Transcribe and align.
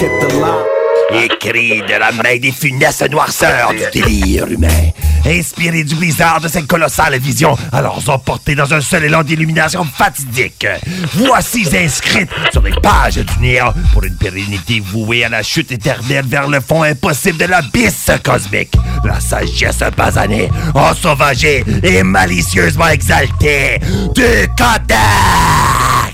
lie. 0.00 1.24
Écrit 1.24 1.80
de 1.82 1.98
la 1.98 2.12
main 2.12 2.36
des 2.38 2.52
funestes 2.52 3.10
noirceurs 3.10 3.70
du 3.70 4.00
délire 4.00 4.46
humain. 4.46 4.90
Inspiré 5.28 5.84
du 5.84 5.94
blizzard 5.94 6.40
de 6.40 6.48
cette 6.48 6.66
colossale 6.66 7.18
vision, 7.18 7.54
alors 7.70 8.02
emporté 8.08 8.54
dans 8.54 8.72
un 8.72 8.80
seul 8.80 9.04
élan 9.04 9.22
d'illumination 9.22 9.84
fatidique. 9.84 10.66
Voici 11.12 11.68
inscrites 11.76 12.30
sur 12.50 12.62
les 12.62 12.72
pages 12.80 13.16
du 13.16 13.40
néant 13.40 13.74
pour 13.92 14.04
une 14.04 14.16
pérennité 14.16 14.80
vouée 14.80 15.24
à 15.24 15.28
la 15.28 15.42
chute 15.42 15.70
éternelle 15.70 16.24
vers 16.26 16.48
le 16.48 16.60
fond 16.60 16.82
impossible 16.82 17.36
de 17.36 17.44
l'abysse 17.44 18.10
cosmique. 18.24 18.74
La 19.04 19.20
sagesse 19.20 19.84
basanée, 19.94 20.48
ensauvagée 20.74 21.62
et 21.82 22.02
malicieusement 22.02 22.88
exaltée 22.88 23.80
du 24.14 24.48
Codex! 24.56 26.07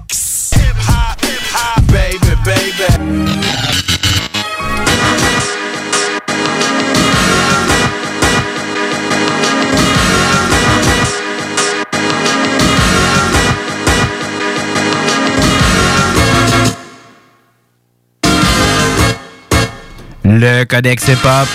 Le 20.37 20.65
Codex 20.65 21.07
Hip-Hop. 21.07 21.49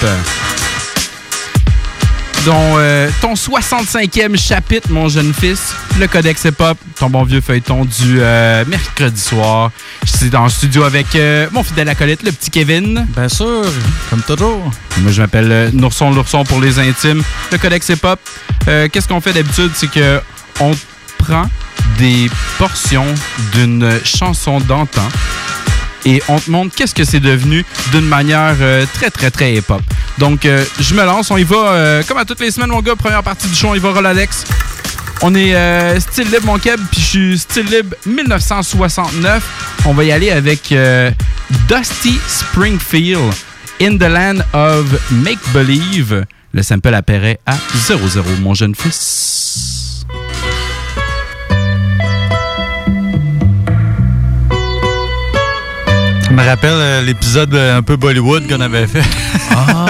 Dont 2.45 2.75
euh, 2.77 3.09
ton 3.19 3.33
65e 3.33 4.39
chapitre, 4.39 4.87
mon 4.89 5.09
jeune 5.09 5.33
fils, 5.33 5.73
le 5.99 6.07
Codex 6.07 6.45
Hip-Hop, 6.45 6.77
ton 6.97 7.09
bon 7.09 7.23
vieux 7.23 7.41
feuilleton 7.41 7.83
du 7.83 8.21
euh, 8.21 8.63
mercredi 8.67 9.19
soir. 9.19 9.71
Je 10.05 10.17
suis 10.17 10.29
dans 10.29 10.45
le 10.45 10.49
studio 10.49 10.83
avec 10.83 11.13
euh, 11.15 11.49
mon 11.51 11.61
fidèle 11.61 11.89
acolyte, 11.89 12.23
le 12.23 12.31
petit 12.31 12.49
Kevin. 12.51 13.05
Bien 13.09 13.27
sûr, 13.27 13.65
comme 14.09 14.21
toujours. 14.21 14.71
Moi, 14.99 15.11
je 15.11 15.21
m'appelle 15.23 15.71
Nourson 15.73 16.11
l'ourson 16.11 16.45
pour 16.45 16.61
les 16.61 16.79
intimes. 16.79 17.21
Le 17.51 17.57
Codex 17.57 17.89
Hip-Hop, 17.89 18.19
qu'est-ce 18.65 19.09
qu'on 19.09 19.19
fait 19.19 19.33
d'habitude? 19.33 19.71
C'est 19.75 19.91
que 19.91 20.21
on 20.61 20.71
prend 21.17 21.49
des 21.97 22.31
portions 22.57 23.13
d'une 23.53 23.99
chanson 24.05 24.61
d'antan 24.61 25.09
et 26.05 26.21
on 26.27 26.39
te 26.39 26.49
montre 26.49 26.75
qu'est-ce 26.75 26.95
que 26.95 27.03
c'est 27.03 27.19
devenu 27.19 27.65
d'une 27.91 28.05
manière 28.05 28.55
euh, 28.61 28.85
très, 28.93 29.09
très, 29.09 29.31
très 29.31 29.55
hip-hop. 29.55 29.81
Donc, 30.17 30.45
euh, 30.45 30.63
je 30.79 30.93
me 30.93 31.03
lance. 31.03 31.31
On 31.31 31.37
y 31.37 31.43
va, 31.43 31.57
euh, 31.57 32.03
comme 32.07 32.17
à 32.17 32.25
toutes 32.25 32.39
les 32.39 32.51
semaines, 32.51 32.69
mon 32.69 32.81
gars. 32.81 32.95
Première 32.95 33.23
partie 33.23 33.47
du 33.47 33.55
show, 33.55 33.69
on 33.69 33.75
y 33.75 33.79
va, 33.79 33.91
Rolalex. 33.91 34.43
On 35.21 35.35
est 35.35 35.99
style 35.99 36.31
libre, 36.31 36.45
mon 36.45 36.57
keb, 36.57 36.79
puis 36.89 37.01
je 37.01 37.05
suis 37.05 37.39
style 37.39 37.65
libre 37.65 37.93
1969. 38.05 39.43
On 39.85 39.93
va 39.93 40.05
y 40.05 40.13
aller 40.13 40.31
avec 40.31 40.73
Dusty 41.67 42.17
Springfield, 42.25 43.33
In 43.81 43.97
the 43.97 44.03
Land 44.03 44.39
of 44.53 44.85
Make 45.11 45.39
Believe. 45.53 46.23
Le 46.53 46.63
sample 46.63 46.93
apparaît 46.93 47.37
à 47.45 47.57
0-0, 47.75 48.39
mon 48.39 48.53
jeune 48.53 48.75
fils. 48.75 49.38
Me 56.39 56.45
rappelle 56.47 56.71
euh, 56.73 57.01
l'épisode 57.01 57.53
euh, 57.53 57.77
un 57.77 57.81
peu 57.81 57.95
Bollywood 57.95 58.47
qu'on 58.47 58.61
avait 58.61 58.87
fait. 58.87 59.03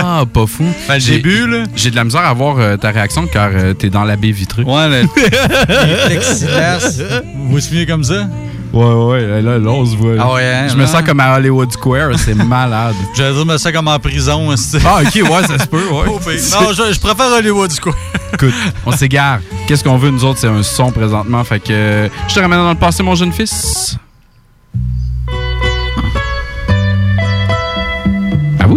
Ah, 0.02 0.23
pas 0.33 0.45
fou. 0.47 0.66
Ben, 0.88 0.95
le 0.95 1.00
J'ai- 1.00 1.16
début, 1.17 1.47
là. 1.47 1.64
J'ai 1.75 1.92
de 1.92 1.95
la 1.95 2.03
misère 2.03 2.22
à 2.25 2.33
voir 2.33 2.58
euh, 2.59 2.78
ta 2.78 2.89
réaction 2.92 3.27
car 3.27 3.49
euh, 3.54 3.73
t'es 3.73 3.89
dans 3.89 4.04
la 4.04 4.15
baie 4.15 4.32
vitrée. 4.32 4.64
Ouais, 4.64 4.89
le. 4.89 5.04
Vous 7.36 7.49
vous 7.52 7.59
souvenez 7.59 7.86
comme 7.86 8.04
ça? 8.04 8.27
Ouais, 8.73 8.83
ouais, 8.86 9.42
là, 9.42 9.58
là, 9.58 9.70
on 9.70 9.86
se 9.86 9.95
voit. 9.95 10.14
Ah 10.20 10.33
ouais, 10.33 10.43
hein, 10.45 10.67
Je 10.70 10.76
me 10.76 10.83
hein? 10.83 10.88
sens 10.88 11.02
comme 11.04 11.20
à 11.20 11.36
Hollywood 11.36 11.71
Square, 11.71 12.11
c'est 12.17 12.36
malade. 12.36 12.95
J'allais 13.15 13.33
dire, 13.33 13.45
mais 13.45 13.58
ça 13.58 13.71
comme 13.71 13.88
en 13.88 13.99
prison. 13.99 14.55
c'est- 14.58 14.80
Ah, 14.86 14.99
ok, 15.02 15.15
ouais, 15.15 15.48
ça 15.48 15.58
se 15.59 15.67
peut, 15.67 15.83
ouais. 15.92 16.05
Non, 16.08 16.73
je, 16.73 16.93
je 16.93 16.99
préfère 16.99 17.27
Hollywood 17.38 17.71
Square. 17.71 17.95
Écoute, 18.33 18.54
on 18.86 18.92
s'égare. 18.92 19.39
Qu'est-ce 19.67 19.83
qu'on 19.83 19.98
veut, 19.98 20.09
nous 20.11 20.23
autres, 20.26 20.39
c'est 20.39 20.48
un 20.48 20.64
son 20.64 20.92
présentement. 20.92 21.43
Fait 21.43 21.59
que 21.59 22.09
je 22.27 22.33
te 22.33 22.39
ramène 22.39 22.59
dans 22.59 22.70
le 22.71 22.77
passé, 22.77 23.04
mon 23.04 23.15
jeune 23.15 23.32
fils. 23.33 23.95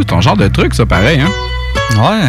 Ton 0.07 0.21
genre 0.21 0.37
de 0.37 0.49
truc, 0.49 0.75
ça, 0.75 0.85
pareil, 0.87 1.21
hein? 1.21 1.31
Ouais. 1.97 2.29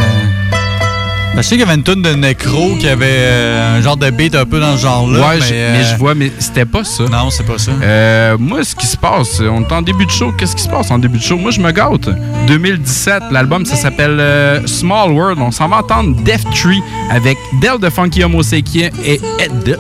Ben, 1.36 1.42
je 1.42 1.48
sais 1.48 1.56
qu'il 1.56 1.62
y 1.62 1.64
avait 1.64 1.74
une 1.74 1.82
tonne 1.84 2.04
de 2.04 2.14
Necro 2.14 2.76
qui 2.80 2.88
avait 2.88 3.06
euh, 3.10 3.78
un 3.80 3.82
genre 3.82 3.98
de 3.98 4.08
beat 4.12 4.36
un 4.36 4.46
peu 4.46 4.60
dans 4.60 4.78
ce 4.78 4.84
genre-là. 4.84 5.20
ouais, 5.30 5.36
je- 5.42 5.50
mais, 5.50 5.52
euh, 5.56 5.92
je 5.92 5.98
vois, 5.98 6.14
mais 6.14 6.32
c'était 6.38 6.66
pas 6.66 6.84
ça. 6.84 7.06
Non, 7.06 7.32
c'est 7.32 7.44
pas 7.46 7.58
ça. 7.58 7.72
Euh, 7.82 8.38
moi, 8.40 8.64
ce 8.64 8.76
qui 8.76 8.86
se 8.86 8.96
passe, 8.96 9.40
on 9.42 9.62
est 9.64 9.72
en 9.72 9.82
début 9.82 10.06
de 10.06 10.12
show. 10.12 10.32
Qu'est-ce 10.38 10.56
qui 10.56 10.62
se 10.62 10.70
passe 10.70 10.92
en 10.92 11.00
début 11.00 11.18
de 11.18 11.24
show? 11.24 11.36
Moi, 11.38 11.50
je 11.50 11.60
me 11.60 11.72
gâte. 11.72 12.08
2017, 12.46 13.24
l'album, 13.32 13.66
ça 13.66 13.76
s'appelle 13.76 14.20
euh, 14.20 14.66
Small 14.68 15.12
World. 15.12 15.40
On 15.42 15.50
s'en 15.50 15.68
va 15.70 15.78
entendre 15.78 16.16
Death 16.22 16.46
Tree 16.54 16.82
avec 17.10 17.38
Del 17.62 17.80
de 17.80 17.90
Funky 17.90 18.24
Homo 18.24 18.44
Sapien 18.44 18.90
et 19.04 19.20
Ed. 19.40 19.78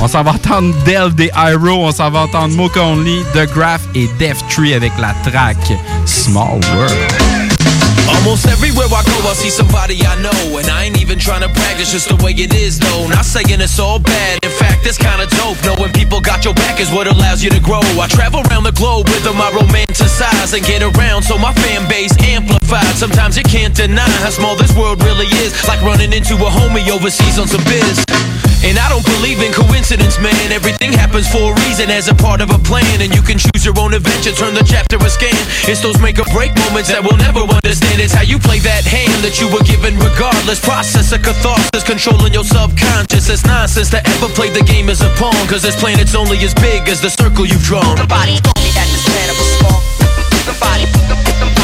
On 0.00 0.08
s'en 0.08 0.22
va- 0.22 0.32
entendre 0.32 0.74
Del 0.84 1.14
des 1.14 1.30
Iroh. 1.36 1.86
On 1.86 1.92
s'en 1.92 2.10
va 2.10 2.20
entendre 2.20 2.54
Mocha 2.54 2.82
Only, 2.82 3.24
The 3.34 3.46
Graph 3.54 3.82
et 3.94 4.08
Death 4.18 4.44
Tree 4.48 4.74
avec 4.74 4.92
la 4.98 5.14
track 5.30 5.56
Small 6.06 6.60
World. 6.74 7.23
Almost 8.24 8.48
everywhere 8.48 8.88
I 8.88 9.04
go, 9.04 9.20
I 9.28 9.36
see 9.36 9.50
somebody 9.50 10.00
I 10.00 10.16
know. 10.16 10.56
And 10.56 10.64
I 10.72 10.84
ain't 10.84 10.96
even 10.96 11.18
trying 11.18 11.42
to 11.44 11.48
brag, 11.52 11.76
it's 11.78 11.92
just 11.92 12.08
the 12.08 12.16
way 12.24 12.32
it 12.32 12.54
is, 12.54 12.78
though. 12.78 13.06
Not 13.06 13.26
saying 13.26 13.60
it's 13.60 13.78
all 13.78 13.98
bad, 13.98 14.40
in 14.42 14.48
fact, 14.48 14.86
it's 14.86 14.96
kinda 14.96 15.28
dope. 15.36 15.60
Knowing 15.60 15.92
people 15.92 16.22
got 16.22 16.42
your 16.42 16.54
back 16.54 16.80
is 16.80 16.88
what 16.88 17.06
allows 17.06 17.44
you 17.44 17.50
to 17.50 17.60
grow. 17.60 17.84
I 18.00 18.08
travel 18.08 18.40
around 18.48 18.64
the 18.64 18.72
globe 18.72 19.10
with 19.10 19.24
them, 19.24 19.36
I 19.36 19.52
romanticize 19.52 20.56
and 20.56 20.64
get 20.64 20.80
around 20.80 21.24
so 21.24 21.36
my 21.36 21.52
fan 21.52 21.86
base 21.86 22.16
amplified. 22.24 22.96
Sometimes 22.96 23.36
you 23.36 23.44
can't 23.44 23.74
deny 23.76 24.08
how 24.24 24.30
small 24.30 24.56
this 24.56 24.74
world 24.74 25.04
really 25.04 25.28
is. 25.44 25.52
Like 25.68 25.82
running 25.82 26.14
into 26.14 26.34
a 26.34 26.48
homie 26.48 26.88
overseas 26.88 27.38
on 27.38 27.46
some 27.46 27.62
biz. 27.64 28.04
And 28.64 28.80
I 28.80 28.88
don't 28.88 29.04
believe 29.04 29.44
in 29.44 29.52
coincidence, 29.52 30.16
man. 30.18 30.48
Everything 30.48 30.90
happens 30.90 31.28
for 31.28 31.52
a 31.52 31.54
reason 31.68 31.90
as 31.90 32.08
a 32.08 32.14
part 32.16 32.40
of 32.40 32.48
a 32.48 32.58
plan. 32.64 32.96
And 33.04 33.14
you 33.14 33.20
can 33.20 33.36
choose 33.36 33.60
your 33.60 33.76
own 33.78 33.92
adventure, 33.92 34.32
turn 34.32 34.54
the 34.54 34.64
chapter 34.64 34.96
a 34.96 35.10
scan. 35.10 35.36
It's 35.68 35.84
those 35.84 36.00
make 36.00 36.16
or 36.18 36.24
break 36.32 36.56
moments 36.56 36.88
that 36.88 37.04
we'll 37.04 37.20
never 37.20 37.44
understand. 37.44 38.00
It's 38.00 38.13
how 38.14 38.22
you 38.22 38.38
play 38.38 38.58
that 38.60 38.86
hand 38.86 39.12
that 39.26 39.42
you 39.42 39.50
were 39.50 39.62
given 39.66 39.98
regardless. 39.98 40.62
Process 40.62 41.12
of 41.12 41.22
catharsis, 41.22 41.82
controlling 41.82 42.32
your 42.32 42.44
subconscious. 42.44 43.28
It's 43.28 43.44
nonsense 43.44 43.90
to 43.90 44.00
ever 44.00 44.28
play 44.32 44.50
the 44.50 44.62
game 44.62 44.88
as 44.88 45.02
a 45.02 45.10
pawn. 45.18 45.34
Cause 45.50 45.62
this 45.62 45.76
planet's 45.76 46.14
only 46.14 46.38
as 46.46 46.54
big 46.54 46.88
as 46.88 47.00
the 47.02 47.10
circle 47.10 47.44
you've 47.44 47.62
drawn. 47.62 47.84
Small. 49.58 49.80
Somebody, 50.46 50.86
somebody, 50.86 51.63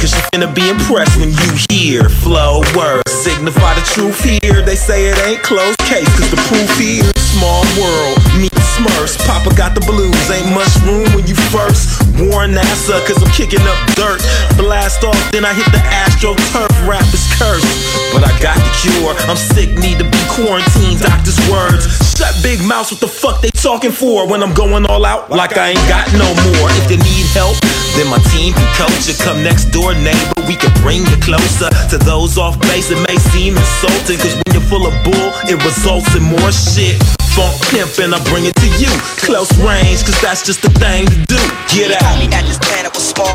cause 0.00 0.16
you're 0.16 0.28
finna 0.32 0.48
be 0.48 0.64
impressed 0.64 1.20
when 1.20 1.28
you 1.28 1.50
hear 1.68 2.08
flow 2.08 2.64
words. 2.74 3.04
Signify 3.12 3.76
the 3.76 3.84
truth 3.92 4.16
here. 4.24 4.64
They 4.64 4.74
say 4.74 5.12
it 5.12 5.18
ain't 5.28 5.42
close 5.44 5.76
case, 5.84 6.08
cause 6.16 6.30
the 6.32 6.40
proof 6.48 6.70
here. 6.80 7.04
Small 7.20 7.62
world, 7.76 8.16
meet 8.40 8.50
Smurfs. 8.80 9.20
Papa 9.28 9.52
got 9.54 9.76
the 9.76 9.84
blues, 9.84 10.16
ain't 10.32 10.48
much 10.56 10.72
room 10.88 11.04
when 11.12 11.28
you 11.28 11.36
first. 11.52 12.00
Warn 12.16 12.56
NASA, 12.56 12.96
cause 13.04 13.20
I'm 13.20 13.30
kicking 13.36 13.60
up 13.60 13.78
dirt. 13.92 14.24
Blast 14.56 15.04
off, 15.04 15.20
then 15.32 15.44
I 15.44 15.52
hit 15.52 15.68
the 15.68 15.82
Astro 15.84 16.32
Turf. 16.48 16.72
Rap 16.88 17.04
is 17.12 17.28
cursed, 17.36 17.68
but 18.12 18.24
I 18.24 18.32
got 18.40 18.56
the 18.56 18.72
cure. 18.80 19.12
I'm 19.28 19.36
sick, 19.36 19.68
need 19.76 20.00
to 20.00 20.08
be 20.08 20.20
quarantined. 20.32 21.04
Doctor's 21.04 21.38
words. 21.52 21.84
Shut 22.16 22.32
big 22.42 22.64
mouths, 22.64 22.90
what 22.92 23.00
the 23.00 23.08
fuck 23.08 23.40
they 23.40 23.50
talking 23.52 23.92
for? 23.92 24.28
When 24.28 24.42
I'm 24.42 24.54
going 24.54 24.86
all 24.86 25.04
out, 25.04 25.28
like 25.30 25.56
I 25.56 25.76
ain't 25.76 25.88
got 25.88 26.08
no 26.16 26.28
more. 26.28 26.68
If 26.80 26.90
you 26.90 26.96
need 26.96 27.28
help, 27.36 27.56
then 27.96 28.08
my 28.08 28.20
team 28.30 28.52
can 28.54 28.68
coach 28.76 29.08
you. 29.08 29.14
Come 29.22 29.42
next 29.42 29.70
door, 29.70 29.94
neighbor, 29.94 30.40
we 30.46 30.54
can 30.56 30.72
bring 30.82 31.02
you 31.06 31.18
closer. 31.22 31.70
To 31.90 31.96
those 31.98 32.38
off 32.38 32.58
base, 32.70 32.90
it 32.90 33.00
may 33.08 33.16
seem 33.32 33.56
insulting. 33.56 34.18
Cause 34.18 34.34
when 34.38 34.50
you're 34.54 34.68
full 34.68 34.86
of 34.86 34.94
bull, 35.02 35.28
it 35.48 35.58
results 35.64 36.10
in 36.14 36.22
more 36.22 36.52
shit. 36.52 36.98
Funk 37.34 37.54
pimp, 37.70 37.98
and 38.02 38.14
I 38.14 38.20
bring 38.30 38.46
it 38.46 38.56
to 38.58 38.68
you. 38.78 38.90
Close 39.22 39.50
range, 39.62 40.02
cause 40.04 40.18
that's 40.20 40.44
just 40.44 40.62
the 40.62 40.70
thing 40.82 41.06
to 41.06 41.18
do. 41.26 41.40
Get 41.70 41.94
out. 41.94 42.02
Told 42.02 42.20
me 42.20 42.28
that 42.34 42.44
this 42.46 42.58
planet 42.58 42.92
was 42.94 43.06
small. 43.10 43.34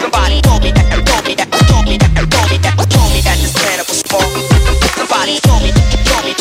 Somebody 0.00 0.40
told 0.44 0.62
me 0.62 0.70
that, 0.72 0.86
told 1.08 1.24
me 1.24 1.34
that, 1.34 1.48
told 1.68 1.88
me 1.88 1.96
that, 1.96 2.12
told 2.12 2.48
me 2.52 2.58
that, 2.60 2.76
told 2.88 3.10
me 3.12 3.20
that 3.24 3.36
this 3.40 3.52
planet 3.52 3.88
was 3.88 4.00
small. 4.04 4.24
Somebody 4.96 5.40
told 5.40 5.62
me, 5.62 5.72
told 6.04 6.24
me 6.24 6.32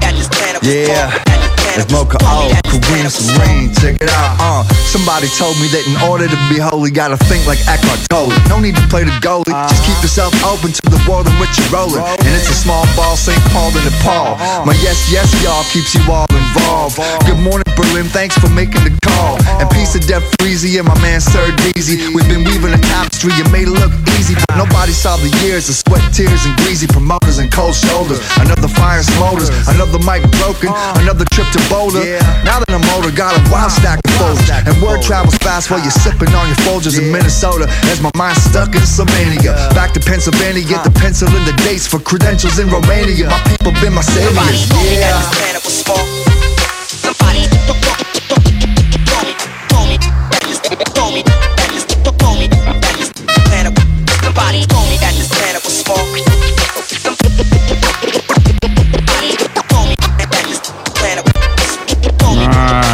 that 0.00 0.14
this 0.14 0.28
planet 0.28 0.62
Yeah, 0.62 1.29
it's 1.78 1.92
Mocha 1.92 2.18
O, 2.26 2.50
Kareem 2.66 3.06
Serene, 3.10 3.70
check 3.74 3.96
it 4.00 4.10
out. 4.10 4.36
Uh, 4.40 4.62
somebody 4.90 5.28
told 5.38 5.54
me 5.62 5.70
that 5.70 5.86
in 5.86 5.94
order 6.02 6.26
to 6.26 6.38
be 6.50 6.58
holy, 6.58 6.90
gotta 6.90 7.16
think 7.30 7.46
like 7.46 7.60
Eckhart 7.70 8.00
Tolle. 8.10 8.34
No 8.50 8.58
need 8.58 8.74
to 8.74 8.86
play 8.90 9.04
the 9.04 9.14
goalie, 9.22 9.54
just 9.70 9.82
keep 9.86 9.98
yourself 10.02 10.34
open 10.42 10.74
to 10.74 10.84
the 10.90 10.98
world 11.06 11.30
in 11.30 11.34
which 11.38 11.54
you're 11.58 11.70
rolling. 11.70 12.02
And 12.02 12.32
it's 12.34 12.50
a 12.50 12.56
small 12.58 12.82
ball, 12.98 13.14
St. 13.14 13.38
Paul 13.54 13.70
and 13.70 13.94
Paul. 14.02 14.34
My 14.66 14.74
yes, 14.82 15.06
yes, 15.12 15.30
y'all 15.44 15.62
keeps 15.70 15.94
you 15.94 16.02
all 16.10 16.26
involved. 16.34 16.98
Good 17.26 17.38
morning, 17.38 17.66
Berlin, 17.78 18.10
thanks 18.10 18.34
for 18.38 18.50
making 18.50 18.82
the 18.82 18.94
call. 19.06 19.38
And 19.62 19.70
peace 19.70 19.94
of 19.94 20.02
Def 20.10 20.26
Freezy 20.40 20.78
and 20.82 20.88
my 20.88 20.96
man 20.98 21.20
Sir 21.20 21.54
Deezy. 21.62 22.10
We've 22.14 22.26
been 22.26 22.42
weaving 22.42 22.74
a 22.74 22.80
tapestry, 22.90 23.30
you 23.38 23.46
made 23.54 23.70
it 23.70 23.76
look 23.76 23.92
easy, 24.18 24.34
but 24.34 24.58
nobody 24.58 24.92
saw 24.92 25.16
the 25.16 25.30
years 25.46 25.68
of 25.70 25.76
sweat, 25.78 26.02
tears, 26.10 26.42
and 26.46 26.56
greasy 26.64 26.86
promoters 26.86 27.38
and 27.38 27.50
cold 27.52 27.74
shoulders. 27.74 28.18
Another 28.42 28.68
fire 28.68 29.02
smolders, 29.02 29.48
another 29.70 30.02
mic 30.02 30.24
broken, 30.42 30.74
another 30.98 31.24
trip 31.30 31.46
to 31.54 31.59
Boulder. 31.68 32.00
Now 32.46 32.62
that 32.62 32.70
I'm 32.70 32.84
older, 32.96 33.10
got 33.10 33.36
a 33.36 33.42
wild 33.50 33.72
stack 33.72 34.00
of 34.04 34.12
folders. 34.16 34.48
And 34.66 34.72
word 34.80 35.02
travels 35.02 35.36
fast 35.42 35.70
while 35.70 35.80
you're 35.80 35.90
sipping 35.90 36.32
on 36.32 36.46
your 36.46 36.60
Folgers 36.64 36.98
in 36.98 37.10
Minnesota. 37.10 37.66
As 37.90 38.00
my 38.00 38.10
mind 38.16 38.38
stuck 38.38 38.74
in 38.74 38.82
Slovenia. 38.86 39.52
Back 39.74 39.92
to 39.94 40.00
Pennsylvania, 40.00 40.64
get 40.64 40.84
the 40.84 40.94
pencil 40.94 41.28
and 41.28 41.46
the 41.46 41.56
dates 41.64 41.86
for 41.86 41.98
credentials 41.98 42.58
in 42.58 42.68
Romania. 42.68 43.28
My 43.28 43.42
people 43.50 43.72
been 43.82 43.92
my 43.92 44.02
saviors. 44.02 44.70
Yeah. 44.86 45.50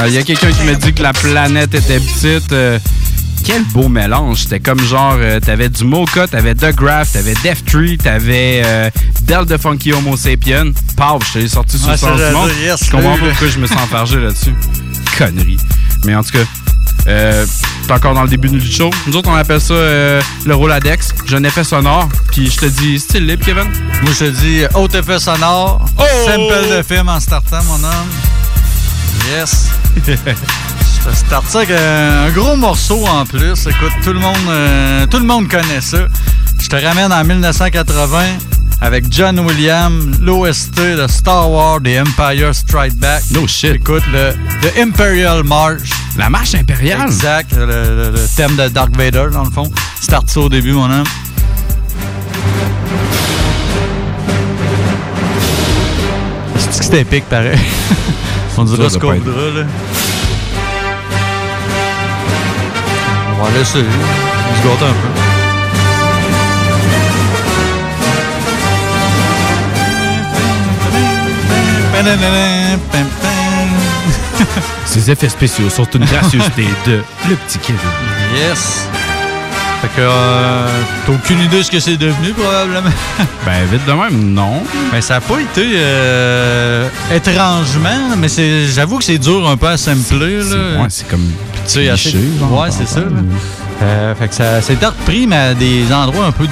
Il 0.06 0.12
y 0.12 0.18
a 0.18 0.22
quelqu'un 0.22 0.50
qui 0.52 0.62
me 0.62 0.74
dit 0.76 0.92
que 0.92 1.02
la 1.02 1.12
planète 1.12 1.74
était 1.74 1.98
petite. 2.00 2.52
euh, 2.52 2.78
quel 3.44 3.62
beau 3.66 3.88
mélange. 3.88 4.38
C'était 4.42 4.60
comme 4.60 4.80
genre, 4.80 5.16
euh, 5.20 5.38
t'avais 5.40 5.68
du 5.68 5.84
Mocha, 5.84 6.26
t'avais 6.26 6.54
The 6.54 6.74
Graph, 6.74 7.12
t'avais 7.12 7.34
Def 7.44 7.64
Tree, 7.64 7.96
t'avais 7.96 8.62
euh, 8.64 8.90
Del 9.22 9.44
de 9.44 9.56
Funky 9.56 9.92
Homo 9.92 10.16
Sapien. 10.16 10.72
Paf, 10.96 11.18
je 11.32 11.40
t'ai 11.40 11.48
sorti 11.48 11.78
sur 11.78 11.86
Ouais, 11.88 11.92
le 11.92 11.98
sens 11.98 12.18
du 12.20 12.32
monde. 12.34 12.50
yes, 12.60 12.84
je 12.84 12.90
comprends 12.90 13.16
pas 13.16 13.26
pourquoi 13.28 13.48
je 13.48 13.58
me 13.58 13.66
sens 13.66 13.76
enfargé 13.82 14.18
là-dessus. 14.20 14.54
Connerie. 15.16 15.58
Mais 16.04 16.14
en 16.16 16.22
tout 16.24 16.32
cas, 16.32 16.44
euh, 17.06 17.46
t'es 17.86 17.92
encore 17.92 18.14
dans 18.14 18.22
le 18.24 18.28
début 18.28 18.48
du 18.48 18.60
show. 18.60 18.90
Nous 19.06 19.16
autres, 19.16 19.28
on 19.30 19.34
appelle 19.36 19.60
ça 19.60 19.74
euh, 19.74 20.20
le 20.44 20.54
Roladex. 20.54 21.14
J'ai 21.26 21.36
un 21.36 21.44
effet 21.44 21.62
sonore. 21.64 22.08
Puis 22.32 22.50
je 22.50 22.56
te 22.58 22.66
dis, 22.66 22.98
style 22.98 23.26
libre, 23.26 23.44
Kevin? 23.44 23.64
Moi, 24.02 24.12
je 24.18 24.24
te 24.26 24.30
dis, 24.30 24.62
haut 24.74 24.88
effet 24.88 25.18
sonore, 25.20 25.84
Oh! 25.98 26.02
sample 26.26 26.76
de 26.76 26.82
film 26.82 27.08
en 27.08 27.20
startant, 27.20 27.62
mon 27.64 27.74
homme. 27.84 28.08
Yes. 29.28 29.70
je 30.06 30.12
te 31.10 31.14
starte 31.16 31.46
ça 31.48 31.58
avec 31.58 31.70
un, 31.70 32.30
gros 32.30 32.56
morceau 32.56 33.04
en 33.06 33.24
plus. 33.24 33.66
Écoute, 33.66 33.92
tout 34.04 34.12
le 34.12 34.20
monde, 34.20 34.36
euh, 34.48 35.06
tout 35.06 35.18
le 35.18 35.24
monde 35.24 35.48
connaît 35.48 35.80
ça. 35.80 36.06
Je 36.60 36.68
te 36.68 36.76
ramène 36.76 37.12
en 37.12 37.24
1980 37.24 38.24
avec 38.80 39.06
John 39.10 39.40
Williams, 39.40 40.18
l'OST 40.20 40.78
de 40.80 41.06
Star 41.08 41.50
Wars, 41.50 41.80
The 41.82 41.98
Empire 42.06 42.54
Strike 42.54 42.94
Back. 42.96 43.22
No 43.32 43.46
shit. 43.46 43.74
Écoute, 43.76 44.02
le 44.12 44.32
The 44.62 44.78
Imperial 44.78 45.42
March. 45.44 45.90
La 46.16 46.30
marche 46.30 46.54
impériale. 46.54 47.02
Exact, 47.02 47.52
le, 47.52 47.66
le- 47.66 48.10
le 48.12 48.36
thème 48.36 48.56
de 48.56 48.68
Dark 48.68 48.96
Vader, 48.96 49.26
dans 49.32 49.44
le 49.44 49.50
fond. 49.50 49.70
Starte 50.00 50.30
ça 50.30 50.40
au 50.40 50.48
début, 50.48 50.72
mon 50.72 50.90
homme. 50.90 51.04
C'est 56.70 57.00
épique, 57.00 57.24
pareil? 57.24 57.58
On 58.58 58.64
dirait 58.64 58.84
Ça 58.84 58.94
ce 58.94 58.98
qu'on 58.98 59.12
voudra, 59.12 59.50
là. 59.50 59.66
On 63.38 63.44
va 63.44 63.58
laisser. 63.58 63.84
On 63.84 64.62
se 64.62 64.68
gâte 64.68 64.82
un 64.82 64.92
peu. 64.92 65.26
Ces 74.84 75.10
effets 75.10 75.28
spéciaux 75.28 75.68
sont 75.68 75.86
une 75.94 76.04
gracieuseté 76.04 76.66
de 76.86 77.02
Le 77.28 77.36
Petit 77.36 77.58
Kevin. 77.58 77.80
Yes. 78.34 78.88
Fait 79.86 80.00
que 80.00 80.06
euh, 80.08 80.66
t'as 81.06 81.12
aucune 81.12 81.40
idée 81.42 81.58
de 81.58 81.62
ce 81.62 81.70
que 81.70 81.78
c'est 81.78 81.96
devenu, 81.96 82.32
probablement? 82.32 82.90
Ben, 83.46 83.64
vite 83.70 83.86
de 83.86 83.92
même, 83.92 84.32
non. 84.34 84.62
Ben, 84.90 85.00
ça 85.00 85.14
n'a 85.14 85.20
pas 85.20 85.38
été 85.40 85.64
euh, 85.76 86.88
étrangement, 87.14 88.16
mais 88.18 88.26
c'est, 88.28 88.66
j'avoue 88.66 88.98
que 88.98 89.04
c'est 89.04 89.18
dur 89.18 89.48
un 89.48 89.56
peu 89.56 89.68
à 89.68 89.76
sampler. 89.76 90.40
C'est 90.42 90.56
Là. 90.56 90.80
ouais, 90.82 90.86
c'est 90.88 91.06
comme 91.08 91.30
Tu 91.66 91.70
sais, 91.70 91.88
assez- 91.88 92.10
cliché, 92.10 92.24
genre, 92.40 92.60
ouais, 92.60 92.70
c'est 92.72 92.88
ça. 92.88 93.00
là. 93.00 93.06
Euh, 93.82 94.14
fait 94.16 94.26
que 94.28 94.34
ça, 94.34 94.58
été 94.58 94.86
repris, 94.86 95.26
mais 95.28 95.36
à 95.36 95.54
des 95.54 95.92
endroits 95.92 96.26
un 96.26 96.32
peu 96.32 96.46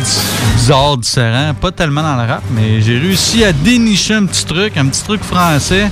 bizarres, 0.56 0.98
différents. 0.98 1.54
Pas 1.60 1.72
tellement 1.72 2.02
dans 2.02 2.14
le 2.22 2.28
rap, 2.28 2.42
mais 2.54 2.80
j'ai 2.82 2.98
réussi 3.00 3.42
à 3.42 3.52
dénicher 3.52 4.14
un 4.14 4.26
petit 4.26 4.44
truc, 4.44 4.76
un 4.76 4.86
petit 4.86 5.02
truc 5.02 5.24
français. 5.24 5.90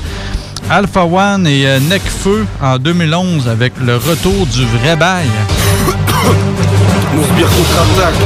Alpha 0.70 1.04
One 1.04 1.44
et 1.48 1.66
euh, 1.66 1.80
Necfeu 1.80 2.46
en 2.62 2.78
2011 2.78 3.48
avec 3.48 3.72
le 3.84 3.96
retour 3.96 4.46
du 4.46 4.64
vrai 4.66 4.94
bail. 4.94 5.26
Mon 7.14 7.22
sbire 7.22 7.48
contre-attaque, 7.48 8.20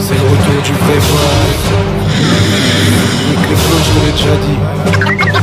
c'est 0.00 0.14
le 0.14 0.20
retour 0.20 0.62
du 0.64 0.72
vrai. 0.72 0.98
Avec 3.26 3.50
les 3.50 3.56
flots, 3.56 3.82
je 3.84 3.90
t'aurais 3.92 4.12
déjà 4.12 4.34
dit. 4.46 4.58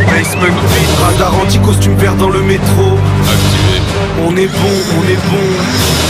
Basement 0.05 0.57
radar 1.05 1.33
anti-costume 1.41 1.95
vert 1.95 2.15
dans 2.15 2.29
le 2.29 2.41
métro. 2.41 2.97
Activé. 3.23 3.81
On 4.27 4.35
est 4.35 4.47
bon, 4.47 4.75
on 4.97 5.03
est 5.09 5.21
bon. 5.29 5.45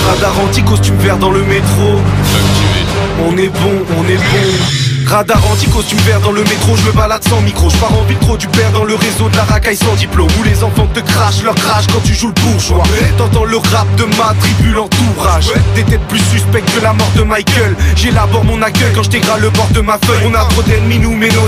Radar 0.09 0.39
anti-costume 0.39 0.97
vert 0.97 1.17
dans 1.17 1.31
le 1.31 1.41
métro. 1.43 1.99
Activé. 2.35 2.85
On 3.27 3.37
est 3.37 3.49
bon, 3.49 3.85
on 3.97 4.03
est 4.09 4.17
bon. 4.17 4.94
Radar 5.07 5.39
anti-costume 5.51 5.99
vert 5.99 6.19
dans 6.21 6.31
le 6.31 6.43
métro, 6.43 6.75
je 6.75 6.83
me 6.83 6.91
balade 6.91 7.23
sans 7.27 7.41
micro, 7.41 7.69
je 7.69 7.77
pars 7.77 7.93
en 7.93 8.03
ville 8.03 8.17
du 8.39 8.47
père 8.47 8.71
dans 8.71 8.83
le 8.83 8.95
réseau 8.95 9.29
de 9.29 9.35
la 9.35 9.43
racaille 9.43 9.77
sans 9.77 9.93
diplôme. 9.95 10.27
Où 10.39 10.43
les 10.43 10.63
enfants 10.63 10.87
te 10.93 10.99
crachent 10.99 11.43
leur 11.43 11.55
crash 11.55 11.85
quand 11.87 12.01
tu 12.03 12.13
joues 12.13 12.29
le 12.35 12.41
bourgeois. 12.41 12.83
T'entends 13.17 13.45
le 13.45 13.57
rap 13.57 13.87
de 13.95 14.03
ma 14.17 14.33
tribu, 14.39 14.71
l'entourage. 14.71 15.51
Des 15.75 15.83
têtes 15.83 16.07
plus 16.07 16.23
suspectes 16.31 16.69
que 16.75 16.81
la 16.81 16.93
mort 16.93 17.11
de 17.15 17.23
Michael. 17.23 17.75
J'élabore 17.95 18.43
mon 18.43 18.61
accueil 18.61 18.91
quand 18.93 19.03
je 19.03 19.41
le 19.41 19.49
bord 19.51 19.69
de 19.71 19.81
ma 19.81 19.97
feuille. 19.99 20.25
On 20.25 20.33
a 20.33 20.45
trop 20.45 20.63
d'ennemis 20.63 20.99
nous 20.99 21.15
mais 21.15 21.29
nos 21.29 21.47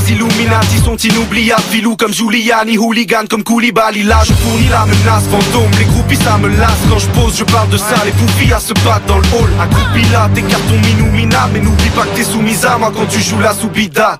sont 0.83 0.97
inoubliables. 0.97 1.61
Filou 1.71 1.95
comme 1.95 2.13
Giuliani, 2.13 2.77
hooligan 2.77 3.25
comme 3.29 3.43
Koulibaly. 3.43 4.03
Là 4.03 4.19
je 4.25 4.33
fournis 4.33 4.69
la 4.69 4.85
menace 4.85 5.25
fantôme. 5.31 5.71
Les 5.79 5.85
groupies 5.85 6.17
ça 6.17 6.37
me 6.37 6.49
lasse. 6.49 6.77
Quand 6.89 6.99
je 6.99 7.07
pose 7.07 7.37
Je 7.37 7.43
parle 7.43 7.69
de 7.69 7.77
ça, 7.77 7.95
les 8.05 8.11
poufies 8.11 8.53
à 8.53 8.59
se 8.59 8.73
battre 8.85 9.05
dans 9.07 9.17
le 9.17 9.27
hall. 9.33 9.49
Accroupi 9.59 10.07
là, 10.11 10.29
tes 10.33 10.43
cartons 10.43 10.79
minouminables 10.85 11.51
Mais 11.53 11.59
n'oublie 11.59 11.89
pas 11.89 12.03
que 12.03 12.15
t'es 12.17 12.23
soumise 12.23 12.65
à 12.65 12.77
moi 12.77 12.91
quand 12.95 13.07
tu 13.07 13.21
joues 13.21 13.39
la 13.39 13.46
soubida. 13.53 14.19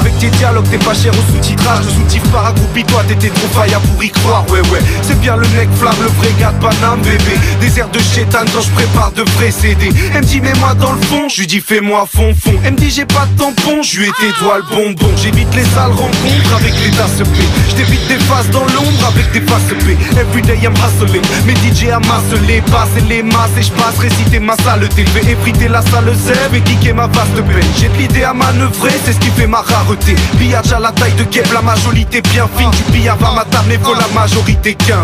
Avec 0.00 0.18
tes 0.18 0.28
dialogues 0.28 0.68
t'es 0.70 0.78
pas 0.78 0.94
cher 0.94 1.12
au 1.12 1.32
sous-titrage 1.32 1.84
Le 1.84 1.90
sous-titre 1.90 2.30
par 2.30 2.52
toi 2.54 3.02
t'étais 3.08 3.28
trop 3.28 3.48
faillant 3.48 3.80
pour 3.80 4.02
y 4.02 4.10
croire. 4.10 4.44
Ouais 4.50 4.60
ouais, 4.70 4.80
c'est 5.02 5.18
bien 5.20 5.36
le 5.36 5.46
mec 5.48 5.68
flamme, 5.76 5.96
le 6.00 6.08
vrai 6.08 6.32
gars 6.38 6.52
de 6.52 6.60
Paname 6.60 7.00
bébé. 7.00 7.38
Des 7.60 7.78
airs 7.78 7.88
de 7.90 7.98
chétane 7.98 8.46
quand 8.54 8.62
je 8.62 8.70
prépare 8.70 9.12
de 9.12 9.22
vrais 9.36 9.50
CD 9.50 9.90
Elle 10.14 10.24
mets-moi 10.42 10.74
dans 10.74 10.92
le 10.92 11.00
fond, 11.02 11.28
je 11.28 11.40
lui 11.40 11.46
dis 11.46 11.60
fais-moi 11.60 12.06
fond 12.12 12.34
fond. 12.34 12.54
Elle 12.64 12.74
j'ai 12.88 13.04
pas 13.04 13.26
de 13.26 13.38
tampon, 13.38 13.82
je 13.82 14.00
lui 14.00 14.08
ai 14.08 14.32
toi 14.38 14.58
le 14.58 14.76
bonbon. 14.76 15.10
J'évite 15.16 15.52
les 15.54 15.64
sales 15.64 15.90
rencontres 15.90 16.54
avec 16.56 16.74
les 16.84 16.90
tasses 16.90 17.18
P. 17.18 17.76
J'évite 17.76 18.06
des 18.08 18.18
faces 18.24 18.50
dans 18.50 18.64
l'ombre 18.64 19.06
avec 19.08 19.30
des 19.32 19.40
faces 19.40 19.74
P. 19.84 19.96
Everyday 20.18 20.58
I'm 20.62 20.74
hustling, 20.74 21.22
mes 21.46 21.54
DJ 21.54 21.90
amassent 21.90 22.40
les 22.46 22.60
basses 22.62 22.88
et 22.98 23.02
les 23.02 23.22
masses. 23.22 23.50
Et 23.58 23.62
je 23.62 23.72
passe 23.72 23.98
réciter 23.98 24.38
ma 24.38 24.56
salle 24.56 24.88
TV 24.88 25.20
Effriter 25.30 25.68
la 25.68 25.82
salle 25.82 26.12
zèbre 26.14 26.54
et 26.54 26.60
kicker 26.60 26.94
ma 26.94 27.06
vaste 27.06 27.34
peine 27.34 27.64
J'ai 27.78 27.88
de 27.88 27.94
l'idée 27.94 28.24
à 28.24 28.32
manœuvrer, 28.56 28.90
c'est 29.04 29.12
ce 29.12 29.18
qui 29.18 29.28
fait 29.30 29.46
ma 29.46 29.60
rareté. 29.60 30.14
Pillage 30.38 30.72
à 30.72 30.80
la 30.80 30.92
taille 30.92 31.12
de 31.14 31.24
guêpe, 31.24 31.52
la 31.52 31.62
majorité 31.62 32.20
bien 32.22 32.48
fine. 32.56 32.70
Du 32.70 32.82
pillage 32.92 33.16
à 33.22 33.34
ma 33.34 33.44
table, 33.44 33.66
mais 33.68 33.78
faut 33.78 33.94
la 33.94 34.08
majorité 34.14 34.74
15 34.74 34.96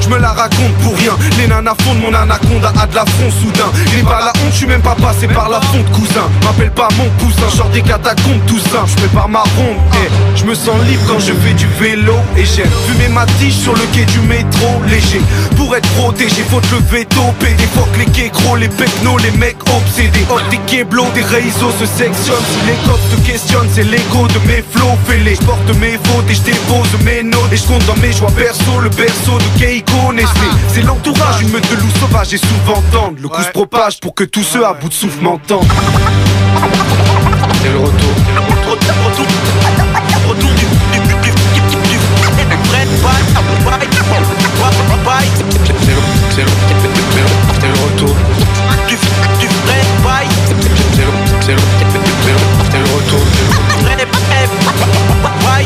Je 0.00 0.08
me 0.08 0.18
la 0.18 0.30
raconte 0.30 0.74
pour 0.82 0.96
rien, 0.96 1.12
les 1.38 1.46
nanas 1.46 1.74
fondent 1.80 2.00
mon 2.00 2.14
anaconda 2.14 2.72
a 2.80 2.86
de 2.86 2.94
la 2.94 3.04
front 3.04 3.30
soudain. 3.30 3.70
Les 3.94 4.02
pas 4.02 4.20
la 4.20 4.32
honte, 4.42 4.52
je 4.52 4.56
suis 4.56 4.66
même 4.66 4.82
pas 4.82 4.94
passé 4.94 5.28
par 5.28 5.48
la 5.48 5.60
fonte 5.60 5.90
cousin. 5.92 6.28
M'appelle 6.44 6.70
pas 6.70 6.88
mon 6.96 7.08
cousin, 7.24 7.48
genre 7.56 7.68
des 7.70 7.82
catacombes 7.82 8.44
tout 8.46 8.58
ça. 8.58 8.84
Je 8.86 8.94
prépare 8.96 9.28
ma 9.28 9.40
ronde, 9.40 9.76
eh, 9.94 10.38
je 10.38 10.44
me 10.44 10.54
sens 10.54 10.76
libre 10.88 11.02
quand 11.08 11.18
je 11.18 11.32
fais 11.32 11.54
du 11.54 11.66
vélo 11.80 12.14
Et 12.36 12.44
j'aime. 12.44 12.70
Fumer 12.86 13.08
ma 13.08 13.26
tige 13.38 13.54
sur 13.54 13.74
le 13.74 13.82
quai 13.92 14.04
du 14.04 14.20
métro 14.20 14.66
léger. 14.88 15.20
Pour 15.56 15.74
être 15.76 15.88
protégé, 15.90 16.42
faut 16.50 16.60
te 16.60 16.74
le 16.74 16.80
veto 16.90 17.20
Pédé, 17.38 17.64
faut 17.74 17.86
les 17.98 18.06
kékros, 18.06 18.56
les 18.56 18.68
pecnos, 18.68 19.18
les 19.18 19.30
mecs 19.32 19.58
obsédés. 19.76 20.26
Oh 20.30 20.38
des 20.50 20.58
kéblos, 20.66 21.06
des 21.14 21.22
réseaux 21.22 21.72
se 21.78 21.86
sectionnent 21.86 22.36
les 22.66 22.89
Questionne, 23.30 23.68
c'est 23.72 23.84
l'ego 23.84 24.26
de 24.26 24.38
mes 24.48 24.60
flots 24.72 24.98
fêlés. 25.06 25.36
Je 25.40 25.46
porte 25.46 25.68
mes 25.78 25.92
fautes 26.02 26.28
et 26.28 26.34
je 26.34 26.40
dépose 26.40 26.88
mes 27.04 27.22
notes. 27.22 27.52
Et 27.52 27.56
je 27.56 27.62
compte 27.64 27.86
dans 27.86 27.96
mes 27.98 28.12
joies 28.12 28.30
perso, 28.32 28.80
le 28.80 28.88
berceau 28.88 29.38
de 29.38 29.60
Keiko 29.60 30.12
Nestlé. 30.12 30.48
C'est 30.66 30.82
l'entourage, 30.82 31.40
une 31.42 31.50
meute 31.50 31.70
de 31.70 31.76
loups 31.76 31.96
sauvages 32.00 32.34
et 32.34 32.38
souvent 32.38 32.82
tendre. 32.90 33.18
Le 33.20 33.28
coup 33.28 33.40
se 33.40 33.50
propage 33.50 34.00
pour 34.00 34.16
que 34.16 34.24
tous 34.24 34.42
ceux 34.42 34.66
à 34.66 34.72
bout 34.72 34.88
de 34.88 34.94
souffle 34.94 35.22
m'entendent. 35.22 35.64
C'est 37.62 37.70
le 37.70 37.78
retour. 37.78 38.14
Retour 38.48 38.76
C'est 47.60 47.68
le 47.68 47.74
retour. 47.84 48.39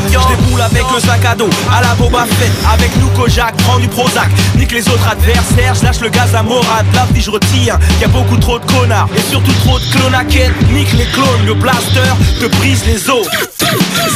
Du, 0.05 0.17
du, 0.17 0.61
avec 0.61 0.83
le 0.93 0.99
sac 0.99 1.25
à 1.25 1.35
dos 1.35 1.49
À 1.71 1.81
la 1.81 1.95
Boba 1.95 2.25
Fett 2.25 2.51
Avec 2.73 2.95
nous 2.97 3.07
Kojak 3.09 3.55
Prends 3.57 3.79
du 3.79 3.87
Prozac. 3.87 4.29
Nique 4.55 4.71
les 4.71 4.87
autres 4.87 5.07
adversaires 5.07 5.75
Je 5.75 5.83
lâche 5.83 5.99
le 6.01 6.09
gaz 6.09 6.33
à 6.35 6.43
morade 6.43 6.85
La 6.93 7.05
vie 7.11 7.21
je 7.21 7.31
retiens 7.31 7.79
Y'a 8.01 8.07
beaucoup 8.07 8.37
trop 8.37 8.59
de 8.59 8.65
connards 8.65 9.09
Et 9.17 9.21
surtout 9.21 9.53
trop 9.65 9.79
de 9.79 9.85
clonaquettes 9.85 10.53
Nique 10.71 10.93
les 10.93 11.05
clones 11.05 11.45
Le 11.45 11.53
blaster 11.53 12.01
te 12.39 12.45
brise 12.57 12.83
les 12.85 13.09
os. 13.09 13.27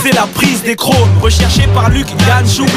C'est 0.03 0.13
la 0.13 0.27
prise 0.33 0.61
des 0.63 0.75
chromes 0.75 1.09
Recherché 1.21 1.67
par 1.73 1.89
Luc 1.89 2.07
Yanshoui 2.27 2.67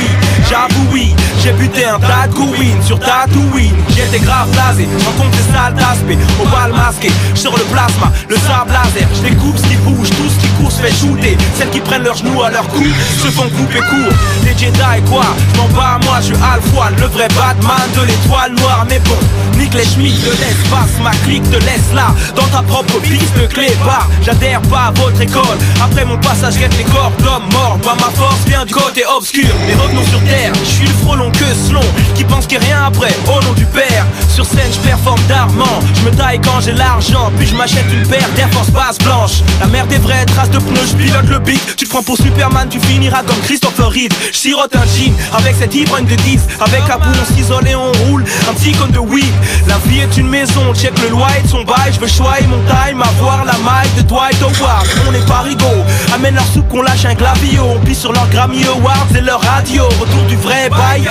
J'avoue 0.48 0.86
oui 0.92 1.14
J'ai 1.42 1.52
buté 1.52 1.84
un 1.84 1.98
Tatooine 1.98 2.82
Sur 2.84 2.98
Tatooine 2.98 3.74
J'étais 3.94 4.18
grave 4.18 4.50
blasé 4.50 4.88
Rencontre 5.04 5.36
des 5.36 5.52
salles 5.52 5.74
d'aspect. 5.74 6.18
Au 6.42 6.46
bal 6.48 6.72
masqué 6.72 7.10
Sur 7.34 7.56
le 7.56 7.64
plasma 7.64 8.10
Le 8.28 8.36
sable 8.36 8.72
laser. 8.72 9.08
Je 9.14 9.28
découpe 9.28 9.56
ce 9.56 9.62
qui 9.64 9.76
bouge 9.76 10.10
Tout 10.10 10.28
ce 10.28 10.40
qui 10.40 10.48
court 10.52 10.72
se 10.72 10.80
fait 10.80 10.92
shooter. 10.92 11.36
Celles 11.58 11.70
qui 11.70 11.80
prennent 11.80 12.04
leurs 12.04 12.16
genoux 12.16 12.42
à 12.42 12.50
leur 12.50 12.66
cou 12.68 12.82
Se 13.22 13.28
font 13.28 13.48
couper 13.50 13.80
court 13.80 14.12
Les 14.44 14.52
Jedi 14.58 15.02
quoi. 15.08 15.24
M'en 15.56 15.68
bats 15.68 15.98
moi 16.04 16.16
Je 16.20 16.26
suis 16.26 16.34
Alpha 16.34 16.90
Le 16.98 17.06
vrai 17.06 17.28
Batman 17.28 17.88
de 17.96 18.06
l'étoile 18.06 18.52
noire. 18.54 18.86
Mais 18.88 18.98
bon 19.00 19.16
Nique 19.58 19.74
les 19.74 19.84
schmitts 19.84 20.24
de 20.24 20.30
l'espace 20.30 20.98
Ma 21.02 21.10
clique 21.24 21.48
te 21.50 21.56
laisse 21.56 21.92
là 21.94 22.14
Dans 22.34 22.46
ta 22.48 22.62
propre 22.62 22.98
piste 23.00 23.48
clé 23.48 23.68
bar 23.84 24.08
J'adhère 24.24 24.60
pas 24.62 24.86
à 24.88 24.90
votre 24.92 25.20
école. 25.20 25.58
Après 25.82 26.04
mon 26.04 26.18
passage 26.18 26.58
guette 26.58 26.76
les 26.78 26.84
corps 26.84 27.12
d'hommes 27.18 27.48
morts. 27.52 27.78
Moi 27.84 27.94
ma 27.96 28.10
force 28.16 28.44
vient 28.46 28.64
du 28.64 28.74
côté 28.74 29.02
obscur. 29.16 29.48
Mais 29.66 29.74
revenons 29.74 30.04
sur 30.04 30.20
terre. 30.24 30.52
Je 30.64 30.70
suis 30.70 30.86
le 30.86 30.94
frelon 31.04 31.30
que 31.30 31.44
selon 31.66 31.80
Qui 32.14 32.24
pense 32.24 32.46
qu'il 32.46 32.58
rien 32.58 32.84
après 32.86 33.14
Au 33.28 33.42
nom 33.44 33.52
du 33.52 33.66
père. 33.66 34.06
Sur 34.28 34.46
scène 34.46 34.70
je 34.72 34.78
performe 34.80 35.20
d'armant 35.28 35.80
Je 35.94 36.10
me 36.10 36.16
taille 36.16 36.40
quand 36.40 36.60
j'ai 36.60 36.72
l'argent 36.72 37.30
Puis 37.36 37.46
je 37.46 37.54
m'achète 37.54 37.84
une 37.92 38.06
paire 38.08 38.28
d'Air 38.36 38.48
Force 38.52 38.70
basse 38.70 38.98
blanche. 38.98 39.42
La 39.60 39.66
merde 39.66 39.88
des 39.88 39.98
vraies 39.98 40.24
traces 40.26 40.50
de 40.50 40.58
pneus 40.58 40.88
Je 40.90 40.96
pilote 40.96 41.28
le 41.28 41.38
beat 41.38 41.76
Tu 41.76 41.84
te 41.84 41.90
prends 41.90 42.02
pour 42.02 42.16
Superman 42.16 42.68
Tu 42.70 42.78
finiras 42.92 43.22
comme 43.22 43.40
Christopher 43.40 43.88
Reeve. 43.90 44.12
Je 44.32 44.36
sirote 44.36 44.74
un 44.76 44.84
jean 44.84 45.14
Avec 45.32 45.54
cette 45.58 45.74
ivrogne 45.74 46.04
de 46.04 46.14
10 46.14 46.40
Avec 46.60 46.82
un 46.90 46.98
bout 46.98 47.16
on 47.20 47.34
s'isole 47.34 47.66
et 47.66 47.74
on 47.74 47.92
roule 48.04 48.24
Un 48.48 48.54
petit 48.54 48.72
cône 48.72 48.90
de 48.90 48.98
weed. 48.98 49.32
La 49.66 49.78
vie 49.86 50.00
est 50.00 50.16
une 50.16 50.28
maison 50.28 50.74
Check 50.74 50.92
le 51.02 51.08
loyer 51.08 51.42
de 51.42 51.48
son 51.48 51.62
bail. 51.62 51.92
Je 51.92 52.00
veux 52.00 52.06
choyer 52.08 52.46
mon 52.46 52.62
time 52.64 53.02
Avoir 53.02 53.44
la 53.44 53.56
maille 53.58 53.88
de 53.96 54.02
Dwight 54.02 54.36
Howard. 54.42 54.86
On 55.08 55.14
est 55.14 55.26
pas 55.26 55.40
rigolo 55.40 55.82
Amène 56.14 56.34
leur 56.34 56.46
soupe 56.46 56.68
qu'on 56.68 56.82
lâche 56.82 57.04
un 57.04 57.14
glavio 57.14 57.62
On 57.62 57.80
pisse 57.80 58.00
sur 58.00 58.12
leur 58.12 58.28
Grammy 58.28 58.64
Awards 58.64 59.08
et 59.16 59.20
leur 59.20 59.40
radio. 59.40 59.84
Retour 59.84 60.24
du 60.28 60.36
vrai 60.36 60.68
bail. 60.68 61.08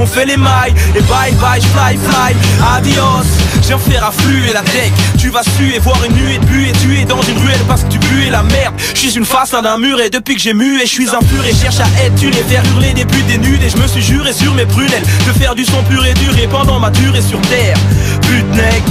On 0.00 0.06
fait 0.06 0.26
les 0.26 0.36
mailles 0.36 0.74
Et 0.96 1.02
bye 1.02 1.32
bye 1.40 1.60
fly 1.60 1.96
fly. 1.96 2.34
Adios. 2.76 3.50
Viens 3.70 3.78
faire 3.78 4.04
affluer 4.04 4.52
la 4.52 4.62
tech. 4.62 4.90
Tu 5.16 5.28
vas 5.28 5.44
suer 5.44 5.78
voir 5.78 5.96
une 6.04 6.14
nuée 6.14 6.38
de 6.38 6.44
buée 6.46 6.72
Tu 6.82 6.98
es 6.98 7.04
dans 7.04 7.22
une 7.22 7.38
ruelle 7.38 7.60
parce 7.68 7.84
que 7.84 7.88
tu 7.92 7.98
bues 8.00 8.28
la 8.28 8.42
merde. 8.42 8.74
Je 8.94 8.98
suis 8.98 9.16
une 9.16 9.24
façade 9.24 9.62
d'un 9.62 9.78
mur 9.78 10.00
et 10.00 10.10
depuis 10.10 10.34
que 10.34 10.40
j'ai 10.40 10.54
mué. 10.54 10.80
Je 10.80 10.90
suis 10.90 11.10
un 11.10 11.19
pur 11.20 11.44
et 11.44 11.54
cherche 11.54 11.80
à 11.80 12.04
être 12.04 12.22
une 12.22 12.34
et 12.34 12.44
faire 12.44 12.62
hurler 12.72 12.92
des 12.92 13.04
buts 13.04 13.22
des 13.28 13.38
nudes 13.38 13.62
Et 13.62 13.70
je 13.70 13.76
me 13.76 13.86
suis 13.86 14.02
juré 14.02 14.32
sur 14.32 14.54
mes 14.54 14.66
prunelles 14.66 15.02
De 15.26 15.32
faire 15.32 15.54
du 15.54 15.64
son 15.64 15.82
pur 15.84 16.04
et 16.04 16.14
dur 16.14 16.36
et 16.38 16.46
pendant 16.46 16.78
ma 16.78 16.90
durée 16.90 17.22
sur 17.22 17.40
terre 17.42 17.76
Putnec 18.22 18.82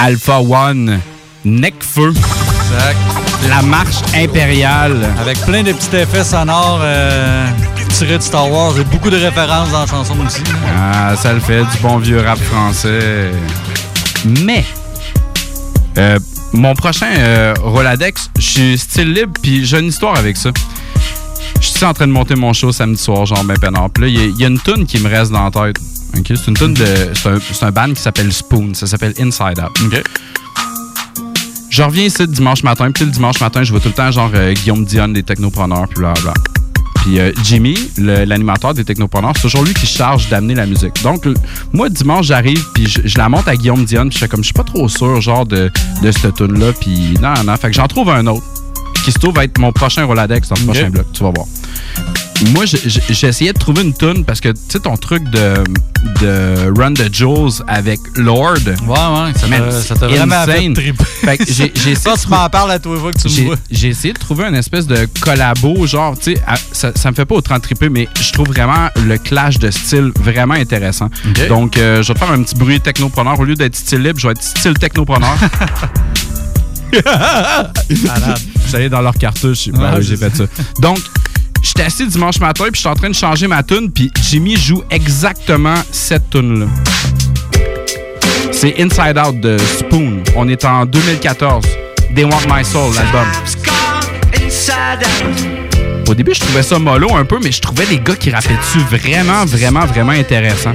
Alpha 0.00 0.38
One, 0.40 1.00
Necfeu. 1.44 2.10
Exact. 2.10 2.96
La 3.48 3.62
marche 3.62 3.96
impériale. 4.14 4.96
Avec 5.20 5.38
plein 5.40 5.64
de 5.64 5.72
petits 5.72 5.96
effets 5.96 6.22
sonores 6.22 6.78
euh, 6.82 7.46
tirés 7.88 8.18
de 8.18 8.22
Star 8.22 8.48
Wars 8.48 8.78
et 8.78 8.84
beaucoup 8.84 9.10
de 9.10 9.16
références 9.16 9.70
dans 9.72 9.80
la 9.80 9.86
chanson 9.86 10.14
aussi. 10.24 10.42
Ah, 10.76 11.16
ça 11.16 11.32
le 11.32 11.40
fait, 11.40 11.62
du 11.62 11.78
bon 11.82 11.98
vieux 11.98 12.20
rap 12.20 12.38
français. 12.38 13.32
Mais, 14.24 14.64
euh, 15.98 16.18
mon 16.52 16.74
prochain 16.74 17.10
euh, 17.18 17.54
Roladex, 17.62 18.30
je 18.38 18.42
suis 18.42 18.78
style 18.78 19.12
libre, 19.12 19.32
puis 19.42 19.64
j'ai 19.64 19.78
une 19.80 19.86
histoire 19.88 20.16
avec 20.16 20.36
ça. 20.36 20.50
Je 21.60 21.66
suis 21.66 21.84
en 21.84 21.92
train 21.94 22.06
de 22.06 22.12
monter 22.12 22.34
mon 22.36 22.52
show 22.52 22.72
samedi 22.72 23.00
soir, 23.02 23.26
genre 23.26 23.44
ben 23.44 23.56
peinard. 23.58 23.90
Puis 23.90 24.04
là, 24.04 24.08
il 24.08 24.36
y 24.40 24.44
a- 24.44 24.48
une 24.48 24.60
tune 24.60 24.86
qui 24.86 24.98
me 25.00 25.08
reste 25.08 25.30
dans 25.32 25.44
la 25.44 25.50
tête. 25.50 25.76
C'est 26.26 26.46
une 26.48 26.54
tune 26.56 26.74
de. 26.74 26.86
C'est 27.14 27.28
un, 27.28 27.38
un 27.68 27.70
band 27.70 27.92
qui 27.94 28.00
s'appelle 28.00 28.32
Spoon. 28.32 28.74
Ça 28.74 28.86
s'appelle 28.86 29.14
Inside 29.18 29.58
Out. 29.60 29.78
Je 31.70 31.82
reviens 31.82 32.04
ici 32.04 32.26
dimanche 32.26 32.62
matin, 32.62 32.90
puis 32.90 33.04
le 33.04 33.10
dimanche 33.10 33.40
matin, 33.40 33.62
je 33.62 33.70
vois 33.70 33.80
tout 33.80 33.88
le 33.88 33.94
temps 33.94 34.10
genre 34.10 34.30
euh, 34.34 34.52
Guillaume 34.54 34.84
Dion 34.84 35.08
des 35.08 35.22
technopreneurs, 35.22 35.86
puis 35.88 35.98
blablabla. 36.00 36.34
Puis 37.08 37.20
euh, 37.20 37.32
Jimmy, 37.42 37.74
l'animateur 37.96 38.74
des 38.74 38.84
technopreneurs, 38.84 39.32
c'est 39.34 39.40
toujours 39.40 39.64
lui 39.64 39.72
qui 39.72 39.86
se 39.86 39.96
charge 39.96 40.28
d'amener 40.28 40.54
la 40.54 40.66
musique. 40.66 41.02
Donc, 41.02 41.26
moi, 41.72 41.88
dimanche, 41.88 42.26
j'arrive, 42.26 42.62
puis 42.74 42.86
je, 42.86 43.00
je 43.02 43.16
la 43.16 43.30
monte 43.30 43.48
à 43.48 43.56
Guillaume 43.56 43.86
Dion, 43.86 44.02
puis 44.02 44.12
je 44.12 44.18
fais 44.18 44.28
comme, 44.28 44.40
je 44.40 44.48
suis 44.48 44.52
pas 44.52 44.62
trop 44.62 44.90
sûr, 44.90 45.18
genre, 45.22 45.46
de, 45.46 45.70
de 46.02 46.10
cette 46.12 46.34
tune-là, 46.34 46.74
puis 46.78 47.14
non, 47.22 47.32
non, 47.46 47.56
fait 47.56 47.68
que 47.68 47.76
j'en 47.76 47.86
trouve 47.86 48.10
un 48.10 48.26
autre, 48.26 48.44
qui 49.06 49.10
se 49.10 49.18
trouve 49.18 49.38
être 49.38 49.56
mon 49.58 49.72
prochain 49.72 50.04
Roladex 50.04 50.50
dans 50.50 50.56
le 50.56 50.64
prochain 50.66 50.90
bloc, 50.90 51.06
tu 51.14 51.22
vas 51.22 51.32
voir. 51.34 51.46
Moi, 52.54 52.64
j'ai- 52.66 53.26
essayé 53.28 53.52
de 53.52 53.58
trouver 53.58 53.82
une 53.82 53.92
tune 53.94 54.24
parce 54.24 54.40
que, 54.40 54.48
tu 54.50 54.58
sais, 54.68 54.78
ton 54.80 54.96
truc 54.96 55.24
de, 55.30 55.54
de 56.20 56.72
Run 56.80 56.94
the 56.94 57.12
Jules 57.12 57.62
avec 57.66 57.98
Lord. 58.16 58.54
Ouais, 58.64 58.88
ouais, 58.88 59.32
ça 59.34 59.46
c'est 59.70 59.88
ça 59.88 59.94
t'a 59.96 60.06
vraiment 60.06 60.44
fait 60.44 60.72
triper. 60.72 61.04
Fait 61.04 61.38
que 61.38 61.44
j'ai 61.52 61.72
essayé 61.74 61.94
Ça, 61.96 62.14
tu 62.20 62.28
m'en 62.28 62.48
parles 62.48 62.70
à 62.70 62.78
toi, 62.78 62.96
fois 62.98 63.12
que 63.12 63.18
tu 63.18 63.28
me 63.28 63.32
j'ai- 63.32 63.44
vois. 63.44 63.56
J'ai 63.70 63.88
essayé 63.88 64.14
de 64.14 64.18
trouver 64.18 64.44
une 64.44 64.54
espèce 64.54 64.86
de 64.86 65.08
collabo, 65.20 65.86
genre, 65.86 66.16
tu 66.16 66.34
sais, 66.34 66.42
ça, 66.72 66.92
ça 66.94 67.10
me 67.10 67.16
fait 67.16 67.24
pas 67.24 67.34
autant 67.34 67.58
triper, 67.58 67.88
mais 67.88 68.08
je 68.20 68.32
trouve 68.32 68.46
vraiment 68.48 68.88
le 69.04 69.18
clash 69.18 69.58
de 69.58 69.70
style 69.70 70.12
vraiment 70.20 70.54
intéressant. 70.54 71.10
Donc, 71.48 71.76
euh, 71.76 72.02
je 72.02 72.08
vais 72.08 72.14
te 72.14 72.18
faire 72.24 72.30
un 72.32 72.42
petit 72.42 72.54
bruit 72.54 72.80
technopreneur. 72.80 73.38
Au 73.40 73.44
lieu 73.44 73.56
d'être 73.56 73.74
style 73.74 74.02
libre, 74.02 74.18
je 74.20 74.28
vais 74.28 74.32
être 74.32 74.42
style 74.42 74.74
technopreneur. 74.74 75.36
J'allais 78.70 78.88
dans 78.88 79.00
leur 79.00 79.14
cartouche. 79.14 79.68
Ben 79.68 79.94
oui, 79.98 80.02
j'ai 80.04 80.16
fait 80.16 80.34
ça. 80.34 80.44
Donc, 80.80 80.98
j'étais 81.62 81.82
assis 81.82 82.06
dimanche 82.06 82.40
matin, 82.40 82.64
puis 82.72 82.76
j'étais 82.76 82.88
en 82.88 82.94
train 82.94 83.10
de 83.10 83.14
changer 83.14 83.46
ma 83.46 83.62
tune, 83.62 83.90
puis 83.90 84.10
Jimmy 84.22 84.56
joue 84.56 84.82
exactement 84.90 85.76
cette 85.90 86.30
tune 86.30 86.60
là 86.60 86.66
C'est 88.52 88.80
Inside 88.80 89.18
Out 89.18 89.40
de 89.40 89.56
Spoon. 89.58 90.22
On 90.36 90.48
est 90.48 90.64
en 90.64 90.86
2014. 90.86 91.64
They 92.14 92.24
Want 92.24 92.46
My 92.48 92.64
Soul, 92.64 92.94
l'album. 92.94 93.26
Au 96.08 96.14
début, 96.14 96.34
je 96.34 96.40
trouvais 96.40 96.62
ça 96.62 96.78
mollo 96.78 97.14
un 97.14 97.24
peu, 97.24 97.38
mais 97.42 97.52
je 97.52 97.60
trouvais 97.60 97.84
les 97.86 97.98
gars 97.98 98.16
qui 98.16 98.30
rappaient 98.30 98.56
dessus 98.56 98.80
vraiment, 98.90 99.44
vraiment, 99.44 99.84
vraiment 99.84 100.12
intéressant. 100.12 100.72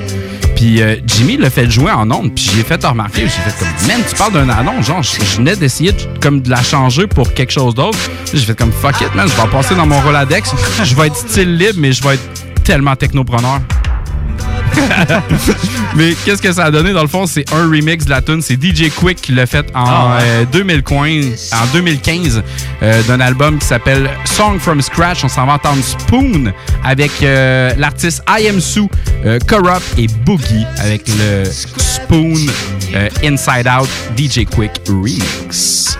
Euh, 0.63 0.95
Jimmy 1.05 1.37
l'a 1.37 1.49
fait 1.49 1.69
jouer 1.69 1.91
en 1.91 2.09
ondes, 2.11 2.33
puis 2.33 2.49
j'ai 2.55 2.63
fait 2.63 2.83
remarquer, 2.85 3.21
j'ai 3.21 3.29
fait 3.29 3.57
comme, 3.59 3.87
man, 3.87 4.01
tu 4.07 4.15
parles 4.15 4.33
d'un 4.33 4.49
annonce, 4.49 4.85
genre, 4.85 5.03
je 5.03 5.23
je 5.23 5.37
venais 5.37 5.55
d'essayer 5.55 5.91
de, 5.91 6.01
comme 6.21 6.41
de 6.41 6.49
la 6.49 6.61
changer 6.61 7.07
pour 7.07 7.33
quelque 7.33 7.51
chose 7.51 7.75
d'autre. 7.75 7.97
J'ai 8.33 8.39
fait 8.39 8.57
comme, 8.57 8.71
fuck 8.71 8.99
it, 9.01 9.13
man, 9.15 9.27
je 9.27 9.33
vais 9.35 9.41
en 9.41 9.47
passer 9.47 9.75
dans 9.75 9.85
mon 9.85 9.99
Roladex, 10.01 10.51
je 10.83 10.95
vais 10.95 11.07
être 11.07 11.15
style 11.15 11.57
libre, 11.57 11.79
mais 11.79 11.91
je 11.91 12.03
vais 12.03 12.15
être 12.15 12.63
tellement 12.63 12.95
technopreneur. 12.95 13.59
Mais 15.95 16.15
qu'est-ce 16.25 16.41
que 16.41 16.51
ça 16.51 16.65
a 16.65 16.71
donné? 16.71 16.93
Dans 16.93 17.01
le 17.01 17.07
fond? 17.07 17.25
C'est 17.25 17.51
un 17.53 17.67
remix 17.69 18.05
de 18.05 18.09
la 18.09 18.21
tune. 18.21 18.41
C'est 18.41 18.61
DJ 18.61 18.89
Quick 18.89 19.21
qui 19.21 19.31
l'a 19.33 19.45
fait 19.45 19.65
en 19.75 19.85
Ah 19.85 20.17
ouais. 20.17 20.23
euh, 20.23 20.45
2000 20.51 20.83
coins, 20.83 21.21
en 21.53 21.65
2015 21.73 22.41
euh, 22.81 23.03
d'un 23.03 23.19
album 23.19 23.59
qui 23.59 23.65
s'appelle 23.67 24.09
Song 24.25 24.59
from 24.59 24.81
Scratch. 24.81 25.23
On 25.23 25.29
s'en 25.29 25.45
va 25.45 25.53
entendre 25.53 25.83
Spoon 25.83 26.51
avec 26.83 27.11
euh, 27.21 27.73
l'artiste 27.77 28.23
I 28.27 28.47
Am 28.47 28.59
Sue, 28.59 28.87
Corrupt 29.47 29.97
et 29.97 30.07
Boogie 30.25 30.65
avec 30.79 31.07
le 31.07 31.43
Spoon 31.45 32.35
Inside 33.23 33.67
Out 33.67 33.89
DJ 34.17 34.45
Quick 34.45 34.71
remix. 34.87 35.97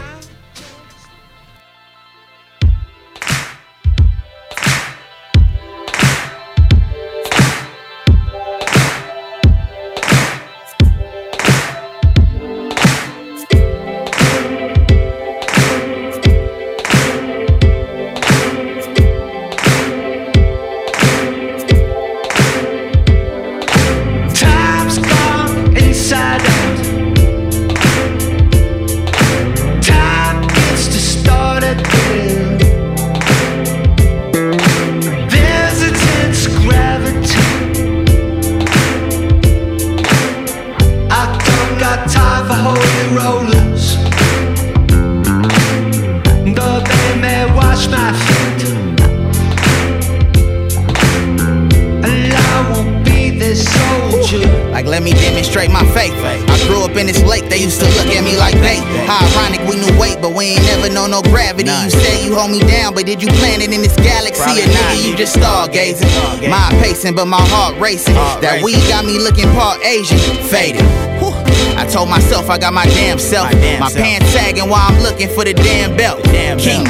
Down, 62.93 62.95
but 62.95 63.05
did 63.05 63.21
you 63.21 63.29
plan 63.39 63.61
it 63.61 63.73
in 63.73 63.81
this 63.81 63.95
galaxy? 63.97 64.41
Probably 64.41 64.63
or 64.63 64.67
nigga, 64.67 64.81
not, 64.81 65.05
you 65.05 65.13
nigga. 65.13 65.17
just 65.17 65.35
stargazing. 65.35 66.49
My 66.49 66.69
pacing, 66.81 67.15
but 67.15 67.25
my 67.25 67.41
heart 67.41 67.79
racing. 67.79 68.13
That 68.13 68.61
weed 68.63 68.81
got 68.87 69.05
me 69.05 69.19
looking 69.19 69.49
part 69.53 69.81
Asian, 69.83 70.17
faded. 70.47 70.81
Whew. 71.19 71.33
I 71.77 71.87
told 71.87 72.09
myself 72.09 72.49
I 72.49 72.57
got 72.57 72.73
my 72.73 72.85
damn 72.85 73.17
self. 73.17 73.51
My, 73.79 73.89
self. 73.89 73.95
pants 73.95 74.29
sagging 74.29 74.69
while 74.69 74.85
I'm 74.85 75.01
looking 75.01 75.29
for 75.29 75.43
the 75.43 75.53
damn 75.53 75.95
belt. 75.97 76.23
king. 76.59 76.85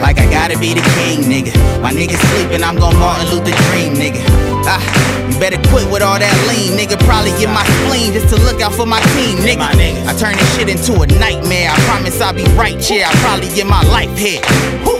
Like 0.00 0.18
I 0.18 0.24
gotta 0.30 0.58
be 0.58 0.72
the 0.72 0.84
king, 0.96 1.28
nigga. 1.28 1.52
My 1.82 1.92
niggas 1.92 2.20
sleeping, 2.32 2.62
I'm 2.62 2.76
gon' 2.76 2.96
Martin 2.96 3.28
Luther 3.28 3.52
Dream, 3.68 3.92
nigga. 3.94 4.24
Ah, 4.64 4.80
you 5.28 5.38
better 5.38 5.60
quit 5.68 5.90
with 5.92 6.00
all 6.00 6.18
that 6.18 6.36
lean, 6.48 6.72
nigga. 6.72 6.96
Probably 7.04 7.32
get 7.36 7.52
my 7.52 7.64
spleen 7.84 8.12
just 8.12 8.32
to 8.32 8.40
look 8.40 8.60
out 8.62 8.72
for 8.72 8.86
my 8.86 9.00
team, 9.12 9.36
nigga. 9.44 9.60
I 9.60 10.16
turn 10.16 10.36
this 10.36 10.48
shit 10.56 10.68
into 10.68 10.94
a 11.00 11.06
nightmare. 11.20 11.68
I 11.68 11.76
promise 11.84 12.20
I'll 12.20 12.32
be 12.32 12.44
right 12.56 12.80
here. 12.80 13.04
I 13.04 13.12
probably 13.20 13.48
get 13.52 13.66
my 13.66 13.82
life 13.92 14.16
here. 14.16 14.40
Whew. 14.84 14.99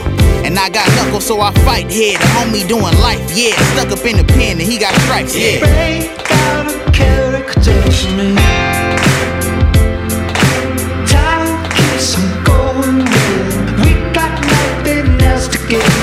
And 0.51 0.59
I 0.59 0.67
got 0.67 0.85
knuckles, 0.97 1.25
so 1.25 1.39
I 1.39 1.53
fight 1.63 1.89
here. 1.89 2.17
The 2.17 2.25
homie 2.25 2.67
doing 2.67 2.83
life, 2.99 3.21
yeah. 3.33 3.55
Stuck 3.71 3.97
up 3.97 4.05
in 4.05 4.17
the 4.17 4.25
pen, 4.25 4.59
and 4.59 4.61
he 4.61 4.77
got 4.77 4.93
stripes, 5.03 5.33
yeah. 5.33 5.59
Break 5.61 6.29
out 6.29 6.67
of 6.67 6.93
character 6.93 7.81
for 7.89 8.11
me. 8.17 8.35
Time 11.07 11.69
keeps 11.71 12.17
on 12.19 12.43
going. 12.43 12.97
We 13.79 13.93
got 14.11 14.41
nothing 14.43 15.21
else 15.21 15.47
to 15.47 15.57
give. 15.69 16.00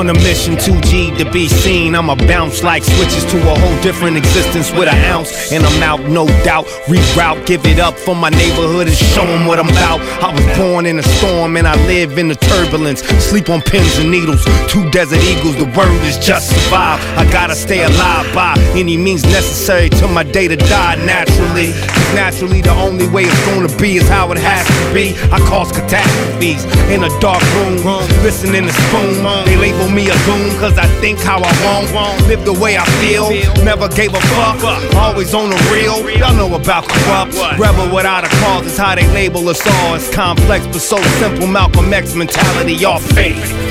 On 0.00 0.08
a 0.08 0.14
mission, 0.14 0.54
2G 0.54 1.18
to 1.18 1.30
be 1.30 1.46
seen. 1.46 1.94
I'ma 1.94 2.14
bounce 2.14 2.62
like 2.62 2.82
switches 2.82 3.22
to 3.32 3.36
a 3.36 3.58
whole 3.58 3.82
different 3.82 4.16
existence 4.16 4.72
with 4.72 4.88
an 4.88 4.96
ounce. 5.12 5.52
And 5.52 5.62
I'm 5.62 5.82
out, 5.82 6.00
no 6.08 6.26
doubt. 6.42 6.64
Reroute, 6.88 7.44
give 7.44 7.66
it 7.66 7.78
up 7.78 7.98
for 7.98 8.16
my 8.16 8.30
neighborhood 8.30 8.86
and 8.86 8.96
show 8.96 9.26
'em 9.26 9.44
what 9.44 9.58
I'm 9.58 9.68
about. 9.68 10.00
I 10.22 10.32
was 10.32 10.56
born 10.56 10.86
in 10.86 10.98
a 10.98 11.02
storm 11.02 11.58
and 11.58 11.68
I 11.68 11.74
live 11.84 12.16
in 12.16 12.28
the 12.28 12.34
turbulence. 12.34 13.02
Sleep 13.28 13.50
on 13.50 13.60
pins 13.60 13.98
and 13.98 14.10
needles. 14.10 14.42
Two 14.68 14.88
desert 14.88 15.22
eagles, 15.22 15.56
the 15.56 15.68
word 15.76 16.02
is 16.06 16.16
just 16.16 16.48
survive. 16.48 16.98
I 17.18 17.30
gotta 17.30 17.54
stay 17.54 17.82
alive 17.82 18.26
by 18.32 18.54
any 18.74 18.96
means 18.96 19.22
necessary 19.24 19.90
till 19.90 20.08
my 20.08 20.22
day 20.22 20.48
to 20.48 20.56
die 20.56 20.96
naturally. 21.04 21.74
Naturally, 22.14 22.60
the 22.60 22.72
only 22.72 23.08
way 23.08 23.24
it's 23.24 23.46
gonna 23.46 23.70
be 23.80 23.96
is 23.96 24.08
how 24.08 24.30
it 24.32 24.38
has 24.38 24.66
to 24.66 24.94
be. 24.94 25.14
I 25.32 25.38
cause 25.40 25.72
catastrophes 25.72 26.64
in 26.90 27.04
a 27.04 27.10
dark 27.20 27.42
room, 27.54 27.76
listening 28.22 28.64
to 28.66 28.72
spoon. 28.72 29.22
They 29.44 29.56
label 29.56 29.88
me 29.88 30.08
a 30.08 30.16
goon 30.26 30.50
cause 30.58 30.76
I 30.78 30.86
think 31.00 31.18
how 31.20 31.38
I 31.38 31.52
want, 31.64 32.26
live 32.28 32.44
the 32.44 32.52
way 32.52 32.76
I 32.76 32.84
feel. 33.00 33.30
Never 33.64 33.88
gave 33.88 34.14
a 34.14 34.20
fuck, 34.36 34.62
always 34.94 35.34
on 35.34 35.50
the 35.50 35.60
real. 35.72 35.98
Y'all 36.18 36.34
know 36.34 36.54
about 36.54 36.88
corrupt. 36.88 37.34
Rebel 37.58 37.94
without 37.94 38.24
a 38.24 38.28
cause 38.42 38.66
is 38.66 38.78
how 38.78 38.94
they 38.94 39.06
label 39.12 39.48
us 39.48 39.64
all. 39.66 39.94
It's 39.94 40.12
complex 40.14 40.66
but 40.66 40.80
so 40.80 41.00
simple. 41.20 41.46
Malcolm 41.46 41.92
X 41.92 42.14
mentality, 42.14 42.74
y'all 42.74 42.98
fake. 42.98 43.69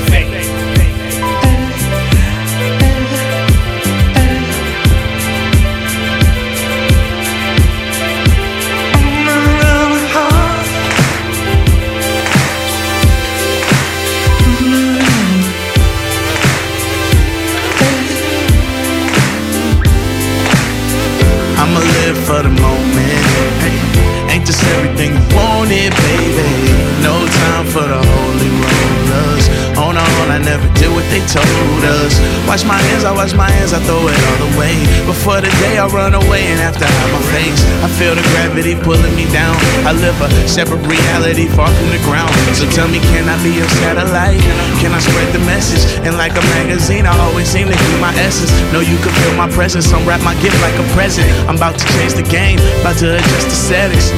For 27.79 27.87
the 27.87 28.01
holy 28.11 28.51
rollers. 28.59 29.45
On 29.79 29.95
a 29.95 30.03
on, 30.19 30.27
I 30.27 30.39
never 30.43 30.67
did 30.75 30.91
what 30.91 31.07
they 31.07 31.23
told 31.31 31.81
us. 32.03 32.19
Wash 32.43 32.67
my 32.67 32.75
hands, 32.75 33.07
I 33.07 33.15
wash 33.15 33.31
my 33.31 33.47
hands, 33.47 33.71
I 33.71 33.79
throw 33.87 34.03
it 34.03 34.19
all 34.27 34.41
away. 34.51 34.75
Before 35.07 35.39
the 35.39 35.47
day 35.63 35.79
I 35.79 35.87
run 35.87 36.11
away 36.11 36.43
and 36.51 36.59
after 36.59 36.83
I 36.83 36.91
have 36.91 37.11
my 37.15 37.23
face, 37.31 37.61
I 37.79 37.87
feel 37.95 38.11
the 38.19 38.25
gravity 38.35 38.75
pulling 38.75 39.15
me 39.15 39.23
down. 39.31 39.55
I 39.87 39.95
live 39.95 40.19
a 40.19 40.27
separate 40.43 40.83
reality 40.83 41.47
far 41.55 41.71
from 41.71 41.89
the 41.95 42.01
ground. 42.03 42.35
So 42.51 42.67
tell 42.75 42.91
me, 42.91 42.99
can 43.15 43.31
I 43.31 43.39
be 43.39 43.55
your 43.55 43.69
satellite? 43.79 44.43
Can 44.83 44.91
I 44.91 44.99
spread 44.99 45.31
the 45.31 45.43
message? 45.47 45.87
And 46.03 46.19
like 46.19 46.35
a 46.35 46.43
magazine, 46.59 47.07
I 47.07 47.15
always 47.23 47.47
seem 47.47 47.71
to 47.71 47.77
keep 47.79 47.99
my 48.03 48.11
essence. 48.19 48.51
Know 48.75 48.83
you 48.83 48.99
can 48.99 49.15
feel 49.23 49.35
my 49.39 49.47
presence, 49.55 49.87
unwrap 49.95 50.19
my 50.27 50.35
gift 50.43 50.59
like 50.59 50.75
a 50.75 50.85
present. 50.91 51.23
I'm 51.47 51.55
about 51.55 51.79
to 51.79 51.85
change 51.95 52.19
the 52.19 52.27
game, 52.27 52.59
about 52.83 52.99
to 52.99 53.15
adjust 53.15 53.47
the 53.47 53.55
settings. 53.55 54.11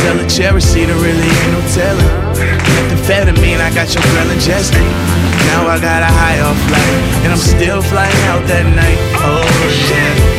Sell 0.00 0.16
a 0.16 0.24
cherry, 0.24 0.64
there 0.64 0.96
really 0.96 1.28
ain't 1.28 1.52
no 1.52 1.60
telling. 1.76 2.31
Methamphetamine, 2.74 3.60
I 3.60 3.70
got 3.74 3.92
your 3.94 4.02
girl 4.02 4.28
ingesting. 4.34 4.88
Now 5.46 5.66
I 5.66 5.78
got 5.80 6.02
a 6.02 6.10
high 6.10 6.40
off 6.40 6.58
flight, 6.68 7.24
and 7.24 7.32
I'm 7.32 7.38
still 7.38 7.82
flying 7.82 8.22
out 8.30 8.46
that 8.48 8.66
night. 8.74 8.98
Oh 9.20 9.44
yeah. 9.90 10.31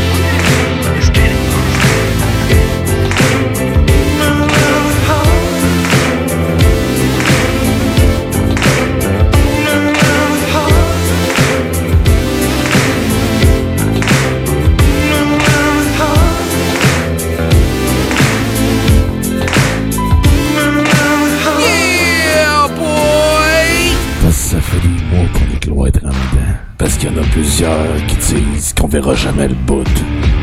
Verra 28.94 29.16
jamais 29.16 29.48
le 29.48 29.56
bout. 29.56 29.84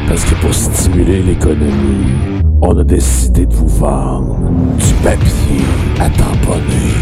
Parce 0.08 0.24
que 0.24 0.34
pour 0.36 0.52
stimuler 0.52 1.22
l'économie, 1.22 2.42
on 2.60 2.76
a 2.76 2.82
décidé 2.82 3.46
de 3.46 3.54
vous 3.54 3.68
vendre 3.68 4.36
du 4.76 4.92
papier 5.04 5.64
à 6.00 6.10
tamponner. 6.10 6.96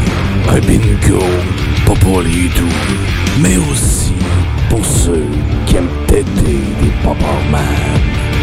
Un 0.51 0.61
bingo, 0.61 1.25
pas 1.87 1.95
pour 2.01 2.21
les 2.21 2.49
doux, 2.55 2.69
mais 3.41 3.57
aussi 3.57 4.13
pour 4.69 4.85
ceux 4.85 5.25
qui 5.65 5.77
aiment 5.77 5.89
têter 6.07 6.61
des 6.83 6.93
man 7.51 7.63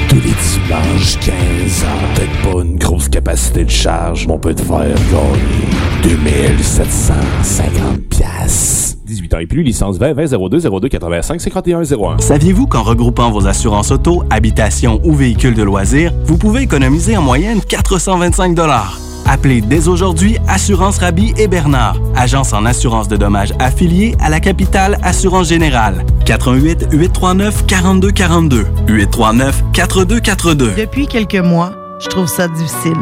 tous 0.10 0.16
les 0.16 0.34
dimanches 0.50 1.20
15 1.20 1.84
ans. 1.84 2.08
Peut-être 2.16 2.42
pas 2.42 2.64
une 2.64 2.78
grosse 2.78 3.08
capacité 3.08 3.66
de 3.66 3.70
charge, 3.70 4.26
mais 4.26 4.34
on 4.34 4.40
peut 4.40 4.56
te 4.56 4.64
faire 4.64 4.96
gagner 5.12 6.48
2750 6.58 8.02
piastres. 8.10 8.95
18 9.36 9.36
ans 9.36 9.40
et 9.40 9.46
plus, 9.46 9.64
licence 9.64 9.98
20 9.98 10.14
20 10.14 10.50
02 10.50 10.60
02 10.60 10.88
85 10.88 11.42
51 11.42 11.84
01. 11.84 12.18
Saviez-vous 12.20 12.68
qu'en 12.68 12.84
regroupant 12.84 13.32
vos 13.32 13.48
assurances 13.48 13.92
auto, 13.92 14.24
habitation 14.30 15.00
ou 15.04 15.14
véhicules 15.14 15.56
de 15.56 15.64
loisirs, 15.64 16.12
vous 16.26 16.38
pouvez 16.38 16.62
économiser 16.62 17.18
en 17.18 17.22
moyenne 17.22 17.62
425 17.68 18.56
Appelez 19.28 19.62
dès 19.62 19.88
aujourd'hui 19.88 20.38
Assurance 20.48 21.00
Rabi 21.00 21.34
et 21.38 21.48
Bernard, 21.48 21.98
agence 22.16 22.54
en 22.54 22.64
assurance 22.66 23.08
de 23.08 23.18
dommages 23.18 23.54
affiliée 23.58 24.16
à 24.20 24.30
la 24.30 24.40
capitale 24.40 25.00
Assurance 25.02 25.50
Générale. 25.50 26.06
88 26.26 26.88
839 26.92 27.66
4242 27.66 28.66
839 28.88 29.64
4242. 29.74 30.74
Depuis 30.78 31.08
quelques 31.08 31.36
mois, 31.36 31.72
je 32.00 32.08
trouve 32.08 32.28
ça 32.28 32.48
difficile. 32.48 32.98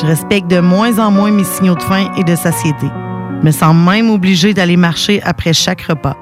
Je 0.00 0.06
respecte 0.06 0.50
de 0.50 0.60
moins 0.60 0.98
en 0.98 1.10
moins 1.10 1.30
mes 1.30 1.44
signaux 1.44 1.74
de 1.74 1.82
faim 1.82 2.10
et 2.16 2.24
de 2.24 2.34
satiété. 2.34 2.86
Me 3.42 3.50
sens 3.50 3.74
même 3.74 4.10
obligée 4.10 4.52
d'aller 4.52 4.76
marcher 4.76 5.22
après 5.22 5.52
chaque 5.52 5.82
repas. 5.82 6.16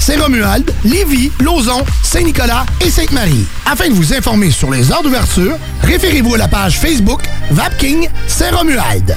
Saint-Romuald, 0.00 0.72
Lévis, 0.84 1.30
Lauson, 1.40 1.84
Saint-Nicolas 2.02 2.66
et 2.84 2.90
Sainte-Marie. 2.90 3.46
Afin 3.66 3.88
de 3.88 3.94
vous 3.94 4.14
informer 4.14 4.50
sur 4.50 4.70
les 4.70 4.90
heures 4.90 5.02
d'ouverture, 5.02 5.56
référez-vous 5.82 6.34
à 6.34 6.38
la 6.38 6.48
page 6.48 6.78
Facebook 6.78 7.22
Vapking 7.50 8.08
Saint-Romuald. 8.26 9.16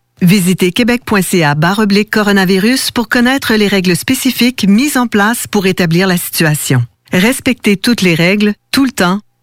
Visitez 0.21 0.71
québec.ca 0.71 1.55
oblique 1.79 2.11
coronavirus 2.11 2.91
pour 2.91 3.09
connaître 3.09 3.55
les 3.55 3.67
règles 3.67 3.95
spécifiques 3.95 4.67
mises 4.67 4.95
en 4.95 5.07
place 5.07 5.47
pour 5.47 5.65
établir 5.65 6.07
la 6.07 6.17
situation. 6.17 6.85
Respectez 7.11 7.75
toutes 7.75 8.01
les 8.01 8.13
règles, 8.13 8.53
tout 8.71 8.85
le 8.85 8.91
temps, 8.91 9.19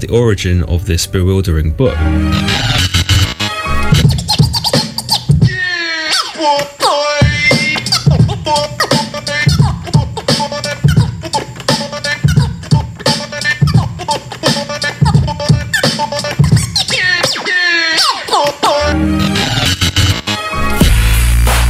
the 0.00 0.08
origin 0.08 0.62
of 0.64 0.86
this 0.86 1.06
bewildering 1.06 1.72
book. 1.72 1.94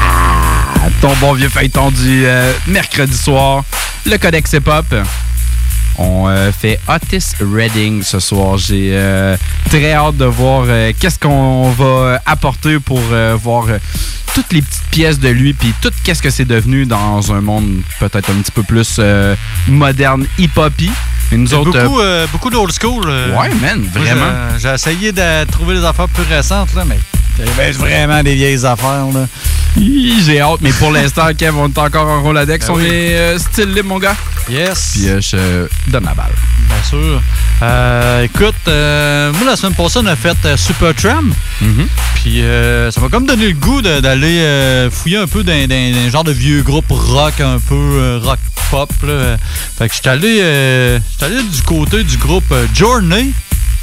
Ah, 0.03 0.89
ton 1.01 1.13
bon 1.21 1.33
vieux 1.35 1.49
feuilleton 1.49 1.91
du 1.91 2.25
euh, 2.27 2.53
mercredi 2.69 3.17
soir, 3.17 3.65
le 4.07 4.17
Codex 4.19 4.53
Hip 4.53 4.69
Hop. 4.69 4.95
On 6.03 6.29
euh, 6.29 6.51
fait 6.51 6.81
Otis 6.89 7.35
Redding 7.41 8.03
ce 8.03 8.19
soir. 8.21 8.57
J'ai 8.57 8.91
euh, 8.95 9.37
très 9.69 9.93
hâte 9.93 10.17
de 10.17 10.25
voir 10.25 10.65
euh, 10.67 10.93
qu'est-ce 10.99 11.19
qu'on 11.19 11.71
va 11.73 12.21
apporter 12.25 12.81
pour 12.81 13.01
voir 13.43 13.67
toutes 14.35 14.53
les 14.53 14.63
petites 14.63 14.85
pièces 14.91 15.19
de 15.19 15.29
lui, 15.29 15.53
puis 15.53 15.75
tout 15.83 15.91
qu'est-ce 16.05 16.23
que 16.23 16.31
c'est 16.31 16.45
devenu 16.47 16.87
dans 16.87 17.33
un 17.33 17.41
monde 17.41 17.83
peut-être 17.99 18.31
un 18.31 18.41
petit 18.41 18.53
peu 18.53 18.63
plus 18.63 18.99
moderne, 19.69 20.27
hip-hoppy. 20.39 20.91
Nous 21.33 21.55
autres, 21.55 21.71
Beaucoup, 21.83 22.01
beaucoup 22.33 22.51
d'old 22.51 22.73
school. 22.73 23.07
Ouais, 23.07 23.51
man, 23.61 23.85
vraiment. 23.93 24.27
j'ai- 24.57 24.69
J'ai 24.69 24.75
essayé 24.75 25.13
de 25.13 25.45
trouver 25.51 25.75
des 25.77 25.85
affaires 25.85 26.09
plus 26.09 26.25
récentes, 26.25 26.75
là, 26.75 26.85
mais 26.87 26.99
c'est 27.47 27.73
vraiment 27.73 28.23
des 28.23 28.35
vieilles 28.35 28.65
affaires. 28.67 29.07
Là. 29.15 29.27
J'ai 30.25 30.41
hâte, 30.41 30.61
mais 30.61 30.73
pour 30.73 30.91
l'instant, 30.91 31.27
Kev, 31.39 31.57
on 31.57 31.69
est 31.69 31.79
encore 31.79 32.09
en 32.09 32.23
Roladex. 32.23 32.67
Ben 32.67 32.73
on 32.73 32.77
oui. 32.77 32.87
est 32.87 33.15
euh, 33.17 33.39
style 33.39 33.73
libre, 33.73 33.89
mon 33.89 33.99
gars. 33.99 34.17
Yes. 34.51 34.91
Puis 34.95 35.09
euh, 35.09 35.21
je 35.21 35.91
donne 35.91 36.05
la 36.05 36.15
balle. 36.15 36.33
Bien 36.67 36.83
sûr. 36.89 37.23
Euh, 37.63 38.23
écoute, 38.25 38.55
euh, 38.69 39.33
moi, 39.35 39.47
la 39.47 39.57
semaine 39.57 39.75
passée, 39.75 40.01
on 40.03 40.07
a 40.07 40.17
fait 40.17 40.37
euh, 40.45 40.57
Supertram. 40.57 41.33
Mm-hmm. 41.63 41.87
Puis 42.17 42.43
euh, 42.43 42.91
ça 42.91 43.01
m'a 43.01 43.09
comme 43.09 43.27
donné 43.27 43.47
le 43.49 43.55
goût 43.55 43.81
d'aller 43.81 44.41
euh, 44.41 44.91
fouiller 44.91 45.19
un 45.19 45.27
peu 45.27 45.43
dans, 45.45 45.53
dans- 45.69 45.93
dans 45.95 45.99
un 46.07 46.11
genre 46.11 46.25
de 46.25 46.33
vieux 46.33 46.63
groupe 46.63 46.91
rock, 46.91 47.41
un 47.41 47.59
peu 47.61 47.75
euh, 47.75 48.19
rock 48.23 48.39
pop. 48.71 48.91
Là. 49.07 49.37
Fait 49.79 49.89
que 49.89 50.09
allé, 50.09 50.39
euh, 50.43 50.99
j'étais 51.13 51.25
allé 51.27 51.43
du 51.43 51.63
côté 51.63 52.03
du 52.03 52.17
groupe 52.17 52.45
euh, 52.53 52.67
Journey. 52.75 53.31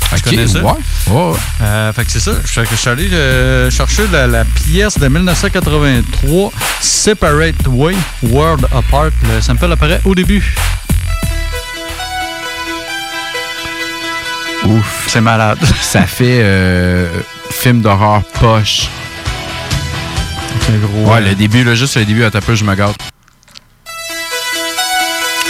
Tu 0.10 0.16
Ok, 0.16 0.24
connais 0.24 0.48
ça? 0.48 0.60
ouais. 0.64 1.34
Euh, 1.62 1.94
fait 1.94 2.06
que 2.06 2.12
c'est 2.12 2.20
ça. 2.20 2.32
Je 2.46 2.62
je 2.70 2.76
suis 2.76 2.90
allé 2.90 3.10
euh, 3.12 3.70
chercher 3.70 4.04
la, 4.12 4.26
la 4.28 4.46
pièce 4.46 4.98
de 4.98 5.08
1983, 5.08 6.52
Separate 6.82 7.68
Way, 7.68 7.96
World 8.24 8.66
Apart. 8.74 9.12
Le 9.24 9.42
sample 9.42 9.72
apparaît 9.72 10.02
au 10.06 10.16
début. 10.16 10.56
Ouf. 14.66 15.06
C'est 15.08 15.22
malade. 15.22 15.58
Ça 15.82 16.04
fait 16.04 16.40
euh, 16.42 17.08
film 17.52 17.82
d'horreur 17.82 18.24
poche. 18.40 18.88
C'est 20.62 20.82
gros. 20.82 21.12
Ouais, 21.14 21.22
le 21.22 21.36
début, 21.36 21.64
là, 21.64 21.76
juste 21.76 21.96
le 21.96 22.06
début, 22.06 22.24
à 22.24 22.32
ta 22.32 22.42
peu, 22.42 22.56
je 22.56 22.64
me 22.66 22.76
garde. 22.76 22.96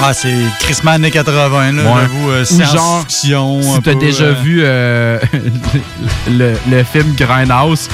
Ah, 0.01 0.13
c'est 0.13 0.33
Christmas 0.59 0.93
années 0.93 1.09
80, 1.11 1.71
là, 1.71 1.83
Ouais. 1.83 1.89
j'avoue, 2.01 2.29
euh, 2.29 2.43
Ou 2.43 2.59
genre, 2.59 2.67
science-fiction. 3.07 3.61
Si 3.75 3.81
t'as 3.81 3.93
déjà 3.95 4.25
euh, 4.25 4.33
vu 4.43 4.61
euh, 4.63 5.19
le, 6.29 6.53
le 6.69 6.83
film 6.83 7.13
Grindhouse, 7.17 7.89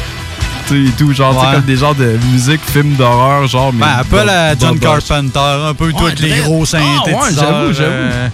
tu 0.68 0.84
sais, 0.86 0.90
et 0.90 0.92
tout, 0.98 1.14
genre, 1.14 1.36
Ouais. 1.42 1.54
comme 1.54 1.62
des 1.64 1.78
genres 1.78 1.96
de 1.96 2.18
musique, 2.32 2.62
film 2.66 2.96
d'horreur, 2.96 3.48
genre. 3.48 3.72
mais 3.72 3.86
Ben, 3.86 4.00
un 4.00 4.04
peu 4.04 4.26
la 4.26 4.58
John. 4.58 4.78
Carpenter, 4.80 5.40
un 5.40 5.74
peu 5.74 5.92
tout 5.92 5.98
Ouais, 6.00 6.08
avec 6.08 6.20
les 6.20 6.40
gros 6.42 6.66
Ah, 6.74 6.78
ouais, 6.78 6.84
synthétiseurs. 7.06 7.46
j'avoue, 7.46 7.74
j'avoue. 7.74 7.94
euh, 7.94 8.28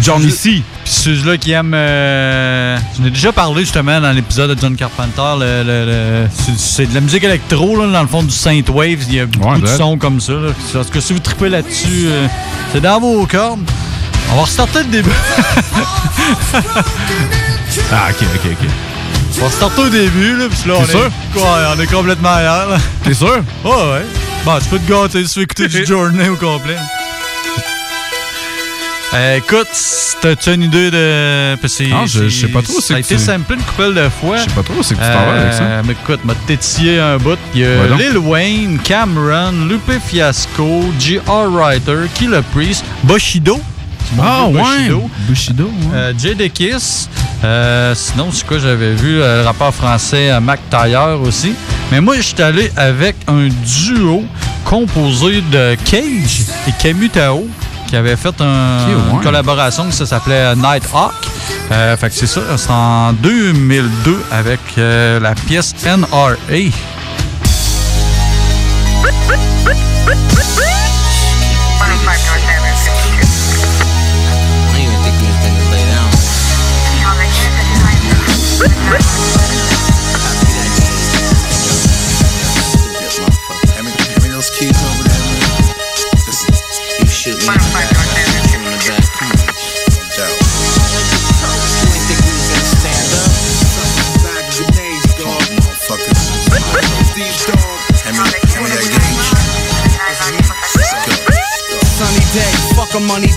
John 0.00 0.22
ceux- 0.22 0.28
ici. 0.28 0.62
Puis 0.86 0.94
ceux-là 0.94 1.36
qui 1.36 1.50
aiment. 1.50 1.74
Euh, 1.74 2.78
J'en 2.96 3.06
ai 3.06 3.10
déjà 3.10 3.32
parlé 3.32 3.62
justement 3.62 4.00
dans 4.00 4.12
l'épisode 4.12 4.54
de 4.54 4.60
John 4.60 4.76
Carpenter. 4.76 5.34
le- 5.40 5.64
le- 5.64 5.84
le- 5.84 6.28
c'est- 6.56 6.86
de 6.86 6.94
la 6.94 7.00
musique 7.00 7.24
électro, 7.24 7.76
là, 7.76 7.88
dans 7.88 8.02
le 8.02 8.06
fond 8.06 8.22
du 8.22 8.30
synthwave. 8.30 9.02
Il 9.08 9.14
y 9.14 9.18
a 9.20 9.26
beaucoup 9.26 9.48
Ouais, 9.54 9.58
de 9.60 9.66
sons 9.66 9.98
comme 9.98 10.20
ça. 10.20 10.34
Là. 10.34 10.50
Parce 10.72 10.88
que 10.88 11.00
si 11.00 11.12
vous 11.12 11.18
tripez 11.18 11.48
là-dessus, 11.48 12.06
euh, 12.06 12.28
c'est 12.72 12.80
dans 12.80 13.00
vos 13.00 13.26
cordes. 13.26 13.68
On 14.32 14.36
va 14.36 14.42
restarter 14.42 14.78
le 14.84 14.90
début. 14.90 15.10
Ah, 17.92 18.08
ok, 18.10 18.26
ok, 18.34 18.50
ok. 18.52 18.68
On 19.40 19.44
va 19.44 19.50
starter 19.50 19.80
au 19.82 19.88
début, 19.90 20.36
là, 20.36 20.44
puis 20.48 20.68
là, 20.70 20.76
on 20.78 20.82
est, 20.84 20.90
sûr? 20.90 21.10
Ouais, 21.34 21.42
on 21.76 21.80
est 21.80 21.86
complètement 21.92 22.32
ailleurs. 22.34 22.78
T'es 23.04 23.12
sûr? 23.14 23.42
Ouais, 23.64 23.70
ouais. 23.70 24.06
Bon, 24.44 24.58
tu 24.58 24.64
peux 24.70 24.78
te 24.78 24.90
gâter 24.90 25.24
tu 25.24 25.38
veux 25.40 25.42
écouter 25.44 25.68
du 25.68 25.84
Journey 25.86 26.28
au 26.28 26.36
complet. 26.36 26.76
Euh, 29.16 29.36
écoute, 29.38 29.68
t'as-tu 30.20 30.52
une 30.52 30.64
idée 30.64 30.90
de. 30.90 31.54
Ah, 31.54 32.04
je- 32.06 32.28
je 32.28 32.40
sais 32.40 32.48
pas 32.48 32.60
trop, 32.60 32.74
Ça 32.80 32.88
c'est 32.88 32.94
a 32.94 32.98
été 32.98 33.16
samplé 33.16 33.56
une 33.56 33.62
couple 33.62 33.94
de 33.94 34.08
fois. 34.10 34.36
Je 34.36 34.42
sais 34.42 34.50
pas 34.54 34.62
trop, 34.62 34.82
c'est 34.82 34.94
que 34.94 35.00
tu 35.00 35.06
t'en 35.06 35.24
vas 35.26 35.40
avec 35.40 35.52
ça. 35.54 35.62
Euh, 35.62 35.82
Mais 35.86 35.92
écoute, 35.92 36.20
m'a 36.24 36.34
tétillé 36.46 36.98
un 37.00 37.16
bout. 37.16 37.38
Il 37.54 37.60
y 37.62 37.64
a 37.64 37.68
Ouais. 37.68 37.96
Lil 37.98 38.18
Wayne, 38.18 38.78
Cameron, 38.84 39.52
Lupe 39.68 39.90
Fiasco, 40.06 40.84
G.R. 41.00 41.50
Writer, 41.50 42.08
Killer 42.14 42.42
Priest, 42.54 42.84
Bushido. 43.04 43.58
Ah, 44.20 44.46
ouais. 44.48 44.60
Bushido. 44.62 45.10
Bushido, 45.28 45.64
ouais. 45.64 45.94
Euh, 45.94 46.12
Jay. 46.18 46.36
Euh, 47.44 47.94
sinon, 47.94 48.28
c'est 48.32 48.46
quoi 48.46 48.58
j'avais 48.58 48.92
vu? 48.94 49.20
euh, 49.20 49.40
le 49.42 49.46
rappeur 49.46 49.72
français 49.74 50.38
Mac 50.40 50.60
Taylor 50.68 51.20
aussi. 51.22 51.54
Mais 51.90 52.00
moi, 52.00 52.16
je 52.16 52.22
suis 52.22 52.42
allé 52.42 52.70
avec 52.76 53.16
un 53.28 53.48
duo 53.48 54.24
composé 54.64 55.42
de 55.52 55.76
Cage 55.88 56.42
et 56.68 56.72
Camus 56.82 57.08
Tao 57.10 57.46
qui 57.86 57.96
avait 57.96 58.16
fait 58.16 58.40
un- 58.40 58.86
ouais. 58.86 59.12
une 59.12 59.20
collaboration 59.20 59.86
qui 59.86 59.92
ça 59.92 60.06
s'appelait 60.06 60.54
Night 60.56 60.84
Hawk. 60.92 61.12
Euh, 61.72 61.96
fait 61.96 62.08
que 62.10 62.14
c'est 62.14 62.26
ça, 62.26 62.40
c'est 62.56 62.70
en 62.70 63.12
2002 63.12 64.22
avec 64.30 64.60
euh, 64.78 65.18
la 65.20 65.34
pièce 65.34 65.74
NRA. 65.84 66.34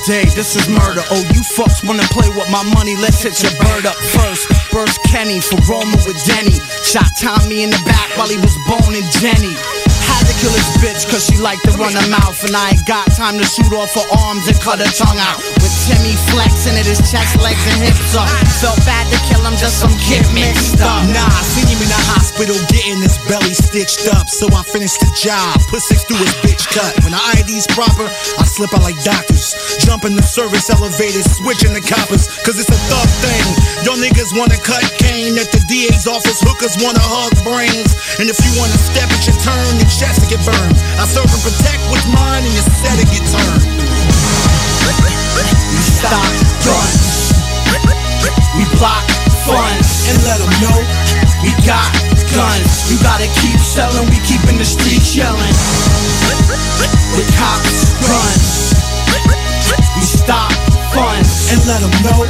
Day, 0.09 0.25
this 0.33 0.57
is 0.57 0.65
murder. 0.65 1.05
Oh, 1.13 1.21
you 1.37 1.45
fucks 1.45 1.85
wanna 1.85 2.01
play 2.09 2.25
with 2.33 2.49
my 2.49 2.65
money, 2.73 2.97
let's 2.97 3.21
hit 3.21 3.37
your 3.45 3.53
bird 3.61 3.85
up 3.85 3.93
first. 4.17 4.49
Burst 4.73 4.97
Kenny 5.05 5.37
for 5.39 5.61
Roma 5.69 6.01
with 6.09 6.17
Denny. 6.25 6.57
Shot 6.81 7.13
Tommy 7.21 7.61
in 7.61 7.69
the 7.69 7.81
back 7.85 8.09
while 8.17 8.27
he 8.27 8.41
was 8.41 8.57
boning 8.65 9.05
Jenny. 9.21 9.53
Had 10.09 10.25
to 10.25 10.33
kill 10.41 10.49
his 10.49 10.65
bitch 10.81 11.05
cause 11.13 11.29
she 11.29 11.37
liked 11.37 11.61
to 11.69 11.71
run 11.77 11.93
her 11.93 12.09
mouth 12.09 12.41
And 12.43 12.55
I 12.55 12.71
ain't 12.73 12.85
got 12.87 13.05
time 13.13 13.37
to 13.37 13.45
shoot 13.45 13.71
off 13.71 13.93
her 13.93 14.07
arms 14.25 14.47
and 14.49 14.59
cut 14.59 14.79
her 14.81 14.91
tongue 14.97 15.21
out 15.21 15.37
With 15.89 15.97
Timmy 15.97 16.13
flexing 16.29 16.77
at 16.77 16.85
his 16.85 17.01
chest, 17.09 17.41
legs 17.41 17.65
and 17.65 17.81
hips 17.81 18.13
up 18.13 18.29
Felt 18.61 18.77
bad 18.85 19.09
to 19.09 19.17
kill 19.25 19.41
him, 19.41 19.57
just 19.57 19.81
some 19.81 19.93
kid 19.97 20.21
mixed 20.37 20.77
up 20.85 21.01
Nah, 21.09 21.25
I 21.25 21.41
seen 21.41 21.65
him 21.65 21.81
in 21.81 21.89
the 21.89 22.01
hospital 22.13 22.53
getting 22.69 23.01
his 23.01 23.17
belly 23.25 23.57
stitched 23.57 24.05
up. 24.13 24.29
So 24.29 24.45
I 24.53 24.61
finished 24.69 25.01
the 25.01 25.09
job, 25.17 25.57
put 25.65 25.81
six 25.81 26.05
through 26.05 26.21
his 26.21 26.33
bitch 26.45 26.69
cut. 26.69 26.93
When 27.01 27.17
the 27.17 27.21
ID's 27.41 27.65
proper, 27.73 28.05
I 28.05 28.45
slip 28.45 28.69
out 28.77 28.85
like 28.85 29.01
doctors. 29.01 29.57
Jump 29.81 30.05
in 30.05 30.13
the 30.13 30.21
service 30.21 30.69
elevators, 30.69 31.25
switching 31.41 31.73
the 31.73 31.81
coppers. 31.81 32.29
Cause 32.45 32.61
it's 32.61 32.69
a 32.69 32.79
thug 32.85 33.09
thing. 33.25 33.47
Y'all 33.81 33.97
niggas 33.97 34.29
wanna 34.37 34.61
cut 34.61 34.85
cane 35.01 35.41
at 35.41 35.49
the 35.49 35.61
DA's 35.65 36.05
office, 36.05 36.37
hookers 36.45 36.77
wanna 36.77 37.01
hug 37.01 37.33
brains. 37.41 37.97
And 38.21 38.29
if 38.29 38.37
you 38.45 38.51
wanna 38.61 38.77
step 38.77 39.09
at 39.09 39.25
your 39.25 39.37
turn, 39.41 39.81
your 39.81 39.89
chest 39.89 40.21
to 40.21 40.27
get 40.29 40.41
burned. 40.45 40.77
I 41.01 41.09
serve 41.09 41.27
and 41.33 41.41
protect 41.41 41.81
what's 41.89 42.05
mine, 42.13 42.45
and 42.45 42.53
your 42.53 42.67
set 42.77 42.93
to 43.01 43.05
get 43.09 43.25
turned. 43.25 44.38
We 44.89 45.81
stop 45.81 46.25
guns 46.65 47.33
We 48.57 48.65
block 48.77 49.05
funds 49.45 50.09
And 50.09 50.17
let 50.23 50.41
'em 50.41 50.53
know 50.61 50.79
We 51.43 51.51
got 51.65 51.89
guns. 52.33 52.91
You 52.91 52.97
gotta 53.01 53.27
keep 53.41 53.59
selling, 53.59 54.09
we 54.09 54.19
keeping 54.25 54.57
the 54.57 54.65
streets 54.65 55.15
yelling. 55.15 55.55
With 57.15 57.29
cops, 57.37 57.93
guns 58.05 58.73
We 59.97 60.05
stop 60.05 60.51
funds 60.93 61.51
And 61.51 61.61
let 61.65 61.81
'em 61.81 61.93
know 62.03 62.25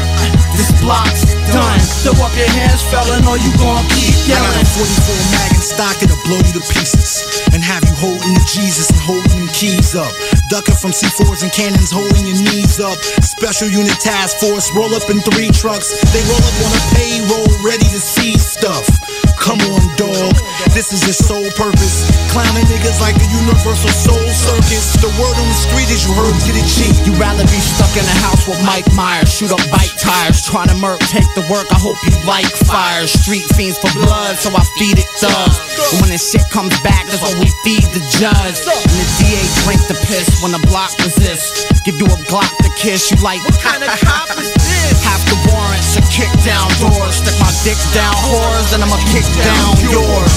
This 0.55 0.71
block's 0.81 1.23
done. 1.53 1.79
Throw 2.03 2.25
up 2.25 2.35
your 2.35 2.49
hands, 2.59 2.81
felon, 2.91 3.25
or 3.27 3.37
you 3.37 3.51
gon' 3.57 3.85
keep 3.95 4.15
I 4.15 4.27
yelling 4.27 4.61
a 4.61 4.65
44 4.65 5.15
mag 5.31 5.51
in 5.55 5.61
stock, 5.61 5.95
it'll 6.03 6.19
blow 6.25 6.37
you 6.37 6.53
to 6.59 6.63
pieces. 6.73 7.23
And 7.53 7.63
have 7.63 7.83
you 7.87 7.95
holding 7.95 8.33
the 8.33 8.45
Jesus 8.45 8.89
and 8.89 8.99
holding 8.99 9.29
them 9.29 9.47
keys 9.53 9.95
up. 9.95 10.38
Ducking 10.49 10.73
from 10.81 10.89
C4s 10.89 11.43
and 11.43 11.53
cannons, 11.53 11.91
holding 11.93 12.25
your 12.25 12.41
knees 12.41 12.79
up. 12.81 12.97
Special 13.21 13.69
unit 13.69 13.93
task 14.01 14.41
force, 14.41 14.73
roll 14.73 14.89
up 14.95 15.07
in 15.07 15.21
three 15.21 15.53
trucks. 15.53 15.93
They 16.09 16.25
roll 16.25 16.41
up 16.41 16.57
on 16.65 16.73
a 16.73 16.83
payroll, 16.97 17.45
ready 17.61 17.85
to 17.85 18.01
seize 18.01 18.41
stuff. 18.57 19.28
Come 19.39 19.63
on, 19.71 19.81
dog, 19.95 20.35
this 20.75 20.91
is 20.91 20.99
your 21.07 21.15
sole 21.15 21.47
purpose. 21.55 22.05
Clowning 22.35 22.67
niggas 22.67 22.99
like 22.99 23.15
the 23.15 23.25
Universal 23.31 23.89
Soul 23.89 24.27
Circus. 24.35 24.99
The 24.99 25.07
word 25.15 25.35
on 25.39 25.47
the 25.47 25.55
street 25.55 25.87
is 25.89 26.03
you 26.03 26.13
heard, 26.13 26.35
get 26.43 26.59
it 26.59 26.67
cheap. 26.67 26.91
You 27.07 27.15
rather 27.15 27.47
be 27.47 27.57
stuck 27.57 27.89
in 27.95 28.03
a 28.03 28.17
house 28.19 28.43
with 28.45 28.59
Mike 28.67 28.85
Myers, 28.93 29.31
shoot 29.31 29.49
up 29.55 29.63
bike 29.71 29.95
tires, 29.95 30.43
trying 30.43 30.67
to 30.67 30.77
murk, 30.77 30.99
take 31.07 31.25
the 31.39 31.41
work. 31.47 31.71
I 31.71 31.79
hope 31.79 31.95
you 32.03 32.13
like 32.27 32.51
fire. 32.67 33.07
Street 33.07 33.47
fiends 33.55 33.79
for 33.79 33.89
blood, 33.95 34.35
so 34.37 34.51
I 34.51 34.61
feed 34.75 34.99
it 34.99 35.09
thugs. 35.17 35.57
And 35.95 36.03
when 36.03 36.11
the 36.11 36.19
shit 36.19 36.43
comes 36.51 36.75
back, 36.83 37.07
that's 37.07 37.23
what 37.23 37.33
we 37.39 37.47
feed 37.63 37.87
the 37.95 38.03
judge. 38.19 38.59
And 38.59 38.95
the 38.99 39.07
DA 39.23 39.41
drink 39.63 39.81
the 39.87 39.97
piss 40.03 40.43
when 40.43 40.51
the 40.51 40.61
block 40.67 40.91
resists. 40.99 41.63
Give 41.87 41.95
you 41.95 42.11
a 42.11 42.19
Glock 42.27 42.51
to 42.61 42.69
kiss, 42.75 43.09
you 43.09 43.17
like 43.23 43.39
what 43.47 43.57
kind 43.63 43.81
of 43.81 43.89
cop 44.03 44.29
is 44.37 44.51
this? 44.51 45.01
Half 45.01 45.23
the 45.31 45.39
warrants 45.49 45.95
to 45.95 46.01
kick 46.11 46.29
down 46.45 46.67
doors, 46.77 47.23
stick 47.23 47.33
my 47.39 47.49
dick 47.63 47.79
down 47.95 48.13
whores, 48.27 48.69
then 48.69 48.83
I'ma 48.83 48.99
kick 49.09 49.25
down 49.37 49.73
yours. 49.85 50.35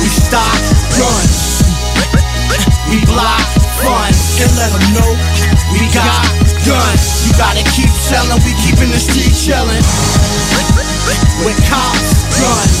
We 0.00 0.08
stop 0.08 0.58
guns. 0.98 1.62
We 2.88 3.00
block 3.06 3.40
funds 3.80 4.40
And 4.42 4.52
let 4.56 4.72
'em 4.72 4.92
know 4.94 5.10
we 5.72 5.80
got 5.94 6.26
guns. 6.66 7.26
You 7.26 7.32
gotta 7.38 7.62
keep 7.74 7.90
selling, 7.90 8.42
we 8.44 8.52
keeping 8.64 8.90
the 8.90 8.98
streets 8.98 9.46
yelling. 9.46 9.84
With 11.44 11.58
cops, 11.68 12.10
guns. 12.40 12.78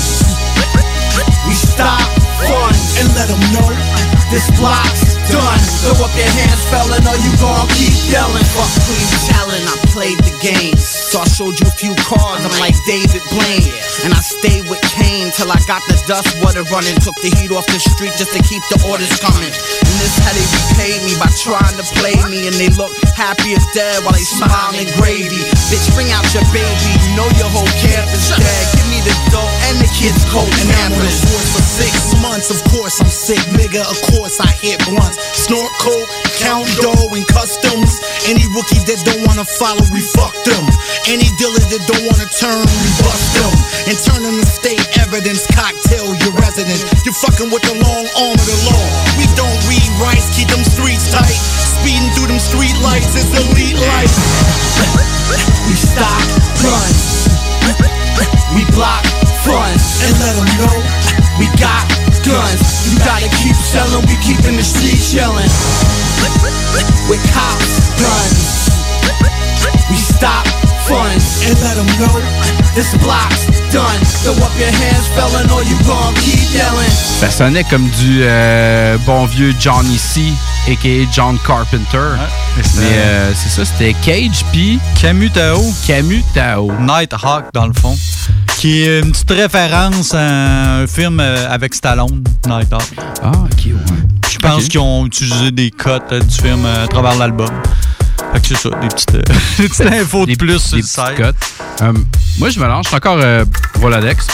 We 1.48 1.54
stop 1.54 2.02
funds 2.46 2.98
and 2.98 3.08
let 3.14 3.30
'em 3.30 3.42
know 3.52 3.68
this 4.30 4.50
block's 4.58 5.11
done. 5.30 5.60
Throw 5.82 5.98
up 6.06 6.14
your 6.14 6.30
hands, 6.30 6.62
felon, 6.70 7.02
or 7.02 7.18
you 7.18 7.32
gon' 7.42 7.66
keep 7.74 7.94
yelling. 8.10 8.46
Fuck 8.54 8.70
Queen 8.86 9.08
Talon, 9.28 9.62
I 9.66 9.76
played 9.90 10.18
the 10.22 10.34
game. 10.42 10.74
So 10.78 11.20
I 11.20 11.28
showed 11.28 11.58
you 11.60 11.66
a 11.68 11.76
few 11.76 11.92
cards, 12.08 12.42
I'm 12.46 12.54
like 12.62 12.74
David 12.88 13.22
Blaine. 13.34 13.74
And 14.06 14.14
I 14.14 14.22
stayed 14.22 14.66
with 14.70 14.80
Kane 14.88 15.30
till 15.36 15.50
I 15.52 15.60
got 15.68 15.84
the 15.86 15.98
dust 16.08 16.32
water 16.40 16.64
running. 16.72 16.96
Took 17.04 17.16
the 17.20 17.30
heat 17.36 17.52
off 17.52 17.66
the 17.68 17.78
street 17.78 18.14
just 18.16 18.32
to 18.34 18.40
keep 18.42 18.64
the 18.72 18.80
orders 18.88 19.12
coming. 19.20 19.52
And 19.52 19.94
this 20.00 20.16
how 20.18 20.32
they 20.34 20.46
repaid 20.46 21.04
me 21.06 21.14
by 21.20 21.30
trying 21.38 21.76
to 21.76 21.86
play 22.00 22.16
me. 22.26 22.48
And 22.50 22.56
they 22.56 22.72
look 22.74 22.90
happy 23.14 23.54
as 23.54 23.64
dead 23.76 24.02
while 24.02 24.16
they 24.16 24.24
smiling 24.24 24.88
gravy. 24.98 25.42
Bitch, 25.70 25.86
bring 25.94 26.10
out 26.10 26.24
your 26.34 26.46
baby, 26.50 26.90
you 27.04 27.14
know 27.14 27.28
your 27.38 27.50
whole 27.52 27.68
camp 27.78 28.08
is 28.10 28.32
dead. 28.32 28.64
Give 28.74 28.88
me 28.88 28.98
the 29.06 29.14
dough 29.30 29.52
and 29.70 29.78
the 29.78 29.90
kids' 29.94 30.24
coat 30.32 30.48
and 30.48 30.70
And 30.72 30.80
I'm 30.80 30.96
on 30.96 31.04
the 31.04 31.12
ambulance. 31.12 31.52
for 31.52 31.62
six 31.62 31.94
months. 32.24 32.48
Of 32.50 32.60
course 32.72 32.98
I'm 32.98 33.12
sick, 33.12 33.42
nigga. 33.54 33.84
Of 33.84 33.98
course 34.16 34.40
I 34.40 34.50
hit 34.58 34.80
blunts. 34.88 35.21
Snort 35.32 35.72
coke, 35.78 36.10
count 36.38 36.66
dough 36.82 37.14
and 37.14 37.26
customs. 37.26 38.00
Any 38.26 38.46
rookies 38.54 38.84
that 38.86 39.02
don't 39.04 39.22
wanna 39.26 39.44
follow, 39.58 39.82
we 39.90 40.00
fuck 40.00 40.34
them. 40.44 40.64
Any 41.06 41.28
dealers 41.38 41.66
that 41.72 41.82
don't 41.86 42.04
wanna 42.06 42.28
turn, 42.38 42.62
we 42.62 42.88
bust 43.02 43.26
them. 43.34 43.52
And 43.88 43.96
turn 43.98 44.22
them 44.22 44.36
to 44.38 44.46
state 44.46 44.82
evidence, 44.98 45.46
cocktail 45.54 46.14
your 46.22 46.32
resident. 46.38 46.80
You're 47.04 47.16
fucking 47.18 47.50
with 47.50 47.62
the 47.62 47.74
long 47.82 48.04
arm 48.18 48.36
of 48.38 48.46
the 48.46 48.58
law. 48.70 48.84
We 49.18 49.26
don't 49.34 49.58
read 49.66 49.88
rights, 49.98 50.30
keep 50.34 50.48
them 50.48 50.64
streets 50.64 51.10
tight. 51.10 51.38
Speeding 51.82 52.10
through 52.14 52.30
them 52.30 52.38
street 52.38 52.76
lights 52.82 53.14
is 53.18 53.26
elite 53.34 53.78
life. 53.78 54.14
We 55.66 55.74
stop 55.74 56.22
guns. 56.62 57.26
We 58.54 58.62
block 58.76 59.02
funds. 59.42 59.82
And 60.04 60.14
let 60.20 60.36
'em 60.36 60.48
know 60.60 60.76
we 61.38 61.46
got 61.58 61.82
guns. 62.24 62.92
You 62.92 62.98
gotta 63.04 63.28
keep 63.42 63.56
selling, 63.56 64.04
we 64.06 64.16
keeping 64.22 64.56
the 64.56 64.62
streets 64.62 65.12
yelling. 65.14 65.50
With 67.08 67.22
cops, 67.34 67.92
guns. 67.98 68.70
We 69.90 69.96
stop 69.96 70.46
funds. 70.86 71.42
And 71.46 71.58
let 71.62 71.76
'em 71.76 71.86
know 71.98 72.14
this 72.74 72.94
block's 73.02 73.51
done. 73.72 74.00
Throw 74.22 74.34
up 74.44 74.52
your 74.58 74.68
hands, 74.70 75.08
felon, 75.16 75.48
or 75.50 75.62
you 75.64 75.76
gon' 75.86 76.14
keep 76.20 76.38
yelling. 76.52 76.90
Ça 76.90 77.30
sonnait 77.30 77.64
comme 77.64 77.88
du 78.00 78.20
euh, 78.22 78.98
bon 79.06 79.24
vieux 79.24 79.54
Johnny 79.58 79.96
C, 79.96 80.20
a.k.a. 80.68 81.10
John 81.10 81.38
Carpenter. 81.46 82.16
mais 82.76 82.84
euh, 82.92 83.32
c'est 83.34 83.48
ça, 83.48 83.64
c'était 83.64 83.94
Cage 84.04 84.44
puis 84.52 84.78
Camus 85.00 85.30
Tao. 85.30 85.62
Camus 85.86 86.22
Tao. 86.34 86.70
Nighthawk, 86.80 87.46
dans 87.54 87.66
le 87.66 87.72
fond. 87.72 87.96
Qui 88.58 88.82
est 88.82 89.00
une 89.00 89.10
petite 89.12 89.30
référence 89.30 90.14
à 90.14 90.80
un 90.80 90.86
film 90.86 91.18
euh, 91.20 91.50
avec 91.50 91.74
Stallone, 91.74 92.22
Nighthawk. 92.46 92.92
Ah, 93.22 93.30
ok, 93.30 93.66
ouais. 93.66 93.72
Je 94.30 94.38
pense 94.38 94.64
qu'ils 94.68 94.80
ont 94.80 95.06
utilisé 95.06 95.50
des 95.50 95.70
cotes 95.70 96.12
du 96.12 96.36
film 96.36 96.66
à 96.66 96.86
travers 96.88 97.16
l'album. 97.16 97.48
Fait 98.32 98.40
que 98.40 98.46
c'est 98.48 98.56
ça, 98.56 98.70
des 98.80 98.88
petites, 98.88 99.14
euh, 99.14 99.22
des 99.58 99.68
petites 99.68 99.86
infos 99.86 100.26
de 100.26 100.34
plus 100.34 100.58
sur 100.58 100.76
des 100.76 100.82
le 100.82 100.86
site. 100.86 101.00
Euh, 101.00 101.92
moi, 102.38 102.50
je 102.50 102.58
me 102.60 102.66
lance. 102.66 102.84
Je 102.84 102.88
suis 102.88 102.96
encore 102.96 103.18
euh, 103.20 103.44
Voladex. 103.74 104.26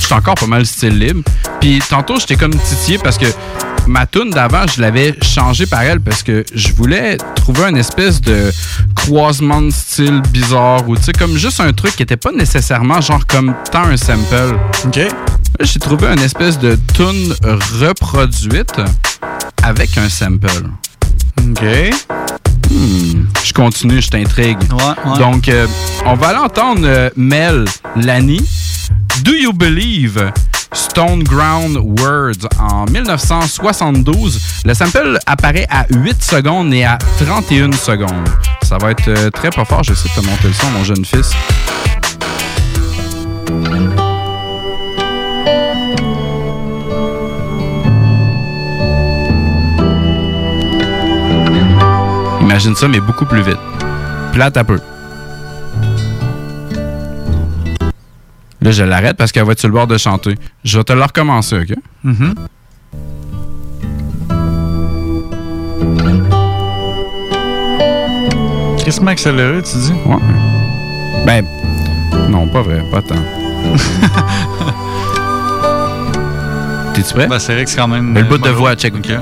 Je 0.00 0.06
suis 0.06 0.14
encore 0.14 0.34
pas 0.34 0.46
mal 0.46 0.64
style 0.64 0.98
libre. 0.98 1.22
Puis 1.60 1.80
tantôt, 1.88 2.18
j'étais 2.18 2.36
comme 2.36 2.54
titillé 2.54 2.98
parce 2.98 3.18
que 3.18 3.26
ma 3.86 4.06
tune 4.06 4.30
d'avant, 4.30 4.66
je 4.66 4.80
l'avais 4.80 5.16
changée 5.22 5.66
par 5.66 5.82
elle 5.82 6.00
parce 6.00 6.22
que 6.22 6.44
je 6.54 6.72
voulais 6.72 7.16
trouver 7.34 7.64
une 7.64 7.76
espèce 7.76 8.20
de 8.20 8.52
croisement 8.94 9.62
de 9.62 9.70
style 9.70 10.20
bizarre 10.30 10.88
ou 10.88 10.96
tu 10.96 11.04
sais, 11.04 11.12
comme 11.12 11.36
juste 11.36 11.60
un 11.60 11.72
truc 11.72 11.96
qui 11.96 12.02
était 12.02 12.16
pas 12.16 12.32
nécessairement 12.32 13.00
genre 13.00 13.26
comme 13.26 13.54
tant 13.70 13.84
un 13.84 13.96
sample. 13.96 14.56
OK. 14.84 15.00
J'ai 15.60 15.78
trouvé 15.78 16.06
une 16.08 16.20
espèce 16.20 16.58
de 16.58 16.78
tune 16.94 17.34
reproduite 17.80 18.80
avec 19.62 19.96
un 19.98 20.08
sample. 20.08 20.70
OK. 21.38 21.64
Hmm, 22.76 23.24
Je 23.42 23.52
continue, 23.54 24.02
je 24.02 24.10
t'intrigue. 24.10 24.58
ouais. 24.70 25.18
Donc, 25.18 25.48
euh, 25.48 25.66
on 26.04 26.14
va 26.14 26.28
aller 26.28 26.38
entendre 26.38 26.82
euh, 26.84 27.08
Mel 27.16 27.64
Lani. 27.96 28.40
Do 29.24 29.32
You 29.32 29.52
Believe? 29.54 30.30
Stone 30.72 31.22
Ground 31.22 31.78
Words 32.00 32.48
en 32.58 32.84
1972. 32.90 34.40
Le 34.66 34.74
sample 34.74 35.18
apparaît 35.24 35.66
à 35.70 35.86
8 35.90 36.22
secondes 36.22 36.74
et 36.74 36.84
à 36.84 36.98
31 37.24 37.72
secondes. 37.72 38.28
Ça 38.62 38.76
va 38.76 38.90
être 38.90 39.08
euh, 39.08 39.30
très 39.30 39.48
pas 39.48 39.64
fort. 39.64 39.82
J'essaie 39.82 40.08
de 40.14 40.20
te 40.20 40.26
monter 40.26 40.48
le 40.48 40.52
son, 40.52 40.70
mon 40.70 40.84
jeune 40.84 41.04
fils. 41.04 41.30
Imagine 52.56 52.74
ça, 52.74 52.88
mais 52.88 53.00
beaucoup 53.00 53.26
plus 53.26 53.42
vite. 53.42 53.58
Là, 54.34 54.50
t'as 54.50 54.64
peu. 54.64 54.80
Là, 58.62 58.70
je 58.70 58.82
l'arrête 58.82 59.18
parce 59.18 59.30
qu'elle 59.30 59.44
va 59.44 59.52
être 59.52 59.58
sur 59.58 59.68
le 59.68 59.74
bord 59.74 59.86
de 59.86 59.98
chanter. 59.98 60.36
Je 60.64 60.78
vais 60.78 60.84
te 60.84 60.94
le 60.94 61.02
recommencer, 61.02 61.58
OK? 61.58 61.74
Mhm. 62.02 62.34
crissement 68.78 69.10
accéléré, 69.10 69.62
tu 69.62 69.76
dis? 69.76 69.92
Ouais. 70.06 70.16
Ben, 71.26 71.44
non, 72.30 72.48
pas 72.48 72.62
vrai, 72.62 72.82
pas 72.90 73.02
tant. 73.02 73.16
T'es-tu 76.94 77.12
prêt? 77.12 77.26
Ben, 77.26 77.38
c'est 77.38 77.52
vrai 77.52 77.64
que 77.64 77.70
c'est 77.70 77.76
quand 77.76 77.88
même. 77.88 78.14
Le 78.14 78.22
bout 78.22 78.38
de 78.38 78.48
voix, 78.48 78.74
check. 78.76 78.94
OK. 78.96 79.12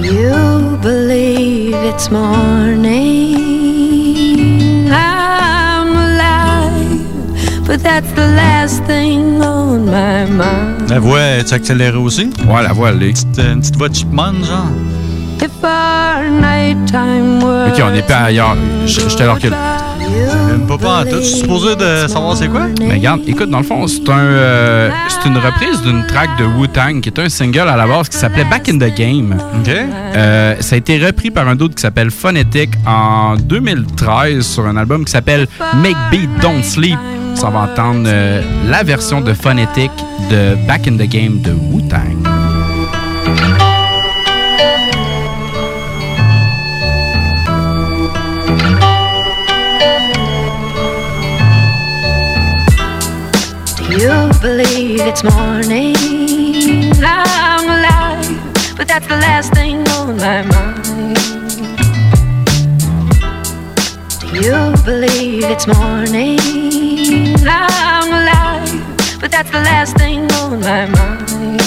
You 0.00 0.78
believe 0.82 1.74
it's 1.74 2.10
morning? 2.10 3.36
I'm 4.90 5.88
alive, 5.88 7.66
but 7.66 7.82
that's 7.82 8.10
the 8.12 8.26
last 8.36 8.82
thing 8.84 9.40
on 9.42 9.86
my 9.86 10.24
mind. 10.26 10.90
La 10.90 10.98
voix, 10.98 11.20
est 11.20 11.52
accélérée 11.52 11.96
aussi? 11.96 12.30
Ouais, 12.48 12.62
la 12.62 12.72
voix, 12.72 12.90
elle 12.90 13.02
est. 13.02 13.06
Une 13.08 13.12
petite, 13.12 13.38
une 13.38 13.60
petite 13.60 13.76
voix 13.76 13.88
de 13.88 13.94
chipmunk, 13.94 14.44
genre. 14.44 14.66
If 15.40 15.50
our 15.64 16.30
nighttime 16.30 17.42
were 17.42 17.68
Ok, 17.68 17.82
on 17.82 17.94
est 17.94 18.06
pas 18.06 18.24
ailleurs. 18.26 18.56
Je, 18.86 19.00
je 19.08 19.16
te 19.16 19.22
le 19.22 19.30
recule. 19.30 19.54
Une 20.54 20.66
pas 20.66 20.78
pas 20.78 21.00
en 21.00 21.02
tout. 21.04 21.10
Tu 21.10 21.16
es 21.16 21.22
supposé 21.22 21.76
de 21.76 22.06
savoir 22.08 22.36
c'est 22.36 22.48
quoi? 22.48 22.66
Mais 22.80 22.94
regarde, 22.94 23.20
écoute, 23.26 23.50
dans 23.50 23.58
le 23.58 23.64
fond, 23.64 23.86
c'est 23.86 24.08
un, 24.08 24.18
euh, 24.18 24.90
c'est 25.08 25.28
une 25.28 25.38
reprise 25.38 25.80
d'une 25.82 26.06
track 26.06 26.30
de 26.38 26.44
Wu-Tang 26.44 27.00
qui 27.00 27.08
est 27.08 27.18
un 27.18 27.28
single 27.28 27.68
à 27.68 27.76
la 27.76 27.86
base 27.86 28.08
qui 28.08 28.16
s'appelait 28.18 28.44
Back 28.44 28.68
in 28.68 28.78
the 28.78 28.94
Game. 28.94 29.36
Euh, 29.66 30.56
ça 30.60 30.74
a 30.74 30.78
été 30.78 31.04
repris 31.04 31.30
par 31.30 31.48
un 31.48 31.54
d'autre 31.56 31.74
qui 31.74 31.82
s'appelle 31.82 32.10
Phonetic 32.10 32.70
en 32.86 33.36
2013 33.36 34.46
sur 34.46 34.66
un 34.66 34.76
album 34.76 35.04
qui 35.04 35.12
s'appelle 35.12 35.46
Make 35.76 35.96
Beat 36.10 36.30
Don't 36.40 36.62
Sleep. 36.62 36.98
Ça 37.34 37.48
va 37.50 37.60
entendre 37.60 38.04
euh, 38.06 38.42
la 38.68 38.82
version 38.82 39.20
de 39.20 39.32
Phonetic 39.32 39.90
de 40.30 40.54
Back 40.66 40.86
in 40.86 40.96
the 40.96 41.08
Game 41.08 41.40
de 41.40 41.52
Wu-Tang. 41.52 42.51
Believe 54.42 55.00
it's 55.00 55.22
morning? 55.22 55.94
I'm 57.00 57.64
alive, 57.64 58.76
but 58.76 58.88
that's 58.88 59.06
the 59.06 59.14
last 59.14 59.54
thing 59.54 59.86
on 59.90 60.16
my 60.16 60.42
mind. 60.42 61.16
Do 64.20 64.40
you 64.40 64.74
believe 64.84 65.44
it's 65.44 65.68
morning? 65.68 66.40
I'm 67.46 68.08
alive, 68.20 69.20
but 69.20 69.30
that's 69.30 69.50
the 69.52 69.60
last 69.60 69.96
thing 69.96 70.30
on 70.32 70.58
my 70.60 70.86
mind. 70.86 71.60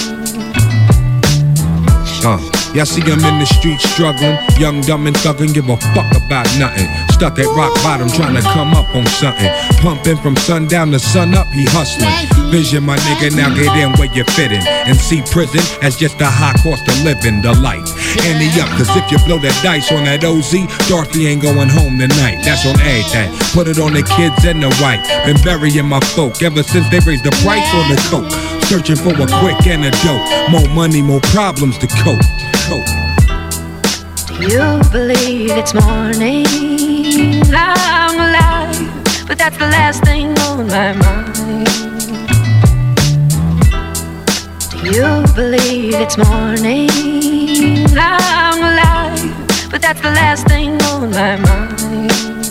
Uh, 2.25 2.54
y'all 2.75 2.85
see 2.85 3.01
him 3.01 3.23
in 3.23 3.39
the 3.39 3.45
street 3.45 3.79
struggling, 3.79 4.35
young, 4.59 4.81
dumb, 4.81 5.07
and 5.07 5.15
thuggin', 5.23 5.53
give 5.53 5.69
a 5.69 5.77
fuck 5.95 6.11
about 6.11 6.45
nothing. 6.59 6.91
Stuck 7.15 7.39
at 7.39 7.47
rock 7.55 7.73
bottom, 7.79 8.09
trying 8.09 8.35
to 8.35 8.41
come 8.51 8.75
up 8.75 8.93
on 8.93 9.07
something. 9.07 9.47
Pumping 9.79 10.17
from 10.17 10.35
sundown 10.35 10.91
to 10.91 10.99
sun 10.99 11.33
up, 11.33 11.47
he 11.47 11.63
hustling. 11.71 12.11
Vision, 12.51 12.83
my 12.83 12.97
nigga, 12.97 13.31
now 13.35 13.47
get 13.55 13.71
in 13.79 13.95
where 13.95 14.11
you 14.11 14.25
fitting. 14.35 14.61
And 14.67 14.97
see 14.97 15.23
prison 15.31 15.63
as 15.81 15.95
just 15.95 16.19
a 16.19 16.27
high 16.27 16.53
cost 16.59 16.83
of 16.83 16.97
living, 17.07 17.41
the 17.41 17.55
life. 17.63 17.87
Ante 18.27 18.51
up, 18.59 18.67
cause 18.75 18.91
if 18.91 19.09
you 19.09 19.17
blow 19.23 19.39
that 19.39 19.55
dice 19.63 19.91
on 19.91 20.03
that 20.03 20.23
OZ, 20.27 20.51
Dorothy 20.91 21.27
ain't 21.27 21.41
going 21.41 21.69
home 21.69 21.95
tonight. 21.97 22.43
That's 22.43 22.67
on 22.67 22.75
everything. 22.83 23.31
Put 23.55 23.71
it 23.71 23.79
on 23.79 23.95
the 23.95 24.03
kids 24.03 24.43
and 24.43 24.61
the 24.61 24.71
white. 24.83 24.99
Been 25.23 25.39
burying 25.47 25.87
my 25.87 26.03
folk 26.11 26.43
ever 26.43 26.63
since 26.63 26.89
they 26.91 26.99
raised 26.99 27.23
the 27.23 27.31
price 27.39 27.67
on 27.71 27.87
the 27.87 27.99
coke. 28.11 28.27
Searching 28.67 28.99
for 28.99 29.15
a 29.15 29.27
quick 29.39 29.63
antidote. 29.63 30.51
More 30.51 30.67
money, 30.75 31.01
more 31.01 31.21
problems 31.31 31.77
to 31.79 31.87
cope. 32.03 32.19
Do 32.67 32.73
you 34.41 34.81
believe 34.91 35.51
it's 35.51 35.75
morning? 35.75 36.47
I'm 37.53 38.15
alive, 38.17 39.27
but 39.27 39.37
that's 39.37 39.55
the 39.57 39.67
last 39.67 40.03
thing 40.03 40.35
on 40.39 40.65
my 40.65 40.93
mind. 40.93 41.67
Do 44.71 44.77
you 44.97 45.23
believe 45.35 45.93
it's 45.93 46.17
morning? 46.17 46.89
I'm 47.95 48.57
alive, 48.57 49.69
but 49.69 49.83
that's 49.83 50.01
the 50.01 50.09
last 50.09 50.47
thing 50.47 50.81
on 50.81 51.11
my 51.11 51.35
mind. 51.35 52.44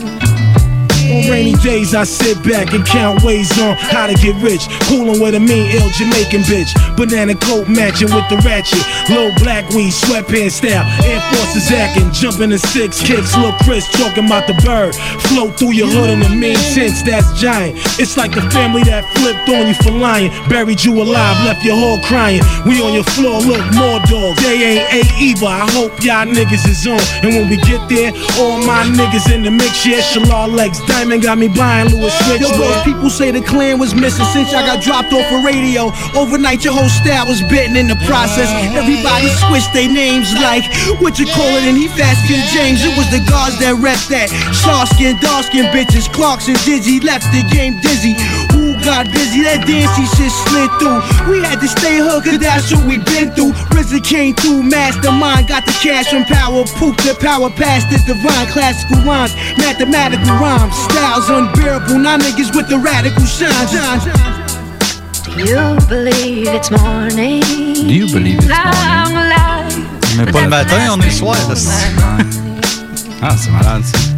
On 1.14 1.30
rainy 1.30 1.54
days, 1.62 1.94
I 1.94 2.02
sit 2.02 2.42
back 2.42 2.74
and 2.74 2.84
count 2.84 3.22
ways 3.22 3.46
on 3.60 3.76
how 3.78 4.08
to 4.08 4.14
get 4.14 4.34
rich. 4.42 4.66
Coolin' 4.90 5.22
with 5.22 5.36
a 5.36 5.40
mean, 5.40 5.70
ill 5.70 5.88
Jamaican 5.94 6.42
bitch. 6.42 6.74
Banana 6.96 7.36
coat 7.38 7.68
matching 7.68 8.10
with 8.10 8.26
the 8.26 8.42
ratchet. 8.42 8.82
Low 9.14 9.30
black 9.38 9.62
weed, 9.70 9.94
sweatpants 9.94 10.58
style. 10.58 10.82
Air 11.06 11.22
Forces 11.30 11.70
acting, 11.70 12.10
jumping 12.10 12.50
the 12.50 12.58
six 12.58 12.98
kicks. 12.98 13.36
Look, 13.38 13.54
Chris 13.62 13.86
talking 13.94 14.26
about 14.26 14.48
the 14.48 14.58
bird. 14.66 14.96
Float 15.30 15.54
through 15.54 15.78
your 15.78 15.86
hood 15.86 16.10
in 16.10 16.18
the 16.18 16.30
mean 16.34 16.58
sense, 16.58 17.02
that's 17.02 17.30
giant. 17.38 17.78
It's 18.02 18.16
like 18.16 18.34
the 18.34 18.42
family 18.50 18.82
that 18.90 19.06
flipped 19.14 19.46
on 19.54 19.70
you 19.70 19.74
for 19.86 19.94
lying. 19.94 20.34
Buried 20.50 20.82
you 20.82 20.98
alive, 20.98 21.38
left 21.46 21.62
your 21.62 21.78
whole 21.78 22.02
crying. 22.02 22.42
We 22.66 22.82
on 22.82 22.90
your 22.90 23.06
floor, 23.14 23.38
look, 23.38 23.62
more 23.70 24.02
dogs. 24.10 24.42
They 24.42 24.82
ain't 24.82 24.90
A 24.90 25.00
either. 25.22 25.46
I 25.46 25.70
hope 25.78 25.94
y'all 26.02 26.26
niggas 26.26 26.66
is 26.66 26.82
on. 26.90 26.98
And 27.22 27.38
when 27.38 27.46
we 27.46 27.62
get 27.62 27.86
there, 27.86 28.10
all 28.42 28.58
my 28.66 28.82
niggas 28.90 29.30
in 29.30 29.46
the 29.46 29.52
mix, 29.54 29.86
yeah, 29.86 30.02
Shalal 30.02 30.50
legs. 30.50 30.82
Got 31.04 31.36
me 31.36 31.48
buying 31.48 31.92
Louis 31.92 32.12
Rich. 32.28 32.40
Yo, 32.40 32.48
bro, 32.56 32.72
people 32.82 33.10
say 33.10 33.30
the 33.30 33.42
clan 33.42 33.78
was 33.78 33.94
missing 33.94 34.24
since 34.32 34.54
I 34.54 34.64
got 34.64 34.82
dropped 34.82 35.12
off 35.12 35.28
a 35.32 35.44
radio. 35.44 35.92
Overnight, 36.16 36.64
your 36.64 36.72
whole 36.72 36.88
style 36.88 37.26
was 37.26 37.42
bitten 37.42 37.76
in 37.76 37.88
the 37.88 37.96
process. 38.08 38.48
Everybody 38.72 39.28
switched 39.44 39.72
their 39.72 39.88
names 39.92 40.32
like 40.40 40.64
what 41.00 41.18
you 41.18 41.26
call 41.26 41.52
it, 41.60 41.64
and 41.68 41.76
he 41.76 41.88
fast 41.88 42.24
King 42.26 42.40
James. 42.56 42.80
It 42.84 42.96
was 42.96 43.08
the 43.12 43.20
guards 43.28 43.60
that 43.60 43.76
rep 43.84 44.00
that. 44.08 44.32
Star 44.56 44.86
skin, 44.86 45.20
dark 45.20 45.44
skin 45.44 45.68
bitches, 45.76 46.10
Clarks 46.10 46.48
and 46.48 46.58
Dizzy 46.64 47.00
left 47.00 47.28
the 47.36 47.44
game 47.52 47.76
dizzy. 47.80 48.16
Who 48.56 48.63
got 48.84 49.08
busy? 49.10 49.42
That 49.42 49.64
dancey 49.66 50.04
shit 50.14 50.30
slid 50.30 50.70
through. 50.78 51.00
We 51.26 51.40
had 51.42 51.58
to 51.64 51.68
stay 51.68 51.98
hood, 51.98 52.22
cause 52.22 52.38
that's 52.38 52.70
what 52.70 52.84
we 52.84 53.00
been 53.00 53.32
through. 53.32 53.56
RZA 53.72 54.04
came 54.04 54.36
through, 54.36 54.62
mastermind, 54.62 55.48
got 55.48 55.64
the 55.64 55.74
cash 55.80 56.12
from 56.12 56.24
power. 56.24 56.62
Poop 56.78 56.96
the 57.02 57.16
power 57.18 57.50
past 57.50 57.88
the 57.90 57.98
divine. 58.04 58.46
Classical 58.52 59.00
rhymes, 59.02 59.34
mathematical 59.58 60.36
rhymes. 60.36 60.76
Styles 60.92 61.28
unbearable, 61.32 61.98
now 61.98 62.20
niggas 62.20 62.54
with 62.54 62.68
the 62.68 62.78
radical 62.78 63.24
shine. 63.24 63.66
Do 65.34 65.42
you 65.42 65.74
believe 65.88 66.46
it's 66.52 66.70
morning? 66.70 67.42
Do 67.42 67.92
you 67.92 68.06
believe 68.12 68.38
it's 68.38 68.52
I'm. 68.52 69.14
Mais 70.16 70.26
pas 70.30 70.42
le 70.42 70.48
matin, 70.48 70.92
on 70.92 71.00
est 71.00 71.06
le 71.06 71.10
soir. 71.10 71.36
Ah, 73.26 73.34
c'est 73.38 73.50
malade, 73.50 73.82
ça. 73.82 74.13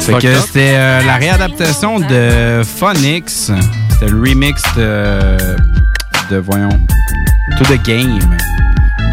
Fait 0.00 0.14
que 0.14 0.34
c'était 0.40 0.72
euh, 0.74 1.02
la 1.02 1.16
réadaptation 1.16 2.00
de 2.00 2.62
Phonics. 2.64 3.30
C'était 3.30 4.08
le 4.08 4.18
remix 4.20 4.62
de, 4.76 5.36
de 6.30 6.36
voyons, 6.38 6.68
To 7.58 7.64
the 7.64 7.80
Game. 7.84 8.18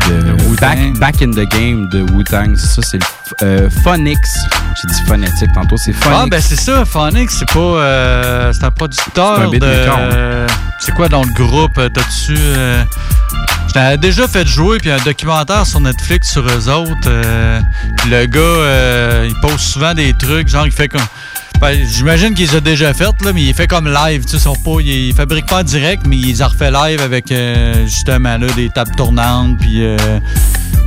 De, 0.08 0.60
back, 0.60 0.80
Back 1.00 1.22
in 1.22 1.32
the 1.32 1.48
Game 1.52 1.88
de 1.90 2.02
Wu-Tang. 2.02 2.56
Ça, 2.56 2.82
c'est 2.84 2.98
le 2.98 3.04
euh, 3.44 3.70
Phonics. 3.84 4.18
J'ai 4.82 4.88
dit 4.88 5.02
phonétique 5.08 5.52
tantôt, 5.54 5.78
c'est 5.78 5.94
Phonics. 5.94 6.20
Ah, 6.20 6.26
ben 6.30 6.42
c'est 6.42 6.60
ça, 6.60 6.84
Phonics, 6.86 7.30
c'est 7.30 7.48
pas. 7.52 7.60
euh, 7.60 8.52
c'est 8.54 8.64
un 8.64 8.72
producteur. 8.72 9.36
C'est 9.38 9.44
un 9.44 9.50
beatmaker, 9.50 10.10
de-. 10.10 10.48
C'est 10.80 10.96
quoi 10.96 11.10
dans 11.10 11.22
le 11.24 11.32
groupe 11.34 11.78
euh, 11.78 11.90
T'as-tu. 11.90 12.36
Je 13.70 13.74
t'avais 13.76 13.98
déjà 13.98 14.28
fait 14.28 14.48
jouer, 14.48 14.80
puis 14.80 14.90
un 14.90 14.98
documentaire 14.98 15.64
sur 15.64 15.80
Netflix 15.80 16.32
sur 16.32 16.42
eux 16.42 16.70
autres. 16.70 17.08
euh, 17.08 17.60
le 18.10 18.26
gars, 18.26 18.40
euh, 18.40 19.28
il 19.30 19.40
poste 19.42 19.60
souvent 19.60 19.94
des 19.94 20.12
trucs, 20.14 20.48
genre, 20.48 20.66
il 20.66 20.72
fait 20.72 20.88
comme. 20.88 21.06
Ben, 21.62 21.78
J'imagine 21.88 22.34
qu'il 22.34 22.50
les 22.50 22.62
déjà 22.62 22.96
fait, 22.96 23.14
là, 23.24 23.32
mais 23.32 23.44
il 23.44 23.54
fait 23.54 23.68
comme 23.68 23.88
live. 23.88 24.26
Tu 24.26 24.40
sais, 24.40 24.50
pas, 24.66 24.82
il, 24.82 25.14
fabrique 25.14 25.46
pas 25.46 25.60
en 25.60 25.64
direct, 25.64 26.02
mais 26.08 26.18
il 26.18 26.26
les 26.26 26.42
a 26.42 26.48
refait 26.48 26.72
live 26.72 27.00
avec 27.00 27.32
euh, 27.32 27.86
justement 27.86 28.40
là, 28.40 28.48
des 28.56 28.70
tables 28.70 28.96
tournantes. 28.96 29.60
Puis 29.60 29.84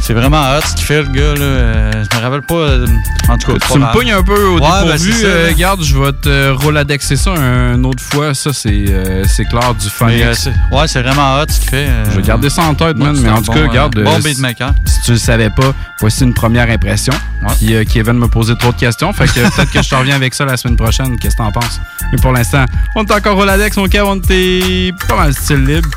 c'est 0.03 0.13
vraiment 0.15 0.43
hot 0.57 0.61
ce 0.67 0.75
qu'il 0.75 0.85
fait, 0.85 1.03
le 1.03 1.09
gars. 1.09 1.35
Là. 1.35 1.41
Euh, 1.43 1.93
je 2.11 2.17
me 2.17 2.23
rappelle 2.23 2.43
pas. 2.43 2.55
euh, 2.55 2.87
en 3.29 3.39
tout 3.39 3.53
cas, 3.53 3.67
Tu 3.73 3.79
me 3.79 3.93
pognes 3.93 4.11
un 4.13 4.23
peu 4.23 4.45
au 4.47 4.55
Ouais, 4.57 4.61
ben, 4.61 4.83
dépourvu. 4.97 5.13
ça, 5.13 5.27
euh, 5.27 5.49
regarde, 5.49 5.83
je 5.83 5.97
vais 5.97 6.13
te 6.13 6.29
euh, 6.29 6.55
roladexer 6.55 7.17
ça 7.17 7.31
une 7.31 7.87
autre 7.87 8.03
fois. 8.03 8.35
Ça, 8.35 8.53
c'est 8.53 8.85
clair 9.49 9.75
du 9.75 9.89
c'est- 10.35 10.51
ouais, 10.73 10.87
c'est 10.89 11.03
vraiment 11.03 11.39
hot 11.41 11.45
ce 11.49 11.61
qu'il 11.61 11.71
fait. 11.71 11.87
Je 12.11 12.17
vais 12.17 12.23
garder 12.23 12.51
ça 12.51 12.63
en 12.65 12.75
tête, 12.75 12.97
Ouais, 12.97 13.05
man. 13.05 13.17
Mais 13.23 13.31
en 13.31 13.37
tout 13.43 13.53
bon, 13.53 13.55
cas, 13.55 13.63
regarde. 13.69 13.95
bon 14.03 14.19
beatmaker. 14.19 14.73
Si 14.85 15.01
tu 15.03 15.11
le 15.13 15.19
savais 15.19 15.51
pas, 15.51 15.73
voici 16.01 16.25
une 16.25 16.35
première 16.35 16.69
impression. 16.69 17.15
Puis 17.59 17.75
euh, 17.75 17.85
Kevin 17.85 18.15
me 18.15 18.29
posait 18.29 18.57
trop 18.57 18.73
de 18.73 18.77
questions. 18.79 19.13
Fait 19.13 19.27
que 19.27 19.33
peut-être 19.57 19.71
que 19.73 19.83
je 19.83 19.89
te 19.89 19.95
reviens 19.95 20.17
avec 20.17 20.35
ça 20.35 20.45
la 20.45 20.57
semaine 20.57 20.77
prochaine. 20.77 21.19
Qu'est-ce 21.19 21.37
que 21.37 21.43
t'en 21.43 21.53
penses? 21.53 21.81
Mais 22.13 22.19
pour 22.21 22.33
l'instant, 22.33 22.65
on 22.97 23.05
est 23.05 23.13
encore 23.13 23.37
au 23.39 23.45
Ladex, 23.45 23.77
mon 23.77 23.87
Kev. 23.87 24.03
On 24.05 24.17
était 24.17 24.93
pas 25.09 25.17
mal 25.17 25.33
style 25.35 25.65
libre. 25.65 25.89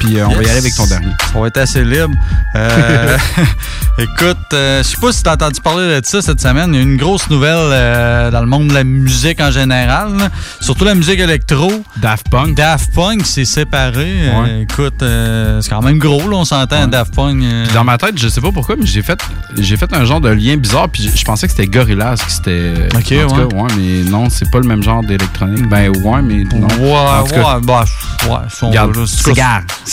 Puis 0.00 0.18
euh, 0.18 0.26
on 0.26 0.34
va 0.34 0.42
y 0.42 0.48
aller 0.48 0.58
avec 0.58 0.74
ton 0.74 0.86
dernier. 0.86 1.12
On 1.34 1.42
va 1.42 1.46
être 1.48 1.58
assez 1.58 1.84
libre. 1.84 2.14
Euh, 2.56 3.16
écoute, 3.98 4.36
euh, 4.52 4.82
je 4.82 4.88
sais 4.88 4.96
pas 5.00 5.12
si 5.12 5.22
t'as 5.22 5.34
entendu 5.34 5.60
parler 5.60 6.00
de 6.00 6.06
ça 6.06 6.22
cette 6.22 6.40
semaine. 6.40 6.70
Il 6.74 6.76
y 6.76 6.80
a 6.80 6.82
une 6.82 6.96
grosse 6.96 7.28
nouvelle 7.30 7.54
euh, 7.56 8.30
dans 8.30 8.40
le 8.40 8.46
monde 8.46 8.68
de 8.68 8.74
la 8.74 8.84
musique 8.84 9.40
en 9.40 9.50
général. 9.50 10.16
là. 10.16 10.28
Surtout 10.60 10.84
la 10.84 10.94
musique 10.94 11.20
électro. 11.20 11.70
Daft 11.98 12.28
Punk. 12.30 12.56
Daft 12.56 12.92
Punk 12.94 13.24
s'est 13.26 13.44
séparé. 13.44 14.30
Ouais. 14.42 14.62
écoute, 14.62 14.94
c'est 15.00 15.68
quand 15.70 15.82
même 15.82 15.98
gros, 15.98 16.28
là, 16.28 16.36
on 16.38 16.44
s'entend, 16.44 16.86
Daft 16.86 17.14
Punk. 17.14 17.42
dans 17.74 17.84
ma 17.84 17.98
tête, 17.98 18.18
je 18.18 18.28
sais 18.28 18.40
pas 18.40 18.52
pourquoi, 18.52 18.76
mais 18.76 18.86
j'ai 18.86 19.02
fait, 19.02 19.20
j'ai 19.58 19.76
fait 19.76 19.92
un 19.94 20.04
genre 20.04 20.20
de 20.20 20.30
lien 20.30 20.56
bizarre, 20.56 20.88
puis 20.88 21.10
je- 21.14 21.24
pensais 21.24 21.46
que 21.46 21.52
c'était 21.52 21.66
Gorillaz, 21.68 22.16
que 22.24 22.32
c'était. 22.32 22.72
Ok, 22.94 22.98
en 22.98 23.28
tout 23.28 23.34
ouais. 23.40 23.48
cas, 23.48 23.56
ouais, 23.56 23.70
mais 23.76 24.10
non, 24.10 24.28
c'est 24.30 24.50
pas 24.50 24.58
le 24.58 24.66
même 24.66 24.82
genre 24.82 25.02
d'électronique. 25.04 25.68
Ben 25.68 25.90
ouais, 25.90 26.22
mais 26.22 26.44
non. 26.44 26.66
Ouais, 26.80 27.38
ouais, 27.38 27.60
bah, 27.62 27.84
ouais, 28.28 28.36
son, 28.52 28.68
Regarde, 28.68 28.96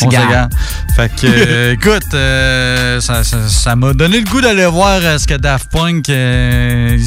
on 0.05 0.09
s'égare. 0.11 0.49
Fait 0.95 1.09
que, 1.09 1.25
euh, 1.27 1.73
écoute, 1.73 2.13
euh, 2.13 2.99
ça 3.01 3.23
ça- 3.23 3.47
ça 3.47 3.75
m'a 3.75 3.93
donné 3.93 4.19
le 4.21 4.29
goût 4.29 4.41
d'aller 4.41 4.65
voir 4.65 4.99
euh, 5.01 5.17
ce 5.17 5.27
que 5.27 5.33
Daft 5.35 5.71
Punk. 5.71 6.09
euh, 6.09 6.95
ils- 6.97 7.05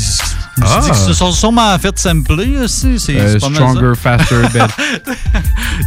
je 0.56 0.62
me 0.62 0.66
suis 0.66 0.76
Ah. 0.90 0.90
dit 0.92 0.98
se 1.06 1.12
sont 1.14 1.32
sûrement 1.32 1.78
fait 1.78 1.98
sampler 1.98 2.58
aussi. 2.58 2.98
C'est 3.00 3.16
Euh, 3.18 3.32
c'est 3.32 3.38
pas 3.38 3.48
mal 3.48 3.62
ça. 3.62 3.68
stronger, 3.70 3.92
faster, 3.96 4.34
better. 4.52 5.14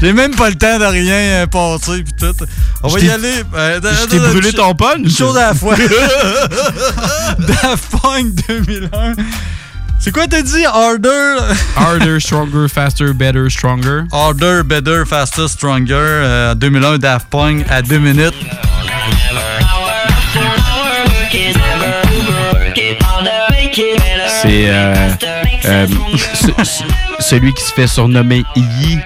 J'ai 0.01 0.13
même 0.13 0.33
pas 0.35 0.49
le 0.49 0.55
temps 0.55 0.79
de 0.79 0.85
rien 0.85 1.45
passer 1.47 2.03
pis 2.03 2.13
tout. 2.13 2.33
On 2.81 2.87
va 2.87 2.99
y 2.99 3.09
aller. 3.09 3.43
euh, 3.55 3.79
je 3.83 4.05
t'ai 4.07 4.19
brûlé 4.19 4.51
ton 4.53 4.73
punch. 4.73 4.97
Une 4.97 5.09
chose 5.11 5.37
à 5.37 5.47
la 5.49 5.53
fois. 5.53 5.75
Daft 7.39 7.85
Punk 8.01 8.33
2001. 8.47 9.13
C'est 10.03 10.11
quoi 10.11 10.27
t'as 10.27 10.41
dit? 10.41 10.65
Harder? 10.65 11.37
Harder, 11.77 12.19
stronger, 12.19 12.67
faster, 12.67 13.13
better, 13.13 13.49
stronger. 13.49 14.01
Harder, 14.11 14.61
better, 14.65 15.05
faster, 15.05 15.47
stronger. 15.47 15.93
euh, 15.95 16.55
2001, 16.55 16.97
Daft 16.97 17.27
Punk 17.29 17.65
à 17.69 17.81
2 17.81 17.99
minutes. 17.99 18.33
C'est 24.41 24.69
euh, 24.69 24.93
euh, 25.65 25.87
ce- 26.15 26.63
ce- 26.63 26.83
celui 27.19 27.53
qui 27.53 27.63
se 27.63 27.73
fait 27.73 27.87
surnommer 27.87 28.43
Iggy 28.55 28.99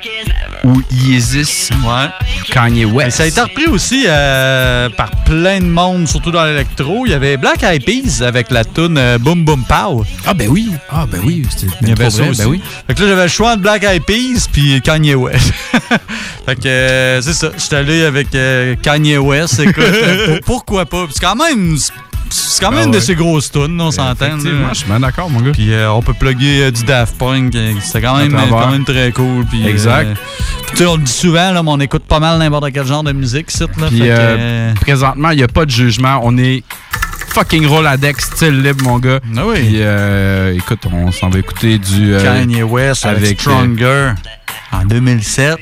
ou 0.63 0.81
Yeezus. 0.91 1.69
Kanye 2.51 2.81
Et 2.81 2.85
West. 2.85 3.17
ça 3.17 3.23
a 3.23 3.25
été 3.27 3.41
repris 3.41 3.65
aussi 3.67 4.05
euh, 4.07 4.89
par 4.89 5.09
plein 5.25 5.59
de 5.59 5.65
monde, 5.65 6.07
surtout 6.07 6.31
dans 6.31 6.43
l'électro. 6.45 7.05
Il 7.05 7.11
y 7.11 7.15
avait 7.15 7.37
Black 7.37 7.63
Eyed 7.63 7.83
Peas 7.85 8.21
avec 8.25 8.51
la 8.51 8.63
tune 8.65 8.97
euh, 8.97 9.17
Boom 9.17 9.43
Boom 9.45 9.63
Pow. 9.63 10.05
Ah 10.25 10.33
ben 10.33 10.47
oui, 10.49 10.69
ah 10.89 11.05
ben 11.09 11.19
oui, 11.23 11.43
c'était 11.49 11.71
Il 11.81 11.89
y 11.89 11.91
avait 11.91 12.03
pour 12.05 12.11
ça 12.13 12.19
vrai, 12.21 12.29
aussi. 12.29 12.41
ben 12.41 12.47
oui. 12.47 12.61
Fait 12.87 12.93
que 12.93 13.01
là, 13.03 13.07
j'avais 13.09 13.23
le 13.23 13.27
choix 13.27 13.51
entre 13.53 13.61
Black 13.61 13.83
Eyed 13.83 14.03
Peas 14.03 14.47
puis 14.51 14.81
Kanye 14.81 15.15
West. 15.15 15.51
fait 16.45 16.55
que 16.55 16.67
euh, 16.67 17.21
c'est 17.21 17.33
ça. 17.33 17.49
J'étais 17.57 17.75
allé 17.75 18.03
avec 18.03 18.33
euh, 18.35 18.75
Kanye 18.81 19.17
West. 19.17 19.59
Écoute, 19.59 19.83
pour- 20.25 20.41
pourquoi 20.45 20.85
pas? 20.85 21.05
C'est 21.13 21.21
quand 21.23 21.35
même... 21.35 21.77
C'est 22.29 22.63
quand 22.63 22.71
même 22.71 22.79
Ah 22.81 22.85
une 22.85 22.91
de 22.91 22.99
ces 22.99 23.15
grosses 23.15 23.51
tunes, 23.51 23.79
on 23.79 23.91
s'entend. 23.91 24.37
Là. 24.37 24.69
je 24.71 24.77
suis 24.77 24.87
bien 24.87 24.99
d'accord, 24.99 25.29
mon 25.29 25.41
gars. 25.41 25.51
Puis 25.51 25.73
euh, 25.73 25.91
on 25.91 26.01
peut 26.01 26.13
plugger 26.13 26.63
euh, 26.63 26.71
du 26.71 26.83
Daft 26.83 27.17
Punk. 27.17 27.55
euh, 27.55 27.73
C'était 27.81 28.01
quand 28.01 28.17
même, 28.17 28.31
quand 28.31 28.71
même 28.71 28.83
très 28.85 29.11
cool. 29.11 29.45
Puis, 29.45 29.67
Exact. 29.67 30.07
euh, 30.07 30.13
puis 30.73 30.85
on 30.85 30.95
le 30.97 31.03
dit 31.03 31.11
souvent, 31.11 31.51
là, 31.51 31.63
mais 31.63 31.69
on 31.71 31.79
écoute 31.79 32.03
pas 32.03 32.19
mal 32.19 32.37
n'importe 32.39 32.71
quel 32.73 32.85
genre 32.85 33.03
de 33.03 33.11
musique, 33.11 33.51
ici, 33.53 33.59
là. 33.61 33.87
Puis 33.87 33.99
Fait 33.99 34.07
que, 34.07 34.79
présentement, 34.81 35.29
il 35.31 35.37
n'y 35.37 35.43
a 35.43 35.47
pas 35.47 35.65
de 35.65 35.71
jugement. 35.71 36.19
On 36.23 36.37
est 36.37 36.63
fucking 37.29 37.65
Roladex, 37.65 38.31
style 38.35 38.61
libre, 38.61 38.83
mon 38.83 38.99
gars. 38.99 39.19
Ah 39.35 39.41
oui. 39.45 39.55
Puis 39.59 40.57
écoute, 40.57 40.79
on 40.91 41.11
s'en 41.11 41.29
va 41.29 41.39
écouter 41.39 41.77
du. 41.77 42.15
Kanye 42.21 42.63
West 42.63 43.05
avec, 43.05 43.23
avec, 43.23 43.41
Stronger 43.41 44.11
en 44.71 44.85
2007. 44.85 45.57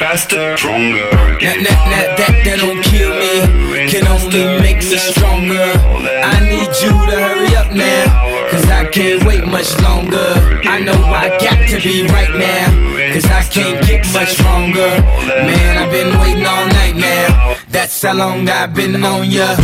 Faster, 0.00 0.56
stronger. 0.56 1.06
That, 1.38 1.62
that, 1.62 1.78
that, 1.86 2.18
that, 2.18 2.34
that 2.42 2.58
don't 2.58 2.82
kill 2.82 3.14
me, 3.14 3.86
can 3.86 4.08
only 4.10 4.58
make 4.60 4.78
me 4.78 4.98
stronger. 4.98 5.70
I 6.02 6.42
need 6.42 6.66
you 6.82 6.90
to 6.90 7.14
hurry 7.14 7.54
up 7.54 7.70
now, 7.70 8.50
cause 8.50 8.66
I 8.66 8.90
can't 8.90 9.22
wait 9.24 9.46
much 9.46 9.70
longer. 9.80 10.34
I 10.66 10.80
know 10.80 10.98
I 10.98 11.30
got 11.38 11.62
to 11.70 11.78
be 11.78 12.02
right 12.10 12.34
now, 12.34 13.14
cause 13.14 13.26
I 13.30 13.42
can't 13.46 13.86
get 13.86 14.02
much 14.12 14.34
stronger. 14.34 14.98
Man, 15.46 15.78
I've 15.78 15.92
been 15.92 16.18
waiting 16.18 16.44
all 16.44 16.66
night 16.74 16.96
now, 16.96 17.56
that's 17.68 18.02
how 18.02 18.14
long 18.14 18.48
I've 18.48 18.74
been 18.74 19.00
on 19.04 19.30
ya. 19.30 19.54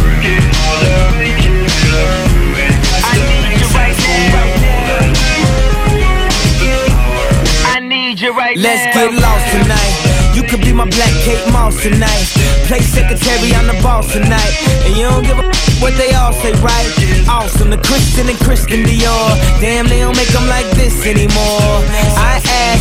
Need 8.17 8.25
you 8.25 8.33
right 8.33 8.57
Let's 8.57 8.85
get 8.97 9.13
lost 9.13 9.47
tonight. 9.53 10.17
You 10.35 10.43
could 10.43 10.61
be 10.61 10.73
my 10.73 10.89
black 10.89 11.13
Kate 11.25 11.53
Moss 11.53 11.83
tonight. 11.83 12.27
Play 12.69 12.81
secretary, 12.81 13.53
I'm 13.55 13.67
the 13.67 13.79
boss 13.83 14.13
tonight. 14.13 14.53
And 14.85 14.97
you 14.97 15.09
don't 15.09 15.25
give 15.25 15.39
a 15.39 15.47
what 15.81 15.97
they 15.97 16.13
all 16.13 16.33
say, 16.33 16.53
right? 16.65 16.93
Awesome, 17.29 17.71
the 17.71 17.79
Christian 17.79 18.29
and 18.29 18.39
Christian 18.39 18.85
Dior. 18.85 19.61
Damn, 19.61 19.87
they 19.89 20.01
don't 20.01 20.17
make 20.17 20.29
them 20.29 20.47
like 20.49 20.69
this 20.77 21.07
anymore. 21.07 21.85
I 22.17 22.41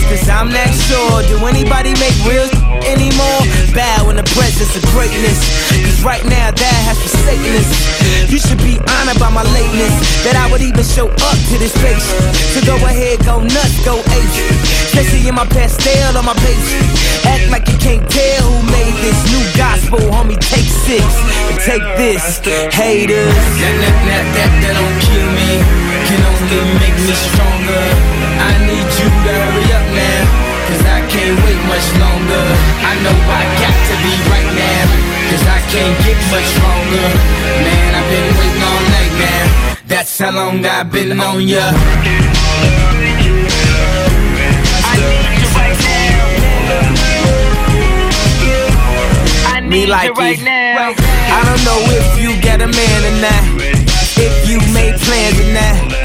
cause 0.09 0.29
I'm 0.29 0.49
not 0.49 0.69
sure. 0.87 1.23
Do 1.27 1.37
anybody 1.45 1.93
make 1.97 2.15
real 2.25 2.49
anymore? 2.85 3.41
Bow 3.73 4.09
in 4.09 4.17
the 4.17 4.27
presence 4.35 4.75
of 4.75 4.83
greatness. 4.93 5.37
Cause 5.71 6.03
right 6.03 6.23
now, 6.25 6.51
that 6.51 6.79
has 6.87 6.97
forsaken 7.01 7.51
us. 7.57 7.69
You 8.29 8.39
should 8.39 8.61
be 8.61 8.77
honored 8.99 9.19
by 9.19 9.29
my 9.29 9.43
lateness. 9.55 9.95
That 10.25 10.35
I 10.35 10.49
would 10.51 10.61
even 10.61 10.83
show 10.83 11.07
up 11.09 11.37
to 11.51 11.55
this 11.57 11.73
place. 11.81 12.05
So 12.53 12.61
go 12.65 12.75
ahead, 12.85 13.23
go 13.25 13.41
nuts, 13.41 13.77
go 13.85 13.99
ape. 13.99 14.33
Especially 14.91 15.27
in 15.27 15.35
my 15.35 15.45
pastel 15.47 16.17
on 16.17 16.25
my 16.25 16.35
page. 16.43 16.67
Act 17.25 17.49
like 17.51 17.65
you 17.67 17.77
can't 17.77 18.05
tell 18.09 18.41
who 18.47 18.59
made 18.71 18.95
this 19.01 19.19
new 19.31 19.43
gospel, 19.57 19.99
homie. 20.13 20.39
Take 20.39 20.67
six 20.67 21.03
and 21.49 21.57
take 21.61 21.83
this, 21.97 22.39
haters. 22.73 23.33
That, 23.33 23.75
that, 23.81 23.95
that, 24.07 24.25
that, 24.35 24.51
that 24.61 24.73
don't 24.77 24.97
kill 25.03 25.29
me, 25.33 25.94
can 26.15 26.23
only 26.31 26.61
make 26.79 26.95
me 27.03 27.11
stronger. 27.11 27.83
I 28.39 28.51
need 28.63 28.87
you 28.99 29.07
to 29.11 29.31
hurry 29.35 29.67
up 29.75 29.87
now, 29.91 30.21
cause 30.67 30.83
I 30.87 30.99
can't 31.11 31.35
wait 31.43 31.61
much 31.67 31.87
longer. 31.99 32.45
I 32.87 32.93
know 33.03 33.17
I 33.39 33.43
got 33.59 33.75
to 33.75 33.95
be 34.03 34.13
right 34.31 34.51
now, 34.55 34.83
cause 35.29 35.43
I 35.43 35.59
can't 35.71 35.95
get 36.07 36.19
much 36.31 36.47
stronger. 36.55 37.07
Man, 37.65 37.89
I've 37.99 38.07
been 38.11 38.29
waiting 38.39 38.63
all 38.63 38.83
night 38.95 39.13
now. 39.27 39.45
That's 39.87 40.17
how 40.19 40.31
long 40.31 40.65
I've 40.65 40.91
been 40.91 41.19
on 41.19 41.41
ya. 41.41 41.73
Me 49.65 49.87
like 49.87 50.11
it. 50.15 50.39
I 50.47 51.41
don't 51.43 51.63
know 51.65 51.79
if 51.99 52.07
you 52.21 52.39
got 52.41 52.61
a 52.61 52.67
man 52.67 52.99
or 53.03 53.15
not. 53.19 53.43
If 54.17 54.47
you 54.47 54.59
made 54.73 54.95
plans 55.01 55.39
or 55.41 55.51
not. 55.51 56.04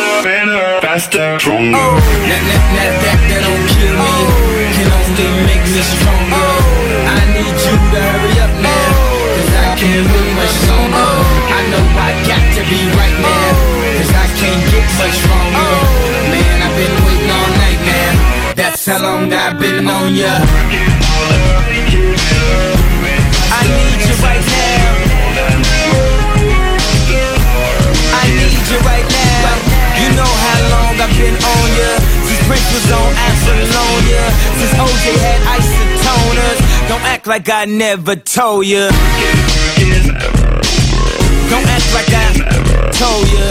Faster, 0.91 1.39
stronger. 1.39 1.71
Oh, 1.71 1.79
oh. 1.79 2.03
that, 2.27 2.43
that, 2.51 2.63
that, 2.75 2.91
that, 2.99 3.19
that 3.31 3.41
don't 3.47 3.63
kill 3.79 3.95
me. 3.95 4.11
Oh. 4.11 4.75
Can 4.75 4.91
only 4.91 5.47
make 5.47 5.63
me 5.71 5.79
stronger. 5.87 6.35
Oh. 6.35 7.15
I 7.15 7.31
need 7.31 7.55
you 7.55 7.75
to 7.79 7.99
hurry 8.11 8.35
up 8.43 8.51
now. 8.59 8.91
Cause 9.39 9.55
I 9.55 9.79
can't 9.79 10.03
wait 10.03 10.31
much 10.35 10.51
longer. 10.67 11.15
I 11.47 11.63
know 11.71 11.79
I 11.95 12.11
got 12.27 12.43
to 12.43 12.61
be 12.67 12.91
right 12.99 13.17
now. 13.23 13.55
Cause 14.03 14.11
I 14.19 14.27
can't 14.35 14.63
get 14.67 14.83
much 14.99 15.15
stronger. 15.15 15.71
Man, 16.27 16.59
I've 16.59 16.75
been 16.75 16.95
waiting 17.07 17.31
all 17.39 17.51
night 17.55 17.81
now. 17.87 18.59
That's 18.59 18.83
how 18.83 18.99
long 18.99 19.31
I've 19.31 19.55
been 19.63 19.87
on 19.87 20.11
ya. 20.11 20.43
I 23.47 23.63
need 23.63 23.95
you 24.11 24.15
right 24.27 24.43
now. 24.43 24.60
been 31.21 31.37
on 31.37 31.67
ya. 31.77 31.89
Since 32.25 32.41
Prince 32.49 32.67
was 32.73 32.87
on 32.97 33.11
Apollonia. 33.13 34.23
Since 34.57 34.73
OJ 34.81 35.05
had 35.21 35.39
isotoners 35.57 36.59
Don't 36.89 37.05
act 37.13 37.25
like 37.27 37.47
I 37.49 37.65
never 37.65 38.15
told 38.15 38.65
ya. 38.65 38.89
Don't 41.51 41.67
act 41.67 41.89
like 41.93 42.09
I 42.09 42.27
told 42.99 43.25
ya. 43.29 43.45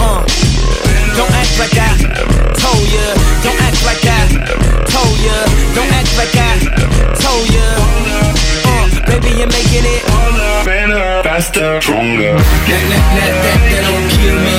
Uh. 0.00 0.22
Don't 1.18 1.34
act 1.42 1.54
like 1.60 1.76
I 1.76 1.92
told 2.62 2.86
ya. 2.96 3.06
Don't 3.44 3.60
act 3.68 3.80
like 3.84 4.04
I 4.18 4.22
told 4.94 5.16
ya. 5.26 5.36
Don't 5.76 5.92
act 5.92 6.12
like 6.20 6.36
I 6.50 6.52
told 7.20 7.46
ya. 7.52 7.66
Uh. 8.70 8.86
Baby, 9.06 9.30
you're 9.38 9.52
making 9.52 9.84
it 9.84 10.13
that, 12.34 12.82
that, 12.88 13.04
that, 13.16 13.34
that, 13.44 13.60
that 13.68 13.82
don't 13.84 14.08
kill 14.16 14.38
me, 14.40 14.58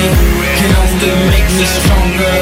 can 0.58 0.72
only 0.78 1.12
make 1.32 1.48
me 1.58 1.66
stronger. 1.66 2.36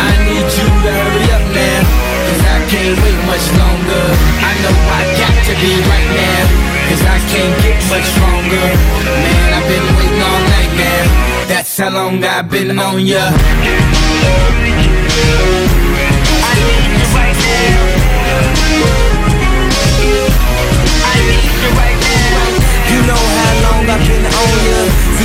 I 0.00 0.10
need 0.26 0.48
you 0.48 0.66
to 0.66 0.90
hurry 0.90 1.26
up 1.30 1.46
now, 1.54 1.80
cause 2.26 2.42
I 2.42 2.58
can't 2.72 2.96
wait 2.98 3.20
much 3.30 3.46
longer. 3.54 4.04
I 4.42 4.52
know 4.62 4.74
I 4.74 5.02
got 5.20 5.36
to 5.46 5.54
be 5.62 5.72
right 5.86 6.10
now, 6.16 6.42
cause 6.90 7.02
I 7.06 7.18
can't 7.30 7.54
get 7.62 7.78
much 7.92 8.06
stronger. 8.18 8.66
Man, 9.22 9.48
I've 9.54 9.66
been 9.70 9.86
waiting 9.94 10.22
all 10.24 10.42
night 10.50 10.72
now, 10.74 11.04
that's 11.46 11.76
how 11.78 11.90
long 11.90 12.24
I've 12.24 12.50
been 12.50 12.78
on 12.78 13.04
ya. 13.06 13.30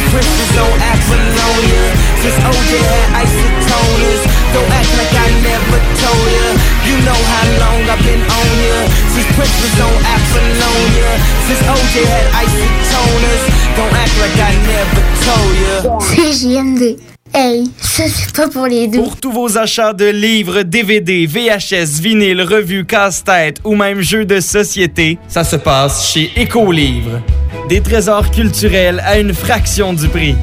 Christmas 0.09 0.51
on 0.57 0.73
Apollonia 0.81 1.85
Since 2.21 2.37
OJ 2.41 2.71
had 2.81 3.07
isotoners 3.21 4.21
Don't 4.53 4.71
act 4.73 4.89
like 4.97 5.13
I 5.13 5.29
never 5.45 5.77
told 6.01 6.25
ya. 6.33 6.47
You 6.89 6.95
know 7.05 7.19
how 7.29 7.45
long 7.61 7.79
I've 7.85 8.01
been 8.01 8.23
on 8.25 8.49
ya. 8.57 8.77
Since 9.13 9.29
Prince 9.37 9.55
was 9.61 9.77
on 9.85 9.97
Apollonia 10.01 11.09
Since 11.45 11.61
OJ 11.61 11.95
had 12.09 12.25
isotoners 12.41 13.43
Don't 13.77 13.93
act 13.93 14.15
like 14.17 14.37
I 14.41 14.53
never 14.65 15.01
told 15.21 15.53
ya. 15.61 15.73
CJMD. 16.09 17.18
Hey, 17.33 17.69
ça 17.79 18.03
c'est 18.07 18.35
pas 18.35 18.47
pour 18.47 18.65
les 18.65 18.87
doux. 18.87 19.03
Pour 19.03 19.15
tous 19.17 19.31
vos 19.31 19.57
achats 19.57 19.93
de 19.93 20.05
livres, 20.05 20.63
DVD, 20.63 21.27
VHS, 21.27 22.01
vinyle, 22.01 22.41
revues, 22.41 22.85
casse-tête 22.85 23.57
ou 23.63 23.75
même 23.75 24.01
jeux 24.01 24.25
de 24.25 24.39
société, 24.39 25.19
ça 25.27 25.43
se 25.43 25.55
passe 25.55 26.11
chez 26.11 26.31
Écolivre. 26.35 27.21
Des 27.69 27.81
trésors 27.81 28.31
culturels 28.31 29.01
à 29.05 29.19
une 29.19 29.33
fraction 29.33 29.93
du 29.93 30.07
prix. 30.07 30.35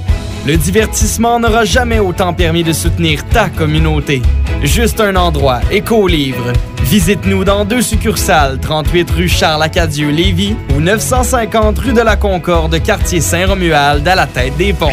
Le 0.47 0.57
divertissement 0.57 1.41
n'aura 1.41 1.65
jamais 1.65 1.99
autant 1.99 2.33
permis 2.33 2.63
de 2.63 2.73
soutenir 2.73 3.25
ta 3.31 3.49
communauté. 3.49 4.23
Juste 4.63 5.01
un 5.01 5.17
endroit, 5.17 5.61
Écolivre. 5.73 6.53
Visite-nous 6.85 7.43
dans 7.43 7.65
deux 7.65 7.83
succursales, 7.83 8.61
38 8.61 9.11
rue 9.11 9.29
Charles-Acadieux-Lévis 9.29 10.55
ou 10.77 10.81
950 10.81 11.79
rue 11.81 11.93
de 11.93 12.01
la 12.01 12.15
Concorde, 12.15 12.81
quartier 12.81 13.21
Saint-Romuald, 13.21 14.07
à 14.07 14.15
la 14.15 14.27
tête 14.27 14.57
des 14.57 14.73
ponts. 14.73 14.93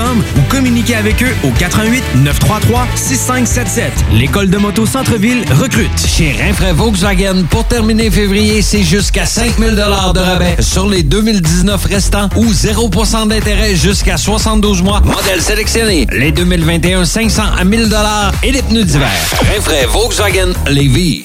ou 0.00 0.42
communiquez 0.48 0.94
avec 0.94 1.22
eux 1.22 1.34
au 1.44 1.50
88 1.50 2.02
933 2.16 2.86
6577. 2.94 3.92
L'école 4.12 4.48
de 4.48 4.56
moto 4.56 4.86
Centre-ville 4.86 5.44
recrute. 5.52 5.90
Chez 6.06 6.32
Rinfraie 6.32 6.72
Volkswagen, 6.72 7.44
pour 7.50 7.64
terminer 7.64 8.10
février, 8.10 8.62
c'est 8.62 8.82
jusqu'à 8.82 9.26
5000 9.26 9.74
de 9.74 10.20
rabais 10.20 10.56
sur 10.60 10.88
les 10.88 11.02
2019 11.02 11.84
restants 11.84 12.28
ou 12.36 12.46
0% 12.46 13.28
d'intérêt 13.28 13.74
jusqu'à 13.74 14.16
72 14.16 14.82
mois. 14.82 15.00
Modèle 15.00 15.42
sélectionné, 15.42 16.06
les 16.10 16.32
2021 16.32 17.04
500 17.04 17.42
à 17.58 17.64
1000 17.64 17.94
et 18.42 18.52
les 18.52 18.62
pneus 18.62 18.84
d'hiver. 18.84 19.10
Rinfraie 19.54 19.86
Volkswagen 19.86 20.52
Lévis. 20.68 21.24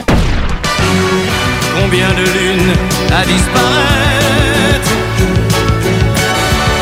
Combien 1.79 2.09
de 2.13 2.23
lunes 2.23 2.73
à 3.11 3.23
disparaître 3.25 4.91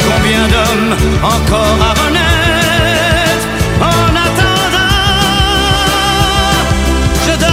Combien 0.07 0.47
d'hommes 0.47 0.95
encore 1.23 1.77
à 1.81 1.93
renaître 2.01 3.47
En 3.81 4.15
attendant, 4.25 4.95
je 7.25 7.33
dors 7.39 7.49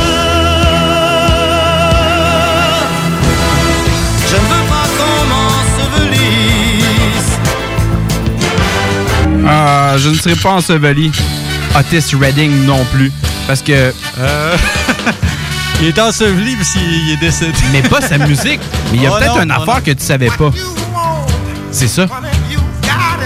Je 4.29 4.37
ne 4.37 4.47
veux 4.53 4.67
pas 4.69 4.87
qu'on 4.97 5.21
m'ensevelisse 5.33 7.33
Ah, 9.47 9.95
je 9.99 10.09
ne 10.09 10.15
serai 10.15 10.37
pas 10.37 10.53
enseveli. 10.53 11.13
Otis 11.79 12.15
Redding 12.19 12.65
non 12.65 12.83
plus. 12.93 13.13
Parce 13.47 13.61
que. 13.63 13.93
Euh, 14.19 14.57
Il 15.81 15.89
est 15.89 15.99
enseveli 15.99 16.57
parce 16.57 16.71
qu'il 16.71 17.11
est 17.11 17.17
décédé. 17.17 17.53
Mais 17.73 17.83
pas 17.83 18.01
sa 18.01 18.19
musique. 18.19 18.61
Mais 18.91 18.99
il 18.99 19.03
y 19.03 19.07
a 19.07 19.11
Oh 19.13 19.19
peut-être 19.19 19.43
une 19.43 19.53
oh 19.57 19.61
affaire 19.63 19.75
non. 19.77 19.81
que 19.83 19.91
tu 19.93 20.05
savais 20.05 20.31
pas. 20.31 20.51
C'est 21.71 21.89
ça. 21.89 22.07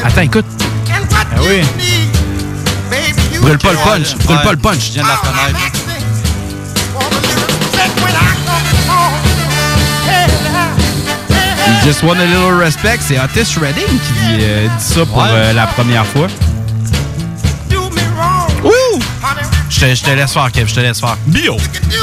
Attends, 0.04 0.20
écoute. 0.22 0.46
Ah 1.14 1.38
oui. 1.42 1.62
Brûle 3.40 3.58
pas 3.58 3.70
le 3.72 3.78
punch. 3.78 4.16
Brûle 4.24 4.36
Ouais, 4.36 4.42
pas 4.42 4.50
le 4.52 4.58
punch. 4.58 4.86
Je 4.88 4.92
viens 4.94 5.02
de 5.04 5.08
la 5.08 5.14
reconnaître. 5.14 5.60
Just 11.84 12.02
want 12.02 12.18
a 12.20 12.26
little 12.26 12.52
respect. 12.58 12.98
C'est 13.00 13.18
Otis 13.18 13.56
Redding 13.58 13.86
qui 13.86 14.38
euh, 14.42 14.66
dit 14.68 14.84
ça 14.84 15.06
pour 15.06 15.18
Ouais. 15.22 15.28
euh, 15.32 15.52
la 15.52 15.66
première 15.66 16.06
fois. 16.06 16.26
Te, 19.80 19.94
je 19.94 20.02
te 20.02 20.10
laisse 20.10 20.32
faire, 20.32 20.50
Kev. 20.52 20.68
Je 20.68 20.74
te 20.74 20.80
laisse 20.80 21.00
faire. 21.00 21.16
Bio! 21.26 21.56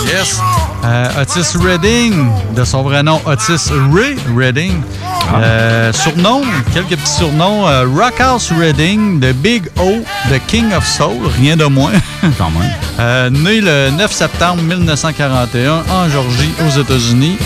Yes. 0.05 0.39
Euh, 0.83 1.21
Otis 1.21 1.57
Redding, 1.57 2.27
de 2.55 2.63
son 2.63 2.83
vrai 2.83 3.03
nom 3.03 3.21
Otis 3.25 3.69
Ray 3.93 4.15
Redding. 4.35 4.81
Ah. 5.03 5.39
Euh, 5.41 5.93
surnom, 5.93 6.41
quelques 6.73 6.89
petits 6.97 7.11
surnoms. 7.17 7.67
euh, 7.67 7.85
Rockhouse 7.93 8.51
Redding, 8.57 9.19
The 9.19 9.33
Big 9.33 9.63
O, 9.79 10.03
The 10.29 10.39
King 10.47 10.73
of 10.73 10.85
Soul, 10.87 11.27
rien 11.39 11.57
de 11.57 11.65
moins. 11.65 11.91
Quand 12.37 12.49
même. 12.51 12.71
Euh, 12.99 13.29
né 13.29 13.61
le 13.61 13.89
9 13.91 14.11
septembre 14.11 14.61
1941 14.63 15.83
en 15.89 16.09
Georgie, 16.09 16.53
aux 16.65 16.79
États-Unis. 16.79 17.37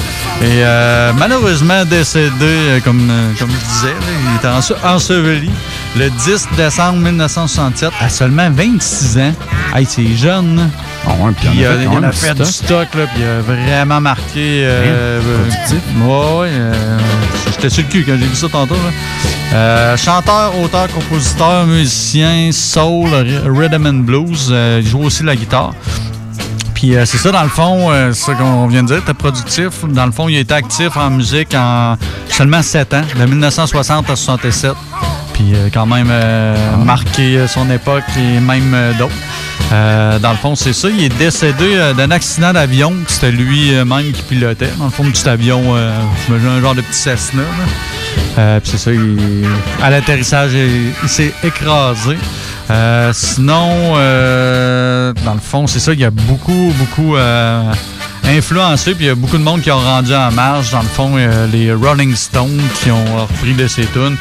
Et 0.41 0.63
euh, 0.63 1.11
malheureusement 1.17 1.84
décédé, 1.86 2.82
comme, 2.84 3.11
comme 3.38 3.49
je 3.49 3.67
disais, 3.73 3.93
là, 3.93 4.07
il 4.32 4.36
était 4.38 4.47
ense- 4.47 4.73
enseveli 4.84 5.49
le 5.97 6.09
10 6.09 6.47
décembre 6.55 6.99
1967 6.99 7.91
à 7.99 8.09
seulement 8.09 8.49
26 8.49 9.17
ans. 9.17 9.33
Hey, 9.75 9.85
c'est 9.85 10.07
jeune. 10.15 10.55
là. 10.57 10.63
Puis, 11.37 11.49
il 11.53 11.65
a 11.65 11.71
fait 11.73 11.83
il 11.83 11.85
quand 11.87 11.93
en 11.93 11.97
a 11.97 12.01
même 12.01 12.11
fait 12.13 12.33
du 12.33 12.45
stock, 12.45 12.87
là, 12.95 13.05
puis 13.13 13.21
il 13.21 13.25
a 13.25 13.41
vraiment 13.41 13.99
marqué. 14.01 14.61
Euh, 14.63 15.19
Hein? 15.19 15.23
euh. 16.05 16.41
Ouais, 16.41 16.47
euh, 16.49 16.99
J'étais 17.51 17.69
sur 17.69 17.83
le 17.83 17.89
cul 17.89 18.03
quand 18.05 18.13
j'ai 18.19 18.25
vu 18.27 18.35
ça 18.35 18.47
tantôt. 18.49 18.75
là. 18.75 18.91
Euh, 19.53 19.97
chanteur, 19.97 20.57
auteur, 20.63 20.87
compositeur, 20.93 21.65
musicien, 21.65 22.51
soul, 22.53 23.09
rhythm 23.45 23.85
and 23.85 23.93
blues. 24.05 24.47
il 24.79 24.87
joue 24.87 25.03
aussi 25.03 25.23
la 25.23 25.35
guitare. 25.35 25.73
Puis 26.73 26.95
euh, 26.95 27.05
c'est 27.05 27.17
ça, 27.17 27.31
dans 27.31 27.43
le 27.43 27.49
fond, 27.49 27.91
euh, 27.91 28.11
c'est 28.13 28.31
ça 28.31 28.33
qu'on 28.33 28.65
vient 28.67 28.81
de 28.83 28.87
dire, 28.87 29.03
t'es 29.05 29.13
productif. 29.13 29.69
Dans 29.89 30.05
le 30.05 30.11
fond, 30.11 30.29
il 30.29 30.37
a 30.37 30.39
été 30.39 30.53
actif 30.53 30.95
en 30.97 31.09
musique 31.11 31.53
en 31.53 31.97
seulement 32.29 32.61
7 32.61 32.93
ans, 32.93 33.01
de 33.19 33.25
1960 33.25 34.09
à 34.09 34.15
67. 34.15 34.71
Puis 35.41 35.55
euh, 35.55 35.69
quand 35.73 35.87
même 35.87 36.09
euh, 36.11 36.55
marqué 36.77 37.37
euh, 37.37 37.47
son 37.47 37.67
époque 37.71 38.03
et 38.17 38.39
même 38.39 38.73
euh, 38.75 38.93
d'autres. 38.93 39.11
Euh, 39.73 40.19
dans 40.19 40.31
le 40.31 40.37
fond, 40.37 40.55
c'est 40.55 40.73
ça. 40.73 40.87
Il 40.89 41.03
est 41.03 41.17
décédé 41.17 41.93
d'un 41.97 42.11
accident 42.11 42.53
d'avion. 42.53 42.93
C'était 43.07 43.31
lui-même 43.31 44.11
qui 44.11 44.21
pilotait. 44.21 44.69
Dans 44.77 44.85
le 44.85 44.91
fond, 44.91 45.03
un 45.05 45.09
petit 45.09 45.27
avion, 45.27 45.75
un 45.75 46.61
genre 46.61 46.75
de 46.75 46.81
petit 46.81 46.97
Cessna. 46.99 47.43
puis 48.35 48.71
c'est 48.71 48.77
ça, 48.77 48.91
il- 48.91 49.45
à 49.81 49.89
l'atterrissage, 49.89 50.51
il, 50.53 50.91
il 51.01 51.09
s'est 51.09 51.33
écrasé. 51.43 52.17
Sinon, 53.13 53.93
dans 53.95 55.33
le 55.33 55.39
fond, 55.41 55.65
c'est 55.67 55.79
ça, 55.79 55.93
il 55.93 55.99
y 56.01 56.05
a 56.05 56.11
beaucoup, 56.11 56.73
beaucoup 56.77 57.15
influencé, 58.27 58.93
puis 58.93 59.05
il 59.05 59.07
y 59.07 59.11
a 59.11 59.15
beaucoup 59.15 59.37
de 59.37 59.43
monde 59.43 59.61
qui 59.61 59.71
ont 59.71 59.79
rendu 59.79 60.13
en 60.13 60.31
marge. 60.31 60.71
Dans 60.71 60.81
le 60.81 60.87
fond, 60.87 61.13
euh, 61.17 61.47
les 61.51 61.73
Rolling 61.73 62.15
Stones 62.15 62.61
qui 62.81 62.91
ont 62.91 63.05
repris 63.21 63.53
de 63.53 63.67
ses 63.67 63.85
tunes. 63.85 64.15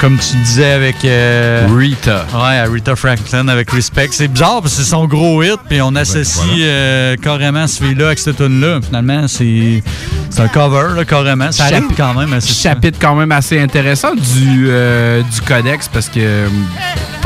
Comme 0.00 0.18
tu 0.18 0.36
disais 0.38 0.72
avec. 0.72 1.04
euh, 1.04 1.66
Rita. 1.74 2.26
Ouais, 2.34 2.62
Rita 2.64 2.94
Franklin 2.96 3.48
avec 3.48 3.70
Respect. 3.70 4.08
C'est 4.12 4.28
bizarre 4.28 4.60
parce 4.62 4.76
que 4.76 4.82
c'est 4.82 4.90
son 4.90 5.06
gros 5.06 5.42
hit, 5.42 5.58
puis 5.68 5.80
on 5.82 5.94
associe 5.94 6.44
voilà. 6.46 6.62
euh, 6.64 7.16
carrément 7.16 7.66
celui-là 7.66 8.06
avec 8.06 8.18
cette 8.18 8.36
tune-là. 8.36 8.80
Finalement, 8.84 9.26
c'est 9.28 9.82
c'est 10.30 10.40
un 10.42 10.48
cover, 10.48 10.94
là, 10.96 11.04
carrément. 11.04 11.50
Ça 11.52 11.64
arrive 11.64 11.88
quand 11.96 12.14
même 12.14 12.40
souvent. 12.40 12.54
Chapitre 12.74 12.98
quand 13.00 13.14
même 13.14 13.32
assez 13.32 13.58
intéressant 13.60 14.14
du, 14.14 14.66
euh, 14.68 15.22
du 15.22 15.40
codex 15.40 15.88
parce 15.88 16.08
que 16.08 16.20
euh, 16.20 16.48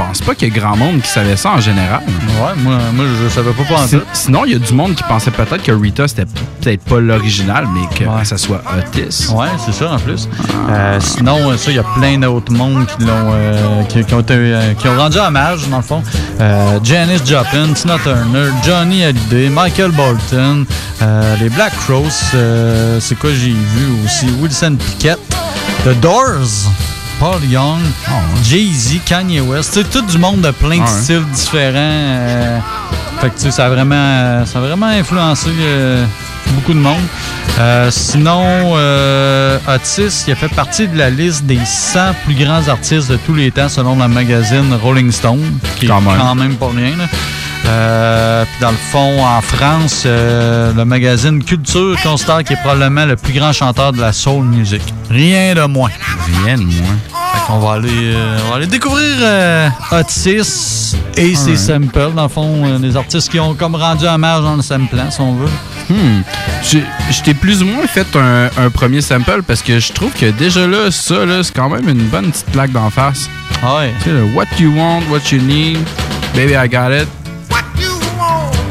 pense 0.02 0.20
pas 0.22 0.34
qu'il 0.34 0.48
y 0.48 0.50
ait 0.50 0.58
grand 0.60 0.76
monde 0.76 1.00
qui 1.02 1.08
savait 1.08 1.36
ça 1.36 1.50
en 1.52 1.60
général. 1.60 2.00
Ouais, 2.06 2.52
moi, 2.58 2.78
moi 2.92 3.04
je 3.22 3.28
savais 3.28 3.52
pas 3.52 3.64
pas 3.64 3.82
en 3.82 3.86
Si- 3.86 3.98
Sinon, 4.12 4.44
il 4.46 4.52
y 4.52 4.54
a 4.54 4.58
du 4.58 4.72
monde 4.72 4.94
qui 4.94 5.02
pensait 5.02 5.30
peut-être 5.30 5.62
que 5.62 5.72
Rita, 5.72 6.08
c'était 6.08 6.24
peut-être 6.24 6.82
pas 6.84 7.00
l'original, 7.00 7.66
mais 7.74 7.86
que 7.96 8.04
ça 8.24 8.38
soit 8.38 8.62
Otis. 8.78 9.28
Ouais, 9.34 9.48
c'est 9.64 9.72
ça 9.72 9.92
en 9.92 9.98
plus. 9.98 10.28
Euh, 10.70 10.98
sinon, 11.00 11.50
euh, 11.50 11.56
ça, 11.56 11.70
il 11.70 11.76
y 11.76 11.78
a 11.78 11.84
plein 11.98 12.18
d'autres 12.18 12.52
mondes 12.52 12.86
qui 12.86 13.04
l'ont 13.04 13.30
euh, 13.32 13.82
qui, 13.88 14.04
qui 14.04 14.14
ont 14.14 14.20
été, 14.20 14.34
euh, 14.36 14.74
qui 14.74 14.88
ont 14.88 14.96
rendu 14.96 15.18
hommage, 15.18 15.68
dans 15.68 15.76
le 15.78 15.82
fond. 15.82 16.02
Janis 16.82 17.20
Joplin, 17.24 17.72
Tina 17.74 17.98
Turner, 18.02 18.50
Johnny 18.64 19.04
Hallyday, 19.04 19.48
Michael 19.50 19.90
Bolton, 19.92 20.64
les 21.40 21.48
Black 21.50 21.72
Crows, 21.86 22.08
euh, 22.34 22.98
c'est 23.00 23.18
quoi 23.18 23.30
j'ai 23.30 23.50
vu 23.50 23.86
aussi? 24.04 24.26
Wilson 24.40 24.76
Pickett, 24.78 25.18
The 25.84 25.98
Doors. 26.00 26.70
Paul 27.20 27.44
Young, 27.44 27.80
Jay-Z, 28.42 29.00
Kanye 29.04 29.40
West, 29.40 29.72
c'est 29.74 29.88
tout 29.90 30.00
du 30.02 30.16
monde 30.18 30.40
de 30.40 30.50
plein 30.52 30.78
de 30.78 30.80
Ouais. 30.82 30.86
styles 31.02 31.24
différents. 31.34 31.74
euh, 31.76 32.58
fait 33.20 33.28
que 33.28 33.34
tu 33.36 33.40
sais, 33.42 33.50
ça 33.50 33.66
a 33.66 33.68
vraiment, 33.68 34.46
ça 34.46 34.58
a 34.58 34.62
vraiment 34.62 34.86
influencé 34.86 35.50
euh, 35.60 36.02
beaucoup 36.54 36.72
de 36.72 36.78
monde. 36.78 37.02
Euh, 37.58 37.90
sinon, 37.90 38.72
Otis, 39.68 40.24
il 40.26 40.32
a 40.32 40.36
fait 40.36 40.48
partie 40.48 40.88
de 40.88 40.96
la 40.96 41.10
liste 41.10 41.44
des 41.44 41.58
100 41.62 42.14
plus 42.24 42.34
grands 42.34 42.66
artistes 42.68 43.10
de 43.10 43.16
tous 43.16 43.34
les 43.34 43.50
temps 43.50 43.68
selon 43.68 43.96
le 43.96 44.08
magazine 44.08 44.72
Rolling 44.82 45.12
Stone, 45.12 45.58
qui 45.76 45.86
Quand 45.88 45.98
est 46.00 46.04
même. 46.06 46.16
quand 46.18 46.34
même 46.34 46.54
pas 46.56 46.68
rien. 46.74 46.96
là. 46.96 47.04
Euh, 47.66 48.44
puis 48.44 48.60
dans 48.60 48.70
le 48.70 48.76
fond, 48.76 49.24
en 49.24 49.40
France, 49.40 50.04
euh, 50.06 50.72
le 50.74 50.84
magazine 50.84 51.42
Culture 51.44 51.96
considère 52.02 52.42
qu'il 52.42 52.56
est 52.56 52.60
probablement 52.60 53.04
le 53.04 53.16
plus 53.16 53.32
grand 53.32 53.52
chanteur 53.52 53.92
de 53.92 54.00
la 54.00 54.12
soul 54.12 54.44
music. 54.44 54.82
Rien 55.10 55.54
de 55.54 55.66
moins. 55.66 55.90
Rien 56.44 56.56
de 56.56 56.62
moins. 56.62 56.96
Fait 57.34 57.46
qu'on 57.46 57.58
va 57.58 57.74
aller, 57.74 57.88
euh, 57.92 58.38
on 58.46 58.50
va 58.50 58.56
aller 58.56 58.66
découvrir 58.66 59.16
euh, 59.20 59.68
Otis 59.92 60.96
et 61.16 61.34
ses 61.34 61.56
samples. 61.56 62.10
Dans 62.14 62.24
le 62.24 62.28
fond, 62.28 62.78
les 62.80 62.96
artistes 62.96 63.30
qui 63.30 63.38
ont 63.38 63.54
comme 63.54 63.74
rendu 63.74 64.06
hommage 64.06 64.42
dans 64.42 64.56
le 64.56 64.62
samplant, 64.62 65.10
si 65.10 65.20
on 65.20 65.34
veut. 65.34 65.50
Hmm. 65.90 66.22
T'ai 67.24 67.34
plus 67.34 67.62
ou 67.62 67.66
moins 67.66 67.86
fait 67.86 68.06
un, 68.16 68.48
un 68.56 68.70
premier 68.70 69.00
sample 69.00 69.42
parce 69.46 69.60
que 69.62 69.78
je 69.78 69.92
trouve 69.92 70.12
que 70.12 70.26
déjà 70.26 70.66
là, 70.66 70.90
ça, 70.90 71.26
là, 71.26 71.42
c'est 71.42 71.54
quand 71.54 71.68
même 71.68 71.88
une 71.88 72.06
bonne 72.08 72.30
petite 72.30 72.46
plaque 72.46 72.72
d'en 72.72 72.90
face. 72.90 73.28
Ouais. 73.62 73.92
Tu 73.98 74.04
sais, 74.04 74.10
le 74.12 74.24
What 74.34 74.46
you 74.58 74.72
want, 74.74 75.02
what 75.10 75.30
you 75.30 75.42
need, 75.42 75.78
baby, 76.34 76.54
I 76.54 76.68
got 76.68 76.90
it. 76.92 77.08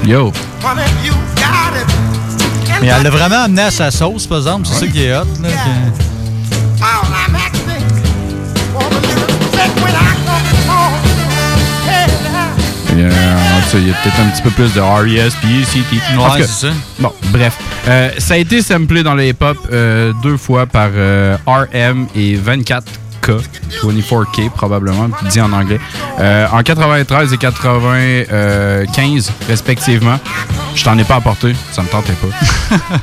Yo. 0.06 0.32
Mais 2.82 2.88
elle 2.88 3.04
l'a 3.04 3.10
vraiment 3.10 3.44
amené 3.44 3.64
à 3.64 3.72
sa 3.72 3.92
sauce, 3.92 4.26
par 4.26 4.40
exemple. 4.40 4.68
C'est 4.68 4.86
ça 4.86 4.88
qui 4.88 5.04
est 5.04 5.16
hot. 5.16 5.26
Là, 5.42 5.50
Il 13.74 13.88
y 13.88 13.92
a 13.92 13.94
peut-être 13.94 14.20
un 14.20 14.30
petit 14.30 14.42
peu 14.42 14.50
plus 14.50 14.74
de 14.74 14.82
R.E.S. 14.82 15.36
puis 15.42 15.62
E.C.T. 15.62 16.18
Ouais, 16.18 16.42
c'est 16.42 16.68
ça. 16.68 16.74
Bon, 16.98 17.14
bref. 17.26 17.56
Euh, 17.88 18.10
ça 18.18 18.34
a 18.34 18.38
été 18.38 18.64
samplé 18.64 19.04
dans 19.04 19.14
le 19.14 19.28
hip-hop 19.28 19.58
euh, 19.72 20.12
deux 20.24 20.38
fois 20.38 20.66
par 20.66 20.90
euh, 20.96 21.38
RM 21.46 22.08
et 22.16 22.36
24K. 23.30 23.42
24K 23.84 24.50
probablement, 24.50 25.10
dit 25.30 25.42
en 25.42 25.52
anglais. 25.54 25.80
Euh, 26.20 26.48
en 26.52 26.62
93 26.64 27.34
et 27.34 27.38
95 27.38 29.32
respectivement. 29.48 30.20
Je 30.76 30.84
t'en 30.84 30.98
ai 30.98 31.04
pas 31.04 31.16
apporté, 31.16 31.56
ça 31.72 31.82
me 31.82 31.88
tentait 31.88 32.14
pas. 32.14 32.78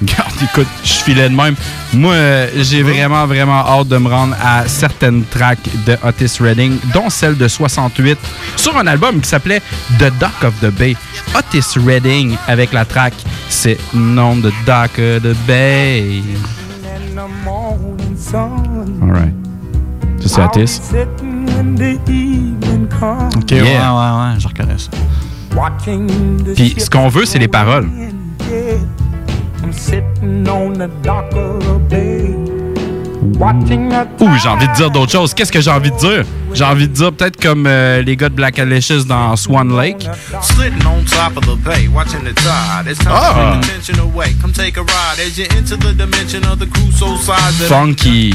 Regarde, 0.00 0.32
écoute, 0.42 0.68
je 0.84 0.92
filais 0.92 1.28
de 1.28 1.34
même. 1.34 1.56
Moi, 1.92 2.12
euh, 2.12 2.48
j'ai 2.58 2.84
vraiment, 2.84 3.26
vraiment 3.26 3.66
hâte 3.66 3.88
de 3.88 3.96
me 3.96 4.08
rendre 4.08 4.36
à 4.40 4.68
certaines 4.68 5.24
tracks 5.24 5.58
de 5.86 5.96
Otis 6.04 6.40
Redding, 6.40 6.78
dont 6.94 7.10
celle 7.10 7.36
de 7.36 7.48
68, 7.48 8.16
sur 8.54 8.76
un 8.76 8.86
album 8.86 9.20
qui 9.20 9.28
s'appelait 9.28 9.60
The 9.98 10.12
Dock 10.20 10.44
of 10.44 10.54
the 10.60 10.70
Bay. 10.70 10.96
Otis 11.36 11.78
Redding 11.84 12.36
avec 12.46 12.72
la 12.72 12.84
track 12.84 13.14
C'est 13.48 13.78
nom 13.92 14.36
de 14.36 14.52
Dock 14.64 14.98
of 14.98 15.22
the 15.22 15.36
Bay. 15.46 16.22
Alright. 19.02 19.34
Ça, 19.34 19.37
Ok, 23.36 23.50
Yeah. 23.50 23.64
ouais, 23.64 23.70
ouais, 23.70 24.32
ouais, 24.34 24.40
je 24.40 24.48
reconnais 24.48 24.78
ça. 24.78 24.90
Puis 26.54 26.74
ce 26.78 26.90
qu'on 26.90 27.08
veut, 27.08 27.24
c'est 27.24 27.38
les 27.38 27.48
paroles. 27.48 27.88
Ouh, 34.20 34.28
j'ai 34.42 34.48
envie 34.48 34.68
de 34.68 34.72
dire 34.74 34.90
d'autres 34.90 35.12
choses. 35.12 35.34
Qu'est-ce 35.34 35.52
que 35.52 35.60
j'ai 35.60 35.70
envie 35.70 35.90
de 35.90 35.96
dire? 35.96 36.24
J'ai 36.58 36.64
envie 36.64 36.88
de 36.88 36.92
dire 36.92 37.12
peut-être 37.12 37.40
comme 37.40 37.66
euh, 37.68 38.02
les 38.02 38.16
gars 38.16 38.28
de 38.28 38.34
Black 38.34 38.58
Alicious 38.58 39.04
dans 39.04 39.36
Swan 39.36 39.76
Lake. 39.76 40.08
Ah. 43.08 43.60
Funky. 47.68 48.34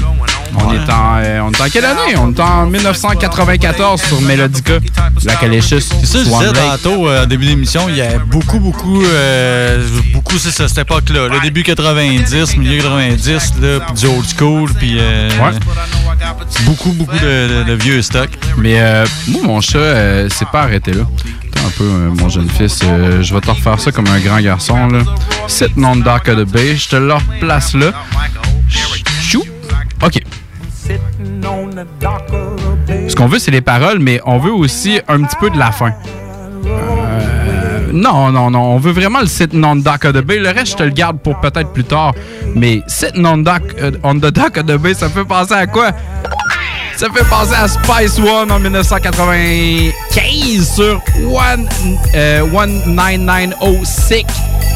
On 0.55 0.71
est 0.73 0.89
en, 0.89 1.17
euh, 1.17 1.39
on 1.41 1.51
est 1.51 1.61
en 1.61 1.69
quelle 1.69 1.83
année? 1.83 2.15
On 2.15 2.31
est 2.33 2.39
en 2.39 2.65
1994 2.67 4.01
sur 4.01 4.21
Melodica. 4.21 4.73
Black 5.23 5.43
Alicious, 5.43 5.79
C'est 5.81 6.05
ça, 6.05 6.19
je 6.19 6.29
Swan 6.29 6.39
disais 6.47 6.53
Lake. 6.53 6.81
tantôt, 6.81 7.07
euh, 7.09 7.23
au 7.23 7.25
début 7.25 7.43
de 7.45 7.49
l'émission, 7.49 7.89
il 7.89 7.97
y 7.97 8.01
a 8.01 8.19
beaucoup, 8.19 8.59
beaucoup, 8.59 9.03
euh, 9.03 9.85
beaucoup, 10.13 10.37
c'est 10.37 10.51
ça, 10.51 10.69
cette 10.69 10.77
époque-là. 10.77 11.27
Le 11.27 11.41
début 11.41 11.63
90, 11.63 12.55
milieu 12.57 12.81
90, 12.83 13.53
là, 13.61 13.79
puis 13.81 13.93
du 13.95 14.05
old 14.07 14.25
school, 14.37 14.69
puis 14.79 14.97
euh, 14.99 15.29
beaucoup, 16.61 16.91
beaucoup 16.91 17.17
de, 17.17 17.19
de- 17.19 17.63
de 17.63 17.73
vieux 17.73 18.01
Mais 18.57 18.79
euh, 18.79 19.05
moi, 19.27 19.41
mon 19.43 19.61
chat, 19.61 19.77
euh, 19.77 20.27
c'est 20.31 20.47
pas 20.49 20.61
arrêté 20.63 20.93
là. 20.93 21.03
Attends 21.51 21.67
un 21.67 21.71
peu, 21.77 21.83
euh, 21.83 22.09
mon 22.19 22.29
jeune 22.29 22.49
fils. 22.49 22.79
euh, 22.83 23.21
je 23.21 23.33
vais 23.33 23.41
te 23.41 23.49
refaire 23.49 23.79
ça 23.79 23.91
comme 23.91 24.07
un 24.07 24.19
grand 24.19 24.39
garçon. 24.41 24.87
là. 24.87 24.99
Cette 25.47 25.77
non 25.77 25.95
Dark 25.95 26.25
the 26.25 26.45
Bay, 26.49 26.75
je 26.75 26.89
te 26.89 26.95
le 26.95 27.13
replace 27.13 27.73
là. 27.75 27.91
Chou. 29.21 29.43
OK. 30.03 30.21
Ce 33.07 33.15
qu'on 33.15 33.27
veut, 33.27 33.39
c'est 33.39 33.51
les 33.51 33.61
paroles, 33.61 33.99
mais 33.99 34.19
on 34.25 34.37
veut 34.37 34.51
aussi 34.53 34.99
un 35.07 35.21
petit 35.23 35.35
peu 35.39 35.49
de 35.49 35.57
la 35.57 35.71
fin. 35.71 35.93
Euh, 36.65 37.89
non, 37.91 38.31
non, 38.31 38.49
non. 38.51 38.61
On 38.73 38.77
veut 38.77 38.91
vraiment 38.91 39.19
le 39.21 39.27
Sitting 39.27 39.63
on 39.63 39.77
the 39.77 39.83
Dock 39.83 40.01
the 40.01 40.21
Bay. 40.21 40.39
Le 40.39 40.49
reste, 40.49 40.71
je 40.73 40.75
te 40.77 40.83
le 40.83 40.89
garde 40.89 41.19
pour 41.19 41.39
peut-être 41.39 41.71
plus 41.71 41.83
tard. 41.83 42.13
Mais 42.55 42.81
Sitting 42.87 43.25
on, 43.25 43.37
dock, 43.37 43.61
euh, 43.81 43.91
on 44.03 44.15
the 44.15 44.31
Dock 44.31 44.53
the 44.53 44.77
Bay, 44.77 44.93
ça 44.93 45.09
fait 45.09 45.23
penser 45.25 45.53
à 45.53 45.67
quoi? 45.67 45.91
Ça 46.95 47.09
fait 47.09 47.27
penser 47.29 47.55
à 47.55 47.67
Spice 47.67 48.17
One 48.19 48.51
en 48.51 48.59
1995 48.59 50.75
sur 50.75 51.01
One, 51.25 51.67
euh, 52.15 52.45
19906. 52.53 54.23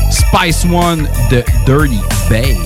Spice 0.09 0.65
One 0.65 1.07
de 1.29 1.43
Dirty 1.65 2.01
Bay. 2.29 2.57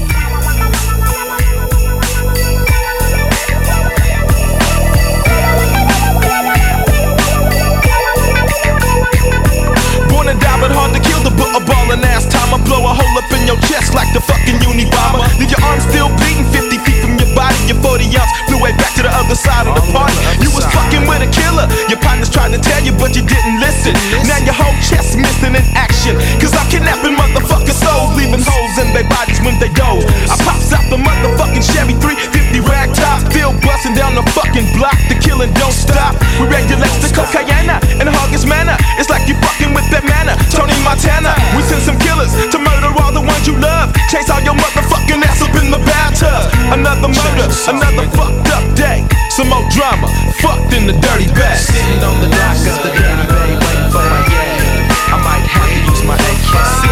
Blow 12.72 12.88
a 12.88 12.94
hole 12.94 13.18
up 13.18 13.32
in 13.32 13.48
your 13.48 13.58
chest 13.68 13.94
like 13.96 14.14
the 14.14 14.22
fucking 14.22 14.62
uni 14.64 14.86
bomber. 14.92 15.28
Leave 15.40 15.52
your 15.52 15.60
arms 15.64 15.84
still 15.84 16.08
bleeding 16.20 16.48
50 16.56 16.78
feet 16.88 17.00
from 17.04 17.20
your 17.20 17.28
body. 17.36 17.56
Your 17.68 17.80
40 17.84 18.08
ounce 18.16 18.31
flew 18.52 18.60
way 18.60 18.76
back 18.76 18.92
to 19.00 19.04
the 19.08 19.14
other 19.16 19.36
side 19.36 19.64
of 19.64 19.80
the 19.80 19.86
party. 19.96 20.16
You 20.44 20.52
was 20.52 20.68
fucking 20.76 21.08
with 21.08 21.24
a 21.24 21.30
killer. 21.32 21.72
Your 21.88 22.00
partners 22.04 22.28
tried 22.28 22.52
to 22.52 22.60
tell 22.60 22.84
you, 22.84 22.92
but 22.92 23.16
you 23.16 23.24
didn't 23.24 23.64
listen. 23.64 23.96
Now 24.28 24.44
your 24.44 24.56
whole 24.56 24.76
chest 24.84 25.16
missing 25.16 25.56
in 25.56 25.64
action. 25.80 26.20
Cause 26.44 26.52
I'm 26.52 26.68
kidnapping 26.68 27.16
motherfucking 27.16 27.78
souls, 27.80 28.12
leaving 28.20 28.44
holes 28.44 28.76
in 28.84 28.92
their 28.92 29.08
bodies 29.08 29.40
when 29.40 29.56
they 29.64 29.72
doze. 29.72 30.04
I 30.28 30.36
pops 30.44 30.76
out 30.76 30.84
the 30.92 31.00
motherfucking 31.00 31.64
Chevy 31.64 31.96
350 31.96 32.60
rag 32.68 32.92
top. 32.92 33.24
Still 33.32 33.56
busting 33.64 33.96
down 33.96 34.20
the 34.20 34.26
fucking 34.36 34.68
block. 34.76 35.00
The 35.08 35.16
killing 35.16 35.54
don't 35.56 35.76
stop. 35.76 36.20
We 36.36 36.52
regulate 36.52 36.92
the 37.00 37.10
cocaine 37.16 37.72
and 37.72 38.08
hug 38.12 38.36
his 38.36 38.44
manner. 38.44 38.76
It's 39.00 39.08
like 39.08 39.32
you 39.32 39.36
fucking 39.40 39.72
with 39.72 39.88
that 39.96 40.04
manner. 40.04 40.36
Tony 40.52 40.76
Montana. 40.84 41.32
We 41.56 41.64
send 41.64 41.84
some 41.88 41.98
killers 42.04 42.36
to 42.36 42.58
murder 42.60 42.92
all 43.00 43.16
the 43.16 43.24
ones 43.24 43.48
you 43.48 43.56
love. 43.56 43.96
Chase 44.12 44.28
all 44.28 44.44
your 44.44 44.58
motherfucking 44.60 45.24
ass 45.24 45.40
up 45.40 45.56
in 45.56 45.72
the 45.72 45.80
bathtub. 45.88 46.61
Another 46.72 47.10
murder, 47.10 47.52
another 47.68 48.08
fucked 48.16 48.48
up 48.48 48.64
day. 48.76 49.06
Some 49.30 49.50
more 49.50 49.68
drama. 49.70 50.08
Fucked 50.40 50.74
in 50.74 50.88
the 50.88 50.94
dirty 50.94 51.28
bag. 51.36 51.58
Sitting 51.58 52.02
on 52.02 52.22
the 52.22 52.30
dock 52.30 52.56
of 52.56 52.80
the 52.84 52.92
dirty 52.96 53.28
bay, 53.28 53.52
waiting 53.60 53.92
for 53.92 54.00
my 54.00 54.24
yay. 54.32 54.88
I 55.12 55.18
might 55.20 55.46
have 55.52 55.68
to 55.68 55.92
use 55.92 56.04
my 56.08 56.16
AK. 56.16 56.91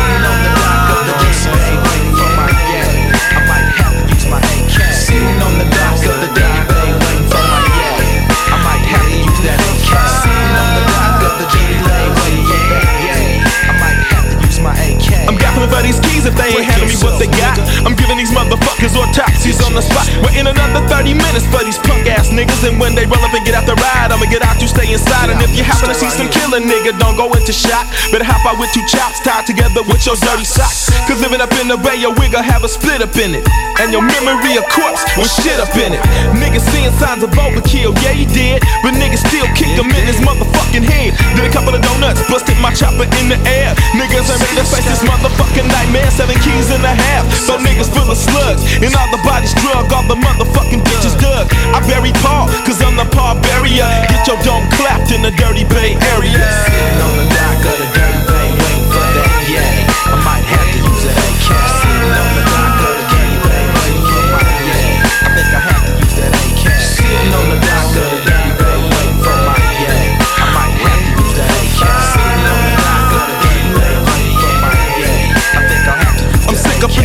motherfuckers 18.50 18.98
autopsies 18.98 19.62
on 19.62 19.78
the 19.78 19.82
spot. 19.82 20.10
We're 20.26 20.34
in 20.34 20.50
another 20.50 20.82
30 20.90 21.14
minutes 21.14 21.46
for 21.54 21.62
these 21.62 21.78
punk 21.86 22.10
ass 22.10 22.34
niggas. 22.34 22.66
And 22.66 22.82
when 22.82 22.98
they 22.98 23.06
roll 23.06 23.22
up 23.22 23.34
and 23.34 23.46
get 23.46 23.54
out 23.54 23.70
the 23.70 23.78
ride, 23.78 24.10
I'ma 24.10 24.26
get 24.26 24.42
out, 24.42 24.58
you 24.58 24.68
stay 24.68 24.90
inside. 24.90 25.30
And 25.30 25.38
if 25.46 25.54
you 25.54 25.62
happen 25.62 25.90
to 25.90 25.96
see 25.98 26.10
some 26.10 26.30
killer 26.34 26.58
nigga, 26.58 26.98
don't 26.98 27.14
go 27.14 27.30
into 27.38 27.54
shock. 27.54 27.86
Better 28.10 28.26
hop 28.26 28.42
out 28.50 28.58
with 28.58 28.74
two 28.74 28.82
chops 28.90 29.22
tied 29.22 29.46
together 29.46 29.86
with 29.86 30.02
your 30.06 30.18
dirty 30.18 30.46
socks. 30.50 30.90
Cause 31.06 31.22
living 31.22 31.42
up 31.42 31.54
in 31.62 31.70
the 31.70 31.78
bay, 31.78 32.02
your 32.02 32.14
wig'll 32.18 32.42
have 32.42 32.66
a 32.66 32.70
split 32.70 33.06
up 33.06 33.14
in 33.22 33.38
it. 33.38 33.46
And 33.78 33.94
your 33.94 34.02
memory 34.02 34.58
a 34.58 34.66
corpse 34.74 35.06
with 35.14 35.30
shit 35.30 35.62
up 35.62 35.72
in 35.78 35.94
it. 35.94 36.02
Niggas 36.34 36.66
seeing 36.74 36.92
signs 36.98 37.22
of 37.22 37.30
overkill, 37.38 37.94
yeah, 38.02 38.18
he 38.18 38.26
did. 38.26 38.66
But 38.82 38.98
niggas 38.98 39.22
still 39.30 39.46
kicked 39.54 39.78
him 39.78 39.94
in 39.94 40.04
his 40.10 40.18
motherfucking 40.26 40.84
head. 40.84 41.14
Did 41.38 41.46
a 41.46 41.54
couple 41.54 41.72
of 41.76 41.82
donuts, 41.86 42.26
busted 42.26 42.58
my 42.58 42.74
chopper 42.74 43.06
in 43.22 43.30
the 43.30 43.38
air. 43.46 43.78
Niggas 43.94 44.26
ain't 44.26 44.42
ready 44.42 44.58
to 44.58 44.66
face 44.66 44.88
this 44.90 45.06
motherfucking 45.06 45.68
nightmare. 45.70 46.10
Seven 46.12 46.36
keys 46.42 46.74
and 46.74 46.84
a 46.84 46.94
half. 46.94 47.30
So 47.46 47.56
niggas 47.62 47.94
full 47.94 48.10
of. 48.10 48.39
And 48.40 48.96
all 48.96 49.10
the 49.12 49.22
bodies 49.24 49.54
drug, 49.56 49.92
all 49.92 50.08
the 50.08 50.16
motherfucking 50.16 50.82
bitches 50.84 51.20
dug. 51.20 51.52
I 51.76 51.80
bury 51.88 52.12
Paul, 52.24 52.48
cause 52.66 52.82
I'm 52.82 52.96
the 52.96 53.06
Paul 53.12 53.36
barrier. 53.42 53.88
Get 54.08 54.28
your 54.28 54.40
dome 54.44 54.68
clapped 54.72 55.12
in 55.12 55.22
the 55.22 55.32
dirty 55.32 55.66
Bay 55.66 55.98
Area. 56.16 57.29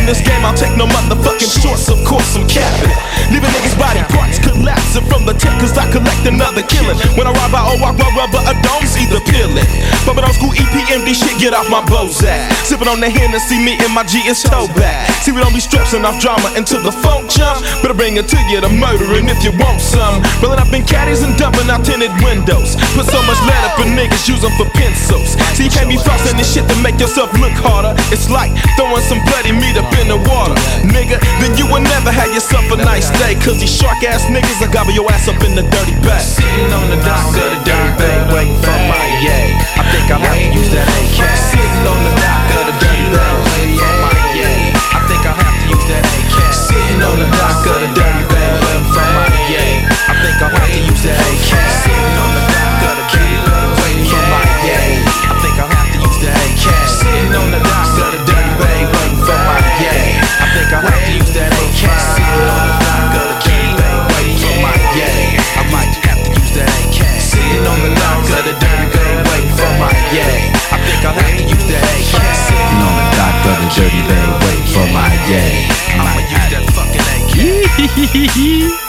This 0.05 0.21
game, 0.21 0.45
I'll 0.45 0.53
take 0.53 0.77
no 0.77 0.85
motherfucking 0.85 1.61
shorts, 1.61 1.89
of 1.89 2.03
course 2.05 2.35
I'm 2.35 2.47
capping. 2.47 3.14
Leaving 3.33 3.49
niggas 3.49 3.77
body 3.77 4.01
parts 4.13 4.37
collapsing 4.39 5.05
from 5.09 5.25
the 5.25 5.33
tip, 5.33 5.53
cause 5.57 5.73
I 5.77 5.89
collect 5.89 6.21
another 6.25 6.61
killing. 6.69 6.97
When 7.17 7.25
I 7.25 7.33
ride 7.33 7.51
by, 7.51 7.61
oh, 7.65 7.81
I 7.81 7.91
rub 7.97 8.13
rubber, 8.13 8.41
a 8.45 8.53
dome's 8.61 8.93
either 8.97 9.21
peeling. 9.25 9.65
Bumping 10.05 10.25
on 10.25 10.33
school 10.37 10.53
EPMD 10.53 11.13
shit, 11.17 11.37
get 11.41 11.53
off 11.53 11.69
my 11.69 11.81
Bozak. 11.89 12.53
Sipping 12.65 12.87
on 12.87 13.01
the 13.01 13.09
Hennessy, 13.09 13.57
me 13.57 13.77
and 13.81 13.93
my 13.93 14.05
G 14.05 14.21
is 14.29 14.41
toe 14.45 14.69
back. 14.77 15.09
See, 15.25 15.33
we 15.33 15.41
don't 15.41 15.53
be 15.53 15.63
stressing 15.63 16.05
off 16.05 16.21
drama 16.21 16.53
until 16.53 16.81
the 16.85 16.93
funk 16.93 17.29
jump. 17.29 17.65
Better 17.81 17.97
bring 17.97 18.17
it 18.17 18.29
to 18.29 18.37
you 18.49 18.61
to 18.61 18.69
murdering 18.69 19.25
if 19.29 19.41
you 19.41 19.51
want 19.57 19.81
some. 19.81 20.21
Rolling 20.41 20.61
up 20.61 20.69
in 20.69 20.85
caddies 20.85 21.25
and 21.25 21.33
dumping 21.37 21.69
out 21.69 21.81
tinted 21.81 22.13
windows. 22.21 22.77
Put 22.93 23.09
so 23.09 23.19
much 23.25 23.41
lead 23.49 23.63
up 23.65 23.81
in 23.81 23.97
niggas, 23.97 24.29
use 24.29 24.41
them 24.45 24.53
for 24.57 24.69
pencils. 24.77 25.33
See, 25.57 25.65
you 25.65 25.73
can't 25.73 25.89
be 25.89 25.97
flossing 25.97 26.37
this 26.37 26.53
shit 26.53 26.69
to 26.69 26.75
make 26.85 27.01
yourself 27.01 27.33
look 27.41 27.53
harder. 27.57 27.97
It's 28.13 28.29
like 28.29 28.53
throwing 28.77 29.01
some 29.09 29.21
bloody 29.25 29.51
meat 29.51 29.77
up 29.77 29.89
in 29.97 30.07
the 30.13 30.19
water. 30.29 30.53
Nigga, 30.85 31.17
then 31.41 31.57
you 31.57 31.65
will 31.65 31.81
never 31.81 32.11
have 32.13 32.29
yourself 32.29 32.69
a 32.69 32.77
nice 32.77 33.09
day. 33.19 33.35
Cause 33.39 33.59
these 33.59 33.71
shark 33.71 34.03
ass 34.03 34.25
niggas 34.27 34.59
will 34.59 34.71
gobble 34.71 34.91
your 34.91 35.07
ass 35.11 35.27
up 35.27 35.39
in 35.43 35.55
the 35.55 35.63
dirty 35.63 35.95
bag. 36.03 36.21
Sitting 36.21 36.71
on 36.73 36.89
the 36.89 36.99
dock 37.03 37.29
of 37.31 37.47
the 37.53 37.59
dirty 37.63 37.93
bay, 37.99 38.17
waiting 38.33 38.59
for 38.59 38.77
my 38.89 39.05
yay. 39.21 39.55
I 39.77 39.83
think 39.91 40.07
I 40.11 40.17
might 40.19 40.51
use 40.53 40.71
that 40.73 40.87
AK. 40.87 41.19
Sitting 41.51 41.85
on 41.87 41.99
the 42.03 42.13
dock 42.19 42.47
of 42.59 42.63
the 42.69 42.75
dirty 42.81 43.07
bay, 43.13 43.31
waiting 43.53 43.77
for 43.79 43.95
my 44.03 44.15
yay. 44.35 44.73
I 44.95 44.99
think 45.07 45.23
I 45.23 45.33
have 45.35 45.55
to 45.61 45.65
use 45.69 45.85
that 45.91 46.03
AK. 46.03 46.35
Sitting 46.51 47.01
on 47.03 47.15
the 47.19 47.27
dock 47.37 47.63
of 47.65 47.77
the 47.83 47.89
dirty 47.95 48.23
bay, 48.31 48.49
waiting 48.65 48.89
for 48.91 49.07
my 49.15 49.27
yay. 49.51 49.85
I 49.85 50.13
think 50.19 50.37
I 50.41 50.47
have 50.51 50.69
to 50.71 50.79
use 50.81 51.03
that 51.05 51.17
AK. 51.19 51.51
Sitting 51.85 52.15
on 52.19 52.31
the 52.35 52.43
dock 52.51 52.81
of 52.85 52.93
the 52.99 53.05
dirty 53.13 53.39
bay, 53.45 53.65
waiting 53.79 54.07
for 54.09 54.23
my 54.31 54.43
yay. 54.65 54.91
I 55.29 55.33
think 55.41 55.55
I 55.61 55.65
have 55.69 55.89
to 55.93 55.97
use 56.01 56.19
that 56.25 56.35
AK. 56.35 56.65
Sitting 56.89 57.33
on 57.35 57.47
the 57.53 57.61
dock 57.61 57.93
of 58.01 58.09
the 58.15 58.21
dirty 58.25 58.53
bay, 58.59 58.79
waiting 58.89 59.21
for 59.23 59.39
my 59.45 59.59
yay. 59.79 60.17
I 60.41 60.45
think 60.53 60.69
I 60.73 60.79
have 60.81 60.99
to 60.99 61.04
Sitting 71.05 72.81
on 72.81 72.93
the 72.97 73.05
dock 73.15 73.37
of 73.45 73.57
the 73.61 73.69
dirty 73.77 74.01
bay, 74.09 74.25
waiting 74.41 74.65
for 74.73 74.87
my 74.91 75.13
yay. 75.29 75.69
I 75.93 76.01
might 76.01 76.25
use 76.33 76.49
that 76.49 76.65
fucking 76.73 77.05
AK. 77.13 78.81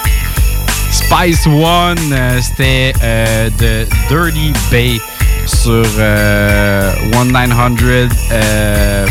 Spice 0.93 1.47
One, 1.47 1.99
euh, 2.13 2.41
c'était 2.41 2.95
euh, 3.03 3.51
de 3.59 3.87
Dirty 4.09 4.53
Bay 4.71 4.99
sur 5.45 5.85
euh, 5.99 6.91
1900. 7.13 8.09
Euh, 8.33 9.07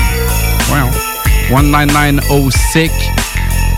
voyons, 0.67 0.89
19906. 1.51 2.89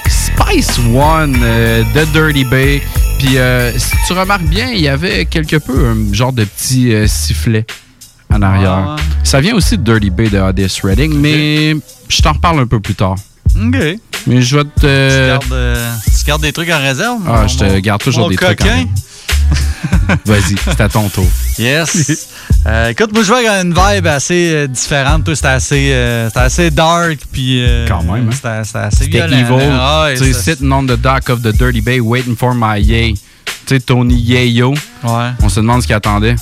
Spice 0.08 0.80
One 0.96 1.36
euh, 1.44 1.84
de 1.94 2.06
Dirty 2.14 2.46
Bay. 2.46 2.82
Puis 3.20 3.38
euh, 3.38 3.78
si 3.78 3.92
tu 4.08 4.14
remarques 4.14 4.44
bien, 4.46 4.70
il 4.72 4.80
y 4.80 4.88
avait 4.88 5.26
quelque 5.26 5.58
peu 5.58 5.90
un 5.90 6.14
genre 6.14 6.32
de 6.32 6.46
petit 6.46 6.94
euh, 6.94 7.08
sifflet 7.08 7.66
en 8.34 8.42
arrière. 8.42 8.72
Ah. 8.72 8.96
Ça 9.24 9.40
vient 9.42 9.56
aussi 9.56 9.78
de 9.78 9.84
Dirty 9.84 10.10
Bay 10.10 10.30
de 10.30 10.40
Otis 10.40 10.80
Redding, 10.84 11.14
mais 11.20 11.76
je 12.10 12.22
t'en 12.22 12.34
reparle 12.34 12.60
un 12.60 12.68
peu 12.68 12.80
plus 12.80 12.96
tard. 12.96 13.16
OK. 13.56 13.78
Mais 14.28 14.42
je 14.42 14.58
vais 14.58 14.64
te. 14.64 14.70
Tu, 14.82 15.28
gardes, 15.28 15.54
euh, 15.54 15.92
tu 16.20 16.26
gardes 16.26 16.42
des 16.42 16.52
trucs 16.54 16.70
en 16.70 16.80
réserve? 16.80 17.20
Ah, 17.28 17.42
mon- 17.44 17.48
je 17.48 17.58
te 17.58 17.80
garde 17.80 18.02
toujours 18.02 18.30
des 18.30 18.36
trucs 18.36 18.62
en 18.62 18.66
coquin? 18.66 18.86
Vas-y, 20.26 20.56
c'est 20.66 20.82
à 20.82 20.90
ton 20.90 21.08
tour. 21.10 21.28
Yes. 21.58 22.28
Euh, 22.66 22.90
écoute, 22.90 23.14
moi, 23.14 23.24
je 23.24 23.28
vois 23.28 23.38
qu'il 23.38 23.46
y 23.46 23.50
a 23.50 23.62
une 23.62 23.74
vibe 23.74 24.08
assez 24.08 24.52
euh, 24.54 24.68
différente. 24.68 25.24
Toi, 25.24 25.36
c'était 25.36 25.48
assez, 25.48 25.90
euh, 25.94 26.30
assez 26.36 26.70
dark. 26.72 27.18
Puis, 27.32 27.64
euh, 27.66 27.88
Quand 27.88 28.04
même, 28.04 28.28
hein? 28.28 28.32
C'était 28.34 28.48
assez 28.80 29.06
C'était 29.06 29.20
evil. 29.20 29.70
Ah, 29.72 30.08
tu 30.12 30.18
sais, 30.18 30.34
c'est- 30.34 30.52
sitting 30.56 30.72
on 30.72 30.84
the 30.84 31.00
dock 31.00 31.30
of 31.30 31.42
the 31.42 31.56
dirty 31.56 31.82
bay, 31.82 32.00
waiting 32.00 32.36
for 32.36 32.54
my 32.54 32.82
yay. 32.82 33.14
Tu 33.66 33.76
sais, 33.76 33.80
Tony 33.80 34.16
Yayo. 34.16 34.74
Ouais. 35.04 35.30
On 35.42 35.50
se 35.50 35.60
demande 35.60 35.82
ce 35.82 35.88
qu'il 35.88 35.96
attendait. 35.96 36.36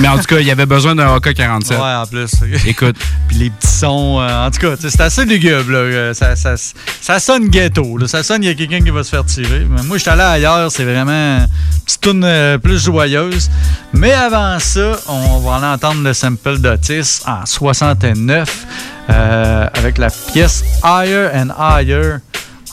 Mais 0.00 0.08
en 0.08 0.18
tout 0.18 0.24
cas, 0.24 0.38
il 0.40 0.46
y 0.46 0.50
avait 0.50 0.66
besoin 0.66 0.94
d'un 0.94 1.14
AK-47. 1.16 1.70
Ouais, 1.70 1.76
en 1.78 2.06
plus. 2.06 2.30
Écoute. 2.66 2.96
Puis 3.28 3.36
les 3.38 3.50
petits 3.50 3.66
sons. 3.66 4.18
euh, 4.20 4.46
en 4.46 4.50
tout 4.50 4.60
cas, 4.60 4.74
c'est 4.78 5.00
assez 5.00 5.24
lugubre. 5.24 5.70
Là. 5.72 5.78
Euh, 5.78 6.14
Ça, 6.14 6.36
ça, 6.36 6.54
ça 7.00 7.18
sonne 7.18 7.48
ghetto. 7.48 7.96
là. 7.96 8.06
Ça 8.06 8.22
sonne, 8.22 8.42
il 8.42 8.46
y 8.46 8.50
a 8.50 8.54
quelqu'un 8.54 8.80
qui 8.84 8.90
va 8.90 9.02
se 9.02 9.10
faire 9.10 9.24
tirer. 9.24 9.66
Mais 9.68 9.82
moi, 9.82 9.96
je 9.96 10.02
suis 10.02 10.10
allé 10.10 10.22
ailleurs. 10.22 10.70
C'est 10.70 10.84
vraiment 10.84 11.38
une 11.38 11.48
petite 11.84 12.00
tune 12.02 12.22
euh, 12.24 12.58
plus 12.58 12.78
joyeuse. 12.84 13.48
Mais 13.94 14.12
avant 14.12 14.58
ça, 14.58 14.98
on 15.08 15.38
va 15.38 15.56
aller 15.56 15.66
entendre 15.66 16.02
le 16.02 16.12
sample 16.12 16.58
d'Otis 16.58 17.20
en 17.26 17.46
69 17.46 18.66
euh, 19.08 19.66
avec 19.74 19.96
la 19.98 20.08
pièce 20.10 20.62
Higher 20.84 21.28
and 21.34 21.48
Higher. 21.58 22.16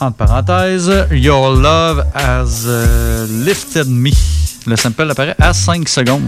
Entre 0.00 0.16
parenthèses, 0.16 0.92
Your 1.12 1.52
Love 1.54 2.04
Has 2.14 2.66
Lifted 3.30 3.88
Me. 3.88 4.10
Le 4.66 4.76
sample 4.76 5.08
apparaît 5.10 5.36
à 5.40 5.52
5 5.54 5.88
secondes. 5.88 6.22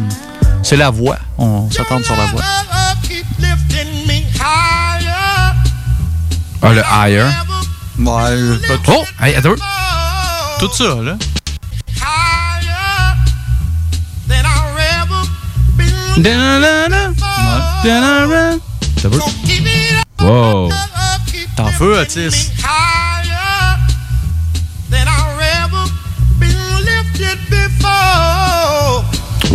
C'est 0.69 0.77
la 0.77 0.91
voix. 0.91 1.17
On 1.39 1.71
s'attend 1.71 2.03
sur 2.03 2.17
la 2.17 2.27
voix. 2.27 2.43
Ah, 6.61 6.73
le 6.73 6.83
higher. 6.83 7.29
Ouais, 8.01 8.59
pas 8.67 8.77
tout. 8.79 8.91
Oh, 8.99 9.05
hey, 9.23 9.37
attends. 9.37 9.55
Tout 10.59 10.73
ça, 10.73 10.97
là. 11.05 11.17
Wow. 20.19 20.73
T'en 21.55 21.67
feu, 21.69 22.01
Otis. 22.01 22.51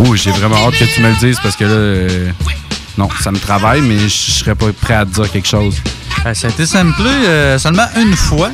Ouh, 0.02 0.16
j'ai 0.16 0.32
vraiment 0.32 0.56
hâte 0.68 0.78
que 0.78 0.86
tu 0.86 1.02
me 1.02 1.10
le 1.10 1.16
dises 1.16 1.38
parce 1.42 1.56
que 1.56 1.64
là. 1.64 1.70
euh, 1.72 2.32
non, 2.98 3.08
ça 3.22 3.32
me 3.32 3.38
travaille, 3.40 3.82
mais 3.82 4.00
je 4.00 4.08
serais 4.10 4.56
pas 4.56 4.66
prêt 4.82 4.96
à 4.96 5.06
te 5.06 5.12
dire 5.12 5.32
quelque 5.32 5.48
chose. 5.48 5.76
Euh, 6.26 6.34
ça 6.34 6.48
a 6.48 6.50
été 6.50 6.66
samplé 6.66 7.10
euh, 7.10 7.58
seulement 7.60 7.88
une 7.98 8.16
fois. 8.16 8.50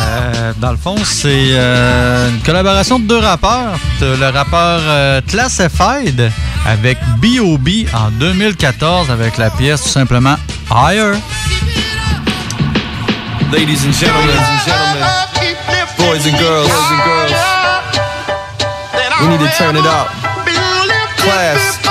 Euh, 0.00 0.52
dans 0.58 0.72
le 0.72 0.76
fond, 0.78 0.96
c'est 1.04 1.50
euh, 1.52 2.30
une 2.30 2.40
collaboration 2.40 2.98
de 2.98 3.04
deux 3.04 3.18
rappeurs. 3.18 3.78
Le 4.00 4.30
rappeur 4.30 4.80
euh, 4.82 5.20
Classified 5.28 6.30
avec 6.66 6.98
B.O.B. 7.18 7.86
en 7.94 8.10
2014 8.10 9.10
avec 9.10 9.36
la 9.38 9.50
pièce 9.50 9.82
tout 9.82 9.88
simplement 9.90 10.36
Higher. 10.70 11.12
Ladies 13.52 13.84
and 13.86 13.92
gentlemen, 13.92 14.36
boys 15.98 16.26
and 16.26 16.38
girls, 16.38 16.68
boys 16.68 16.90
and 16.90 17.02
girls, 17.04 17.30
we 19.20 19.28
need 19.28 19.40
to 19.40 19.56
turn 19.58 19.76
it 19.76 19.84
up. 19.84 20.31
Class, 21.22 21.81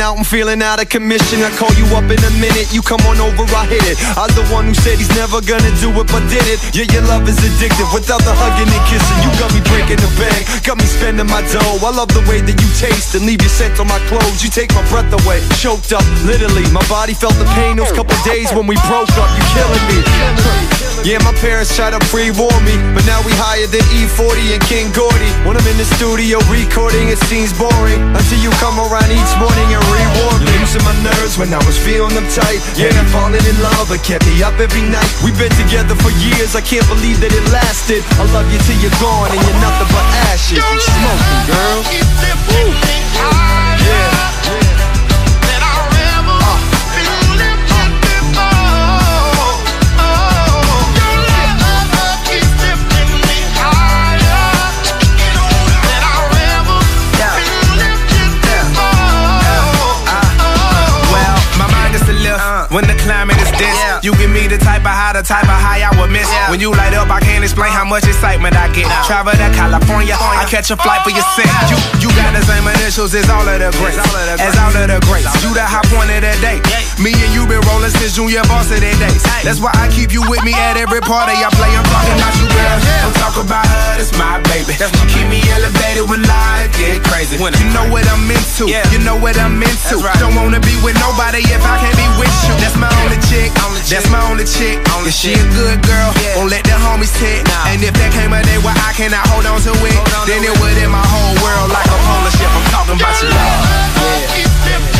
out, 0.00 0.18
I'm 0.18 0.24
feeling 0.24 0.62
out 0.62 0.80
of 0.80 0.88
commission. 0.88 1.42
I 1.42 1.50
call 1.56 1.70
you 1.74 1.86
up 1.94 2.06
in 2.06 2.18
a 2.18 2.32
minute, 2.38 2.70
you 2.72 2.82
come 2.82 3.00
on 3.06 3.18
over, 3.18 3.44
I 3.54 3.66
hit 3.66 3.84
it. 3.86 3.96
I'm 4.18 4.30
the 4.34 4.46
one 4.50 4.66
who 4.66 4.74
said 4.74 4.98
he's 4.98 5.12
never 5.14 5.40
gonna 5.40 5.72
do 5.82 5.90
it, 5.98 6.06
but 6.10 6.22
did 6.30 6.44
it. 6.46 6.58
Yeah, 6.74 6.86
your 6.90 7.04
love 7.06 7.28
is 7.28 7.38
addictive. 7.40 7.90
Without 7.94 8.22
the 8.22 8.34
hugging 8.34 8.68
and 8.68 8.84
kissing, 8.86 9.18
you 9.22 9.30
got 9.38 9.50
me 9.54 9.60
breaking 9.70 10.00
the 10.00 10.10
bank, 10.18 10.46
got 10.64 10.78
me 10.78 10.86
spending 10.86 11.26
my 11.26 11.42
dough. 11.50 11.80
I 11.82 11.90
love 11.90 12.10
the 12.14 12.24
way 12.30 12.40
that 12.40 12.56
you 12.56 12.70
taste 12.78 13.14
and 13.14 13.24
leave 13.26 13.42
your 13.42 13.52
scent 13.52 13.80
on 13.80 13.88
my 13.88 14.00
clothes. 14.06 14.42
You 14.42 14.50
take 14.50 14.72
my 14.74 14.84
breath 14.88 15.10
away, 15.24 15.42
choked 15.58 15.92
up, 15.92 16.04
literally. 16.24 16.66
My 16.70 16.84
body 16.88 17.14
felt 17.14 17.34
the 17.40 17.48
pain 17.58 17.76
those 17.76 17.92
couple 17.92 18.16
days 18.24 18.52
when 18.52 18.66
we 18.66 18.76
broke 18.86 19.10
up. 19.18 19.30
You 19.34 19.44
killing 19.54 19.84
me. 19.90 20.77
Yeah, 21.06 21.22
my 21.22 21.32
parents 21.38 21.74
tried 21.74 21.94
to 21.94 22.02
pre-warn 22.10 22.58
me, 22.66 22.74
but 22.92 23.06
now 23.06 23.22
we 23.22 23.30
higher 23.38 23.70
than 23.70 23.80
E40 23.94 24.58
and 24.58 24.62
King 24.66 24.90
Gordy. 24.92 25.30
When 25.46 25.54
I'm 25.54 25.66
in 25.70 25.78
the 25.78 25.86
studio 25.96 26.42
recording, 26.50 27.08
it 27.08 27.20
seems 27.30 27.54
boring 27.54 28.02
until 28.12 28.40
you 28.42 28.50
come 28.58 28.76
around 28.76 29.08
each 29.08 29.34
morning 29.38 29.68
and 29.72 29.82
reward 29.88 30.42
me. 30.42 30.52
Losing 30.58 30.82
my 30.82 30.92
nerves 31.06 31.38
when 31.38 31.54
I 31.54 31.62
was 31.64 31.78
feeling 31.78 32.12
them 32.12 32.26
tight. 32.28 32.60
Yeah, 32.74 32.92
I'm 32.98 33.06
falling 33.08 33.40
in 33.40 33.56
love, 33.62 33.88
it 33.94 34.02
kept 34.02 34.26
me 34.26 34.42
up 34.42 34.58
every 34.58 34.84
night. 34.84 35.08
We've 35.22 35.38
been 35.38 35.54
together 35.54 35.94
for 35.96 36.10
years, 36.18 36.58
I 36.58 36.62
can't 36.66 36.86
believe 36.90 37.22
that 37.22 37.32
it 37.32 37.46
lasted. 37.54 38.02
I 38.18 38.26
love 38.34 38.50
you 38.52 38.58
till 38.66 38.78
you're 38.82 38.98
gone 39.00 39.30
and 39.32 39.40
you're 39.40 39.60
nothing 39.62 39.88
but 39.94 40.06
ashes. 40.28 40.60
Me, 40.60 41.30
girl. 41.48 41.78
Yeah. 43.80 44.12
Well, 44.50 44.67
You 64.02 64.14
give 64.14 64.30
me 64.30 64.46
the 64.46 64.58
type 64.58 64.86
of 64.86 64.94
high, 64.94 65.10
the 65.10 65.26
type 65.26 65.50
of 65.50 65.58
high 65.58 65.82
I 65.82 65.90
would 65.98 66.10
miss. 66.14 66.30
When 66.46 66.62
you 66.62 66.70
light 66.70 66.94
up, 66.94 67.10
I 67.10 67.18
can't 67.18 67.42
explain 67.42 67.74
how 67.74 67.82
much 67.82 68.06
excitement 68.06 68.54
I 68.54 68.70
get. 68.70 68.86
Travel 69.10 69.34
to 69.34 69.48
California, 69.58 70.14
oh, 70.14 70.38
I 70.38 70.46
catch 70.46 70.70
a 70.70 70.78
flight 70.78 71.02
for 71.02 71.10
your 71.10 71.26
oh, 71.26 71.34
set. 71.34 71.50
You 71.66 71.78
you 72.06 72.08
got 72.14 72.30
the 72.30 72.42
same 72.46 72.62
initials 72.78 73.10
as 73.14 73.26
all 73.26 73.42
of 73.42 73.58
the 73.58 73.74
greats, 73.74 73.98
as 74.38 74.54
all 74.62 74.70
of 74.70 74.86
the 74.86 75.02
greats. 75.10 75.26
You 75.42 75.50
the 75.50 75.66
high 75.66 75.82
point 75.90 76.14
of 76.14 76.22
the 76.22 76.34
day. 76.38 76.62
Me 77.02 77.10
and 77.10 77.30
you 77.34 77.42
been 77.50 77.62
rolling 77.66 77.90
since 77.90 78.14
junior 78.14 78.46
boss 78.46 78.70
of 78.70 78.78
their 78.78 78.94
days. 79.02 79.22
That's 79.42 79.58
why 79.58 79.74
I 79.74 79.90
keep 79.90 80.14
you 80.14 80.22
with 80.30 80.46
me 80.46 80.54
at 80.54 80.78
every 80.78 81.02
party 81.02 81.34
I 81.34 81.50
play. 81.58 81.70
I'm 81.74 81.82
talking 81.90 82.14
about 82.14 82.34
you, 82.38 82.46
girl. 82.54 82.78
Don't 83.02 83.18
talk 83.18 83.36
about 83.42 83.66
her, 83.66 83.98
that's 83.98 84.14
my 84.14 84.38
baby. 84.46 84.78
Keep 85.10 85.26
me 85.26 85.42
elevated 85.50 86.06
when 86.06 86.22
life 86.22 86.70
get 86.78 87.02
crazy. 87.10 87.34
You 87.34 87.68
know 87.74 87.86
what 87.90 88.06
I'm 88.06 88.30
into. 88.30 88.70
You 88.70 89.02
know 89.02 89.18
what 89.18 89.34
I'm 89.34 89.58
into. 89.58 89.98
Don't 90.22 90.38
wanna 90.38 90.62
be 90.62 90.74
with 90.86 90.94
nobody 91.02 91.42
if 91.50 91.62
I 91.66 91.82
can't 91.82 91.98
be 91.98 92.06
with 92.14 92.30
you. 92.46 92.54
That's 92.62 92.78
my 92.78 92.90
only 93.02 93.18
chick. 93.26 93.50
That's 93.88 94.10
my 94.10 94.20
only 94.28 94.44
chick. 94.44 94.76
If 95.08 95.14
she 95.14 95.32
a 95.32 95.40
good 95.56 95.80
girl, 95.80 96.12
won't 96.36 96.50
let 96.50 96.62
the 96.64 96.76
homies 96.76 97.16
hit. 97.16 97.48
And 97.72 97.82
if 97.82 97.94
there 97.96 98.12
came 98.12 98.34
a 98.34 98.42
day 98.44 98.58
where 98.60 98.76
I 98.84 98.92
cannot 98.92 99.26
hold 99.28 99.46
on 99.46 99.60
to 99.64 99.72
it, 99.72 99.96
then 100.28 100.44
it 100.44 100.52
would 100.60 100.76
in 100.76 100.90
my 100.90 101.00
whole 101.00 101.32
world 101.40 101.72
like 101.72 101.88
a 101.88 101.98
polar 102.04 102.30
ship. 102.36 102.52
I'm 102.52 102.68
talking 102.68 103.00
about 103.00 103.16
you. 103.22 103.32
Yeah. 103.32 104.97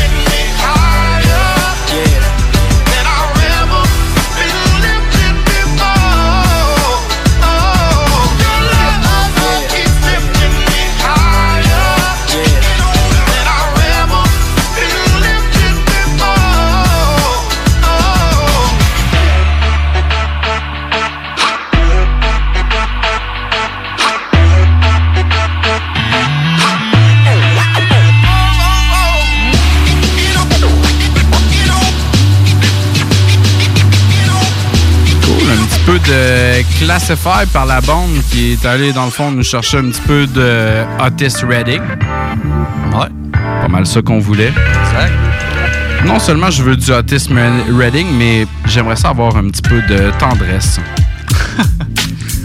Peu 35.98 36.10
de 36.10 36.62
Classify 36.78 37.46
par 37.52 37.66
la 37.66 37.80
bande 37.80 38.10
qui 38.30 38.52
est 38.52 38.66
allé 38.66 38.92
dans 38.92 39.04
le 39.04 39.10
fond 39.10 39.30
nous 39.30 39.42
chercher 39.42 39.78
un 39.78 39.90
petit 39.90 40.00
peu 40.02 40.26
de 40.26 40.84
Otis 41.00 41.44
Redding. 41.46 41.80
Ouais. 42.92 43.08
Pas 43.32 43.68
mal 43.68 43.86
ça 43.86 44.02
qu'on 44.02 44.18
voulait. 44.18 44.48
Exact. 44.48 45.12
Non 46.04 46.18
seulement 46.18 46.50
je 46.50 46.62
veux 46.62 46.76
du 46.76 46.90
Otis 46.90 47.28
Redding, 47.76 48.06
mais 48.16 48.46
j'aimerais 48.66 48.96
ça 48.96 49.10
avoir 49.10 49.36
un 49.36 49.48
petit 49.48 49.62
peu 49.62 49.80
de 49.82 50.10
tendresse. 50.18 50.80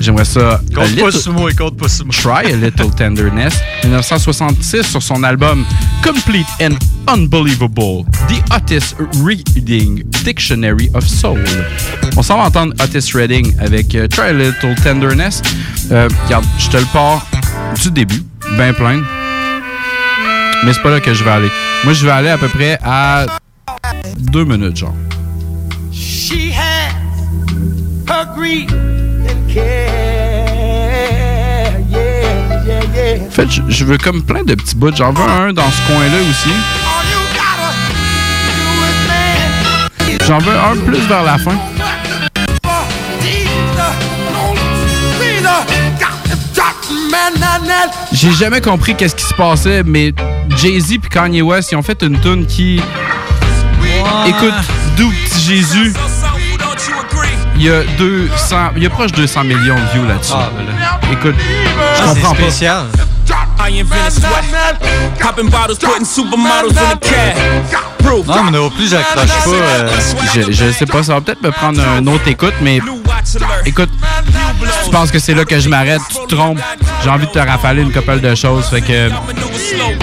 J'aimerais 0.04 0.26
ça. 0.26 0.60
Compte 0.76 1.00
a 1.00 1.02
pas 1.02 1.12
sur 1.14 1.32
moi, 1.32 1.50
compte 1.54 1.78
pas 1.78 1.88
sur 1.88 2.06
moi. 2.06 2.14
Try 2.14 2.52
a 2.52 2.58
Little 2.58 2.92
Tenderness, 2.94 3.54
1966 3.84 4.84
sur 4.84 5.02
son 5.02 5.24
album 5.24 5.64
Complete 6.04 6.46
and 6.62 6.76
Unbelievable, 7.08 8.04
The 8.28 8.44
Otis 8.54 8.96
Reading 9.24 10.04
Dictionary 10.26 10.90
of 10.94 11.08
Soul. 11.08 11.42
On 12.18 12.22
s'en 12.22 12.38
va 12.38 12.44
entendre 12.48 12.74
Otis 12.84 13.14
Reading 13.14 13.56
avec 13.60 13.96
euh, 13.96 14.10
Try 14.10 14.24
a 14.24 14.34
Little 14.34 14.76
Tenderness. 14.84 15.42
Euh, 15.90 16.10
regarde, 16.26 16.44
je 16.60 16.68
te 16.68 16.76
le 16.76 16.86
pars 16.92 17.26
du 17.82 17.90
début, 17.90 18.24
bien 18.58 18.74
plein. 18.74 19.02
Mais 20.66 20.74
c'est 20.74 20.84
pas 20.84 20.92
là 20.92 21.00
que 21.00 21.14
je 21.14 21.24
vais 21.24 21.32
aller. 21.32 21.50
Moi, 21.86 21.94
je 21.94 22.06
vais 22.06 22.12
aller 22.12 22.30
à 22.30 22.38
peu 22.38 22.50
près 22.50 22.78
à 22.84 23.26
deux 24.18 24.44
minutes, 24.44 24.76
genre. 24.76 24.96
She 25.94 26.52
has 26.52 26.92
her 28.10 28.26
greed 28.36 28.70
En 33.28 33.32
fait, 33.32 33.48
je- 33.70 33.86
veux 33.86 33.98
comme 33.98 34.24
plein 34.24 34.44
de 34.44 34.56
petits 34.56 34.76
bouts. 34.76 34.96
J'en 34.96 35.12
veux 35.12 35.24
un 35.24 35.54
dans 35.54 35.70
ce 35.70 35.82
coin-là 35.92 36.18
aussi. 36.30 36.50
J'en 40.28 40.38
veux 40.40 40.56
un 40.56 40.76
plus 40.86 41.00
vers 41.08 41.24
la 41.24 41.38
fin. 41.38 41.56
J'ai 48.12 48.32
jamais 48.32 48.62
compris 48.62 48.96
qu'est-ce 48.96 49.16
qui 49.16 49.26
se 49.26 49.34
passait, 49.34 49.84
mais 49.84 50.14
Jay-Z 50.58 50.98
puis 51.02 51.10
Kanye 51.10 51.42
West, 51.42 51.72
ils 51.72 51.76
ont 51.76 51.82
fait 51.82 52.02
une 52.04 52.20
tune 52.20 52.46
qui... 52.46 52.80
Écoute, 54.28 54.54
d'où 54.98 55.10
petit 55.10 55.40
Jésus, 55.42 55.94
il 57.56 57.64
y 57.64 57.70
a 57.70 57.84
200... 57.98 58.56
Il 58.76 58.84
y 58.84 58.86
a 58.86 58.90
proche 58.90 59.12
de 59.12 59.18
200 59.18 59.44
millions 59.44 59.76
de 59.76 59.94
views 59.94 60.08
là-dessus. 60.08 60.34
Écoute, 61.12 61.36
je 61.38 62.02
Ah, 62.04 62.08
comprends 62.14 62.30
pas. 62.36 62.42
spécial. 62.42 62.84
Proof. 68.04 68.28
Non, 68.28 68.44
mais 68.44 68.52
non 68.52 68.70
plus, 68.70 68.90
j'accroche 68.90 69.28
pas. 69.28 69.50
euh, 69.50 69.90
Je, 70.34 70.52
je 70.52 70.72
sais 70.72 70.86
pas, 70.86 71.04
ça 71.04 71.14
va 71.14 71.22
peut-être 71.22 71.42
me 71.42 71.52
prendre 71.52 71.80
un 71.82 72.06
autre 72.08 72.28
écoute, 72.28 72.54
mais 72.62 72.80
écoute, 73.66 73.90
tu 74.86 74.90
penses 74.92 75.12
que 75.12 75.20
c'est 75.20 75.34
là 75.34 75.46
que 75.46 75.60
je 75.60 75.70
m'arrête, 75.70 76.02
tu 76.10 76.16
te 76.28 76.36
trompes. 76.36 76.60
J'ai 77.04 77.10
envie 77.10 77.26
de 77.28 77.32
te 77.32 77.40
rafaler 77.40 77.82
une 77.82 77.92
couple 77.92 78.20
de 78.20 78.36
choses, 78.36 78.66
fait 78.68 78.82
que 78.82 79.10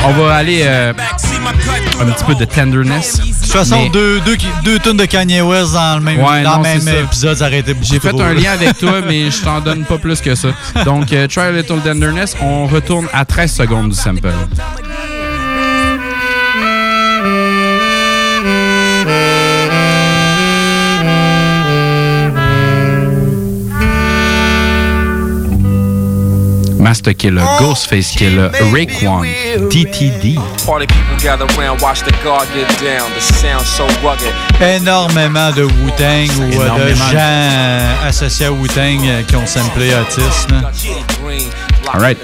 on 0.04 0.12
va 0.12 0.34
aller 0.36 0.62
euh, 0.64 0.92
un 2.00 2.04
petit 2.06 2.24
peu 2.24 2.34
de 2.34 2.44
tenderness. 2.44 3.18
De 3.20 3.24
toute 3.26 3.46
façon, 3.52 3.76
Mais 3.82 3.88
deux, 3.90 4.20
deux, 4.20 4.36
deux 4.64 4.78
tonnes 4.78 4.96
de 4.96 5.04
Kanye 5.04 5.40
West 5.42 5.72
dans 5.72 5.96
le 5.98 6.02
même, 6.04 6.20
Ouais, 6.20 6.42
dans 6.42 6.52
non, 6.52 6.56
le 6.58 6.62
même 6.62 6.80
ça. 6.80 6.92
épisode, 6.98 7.36
ça 7.36 7.46
aurait 7.46 7.58
été 7.60 7.74
beaucoup 7.74 7.86
J'ai 7.86 8.00
fait 8.00 8.10
trop, 8.10 8.22
un 8.22 8.34
là. 8.34 8.40
lien 8.40 8.52
avec 8.52 8.78
toi, 8.78 9.00
mais 9.06 9.30
je 9.30 9.40
t'en 9.42 9.60
donne 9.60 9.84
pas 9.84 9.98
plus 9.98 10.20
que 10.20 10.34
ça. 10.34 10.48
Donc, 10.84 11.12
euh, 11.12 11.26
Try 11.26 11.42
a 11.42 11.52
Little 11.52 11.80
Tenderness, 11.80 12.36
on 12.40 12.66
retourne 12.66 13.06
à 13.12 13.24
13 13.24 13.52
secondes 13.52 13.90
du 13.90 13.96
sample. 13.96 14.28
Master 26.90 27.14
Killer, 27.14 27.44
Ghostface 27.60 28.16
Killer, 28.16 28.50
Raekwon, 28.72 29.24
DTD. 29.70 30.34
Party 30.66 30.88
people 30.88 31.16
gather 31.22 31.46
around, 31.56 31.80
watch 31.80 32.00
the 32.00 32.10
guard 32.24 32.48
get 32.52 32.66
down. 32.80 33.08
The 33.14 33.20
sound 33.20 33.64
so 33.64 33.86
rugged. 34.02 34.34
Énormément 34.60 35.52
de 35.52 35.62
Wu-Tang 35.62 36.28
ou 36.40 36.60
euh, 36.60 36.88
de 36.88 36.94
gens 36.96 38.08
associés 38.08 38.46
à 38.46 38.52
Wu-Tang 38.52 39.06
euh, 39.06 39.22
qui 39.22 39.36
ont 39.36 39.46
samplé 39.46 39.92
Otis. 39.94 40.48
là. 40.50 40.72
Alright. 41.94 42.18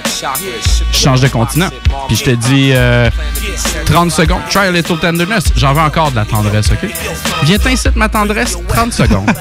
Je 0.91 0.99
change 0.99 1.21
de 1.21 1.29
continent. 1.29 1.69
Puis 2.09 2.17
je 2.17 2.25
te 2.25 2.31
dis 2.31 2.73
euh, 2.75 3.09
30 3.85 4.11
secondes. 4.11 4.41
Try 4.51 4.67
a 4.67 4.73
little 4.73 4.99
tenderness. 4.99 5.45
J'en 5.55 5.75
veux 5.75 5.83
encore 5.83 6.11
de 6.11 6.17
la 6.17 6.25
tendresse, 6.25 6.73
OK? 6.73 6.91
Viens 7.45 7.59
t'incite 7.59 7.95
ma 7.95 8.09
tendresse. 8.09 8.59
30 8.67 8.93
secondes. 8.93 9.31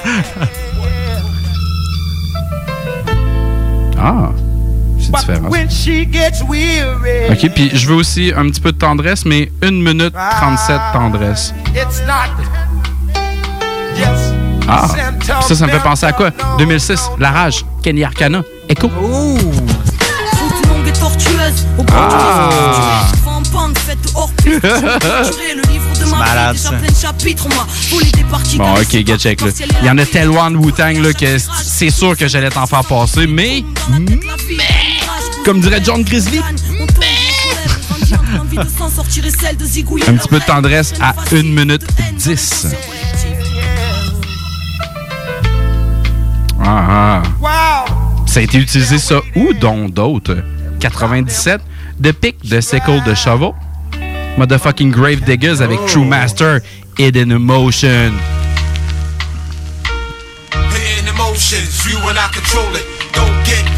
Ah. 3.98 4.30
C'est 5.06 5.12
différent. 5.12 5.50
When 5.50 5.70
she 5.70 6.08
gets 6.12 6.44
weary, 6.48 7.32
OK, 7.32 7.52
puis 7.54 7.72
je 7.74 7.88
veux 7.88 7.96
aussi 7.96 8.32
un 8.36 8.50
petit 8.50 8.62
peu 8.62 8.72
de 8.72 8.78
tendresse, 8.78 9.26
mais 9.26 9.52
1 9.62 9.72
minute 9.72 10.14
37 10.14 10.80
tendresse. 10.94 11.54
it's 11.76 12.02
not 12.06 12.30
just 13.96 14.34
Ah, 14.68 14.88
Puis 15.20 15.28
ça, 15.28 15.56
ça 15.56 15.68
me 15.68 15.72
fait 15.72 15.80
penser 15.80 16.06
à 16.08 16.12
quoi? 16.12 16.32
2006, 16.58 17.12
La 17.20 17.32
Rage, 17.32 17.64
Kenny 17.84 18.04
Arcana, 18.04 18.42
Echo. 18.68 18.90
Ah. 21.92 23.06
malade, 26.18 26.58
Bon, 28.58 28.74
ok, 28.74 29.06
get 29.06 29.18
check, 29.18 29.42
là. 29.42 29.48
Il 29.82 29.88
y 29.88 29.90
en 29.90 29.98
a 29.98 30.06
tellement 30.06 30.50
de 30.52 30.58
Wu-Tang, 30.58 31.02
là, 31.02 31.14
que 31.14 31.38
c'est 31.64 31.90
sûr 31.90 32.18
que 32.18 32.28
j'allais 32.28 32.50
t'en 32.50 32.66
faire 32.66 32.84
passer, 32.84 33.28
mais... 33.28 33.64
Comme 35.46 35.60
dirait 35.60 35.80
John 35.84 36.04
Grizzly, 36.04 36.42
zigouiller. 39.62 40.10
un 40.10 40.16
petit 40.16 40.28
peu 40.28 40.40
de 40.40 40.46
tendresse 40.46 40.94
à 41.00 41.14
1 41.32 41.44
minute 41.44 41.86
10. 42.18 42.68
Ah, 46.64 47.22
ah. 47.44 47.86
Ça 48.26 48.40
a 48.40 48.44
été 48.44 48.58
utilisé 48.58 48.98
ça 48.98 49.22
où 49.36 49.54
donc 49.54 49.94
d'autres? 49.94 50.38
97, 50.80 51.62
The 52.02 52.12
Pick 52.12 52.44
de 52.44 52.60
Sickle 52.60 53.04
de 53.06 53.14
Shovel. 53.14 53.52
Motherfucking 54.38 54.92
Grave 54.92 55.22
Diggers 55.22 55.62
avec 55.62 55.78
True 55.86 56.06
Master, 56.06 56.60
Hidden 56.98 57.32
Emotion. 57.32 58.14
Hitting 60.74 61.08
emotions, 61.08 61.86
you 61.86 61.98
and 62.10 62.18
I 62.18 62.30
control 62.34 62.76
it. 62.76 62.95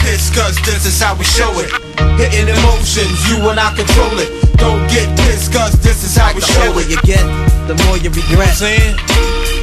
Pissed, 0.07 0.33
cause 0.33 0.55
this 0.63 0.85
is 0.85 1.01
how 1.01 1.15
we 1.15 1.25
show 1.25 1.51
it. 1.59 1.69
Hitting 2.15 2.47
emotions, 2.47 3.11
you 3.27 3.43
and 3.49 3.59
I 3.59 3.75
control 3.75 4.17
it. 4.23 4.31
Don't 4.55 4.87
get 4.87 5.03
pissed, 5.19 5.51
cause 5.51 5.73
this 5.83 6.01
is 6.01 6.15
how 6.15 6.33
we 6.33 6.39
show 6.39 6.63
it. 6.63 6.71
The 6.71 6.71
more 6.71 6.87
you 6.87 6.97
get, 7.03 7.25
the 7.67 7.75
more 7.83 7.97
you 7.97 8.09
regret. 8.09 8.29
You 8.29 8.37
know 8.37 8.39
what 8.39 8.47
I'm 8.47 8.55
saying? 8.55 8.95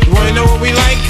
You 0.05 0.13
wanna 0.13 0.33
know 0.35 0.45
what 0.45 0.61
we 0.61 0.71
like? 0.77 1.01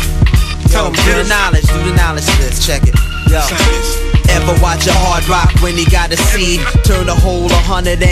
Tell 0.70 0.84
them, 0.84 0.94
do 1.02 1.20
the 1.20 1.28
knowledge, 1.28 1.66
do 1.66 1.82
the 1.82 1.96
knowledge 1.96 2.28
of 2.28 2.38
this. 2.38 2.64
Check 2.64 2.82
it. 2.86 2.94
Yo. 3.28 4.13
Ever 4.34 4.58
watch 4.58 4.86
a 4.90 4.94
hard 5.06 5.22
rock 5.30 5.54
when 5.62 5.78
he 5.78 5.86
got 5.86 6.10
a 6.10 6.18
seed? 6.18 6.58
Turn 6.82 7.08
a 7.08 7.14
whole 7.14 7.46
180 7.70 8.02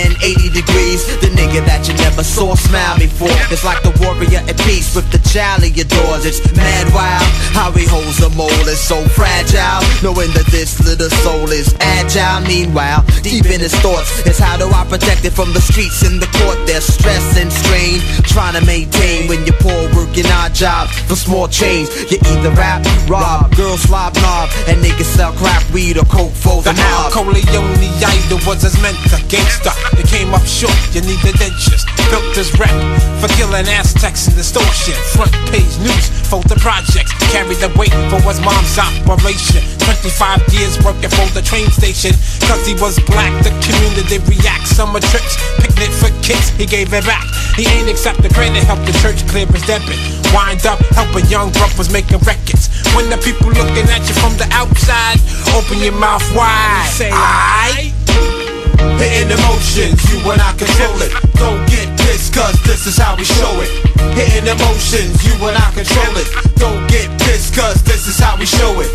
degrees. 0.54 1.02
The 1.18 1.34
nigga 1.34 1.66
that 1.66 1.88
you 1.90 1.94
never 1.98 2.22
saw 2.22 2.54
smile 2.54 2.96
before. 2.96 3.34
It's 3.50 3.64
like 3.66 3.82
the 3.82 3.90
warrior 3.98 4.38
at 4.46 4.56
peace 4.62 4.94
with 4.94 5.10
the 5.10 5.18
child 5.26 5.66
he 5.66 5.74
adores. 5.74 6.24
It's 6.24 6.38
mad 6.54 6.86
wild 6.94 7.26
how 7.58 7.74
he 7.74 7.84
holds 7.84 8.22
a 8.22 8.30
mold 8.38 8.66
is 8.70 8.78
so 8.78 9.02
fragile. 9.18 9.82
Knowing 9.98 10.30
that 10.38 10.46
this 10.54 10.78
little 10.86 11.10
soul 11.26 11.50
is 11.50 11.74
agile. 11.80 12.46
Meanwhile, 12.46 13.02
deep 13.26 13.50
in 13.50 13.58
his 13.58 13.74
thoughts 13.82 14.22
is 14.22 14.38
how 14.38 14.56
do 14.56 14.70
I 14.70 14.86
protect 14.86 15.24
it 15.26 15.34
from 15.34 15.52
the 15.52 15.60
streets 15.60 16.06
and 16.06 16.22
the 16.22 16.30
court? 16.38 16.58
There's 16.70 16.86
stress 16.86 17.36
and 17.36 17.50
strain. 17.50 17.98
Trying 18.22 18.54
to 18.54 18.64
maintain 18.64 19.26
when 19.26 19.42
you're 19.42 19.58
poor 19.58 19.90
working 19.98 20.26
odd 20.38 20.54
jobs 20.54 20.94
for 21.10 21.16
small 21.16 21.48
change. 21.48 21.90
You 22.06 22.22
either 22.30 22.54
rap, 22.54 22.86
rob, 23.10 23.54
girl 23.56 23.76
slob 23.76 24.14
knob, 24.22 24.48
and 24.70 24.78
niggas 24.78 25.10
sell 25.18 25.32
crack 25.34 25.66
weed 25.74 25.98
or 25.98 26.06
coke 26.12 26.36
for 26.36 26.60
the 26.60 26.76
Al 26.76 27.08
mob. 27.08 27.12
Corleone 27.12 27.80
idol 28.04 28.38
was 28.44 28.60
as 28.68 28.76
meant 28.84 29.00
a 29.16 29.18
gangster. 29.32 29.72
You 29.96 30.04
came 30.04 30.36
up 30.36 30.44
short, 30.44 30.76
you 30.92 31.00
need 31.00 31.18
the 31.24 31.32
dentures. 31.40 31.82
Built 32.12 32.28
this 32.36 32.52
rap 32.60 32.76
for 33.18 33.32
killing 33.40 33.64
Aztecs 33.64 34.28
and 34.28 34.36
distortion. 34.36 34.94
Front 35.16 35.32
page 35.48 35.72
news 35.80 36.12
for 36.28 36.44
the 36.44 36.56
projects. 36.60 37.16
Carried 37.32 37.58
the 37.64 37.72
weight 37.80 37.94
for 38.12 38.20
his 38.28 38.38
mom's 38.44 38.76
operation. 38.76 39.64
25 39.80 40.44
years 40.52 40.76
working 40.84 41.08
for 41.08 41.26
the 41.32 41.40
train 41.40 41.66
station. 41.72 42.12
Cause 42.44 42.62
he 42.68 42.76
was 42.76 43.00
black, 43.08 43.32
the 43.40 43.52
community 43.64 44.20
reacts. 44.28 44.76
Summer 44.76 45.00
trips, 45.00 45.40
picnic 45.56 45.90
for 45.96 46.12
kids, 46.20 46.52
he 46.60 46.66
gave 46.68 46.92
it 46.92 47.04
back. 47.08 47.24
He 47.56 47.64
ain't 47.72 47.88
accept 47.88 48.20
the 48.20 48.28
credit, 48.28 48.64
help 48.64 48.80
the 48.84 48.92
church 49.00 49.24
clear 49.28 49.46
his 49.48 49.64
debit. 49.64 49.96
Wind 50.32 50.64
up, 50.68 50.80
helping 50.92 51.24
young 51.28 51.52
brothers 51.52 51.92
making 51.92 52.20
records. 52.24 52.68
When 52.96 53.08
the 53.08 53.16
people 53.20 53.48
looking 53.52 53.88
at 53.88 54.04
you 54.04 54.16
from 54.20 54.36
the 54.36 54.48
outside, 54.52 55.20
open 55.62 55.78
your 55.82 55.92
mouth 55.92 56.24
wide. 56.34 56.88
Say, 56.90 57.10
I. 57.12 57.92
Hitting 58.98 59.30
emotions, 59.30 59.98
you 60.10 60.18
and 60.30 60.40
I 60.40 60.52
control 60.58 60.98
it. 61.02 61.12
Don't 61.38 61.62
get 61.70 61.86
pissed, 61.98 62.34
cause 62.34 62.54
this 62.62 62.86
is 62.86 62.96
how 62.96 63.16
we 63.16 63.24
show 63.24 63.50
it. 63.62 63.70
Hitting 64.14 64.46
emotions, 64.46 65.22
you 65.26 65.34
and 65.46 65.56
I 65.56 65.70
control 65.74 66.14
it. 66.18 66.28
Don't 66.56 66.86
get 66.88 67.06
pissed, 67.22 67.54
cause 67.54 67.82
this 67.82 68.06
is 68.06 68.18
how 68.18 68.36
we 68.38 68.46
show 68.46 68.80
it. 68.80 68.90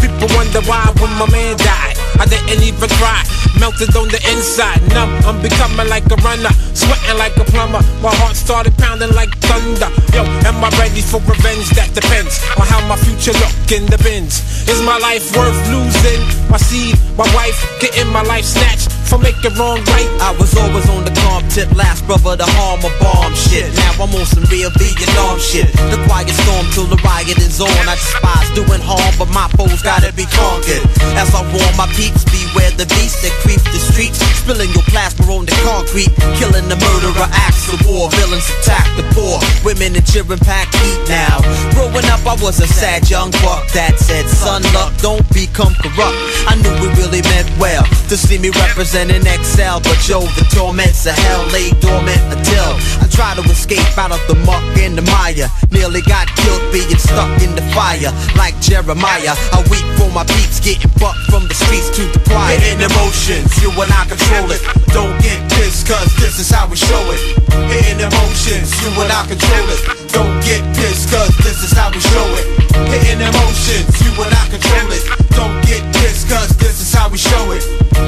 People 0.00 0.26
wonder 0.34 0.60
why 0.66 0.82
when 0.98 1.12
my 1.18 1.30
man 1.30 1.56
died, 1.58 1.96
I 2.20 2.28
didn't 2.28 2.60
even 2.60 2.88
cry. 3.00 3.24
Melted 3.56 3.96
on 3.96 4.12
the 4.12 4.20
inside, 4.28 4.80
numb. 4.92 5.08
I'm 5.24 5.40
becoming 5.40 5.88
like 5.88 6.04
a 6.12 6.16
runner, 6.20 6.52
sweating 6.76 7.16
like 7.16 7.36
a 7.40 7.44
plumber. 7.48 7.80
My 8.04 8.12
heart 8.20 8.36
started 8.36 8.76
pounding 8.76 9.12
like 9.16 9.32
thunder. 9.40 9.88
Yo, 10.12 10.28
am 10.44 10.60
I 10.60 10.68
ready 10.76 11.00
for 11.00 11.16
revenge? 11.24 11.72
That 11.80 11.88
depends 11.96 12.44
on 12.60 12.68
how 12.68 12.84
my 12.84 13.00
future 13.00 13.32
look 13.40 13.72
in 13.72 13.88
the 13.88 13.96
bins. 14.04 14.44
Is 14.68 14.84
my 14.84 14.98
life 14.98 15.24
worth 15.32 15.56
losing? 15.72 16.20
My 16.52 16.60
seed, 16.60 17.00
my 17.16 17.24
wife, 17.32 17.56
getting 17.80 18.12
my 18.12 18.22
life 18.22 18.44
snatched 18.44 18.99
for 19.10 19.18
making 19.18 19.52
wrong 19.58 19.82
right. 19.90 20.06
I 20.22 20.30
was 20.38 20.54
always 20.54 20.86
on 20.88 21.02
the 21.02 21.10
calm 21.26 21.42
tip, 21.50 21.66
last 21.74 22.06
brother 22.06 22.38
to 22.38 22.46
harm 22.54 22.78
or 22.86 22.94
bomb 23.02 23.34
shit. 23.34 23.66
Now 23.74 24.06
I'm 24.06 24.14
on 24.14 24.24
some 24.24 24.46
real 24.46 24.70
Vietnam 24.78 25.42
shit. 25.42 25.66
The 25.90 25.98
quiet 26.06 26.30
storm 26.30 26.70
till 26.70 26.86
the 26.86 26.96
riot 27.02 27.36
is 27.42 27.58
on. 27.60 27.74
I 27.90 27.98
despise 27.98 28.48
doing 28.54 28.78
harm, 28.78 29.12
but 29.18 29.28
my 29.34 29.50
foes 29.58 29.82
gotta 29.82 30.14
be 30.14 30.30
conquered. 30.30 30.86
As 31.18 31.34
I 31.34 31.42
warn 31.50 31.74
my 31.74 31.90
peeps, 31.98 32.22
beware 32.52 32.70
the 32.74 32.86
beast 32.98 33.22
that 33.22 33.32
creep 33.42 33.62
the 33.70 33.78
streets, 33.78 34.18
spilling 34.38 34.70
your 34.74 34.82
plasma 34.90 35.26
on 35.30 35.46
the 35.46 35.54
concrete, 35.62 36.10
killing 36.38 36.66
the 36.66 36.78
murderer, 36.78 37.28
acts 37.46 37.70
of 37.70 37.78
war, 37.86 38.10
villains 38.18 38.46
attack 38.60 38.86
the 38.96 39.06
poor, 39.14 39.38
women 39.64 39.94
and 39.94 40.06
children 40.06 40.38
pack 40.38 40.70
heat 40.82 41.00
now. 41.08 41.38
Growing 41.74 42.06
up, 42.10 42.22
I 42.26 42.34
was 42.42 42.58
a 42.60 42.66
sad 42.66 43.08
young 43.08 43.30
buck 43.42 43.66
that 43.74 43.98
said, 43.98 44.26
son, 44.26 44.62
luck, 44.74 44.94
don't 44.98 45.26
become 45.30 45.74
corrupt. 45.78 46.18
I 46.46 46.58
knew 46.58 46.72
we 46.82 46.88
really 46.98 47.22
meant 47.22 47.50
well 47.58 47.84
to 48.08 48.16
see 48.16 48.38
me 48.38 48.50
representing 48.50 49.26
Excel, 49.26 49.80
but 49.80 49.98
yo, 50.08 50.20
the 50.38 50.46
torments 50.50 51.06
of 51.06 51.14
hell 51.14 51.44
lay 51.54 51.70
dormant 51.78 52.22
until 52.30 52.74
I 53.00 53.06
try 53.10 53.34
to 53.36 53.44
escape 53.50 53.94
out 53.98 54.12
of 54.12 54.22
the 54.26 54.36
muck 54.46 54.64
and 54.78 54.96
the 54.96 55.04
mire. 55.12 55.48
Nearly 55.70 56.02
got 56.02 56.26
killed 56.40 56.64
being 56.72 56.98
stuck 56.98 57.30
in 57.42 57.54
the 57.54 57.62
fire, 57.76 58.10
like 58.36 58.58
Jeremiah. 58.60 59.36
I 59.54 59.62
weep 59.70 59.86
for 59.98 60.10
my 60.10 60.24
peeps 60.24 60.58
getting 60.60 60.90
bucked 60.98 61.30
from 61.30 61.46
the 61.46 61.54
streets 61.54 61.90
to 61.96 62.02
the. 62.10 62.20
Hitting 62.48 62.80
emotions, 62.80 63.50
you 63.60 63.70
and 63.70 63.92
I 63.92 64.06
control 64.08 64.50
it. 64.50 64.62
Don't 64.92 65.14
get 65.20 65.38
pissed, 65.52 65.86
cause 65.86 66.08
this 66.16 66.38
is 66.38 66.50
how 66.50 66.66
we 66.66 66.76
show 66.76 67.02
it. 67.12 67.20
Hitting 67.68 68.00
emotions, 68.00 68.72
you 68.80 68.88
and 69.00 69.12
I 69.12 69.26
control 69.26 69.68
it. 69.68 69.80
Don't 70.08 70.40
get 70.42 70.62
pissed, 70.74 71.10
cause 71.10 71.34
this 71.44 71.62
is 71.62 71.72
how 71.72 71.90
we 71.90 72.00
show 72.00 72.26
it. 72.40 72.46
Hitting 72.88 73.20
emotions, 73.20 73.92
you 74.02 74.10
and 74.22 74.34
I 74.34 74.48
control 74.48 74.90
it. 74.90 75.04
Don't 75.36 75.60
get 75.66 75.82
pissed, 75.94 76.28
cause 76.28 76.56
this 76.56 76.80
is 76.80 76.92
how 76.92 77.08
we 77.08 77.18
show 77.18 77.52
it. 77.52 77.62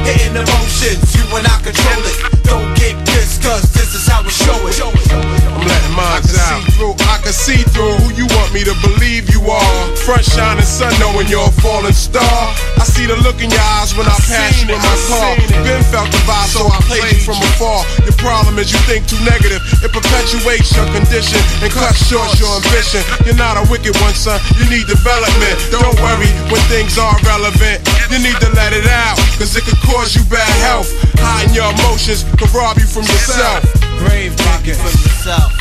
Hitting 0.07 0.35
emotions, 0.35 1.15
you 1.15 1.25
and 1.37 1.47
I 1.47 1.57
control 1.63 2.03
it. 2.03 2.17
Don't 2.43 2.75
get 2.75 2.97
pissed, 3.05 3.12
cause 3.43 3.67
this 3.75 3.95
is 3.95 4.07
how 4.07 4.23
we 4.23 4.31
show 4.31 4.57
it. 4.67 4.79
I'm 4.81 5.67
letting 5.67 5.95
mine 5.99 6.23
out. 6.49 6.63
Through, 6.79 6.95
I 7.11 7.19
can 7.23 7.35
see 7.35 7.61
through 7.75 7.99
who 8.03 8.15
you 8.15 8.27
want 8.39 8.55
me 8.55 8.63
to 8.65 8.75
believe 8.81 9.29
you 9.35 9.43
are. 9.51 9.75
Front 10.07 10.25
shining 10.25 10.65
sun, 10.65 10.95
knowing 11.03 11.29
you're 11.29 11.45
a 11.45 11.55
falling 11.61 11.93
star. 11.93 12.39
I 12.79 12.85
see 12.87 13.07
the 13.07 13.19
look 13.27 13.43
in 13.43 13.51
your 13.51 13.67
eyes 13.79 13.95
when 13.95 14.07
I 14.07 14.17
pass 14.27 14.63
you 14.63 14.71
in 14.71 14.79
my 14.79 14.97
car. 15.11 15.35
Been 15.67 15.83
felt 15.91 16.09
the 16.11 16.23
vibe, 16.25 16.51
so 16.51 16.67
I 16.67 16.79
played 16.87 17.07
you 17.11 17.23
from 17.23 17.39
afar. 17.55 17.85
Your 18.07 18.17
problem 18.19 18.59
is 18.59 18.71
you 18.71 18.81
think 18.87 19.07
too 19.11 19.21
negative. 19.27 19.61
It 19.83 19.91
perpetuates 19.91 20.73
your 20.75 20.87
condition 20.95 21.43
and 21.63 21.71
cuts 21.71 22.07
short 22.07 22.31
your 22.39 22.51
ambition. 22.63 23.03
You're 23.27 23.39
not 23.39 23.59
a 23.59 23.65
wicked 23.69 23.95
one, 24.01 24.15
son. 24.15 24.39
You 24.59 24.67
need 24.71 24.87
development. 24.87 25.57
Don't 25.75 25.95
worry 26.01 26.31
when 26.51 26.63
things 26.71 26.99
are 26.99 27.15
relevant. 27.27 27.83
You 28.11 28.19
need 28.23 28.39
to 28.43 28.51
let 28.55 28.73
it 28.73 28.87
out, 28.87 29.17
cause 29.39 29.55
it 29.57 29.65
could 29.65 29.79
cause 29.87 30.15
you 30.15 30.23
bad 30.31 30.51
health. 30.63 30.91
Hiding 31.23 31.55
your 31.55 31.71
emotions 31.71 32.27
could 32.35 32.51
rob 32.51 32.79
you 32.79 32.87
from 32.87 33.07
yourself. 33.07 33.32
Grave 33.33 34.37
diggers. 34.37 34.77
from 34.77 34.93
yourself. 35.01 35.53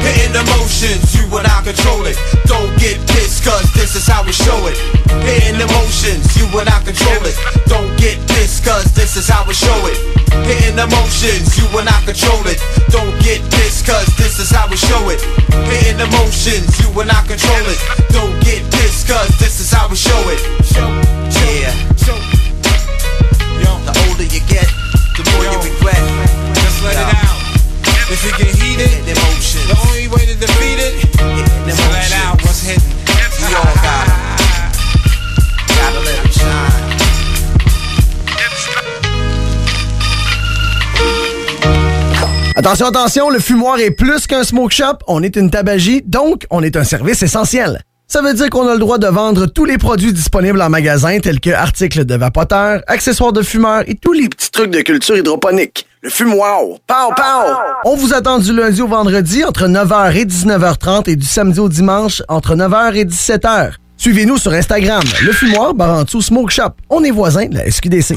Hitting 0.00 0.32
emotions, 0.32 1.12
you 1.12 1.28
and 1.36 1.44
I 1.44 1.60
control 1.60 2.06
it. 2.08 2.16
Don't 2.48 2.72
get 2.80 2.96
pissed, 3.04 3.44
cause 3.44 3.68
this 3.74 3.96
is 3.96 4.06
how 4.06 4.24
we 4.24 4.32
show 4.32 4.56
it. 4.64 4.78
Hitting 5.28 5.60
emotions, 5.60 6.24
you 6.40 6.48
and 6.56 6.70
I 6.70 6.80
control 6.80 7.20
it. 7.28 7.36
Don't 7.68 7.92
get 8.00 8.16
pissed, 8.32 8.64
cause 8.64 8.88
this 8.96 9.16
is 9.16 9.28
how 9.28 9.44
we 9.44 9.52
show 9.52 9.76
it. 9.92 9.98
Hitting 10.48 10.78
emotions, 10.80 11.58
you 11.58 11.68
and 11.76 11.88
I 11.88 12.00
control 12.08 12.40
it. 12.48 12.56
Don't 12.88 13.12
get 13.20 13.44
pissed, 13.52 13.84
cause 13.84 14.08
this 14.16 14.40
is 14.40 14.48
how 14.48 14.64
we 14.70 14.76
show 14.80 15.04
it. 15.12 15.20
Hitting 15.68 16.00
emotions, 16.00 16.80
you 16.80 16.88
and 16.96 17.10
I 17.12 17.20
control 17.28 17.66
it. 17.68 17.80
Don't 18.08 18.40
get 18.40 18.64
pissed, 18.72 19.04
cause 19.06 19.28
this 19.36 19.60
is 19.60 19.68
how 19.70 19.84
we 19.88 19.96
show 19.96 20.16
it. 20.32 20.40
Yeah. 21.44 21.76
The 23.84 23.92
older 24.08 24.24
you 24.24 24.40
get, 24.48 24.68
the 25.16 25.22
more 25.34 25.44
you 25.44 25.58
regret. 25.72 26.09
Attention, 42.56 42.86
attention, 42.86 43.30
le 43.30 43.38
fumoir 43.38 43.78
est 43.80 43.90
plus 43.90 44.26
qu'un 44.26 44.44
smoke 44.44 44.70
shop, 44.70 44.98
on 45.06 45.22
est 45.22 45.36
une 45.36 45.50
tabagie, 45.50 46.02
donc 46.04 46.46
on 46.50 46.62
est 46.62 46.76
un 46.76 46.84
service 46.84 47.22
essentiel. 47.22 47.82
Ça 48.12 48.22
veut 48.22 48.34
dire 48.34 48.50
qu'on 48.50 48.66
a 48.66 48.72
le 48.72 48.80
droit 48.80 48.98
de 48.98 49.06
vendre 49.06 49.46
tous 49.46 49.64
les 49.64 49.78
produits 49.78 50.12
disponibles 50.12 50.60
en 50.60 50.68
magasin, 50.68 51.20
tels 51.20 51.38
que 51.38 51.50
articles 51.50 52.04
de 52.04 52.16
vapoteurs, 52.16 52.82
accessoires 52.88 53.32
de 53.32 53.40
fumeurs 53.40 53.84
et 53.86 53.94
tous 53.94 54.12
les 54.12 54.28
petits 54.28 54.50
trucs 54.50 54.72
de 54.72 54.80
culture 54.80 55.16
hydroponique. 55.16 55.86
Le 56.02 56.10
fumoir, 56.10 56.58
pow 56.88 57.14
pow! 57.14 57.54
On 57.84 57.94
vous 57.94 58.12
attend 58.12 58.40
du 58.40 58.52
lundi 58.52 58.82
au 58.82 58.88
vendredi 58.88 59.44
entre 59.44 59.68
9h 59.68 60.16
et 60.16 60.24
19h30 60.24 61.08
et 61.08 61.14
du 61.14 61.24
samedi 61.24 61.60
au 61.60 61.68
dimanche 61.68 62.20
entre 62.26 62.56
9h 62.56 62.96
et 62.96 63.04
17h. 63.04 63.74
Suivez-nous 63.96 64.38
sur 64.38 64.52
Instagram, 64.54 65.04
le 65.22 65.30
fumoir 65.30 65.74
Barantou 65.74 66.20
Smoke 66.20 66.50
Shop. 66.50 66.70
On 66.88 67.04
est 67.04 67.12
voisins 67.12 67.46
de 67.46 67.54
la 67.54 67.70
SQDC. 67.70 68.16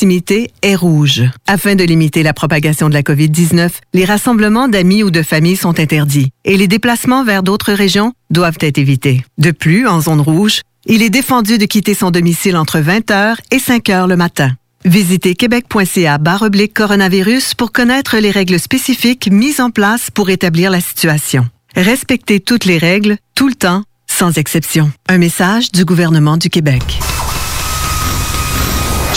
est 0.61 0.75
rouge. 0.75 1.23
Afin 1.47 1.75
de 1.75 1.83
limiter 1.83 2.23
la 2.23 2.33
propagation 2.33 2.89
de 2.89 2.93
la 2.93 3.03
COVID-19, 3.03 3.69
les 3.93 4.05
rassemblements 4.05 4.67
d'amis 4.67 5.03
ou 5.03 5.11
de 5.11 5.21
familles 5.21 5.57
sont 5.57 5.79
interdits 5.79 6.31
et 6.43 6.57
les 6.57 6.67
déplacements 6.67 7.23
vers 7.23 7.43
d'autres 7.43 7.73
régions 7.73 8.13
doivent 8.29 8.57
être 8.61 8.77
évités. 8.77 9.23
De 9.37 9.51
plus, 9.51 9.87
en 9.87 10.01
zone 10.01 10.21
rouge, 10.21 10.61
il 10.85 11.03
est 11.03 11.09
défendu 11.09 11.57
de 11.57 11.65
quitter 11.65 11.93
son 11.93 12.09
domicile 12.09 12.57
entre 12.57 12.79
20h 12.79 13.35
et 13.51 13.57
5h 13.57 14.07
le 14.07 14.15
matin. 14.15 14.51
Visitez 14.85 15.35
québec.ca 15.35 16.19
oblique 16.41 16.73
coronavirus 16.73 17.53
pour 17.53 17.71
connaître 17.71 18.17
les 18.17 18.31
règles 18.31 18.59
spécifiques 18.59 19.29
mises 19.31 19.59
en 19.59 19.69
place 19.69 20.09
pour 20.09 20.29
établir 20.31 20.71
la 20.71 20.81
situation. 20.81 21.47
Respectez 21.75 22.39
toutes 22.39 22.65
les 22.65 22.79
règles, 22.79 23.17
tout 23.35 23.47
le 23.47 23.55
temps, 23.55 23.83
sans 24.07 24.37
exception. 24.37 24.91
Un 25.07 25.19
message 25.19 25.71
du 25.71 25.85
gouvernement 25.85 26.37
du 26.37 26.49
Québec. 26.49 26.99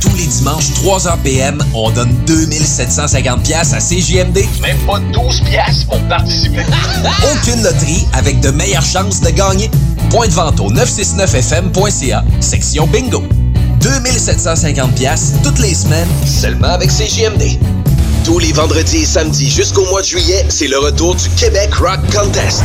Tous 0.00 0.14
les 0.16 0.26
dimanches, 0.26 0.70
3h 0.82 1.18
PM, 1.22 1.62
on 1.74 1.90
donne 1.90 2.12
2750 2.26 3.42
pièces 3.42 3.72
à 3.72 3.78
CJMD. 3.78 4.44
Même 4.60 4.78
pas 4.86 4.98
12 5.12 5.40
pièces 5.42 5.84
pour 5.84 6.00
participer. 6.08 6.62
Aucune 7.32 7.62
loterie 7.62 8.06
avec 8.12 8.40
de 8.40 8.50
meilleures 8.50 8.84
chances 8.84 9.20
de 9.20 9.30
gagner. 9.30 9.70
Point 10.10 10.28
de 10.28 10.32
vente 10.32 10.60
au 10.60 10.70
969fm.ca, 10.72 12.24
section 12.40 12.86
bingo. 12.86 13.22
2750 13.80 14.94
pièces 14.94 15.32
toutes 15.42 15.58
les 15.58 15.74
semaines, 15.74 16.08
seulement 16.24 16.68
avec 16.68 16.90
CJMD. 16.90 17.58
Tous 18.24 18.38
les 18.38 18.52
vendredis 18.52 18.98
et 18.98 19.06
samedis 19.06 19.50
jusqu'au 19.50 19.84
mois 19.86 20.02
de 20.02 20.06
juillet, 20.06 20.44
c'est 20.48 20.68
le 20.68 20.78
retour 20.78 21.14
du 21.14 21.28
Québec 21.30 21.72
Rock 21.74 22.00
Contest. 22.12 22.64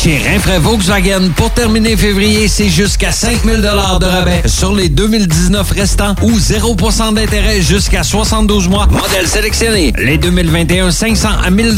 Chez 0.00 0.18
Rinfraie 0.18 0.60
Volkswagen, 0.60 1.30
pour 1.34 1.50
terminer 1.50 1.96
février, 1.96 2.46
c'est 2.46 2.68
jusqu'à 2.68 3.10
5000 3.10 3.60
de 3.60 3.66
rabais 3.66 4.42
sur 4.46 4.72
les 4.72 4.88
2019 4.88 5.68
restants 5.72 6.14
ou 6.22 6.38
0% 6.38 7.14
d'intérêt 7.14 7.60
jusqu'à 7.60 8.04
72 8.04 8.68
mois. 8.68 8.86
Modèle 8.86 9.26
sélectionné. 9.26 9.92
Les 9.98 10.16
2021, 10.16 10.92
500 10.92 11.28
à 11.44 11.50
1000 11.50 11.74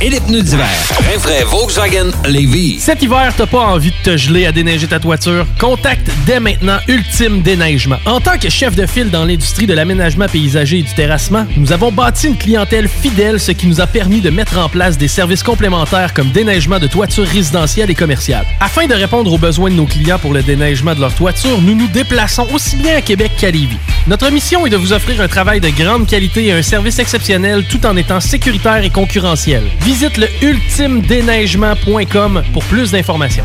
et 0.00 0.10
les 0.10 0.18
pneus 0.18 0.42
d'hiver. 0.42 0.66
Rinfraie 1.12 1.44
Volkswagen 1.44 2.10
Lévis. 2.26 2.80
Cet 2.80 3.04
hiver, 3.04 3.32
t'as 3.36 3.46
pas 3.46 3.60
envie 3.60 3.92
de 3.92 4.10
te 4.10 4.16
geler 4.16 4.46
à 4.46 4.52
déneiger 4.52 4.88
ta 4.88 4.98
toiture? 4.98 5.46
Contacte 5.60 6.10
dès 6.26 6.40
maintenant 6.40 6.78
Ultime 6.88 7.40
Déneigement. 7.42 7.98
En 8.04 8.20
tant 8.20 8.36
que 8.36 8.48
chef 8.48 8.74
de 8.74 8.84
file 8.84 9.10
dans 9.10 9.24
l'industrie 9.24 9.68
de 9.68 9.74
l'aménagement 9.74 10.26
paysager 10.26 10.80
et 10.80 10.82
du 10.82 10.92
terrassement, 10.94 11.46
nous 11.56 11.72
avons 11.72 11.92
bâti 11.92 12.26
une 12.26 12.36
clientèle 12.36 12.88
fidèle, 12.88 13.38
ce 13.38 13.52
qui 13.52 13.68
nous 13.68 13.80
a 13.80 13.86
permis 13.86 14.20
de 14.20 14.30
mettre 14.30 14.58
en 14.58 14.68
place 14.68 14.98
des 14.98 15.06
services 15.06 15.44
complémentaires 15.44 16.14
comme 16.14 16.30
déneigement 16.30 16.80
de 16.80 16.88
toitures 16.88 17.28
et 17.66 17.94
commerciales. 17.94 18.46
Afin 18.60 18.86
de 18.86 18.94
répondre 18.94 19.30
aux 19.32 19.38
besoins 19.38 19.70
de 19.70 19.74
nos 19.74 19.84
clients 19.84 20.18
pour 20.18 20.32
le 20.32 20.42
déneigement 20.42 20.94
de 20.94 21.00
leur 21.00 21.14
toiture, 21.14 21.60
nous 21.60 21.74
nous 21.74 21.88
déplaçons 21.88 22.46
aussi 22.54 22.76
bien 22.76 22.96
à 22.96 23.02
Québec 23.02 23.32
qu'à 23.38 23.50
Lévis. 23.50 23.76
Notre 24.06 24.30
mission 24.30 24.64
est 24.66 24.70
de 24.70 24.76
vous 24.76 24.94
offrir 24.94 25.20
un 25.20 25.28
travail 25.28 25.60
de 25.60 25.68
grande 25.68 26.06
qualité 26.06 26.46
et 26.46 26.52
un 26.52 26.62
service 26.62 26.98
exceptionnel 26.98 27.66
tout 27.68 27.84
en 27.84 27.96
étant 27.96 28.20
sécuritaire 28.20 28.82
et 28.82 28.88
concurrentiel. 28.90 29.62
Visite 29.80 30.16
le 30.16 30.28
ultimedéneigement.com 30.42 32.42
pour 32.52 32.64
plus 32.64 32.92
d'informations. 32.92 33.44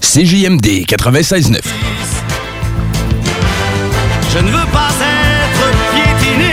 CJMD 0.00 0.84
96.9. 0.86 1.60
Je 4.32 4.38
ne 4.38 4.50
veux 4.50 4.66
pas 4.72 4.90
être 5.00 5.66
piétiné, 5.92 6.52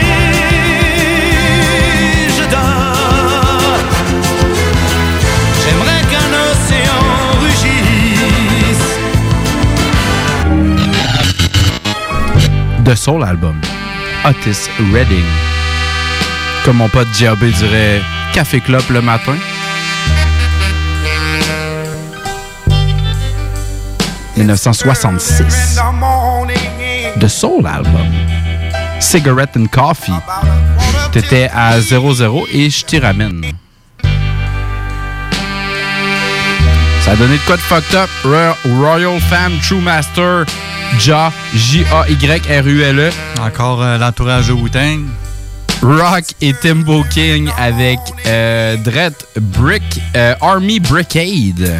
je 2.28 2.44
dors. 2.50 3.78
J'aimerais 5.62 6.02
qu'un 6.10 6.30
océan 6.50 7.04
rugisse. 7.42 8.94
de 12.84 12.94
son 12.94 13.22
album, 13.22 13.56
Otis 14.24 14.68
Redding. 14.92 15.24
Comme 16.64 16.76
mon 16.78 16.88
pote 16.88 17.08
JAB 17.18 17.44
dirait, 17.44 18.00
café 18.32 18.60
club 18.60 18.82
le 18.90 19.00
matin. 19.00 19.36
1966. 24.36 25.78
The 27.20 27.28
Soul 27.28 27.66
Album. 27.66 28.08
Cigarette 29.00 29.56
and 29.56 29.66
Coffee. 29.70 30.12
T'étais 31.12 31.48
à 31.54 31.78
0-0 31.78 32.44
et 32.52 32.70
je 32.70 32.84
t'y 32.84 32.98
ramène. 32.98 33.42
Ça 37.04 37.12
a 37.12 37.16
donné 37.16 37.34
de 37.36 37.42
quoi 37.46 37.56
de 37.56 37.60
fucked 37.60 37.94
up? 37.94 38.08
Ro- 38.24 38.80
Royal 38.80 39.20
Fam 39.20 39.52
True 39.60 39.80
Master 39.80 40.44
Ja, 41.04 41.30
J-A-Y-R-U-L-E. 41.54 43.10
Encore 43.40 43.82
euh, 43.82 43.98
l'entourage 43.98 44.48
de 44.48 44.52
Wu-Tang. 44.52 45.02
Rock 45.82 46.24
et 46.40 46.54
Timbo 46.54 47.04
King 47.10 47.50
avec 47.58 47.98
euh, 48.26 48.76
Dredd 48.78 49.12
Brick, 49.38 49.82
euh, 50.16 50.34
Army 50.40 50.80
Brickade. 50.80 51.78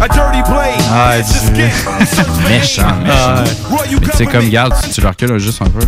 A 0.00 0.08
dirty 0.08 0.42
blade. 0.42 0.82
Ah, 0.90 1.16
du- 1.22 1.62
méchant, 2.48 2.84
méchant. 3.04 3.44
Mais 3.90 4.10
tu 4.10 4.16
sais, 4.18 4.26
comme, 4.26 4.48
garde, 4.50 4.74
tu, 4.82 4.90
tu 4.90 5.00
le 5.00 5.08
recules 5.08 5.38
juste 5.38 5.62
un 5.62 5.66
peu. 5.66 5.86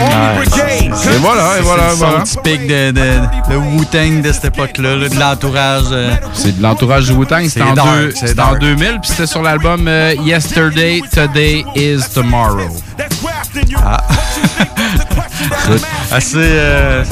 Et 0.00 1.16
voilà, 1.20 1.58
et 1.58 1.62
voilà, 1.62 1.88
C'est 1.90 1.96
voilà. 1.96 2.24
son 2.24 2.42
typique 2.42 2.66
de, 2.68 2.90
de, 2.92 3.20
de 3.50 3.56
Wu-Tang 3.56 4.22
de 4.22 4.32
cette 4.32 4.44
époque-là, 4.44 4.94
là, 4.96 5.08
de 5.08 5.18
l'entourage. 5.18 5.84
euh, 5.90 6.14
C'est 6.34 6.56
de 6.58 6.62
l'entourage 6.62 7.06
du 7.06 7.12
Wu-Tang. 7.12 7.44
C'était 7.48 7.60
C'est 7.74 7.80
en, 7.80 7.84
deux- 7.96 8.12
c'est 8.14 8.30
en 8.32 8.34
dark. 8.34 8.60
2000, 8.60 8.98
puis 9.00 9.10
c'était 9.10 9.26
sur 9.26 9.42
l'album 9.42 9.88
euh, 9.88 10.14
Yesterday, 10.22 11.00
Today 11.12 11.64
is 11.74 12.00
Tomorrow. 12.14 12.68
Ah. 13.84 13.96
Assez 16.12 16.36
euh, 16.38 17.04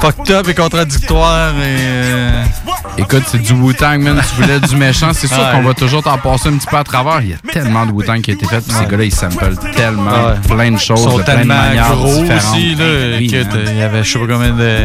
fucked 0.00 0.30
up 0.30 0.48
et 0.48 0.54
contradictoire. 0.54 1.50
Et, 1.56 1.76
euh, 1.80 2.44
Écoute, 2.96 3.22
c'est 3.28 3.38
du 3.40 3.52
Wu-Tang, 3.52 3.98
man. 4.00 4.20
Tu 4.36 4.42
voulais 4.42 4.58
du 4.58 4.74
méchant. 4.76 5.10
C'est 5.12 5.28
sûr 5.28 5.38
Ouais. 5.38 5.44
qu'on 5.52 5.62
va 5.62 5.72
toujours 5.74 6.02
t'en 6.02 6.18
passer 6.18 6.48
un 6.48 6.56
petit 6.56 6.66
peu 6.66 6.76
à 6.78 6.84
travers. 6.84 7.20
Il 7.20 7.30
y 7.30 7.32
a 7.34 7.36
tellement 7.52 7.86
de 7.86 7.92
Wu-Tang 7.92 8.20
qui 8.20 8.32
a 8.32 8.34
été 8.34 8.44
fait, 8.46 8.60
puis 8.60 8.72
ces 8.76 8.86
gars-là, 8.86 9.04
ils 9.04 9.14
samplent 9.14 9.54
tellement 9.76 10.10
Ouais. 10.10 10.34
plein 10.48 10.72
de 10.72 10.78
choses, 10.78 11.00
Ils 11.00 11.10
sont 11.10 11.18
de 11.18 11.22
plein 11.22 11.34
de 11.34 11.38
tellement 11.40 11.54
manières 11.54 11.90
gros 11.94 12.06
différentes. 12.22 12.54
aussi. 12.54 12.74
Là, 12.74 12.84
Oui, 13.18 13.30
écoute, 13.32 13.56
il 13.68 13.76
y 13.78 13.82
avait 13.82 14.02
je 14.02 14.12
sais 14.12 14.18
pas 14.18 14.26
combien 14.32 14.50
de, 14.52 14.78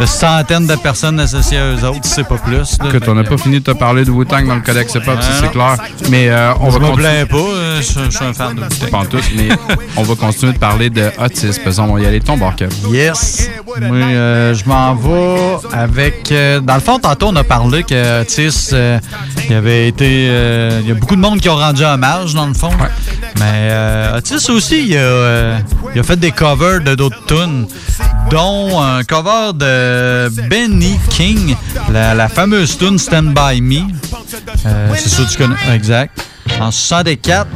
de 0.00 0.06
centaines 0.06 0.66
de 0.66 0.74
personnes 0.76 1.18
associées 1.20 1.58
à 1.58 1.72
eux 1.74 1.84
autres, 1.84 2.00
si 2.04 2.10
c'est 2.10 2.28
pas 2.28 2.36
plus. 2.36 2.78
Là. 2.78 2.86
Écoute, 2.88 3.04
on 3.08 3.14
n'a 3.14 3.24
pas 3.24 3.38
fini 3.38 3.60
de 3.60 3.64
te 3.64 3.70
parler 3.76 4.04
de 4.04 4.10
Wu-Tang 4.10 4.46
dans 4.46 4.56
le 4.56 4.60
Codex 4.60 4.94
Hip 4.94 5.02
Hop, 5.06 5.18
c'est 5.40 5.50
clair. 5.50 5.76
Mais 6.10 6.28
euh, 6.28 6.52
on 6.60 6.70
je 6.70 6.78
va 6.78 6.78
me 6.80 6.86
continuer. 6.90 7.08
plains 7.08 7.26
pas, 7.26 7.36
euh, 7.36 7.80
je, 7.80 8.04
je 8.04 8.10
suis 8.16 8.24
un 8.24 8.32
fan 8.34 8.54
de 8.54 8.60
Wu-Tang. 8.62 8.90
Pas 8.90 8.98
en 8.98 9.04
tout, 9.06 9.18
mais 9.36 9.48
on 9.96 10.02
va 10.02 10.14
continuer 10.14 10.52
de 10.52 10.58
parler 10.58 10.90
de 10.90 11.10
Otis. 11.18 11.58
Qu'on 11.64 11.94
va 11.94 12.00
y 12.00 12.06
aller 12.06 12.20
de 12.20 12.24
ton 12.24 12.38
Kev. 12.52 12.70
Yes. 12.90 13.48
Moi, 13.80 13.96
euh, 13.96 14.54
je 14.54 14.64
m'en 14.68 14.94
vais 14.94 15.56
avec. 15.72 16.30
euh, 16.32 16.60
dans 16.60 16.74
le 16.74 16.80
fond, 16.80 16.98
tantôt, 16.98 17.28
on 17.28 17.36
a 17.36 17.44
parlé 17.44 17.82
que 17.82 18.22
Otis, 18.22 18.70
euh, 18.72 18.98
il 19.48 19.54
avait 19.56 19.88
été. 19.88 20.26
euh, 20.28 20.80
il 20.82 20.88
y 20.88 20.90
a 20.90 20.94
beaucoup 20.94 21.16
de 21.16 21.20
monde 21.20 21.40
qui 21.40 21.48
ont 21.48 21.56
rendu 21.56 21.84
hommage, 21.84 22.34
dans 22.34 22.46
le 22.46 22.54
fond. 22.54 22.70
Mais 23.38 23.70
Otis 24.16 24.50
aussi, 24.50 24.86
il 24.88 24.96
a, 24.96 25.00
euh, 25.00 25.58
il 25.94 26.00
a 26.00 26.02
fait 26.02 26.16
des 26.16 26.30
covers 26.30 26.80
de 26.80 26.94
d'autres 26.94 27.24
tunes, 27.26 27.66
dont 28.30 28.80
un 28.80 29.02
cover 29.04 29.52
de 29.54 29.85
Benny 30.48 30.98
King, 31.10 31.56
la, 31.92 32.14
la 32.14 32.28
fameuse 32.28 32.76
tune 32.78 32.98
Stand 32.98 33.34
By 33.34 33.60
Me. 33.60 33.80
Euh, 34.66 34.94
C'est 34.96 35.08
sûr 35.08 35.26
que 35.26 35.32
tu 35.32 35.38
connais. 35.38 35.74
Exact. 35.74 36.26
En 36.60 36.70
64, 36.70 37.46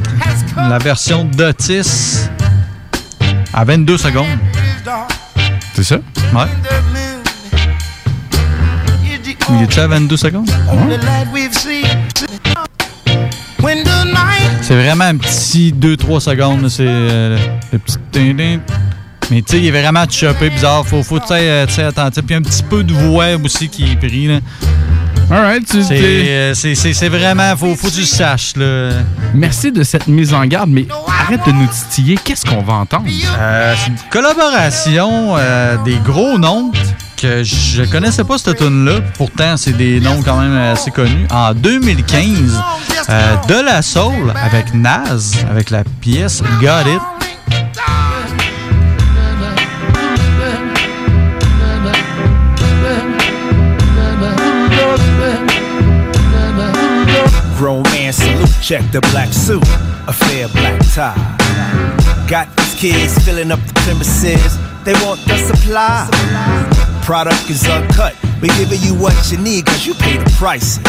la 0.57 0.77
version 0.77 1.25
d'Otis 1.25 2.27
à 3.53 3.63
22 3.63 3.97
secondes. 3.97 4.27
C'est 5.73 5.83
ça? 5.83 5.95
Ouais. 5.95 6.45
Il 9.49 9.63
est 9.63 9.77
à 9.77 9.87
22 9.87 10.17
secondes? 10.17 10.49
C'est 14.61 14.75
vraiment 14.75 15.03
un 15.05 15.17
petit 15.17 15.73
2-3 15.73 16.19
secondes. 16.19 16.69
C'est 16.69 16.85
euh, 16.87 17.37
le 17.71 17.79
petit. 17.79 17.99
Mais 19.31 19.41
tu 19.41 19.53
sais, 19.53 19.59
il 19.59 19.65
est 19.65 19.71
vraiment 19.71 20.03
chopé, 20.09 20.49
bizarre. 20.49 20.85
Faut, 20.85 21.01
faut 21.03 21.19
tu 21.19 21.27
sais, 21.27 21.49
euh, 21.49 21.87
attentif. 21.87 22.23
Puis 22.23 22.35
un 22.35 22.41
petit 22.41 22.63
peu 22.63 22.83
de 22.83 22.93
voix 22.93 23.27
aussi 23.43 23.69
qui 23.69 23.91
est 23.91 23.95
pris. 23.95 24.27
Là. 24.27 24.39
Alright, 25.31 25.65
tu 25.65 25.77
euh, 25.89 26.53
c'est, 26.53 27.07
vraiment. 27.07 27.55
Faut, 27.55 27.73
faut 27.77 27.87
que 27.87 27.93
tu 27.93 28.01
le 28.01 28.05
saches. 28.05 28.57
Là. 28.57 28.89
Merci 29.33 29.71
de 29.71 29.81
cette 29.83 30.07
mise 30.07 30.33
en 30.33 30.45
garde, 30.45 30.69
mais 30.69 30.85
arrête 31.07 31.45
de 31.47 31.53
nous 31.53 31.67
titiller. 31.67 32.19
Qu'est-ce 32.21 32.45
qu'on 32.45 32.61
va 32.61 32.73
entendre? 32.73 33.05
Euh, 33.39 33.73
c'est 33.77 33.87
une 33.87 33.97
collaboration 34.09 35.37
euh, 35.37 35.77
des 35.85 35.95
gros 35.99 36.37
noms 36.37 36.73
que 37.15 37.43
je 37.43 37.83
connaissais 37.83 38.25
pas 38.25 38.37
cette 38.37 38.57
tune 38.57 38.83
là 38.83 38.99
Pourtant, 39.17 39.55
c'est 39.55 39.77
des 39.77 40.01
noms 40.01 40.21
quand 40.21 40.37
même 40.37 40.57
assez 40.57 40.91
connus. 40.91 41.27
En 41.29 41.53
2015, 41.53 42.61
euh, 43.09 43.35
De 43.47 43.63
La 43.63 43.81
Soul 43.81 44.33
avec 44.35 44.73
Naz, 44.73 45.37
avec 45.49 45.69
la 45.69 45.85
pièce 46.01 46.43
Got 46.59 46.89
It. 46.89 47.01
Check 58.71 58.89
the 58.93 59.01
black 59.11 59.33
suit, 59.33 59.67
a 60.07 60.13
fair 60.13 60.47
black 60.47 60.79
tie. 60.95 61.19
Got 62.29 62.47
these 62.55 62.73
kids 62.75 63.19
filling 63.25 63.51
up 63.51 63.59
the 63.67 63.73
premises, 63.83 64.55
they 64.85 64.93
want 65.03 65.19
the 65.27 65.35
supply. 65.35 66.07
Product 67.03 67.49
is 67.49 67.67
uncut, 67.67 68.15
we 68.41 68.47
giving 68.55 68.79
you 68.79 68.95
what 68.95 69.13
you 69.29 69.37
need 69.39 69.65
cause 69.65 69.85
you 69.85 69.93
pay 69.93 70.15
the 70.15 70.29
price. 70.39 70.79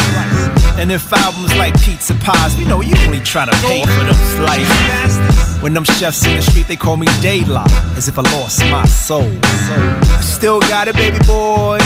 And 0.79 0.93
if 0.93 1.11
albums 1.11 1.53
like 1.57 1.73
pizza 1.83 2.15
pies, 2.23 2.55
we 2.55 2.63
know 2.63 2.79
you 2.79 2.95
only 3.03 3.19
try 3.19 3.43
to 3.43 3.55
pay 3.67 3.83
for 3.83 4.05
them 4.07 4.15
slices. 4.39 5.61
When 5.61 5.73
them 5.73 5.83
chefs 5.83 6.25
in 6.25 6.37
the 6.37 6.41
street, 6.41 6.69
they 6.69 6.77
call 6.77 6.95
me 6.95 7.07
daylight, 7.19 7.69
as 7.97 8.07
if 8.07 8.17
I 8.17 8.21
lost 8.21 8.61
my 8.71 8.85
soul. 8.85 9.29
I 9.43 10.21
still 10.21 10.61
got 10.61 10.87
it, 10.87 10.95
baby 10.95 11.19
boy. 11.27 11.79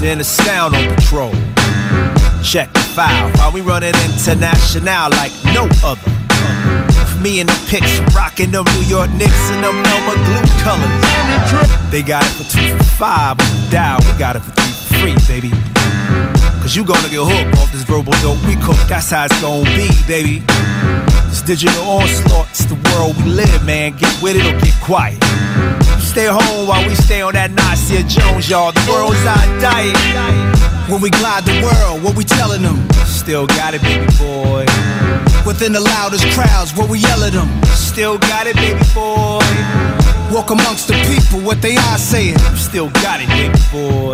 Then 0.00 0.18
the 0.18 0.24
sound 0.24 0.74
on 0.74 0.94
patrol. 0.94 1.32
Check 2.42 2.72
the 2.72 2.80
file 2.80 3.30
while 3.38 3.52
we 3.52 3.60
running 3.60 3.94
international 4.04 5.10
like 5.10 5.32
no 5.52 5.68
other. 5.82 6.10
Me 7.20 7.40
and 7.40 7.48
the 7.48 7.66
pics 7.68 8.00
rocking 8.14 8.50
them 8.50 8.64
New 8.74 8.82
York 8.82 9.10
Knicks 9.12 9.50
and 9.50 9.64
them 9.64 9.74
Elmer 9.74 10.14
glue 10.24 10.46
colors. 10.62 11.90
They 11.90 12.02
got 12.02 12.22
it 12.24 12.32
for 12.36 12.44
two 12.44 12.76
for 12.76 12.84
five 12.84 13.38
the 13.38 13.68
dial. 13.70 13.98
We 14.00 14.18
got 14.18 14.36
it 14.36 14.40
for 14.40 14.52
three 14.52 15.14
for 15.14 15.20
free, 15.24 15.40
baby. 15.40 16.43
Cause 16.64 16.74
you 16.74 16.82
gonna 16.82 17.10
get 17.10 17.20
hooked 17.20 17.58
off 17.60 17.70
this 17.72 17.82
verbal 17.82 18.16
dope 18.24 18.40
we 18.48 18.56
cook. 18.56 18.80
That's 18.88 19.10
how 19.10 19.26
it's 19.26 19.38
gonna 19.44 19.68
be, 19.76 19.84
baby. 20.08 20.40
This 21.28 21.42
digital 21.42 21.76
onslaught, 21.84 22.48
it's 22.48 22.64
the 22.64 22.80
world 22.88 23.20
we 23.20 23.36
live, 23.36 23.66
man. 23.66 23.92
Get 24.00 24.08
with 24.22 24.36
it 24.40 24.48
or 24.48 24.56
get 24.64 24.72
quiet. 24.80 25.20
Stay 26.00 26.24
home 26.24 26.66
while 26.66 26.80
we 26.88 26.94
stay 26.94 27.20
on 27.20 27.34
that 27.34 27.52
Nasir 27.52 28.00
Jones, 28.08 28.48
y'all. 28.48 28.72
The 28.72 28.80
world's 28.88 29.20
our 29.28 29.44
diet. 29.60 29.92
When 30.88 31.02
we 31.02 31.10
glide 31.10 31.44
the 31.44 31.60
world, 31.60 32.02
what 32.02 32.16
we 32.16 32.24
telling 32.24 32.62
them? 32.62 32.80
Still 33.04 33.46
got 33.46 33.74
it, 33.74 33.82
baby 33.82 34.08
boy. 34.16 34.64
Within 35.44 35.76
the 35.76 35.84
loudest 35.84 36.24
crowds, 36.32 36.72
what 36.72 36.88
we 36.88 36.98
yell 36.98 37.24
at 37.24 37.34
them? 37.34 37.52
Still 37.76 38.16
got 38.16 38.46
it, 38.46 38.56
baby 38.56 38.80
boy. 38.96 40.13
Walk 40.32 40.50
amongst 40.50 40.88
the 40.88 40.94
people, 41.08 41.40
what 41.40 41.60
they 41.60 41.76
are 41.76 41.98
saying? 41.98 42.38
Still 42.56 42.90
got 43.04 43.20
it, 43.20 43.28
baby 43.28 43.58
boy. 43.70 44.12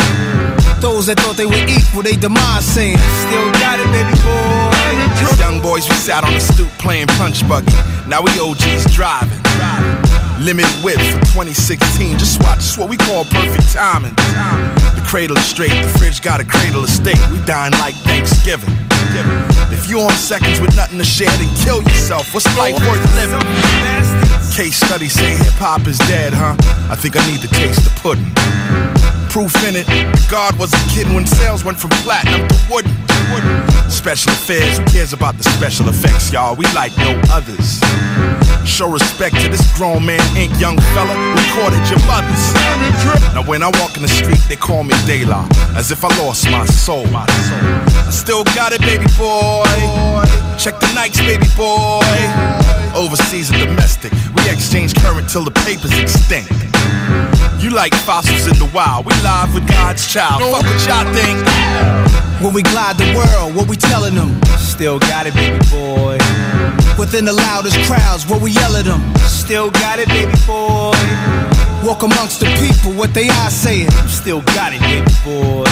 Those 0.80 1.06
that 1.06 1.20
thought 1.20 1.36
they 1.36 1.46
were 1.46 1.64
equal, 1.68 2.02
they 2.02 2.16
demise 2.16 2.64
saying. 2.64 2.98
Still 2.98 3.52
got 3.60 3.78
it, 3.78 3.88
baby 3.92 4.16
boy. 4.24 4.70
As 5.20 5.38
young 5.38 5.60
boys, 5.60 5.88
we 5.88 5.94
sat 5.94 6.24
on 6.24 6.32
the 6.32 6.40
stoop 6.40 6.68
playing 6.78 7.06
punch 7.20 7.46
buggy. 7.48 7.72
Now 8.08 8.22
we 8.22 8.32
OGs 8.40 8.92
driving. 8.94 9.38
Limited 10.40 10.72
whip 10.82 10.96
for 10.96 11.20
2016. 11.36 12.18
Just 12.18 12.42
watch, 12.42 12.58
it's 12.58 12.78
what 12.78 12.88
we 12.88 12.96
call 12.96 13.24
perfect 13.24 13.72
timing. 13.72 14.14
The 14.16 15.04
cradle 15.06 15.36
is 15.36 15.44
straight, 15.44 15.72
the 15.82 15.88
fridge 15.98 16.22
got 16.22 16.40
a 16.40 16.44
cradle 16.44 16.82
of 16.84 16.90
steak. 16.90 17.18
We 17.30 17.44
dine 17.44 17.72
like 17.72 17.94
Thanksgiving. 18.08 18.89
If 19.72 19.88
you're 19.88 20.04
on 20.04 20.10
seconds 20.12 20.60
with 20.60 20.74
nothing 20.76 20.98
to 20.98 21.04
share, 21.04 21.30
then 21.38 21.54
kill 21.56 21.82
yourself. 21.82 22.32
What's 22.34 22.46
life 22.56 22.78
worth 22.86 23.14
living? 23.14 23.40
Case 24.54 24.76
studies 24.76 25.12
say 25.12 25.36
hip 25.36 25.54
hop 25.54 25.86
is 25.86 25.98
dead, 25.98 26.32
huh? 26.34 26.56
I 26.90 26.96
think 26.96 27.16
I 27.16 27.26
need 27.30 27.40
to 27.40 27.48
taste 27.48 27.84
the 27.84 27.90
pudding. 28.00 29.19
Proof 29.30 29.54
in 29.62 29.76
it, 29.76 29.86
God 30.28 30.58
wasn't 30.58 30.82
kidding 30.90 31.14
when 31.14 31.24
sales 31.24 31.64
went 31.64 31.78
from 31.78 31.90
platinum 32.02 32.48
to 32.48 32.56
wooden. 32.68 32.90
Special 33.88 34.32
affairs, 34.32 34.78
who 34.78 34.84
cares 34.86 35.12
about 35.12 35.36
the 35.36 35.44
special 35.44 35.88
effects, 35.88 36.32
y'all? 36.32 36.56
We 36.56 36.64
like 36.74 36.90
no 36.98 37.14
others. 37.30 37.78
Show 38.66 38.90
respect 38.90 39.40
to 39.40 39.48
this 39.48 39.62
grown 39.78 40.04
man, 40.04 40.20
ain't 40.36 40.58
young 40.58 40.76
fella. 40.94 41.14
Recorded 41.14 41.78
your 41.88 42.02
mothers. 42.10 42.42
Now 43.32 43.44
when 43.46 43.62
I 43.62 43.68
walk 43.78 43.96
in 43.96 44.02
the 44.02 44.08
street, 44.08 44.40
they 44.48 44.56
call 44.56 44.82
me 44.82 44.94
De 45.06 45.24
La, 45.24 45.46
as 45.76 45.92
if 45.92 46.04
I 46.04 46.08
lost 46.18 46.50
my 46.50 46.66
soul. 46.66 47.06
I 47.14 48.10
still 48.10 48.42
got 48.56 48.72
it, 48.72 48.80
baby 48.80 49.06
boy. 49.16 49.62
Check 50.58 50.80
the 50.80 50.90
Nikes, 50.98 51.22
baby 51.22 51.46
boy. 51.56 52.02
Overseas 52.98 53.50
and 53.50 53.62
domestic, 53.62 54.12
we 54.34 54.42
exchange 54.50 54.92
current 54.96 55.30
till 55.30 55.44
the 55.44 55.52
papers 55.52 55.96
extinct. 55.96 56.50
You 57.60 57.68
like 57.68 57.94
fossils 57.94 58.46
in 58.46 58.58
the 58.58 58.70
wild. 58.74 59.04
We 59.04 59.12
live 59.22 59.52
with 59.52 59.68
God's 59.68 60.08
child. 60.08 60.40
Fuck 60.40 60.64
what 60.64 60.80
y'all 60.88 61.04
think. 61.12 61.38
When 62.40 62.54
we 62.54 62.62
glide 62.62 62.96
the 62.96 63.12
world, 63.14 63.54
what 63.54 63.68
we 63.68 63.76
telling 63.76 64.14
them? 64.14 64.40
Still 64.56 64.98
got 64.98 65.26
it, 65.26 65.34
baby 65.34 65.58
boy. 65.68 66.16
Within 66.98 67.26
the 67.26 67.34
loudest 67.34 67.76
crowds, 67.84 68.26
what 68.26 68.40
we 68.40 68.52
yell 68.52 68.76
at 68.76 68.86
them? 68.86 69.02
Still 69.28 69.70
got 69.70 69.98
it, 69.98 70.08
baby 70.08 70.32
boy. 70.46 70.96
Walk 71.84 72.02
amongst 72.02 72.40
the 72.40 72.46
people, 72.56 72.92
what 72.92 73.12
they 73.12 73.28
are 73.28 73.50
saying? 73.50 73.90
Still 74.08 74.40
got 74.56 74.72
it, 74.72 74.80
baby 74.80 75.12
boy. 75.22 75.64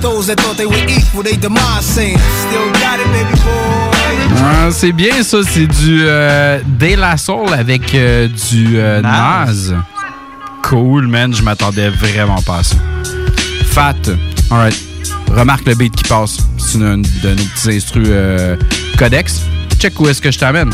Those 0.00 0.26
that 0.26 0.40
thought 0.40 0.56
they 0.56 0.66
were 0.66 0.84
equal, 0.88 1.22
they 1.22 1.36
demise 1.36 1.84
saying, 1.84 2.18
Still 2.18 2.72
got 2.82 2.98
it, 2.98 3.06
baby 3.14 3.38
boy. 3.42 3.94
Ah, 4.42 4.68
c'est 4.72 4.92
bien 4.92 5.22
ça, 5.22 5.38
c'est 5.48 5.66
du 5.66 6.02
euh, 6.06 6.60
De 6.66 6.96
La 6.96 7.16
Soul 7.16 7.52
avec 7.52 7.94
euh, 7.94 8.28
du 8.50 8.78
euh, 8.78 9.00
Nas. 9.00 9.72
Cool, 10.64 11.06
man, 11.06 11.34
je 11.34 11.42
m'attendais 11.42 11.90
vraiment 11.90 12.40
pas 12.40 12.60
à 12.60 12.62
ça. 12.62 12.76
Fat, 13.66 13.94
alright. 14.50 14.82
Remarque 15.30 15.66
le 15.66 15.74
beat 15.74 15.94
qui 15.94 16.04
passe. 16.04 16.38
C'est 16.56 16.78
une, 16.78 16.84
une 16.84 17.02
de 17.02 17.34
nos 17.34 17.44
petits 17.44 17.76
instrus 17.76 18.06
euh, 18.08 18.56
codex. 18.98 19.42
Check 19.78 20.00
où 20.00 20.08
est-ce 20.08 20.22
que 20.22 20.30
je 20.30 20.38
t'amène. 20.38 20.70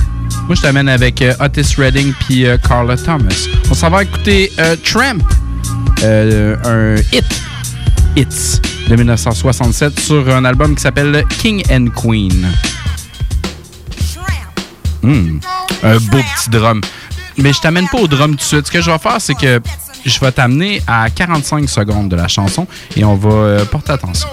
Moi, 0.46 0.54
je 0.54 0.62
t'amène 0.62 0.88
avec 0.88 1.20
euh, 1.22 1.34
Otis 1.40 1.74
Redding 1.76 2.12
puis 2.20 2.46
euh, 2.46 2.56
Carla 2.56 2.96
Thomas. 2.96 3.48
On 3.68 3.74
s'en 3.74 3.90
va 3.90 4.04
écouter 4.04 4.52
Tramp, 4.84 5.24
un 6.04 6.94
hit, 7.12 7.42
Hits 8.14 8.60
de 8.88 8.94
1967 8.94 9.98
sur 9.98 10.28
un 10.32 10.44
album 10.44 10.76
qui 10.76 10.82
s'appelle 10.82 11.24
King 11.40 11.64
and 11.68 11.86
Queen. 12.00 12.46
Hmm, 15.02 15.40
un 15.82 15.96
beau 15.96 16.18
petit 16.18 16.50
drum. 16.50 16.80
Mais 17.36 17.52
je 17.52 17.60
t'amène 17.60 17.88
pas 17.88 17.98
au 17.98 18.06
drum 18.06 18.32
tout 18.32 18.36
de 18.36 18.42
suite. 18.42 18.66
Ce 18.66 18.70
que 18.72 18.80
je 18.80 18.90
vais 18.90 18.98
faire, 18.98 19.20
c'est 19.20 19.34
que 19.34 19.60
je 20.04 20.20
vais 20.20 20.32
t'amener 20.32 20.82
à 20.86 21.08
45 21.10 21.68
secondes 21.68 22.08
de 22.08 22.16
la 22.16 22.28
chanson 22.28 22.66
et 22.96 23.04
on 23.04 23.16
va 23.16 23.30
euh, 23.30 23.64
porter 23.64 23.92
attention. 23.92 24.28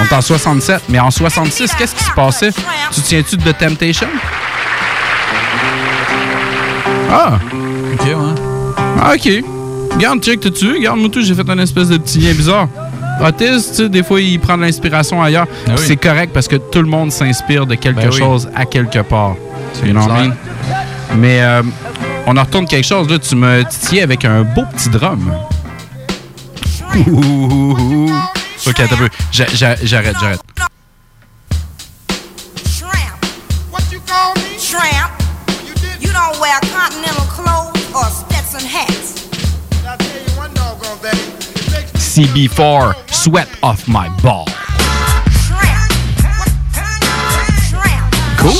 On 0.00 0.04
est 0.04 0.12
en 0.12 0.20
67, 0.20 0.82
mais 0.88 0.98
en 0.98 1.10
66, 1.10 1.72
qu'est-ce 1.78 1.94
qui 1.94 2.04
se 2.04 2.10
passait? 2.12 2.50
Tu 2.92 3.00
te 3.00 3.06
souviens-tu 3.06 3.36
de 3.36 3.52
The 3.52 3.58
Temptation? 3.58 4.08
Ah! 7.10 7.38
Ok, 7.92 8.06
ouais. 8.06 8.42
Ah, 9.00 9.12
ok. 9.14 9.44
Regarde, 9.94 10.20
check, 10.22 10.40
t'as-tu 10.40 10.66
vu? 10.66 10.74
Regarde, 10.74 10.98
moi, 10.98 11.08
tout, 11.08 11.22
j'ai 11.22 11.34
fait 11.34 11.48
un 11.48 11.58
espèce 11.58 11.88
de 11.88 11.98
petit 11.98 12.18
lien 12.18 12.32
bizarre. 12.34 12.68
Otis, 13.22 13.68
tu 13.70 13.74
sais, 13.74 13.88
des 13.88 14.02
fois, 14.02 14.20
il 14.20 14.38
prend 14.40 14.56
de 14.56 14.62
l'inspiration 14.62 15.22
ailleurs. 15.22 15.46
Ah 15.66 15.72
oui. 15.76 15.84
C'est 15.86 15.96
correct 15.96 16.32
parce 16.32 16.48
que 16.48 16.56
tout 16.56 16.80
le 16.82 16.88
monde 16.88 17.12
s'inspire 17.12 17.66
de 17.66 17.74
quelque 17.76 17.96
Ben 18.00 18.10
oui. 18.10 18.18
chose 18.18 18.48
à 18.54 18.64
quelque 18.66 19.00
part. 19.00 19.36
C'est 19.72 19.86
You 19.86 19.92
know 19.92 20.02
what 20.06 20.18
I 20.24 20.28
mean? 20.28 20.34
Mais 21.16 21.40
euh, 21.42 21.62
on 22.26 22.36
en 22.36 22.42
retourne 22.42 22.66
quelque 22.66 22.86
chose. 22.86 23.08
Là, 23.08 23.18
tu 23.18 23.36
me 23.36 23.62
titillais 23.64 24.02
avec 24.02 24.24
un 24.24 24.42
beau 24.42 24.62
petit 24.74 24.88
drum. 24.88 25.32
Ouh. 27.08 28.10
Ok, 28.66 28.80
attends 28.80 28.94
un 28.94 28.98
peu. 28.98 29.08
J'a- 29.32 29.46
j'a- 29.54 29.76
J'arrête, 29.84 30.16
j'arrête. 30.20 30.40
Tramp. 34.70 35.10
You 36.00 36.10
don't 36.12 36.40
wear 36.40 36.58
continental 36.60 37.26
clothes 37.28 37.94
or 37.94 38.04
Stetson 38.10 38.66
hats. 38.66 39.03
CB4, 42.14 42.94
Sweat 43.10 43.48
Off 43.62 43.88
My 43.88 44.06
Ball. 44.22 44.44
Cool. 48.38 48.52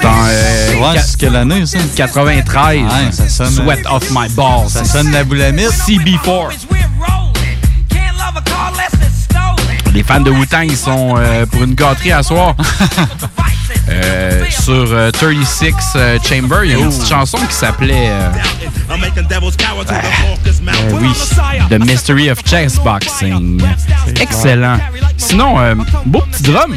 Dans 0.00 0.08
euh, 0.26 0.72
Ouais, 0.72 0.80
quat- 0.94 1.02
c'est 1.04 1.16
quelle 1.18 1.36
année, 1.36 1.66
ça? 1.66 1.76
93. 1.94 2.78
Ouais, 2.84 2.88
ça 3.12 3.28
sonne- 3.28 3.50
Sweat 3.52 3.84
Off 3.90 4.04
My 4.12 4.28
Ball. 4.30 4.66
Ça 4.70 4.84
sonne 4.86 5.10
la 5.12 5.24
boulamite. 5.24 5.68
CB4. 5.86 6.48
Les 9.92 10.02
fans 10.02 10.20
de 10.20 10.30
Wu-Tang, 10.30 10.70
sont 10.74 11.16
euh, 11.18 11.44
pour 11.44 11.64
une 11.64 11.74
gâterie 11.74 12.12
à 12.12 12.22
soir. 12.22 12.54
Euh, 13.88 14.44
sur 14.50 14.86
euh, 14.92 15.10
36 15.10 15.74
euh, 15.96 16.18
Chamber, 16.26 16.60
il 16.64 16.70
y 16.70 16.74
a 16.74 16.78
une 16.78 16.88
petite 16.88 17.08
chanson 17.08 17.38
qui 17.38 17.54
s'appelait 17.54 18.08
euh, 18.08 18.30
euh, 18.90 18.94
oui, 21.00 21.08
The 21.68 21.78
Mystery 21.84 22.30
of 22.30 22.38
Chess 22.46 22.76
Boxing. 22.76 23.60
Excellent. 24.20 24.78
Sinon, 25.18 25.58
euh, 25.60 25.74
beau 26.06 26.22
petit 26.32 26.42
drum. 26.44 26.74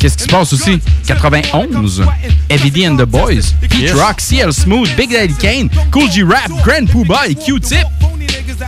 Qu'est-ce 0.00 0.16
qui 0.16 0.24
se 0.24 0.28
passe 0.28 0.52
aussi? 0.52 0.80
91. 1.06 2.04
Heavy 2.50 2.70
D 2.70 2.88
and 2.88 2.96
the 2.96 3.04
Boys. 3.06 3.52
Pete 3.60 3.74
Yes. 3.78 3.92
Rock, 3.94 4.20
CL 4.20 4.52
Smooth, 4.52 4.88
Big 4.96 5.12
Daddy 5.12 5.34
Kane, 5.34 5.68
Cool 5.92 6.10
G 6.10 6.22
Rap, 6.24 6.50
Grand 6.64 6.86
Poobah 6.86 7.28
et 7.28 7.34
Q-Tip. 7.34 7.86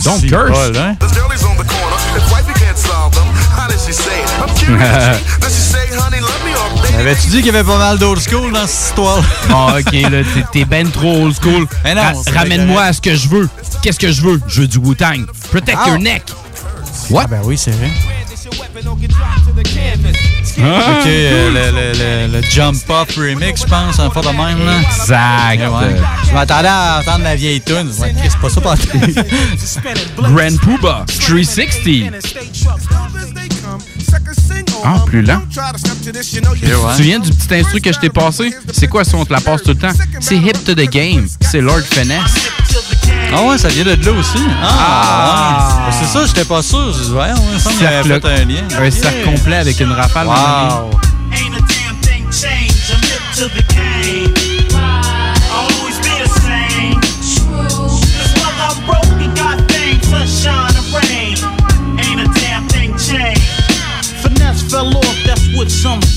Don't 0.05 0.19
C'est 0.21 0.29
curse. 0.29 0.71
Avais-tu 6.99 7.29
dit 7.29 7.37
qu'il 7.39 7.47
y 7.47 7.51
avait 7.51 7.65
pas 7.65 7.79
mal 7.79 7.99
d'old 7.99 8.21
school 8.21 8.53
dans 8.53 8.67
cette 8.67 8.89
histoire? 8.91 9.23
Bon, 9.49 9.69
ok, 9.79 9.93
là, 10.11 10.19
t'es- 10.53 10.65
ben 10.65 10.91
trop 10.91 11.25
old 11.25 11.35
school. 11.41 11.67
Ra- 11.85 12.13
Ramène-moi 12.35 12.83
à 12.83 12.93
ce 12.93 13.01
que 13.01 13.15
je 13.15 13.29
veux. 13.29 13.49
Qu'est-ce 13.83 13.99
que 13.99 14.11
je 14.13 14.21
veux? 14.23 14.41
Je 14.49 14.61
veux 14.63 14.67
du 14.69 14.79
Wu-Tang. 14.79 15.25
Protect 15.51 15.79
Ah. 15.81 15.89
your 15.89 15.99
neck. 15.99 16.25
What? 17.11 17.29
ben 17.29 17.41
oui, 17.45 17.57
c'est 17.57 17.71
vrai. 17.71 17.91
Ah. 20.61 20.99
Ok, 21.01 21.07
euh, 21.07 21.51
le, 21.51 21.71
le, 21.71 21.93
le, 22.33 22.41
le 22.41 22.47
Jump 22.51 22.77
Up 22.91 23.09
Remix, 23.17 23.61
je 23.63 23.67
pense, 23.67 23.99
en 24.01 24.11
fait 24.11 24.21
de 24.21 24.27
même. 24.29 24.65
Là. 24.67 24.81
Exact. 24.81 25.61
Ouais, 25.71 25.87
ouais. 25.87 25.97
Je 26.29 26.35
m'attendais 26.35 26.69
à 26.69 26.99
entendre 27.01 27.25
la 27.25 27.37
vieille 27.37 27.61
tune. 27.61 27.91
Ouais, 28.01 28.13
c'est 28.25 28.39
pas 28.41 28.51
ça, 28.51 28.61
pas 28.61 28.75
Grand 30.19 30.57
Poobah, 30.63 31.05
360. 31.21 32.13
Ah, 34.85 35.03
plus 35.07 35.23
lent. 35.23 35.43
Tu 35.51 36.41
te 36.41 36.97
souviens 36.97 37.19
du 37.19 37.31
petit 37.31 37.55
instru 37.55 37.81
que 37.81 37.93
je 37.93 37.99
t'ai 37.99 38.11
passé? 38.11 38.55
C'est 38.73 38.87
quoi 38.87 39.05
si 39.05 39.15
on 39.15 39.25
te 39.25 39.33
la 39.33 39.41
passe 39.41 39.63
tout 39.63 39.71
le 39.71 39.77
temps? 39.77 39.93
C'est 40.21 40.37
Hip 40.37 40.65
to 40.65 40.75
the 40.75 40.89
Game. 40.89 41.27
C'est 41.41 41.61
Lord 41.61 41.81
Finesse. 41.81 42.51
Ah 43.33 43.43
ouais, 43.43 43.59
ça 43.59 43.69
vient 43.69 43.85
de 43.85 43.91
là 43.91 44.13
aussi. 44.13 44.39
Ah, 44.63 45.89
ouais. 45.89 45.97
c'est 46.01 46.07
ça, 46.07 46.25
j'étais 46.27 46.45
pas 46.45 46.63
sûr. 46.63 46.93
Je 46.95 47.05
dis, 47.05 47.11
ouais, 47.11 47.31
me 47.31 47.59
semble 47.59 47.87
avait 47.87 48.21
fait 48.21 48.27
un 48.27 48.45
lien. 48.45 48.63
Un 48.81 48.91
cercle 48.91 49.25
complet 49.25 49.57
avec 49.57 49.79
une 49.81 49.93
rafale. 49.93 50.27
mon 50.27 50.33
ami. 50.33 50.73
Wow. 50.73 50.91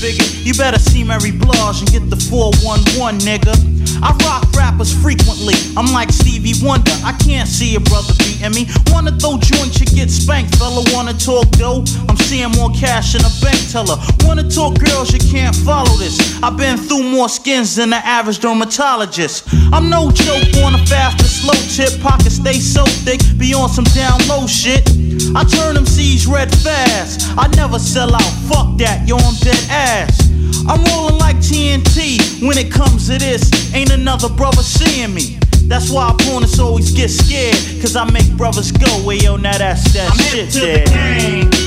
What 0.02 0.10
some 0.10 0.18
figure. 0.18 0.31
You 0.42 0.54
better 0.54 0.78
see 0.78 1.04
Mary 1.04 1.30
Blige 1.30 1.80
and 1.80 1.90
get 1.90 2.10
the 2.10 2.16
411, 2.16 3.20
nigga. 3.22 3.54
I 4.02 4.10
rock 4.26 4.50
rappers 4.58 4.92
frequently. 4.92 5.54
I'm 5.76 5.86
like 5.94 6.10
Stevie 6.10 6.58
Wonder. 6.66 6.90
I 7.06 7.12
can't 7.22 7.48
see 7.48 7.76
a 7.76 7.80
brother 7.80 8.12
beating 8.18 8.50
me. 8.50 8.66
Wanna 8.90 9.12
throw 9.12 9.38
joints, 9.38 9.78
you 9.78 9.86
get 9.86 10.10
spanked, 10.10 10.56
fella. 10.56 10.82
Wanna 10.90 11.14
talk 11.14 11.48
dough? 11.52 11.84
I'm 12.08 12.16
seeing 12.16 12.50
more 12.58 12.70
cash 12.74 13.14
in 13.14 13.22
a 13.22 13.30
bank 13.38 13.62
teller. 13.70 13.94
Wanna 14.26 14.42
talk 14.50 14.74
girls, 14.82 15.12
you 15.12 15.20
can't 15.30 15.54
follow 15.54 15.94
this. 15.96 16.18
I've 16.42 16.56
been 16.56 16.76
through 16.76 17.04
more 17.04 17.28
skins 17.28 17.76
than 17.76 17.90
the 17.90 18.02
average 18.02 18.40
dermatologist. 18.40 19.46
I'm 19.72 19.88
no 19.88 20.10
joke 20.10 20.50
on 20.66 20.74
a 20.74 20.82
fast 20.86 21.22
or 21.22 21.30
slow 21.30 21.60
tip. 21.70 22.02
Pockets 22.02 22.34
stay 22.42 22.58
so 22.58 22.84
thick, 23.06 23.20
be 23.38 23.54
on 23.54 23.68
some 23.68 23.86
down 23.94 24.18
low 24.26 24.48
shit. 24.48 24.90
I 25.36 25.44
turn 25.44 25.76
them 25.76 25.86
C's 25.86 26.26
red 26.26 26.50
fast. 26.50 27.30
I 27.38 27.46
never 27.54 27.78
sell 27.78 28.12
out, 28.12 28.32
fuck 28.50 28.76
that, 28.78 29.06
yo, 29.06 29.16
I'm 29.16 29.36
dead 29.36 29.64
ass. 29.70 30.31
I'm 30.68 30.82
rolling 30.84 31.18
like 31.18 31.36
TNT 31.36 32.46
when 32.46 32.58
it 32.58 32.70
comes 32.70 33.08
to 33.08 33.18
this. 33.18 33.74
Ain't 33.74 33.92
another 33.92 34.28
brother 34.28 34.62
seeing 34.62 35.14
me. 35.14 35.38
That's 35.66 35.90
why 35.90 36.10
opponents 36.10 36.58
always 36.58 36.90
get 36.92 37.08
scared. 37.08 37.56
Cause 37.80 37.96
I 37.96 38.04
make 38.10 38.36
brothers 38.36 38.72
go, 38.72 39.04
way 39.04 39.16
yo, 39.16 39.36
now 39.36 39.56
that's 39.58 39.92
that 39.94 40.10
I'm 40.10 40.18
shit 40.18 40.52
hip 40.54 41.61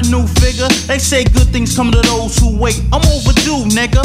a 0.00 0.10
new 0.10 0.26
figure. 0.26 0.68
They 0.86 0.98
say 0.98 1.24
good 1.24 1.48
things 1.48 1.76
come 1.76 1.90
to 1.92 2.00
those 2.02 2.36
who 2.38 2.56
wait. 2.56 2.80
I'm 2.92 3.04
overdue, 3.12 3.68
nigga. 3.68 4.02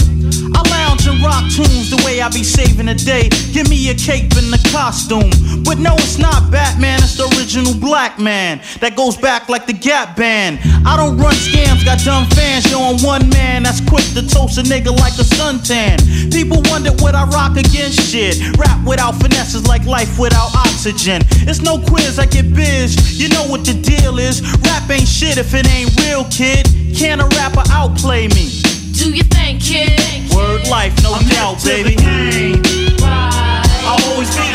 I 0.55 0.61
lounge 0.69 1.07
and 1.07 1.22
rock 1.23 1.43
tunes 1.51 1.89
the 1.89 2.01
way 2.05 2.22
I 2.22 2.30
be 2.30 2.43
saving 2.43 2.88
the 2.88 2.95
day. 2.95 3.30
Give 3.51 3.69
me 3.69 3.89
a 3.89 3.95
cape 3.95 4.34
and 4.35 4.53
a 4.53 4.61
costume. 4.72 5.31
But 5.63 5.80
no, 5.80 5.95
it's 5.95 6.17
not 6.17 6.51
Batman, 6.51 6.99
it's 6.99 7.15
the 7.17 7.26
original 7.38 7.73
black 7.73 8.19
man. 8.19 8.61
That 8.81 8.95
goes 8.95 9.17
back 9.17 9.49
like 9.49 9.65
the 9.65 9.73
Gap 9.73 10.15
Band. 10.15 10.59
I 10.85 10.97
don't 10.97 11.17
run 11.17 11.34
scams, 11.34 11.85
got 11.85 11.99
dumb 11.99 12.26
fans. 12.31 12.65
I'm 12.73 13.01
one 13.01 13.30
man 13.30 13.63
that's 13.63 13.81
quick 13.81 14.05
to 14.13 14.22
toast 14.27 14.57
a 14.57 14.63
nigga 14.63 14.91
like 14.99 15.13
a 15.17 15.26
suntan. 15.26 15.97
People 16.31 16.61
wonder 16.69 16.91
what 17.01 17.15
I 17.15 17.26
rock 17.26 17.57
against 17.57 18.11
shit. 18.11 18.38
Rap 18.57 18.84
without 18.85 19.15
finesse 19.15 19.55
is 19.55 19.67
like 19.67 19.85
life 19.85 20.19
without 20.19 20.53
oxygen. 20.55 21.22
It's 21.47 21.61
no 21.61 21.80
quiz, 21.80 22.19
I 22.19 22.26
get 22.26 22.53
biz. 22.53 23.19
You 23.19 23.30
know 23.30 23.45
what 23.47 23.65
the 23.65 23.73
deal 23.73 24.19
is. 24.19 24.41
Rap 24.63 24.89
ain't 24.89 25.07
shit 25.07 25.38
if 25.38 25.53
it 25.53 25.67
ain't 25.69 25.85
real, 26.02 26.26
kid. 26.26 26.68
Can 26.95 27.20
a 27.20 27.28
rapper 27.28 27.64
outplay 27.72 28.28
me? 28.30 28.62
Do 28.94 29.12
you 29.14 29.24
think, 29.24 29.62
kid? 29.62 29.99
Word 30.34 30.68
life, 30.70 30.95
no 31.03 31.18
doubt, 31.30 31.64
baby. 31.64 31.95
I'll 33.88 34.03
always 34.12 34.36
be 34.36 34.55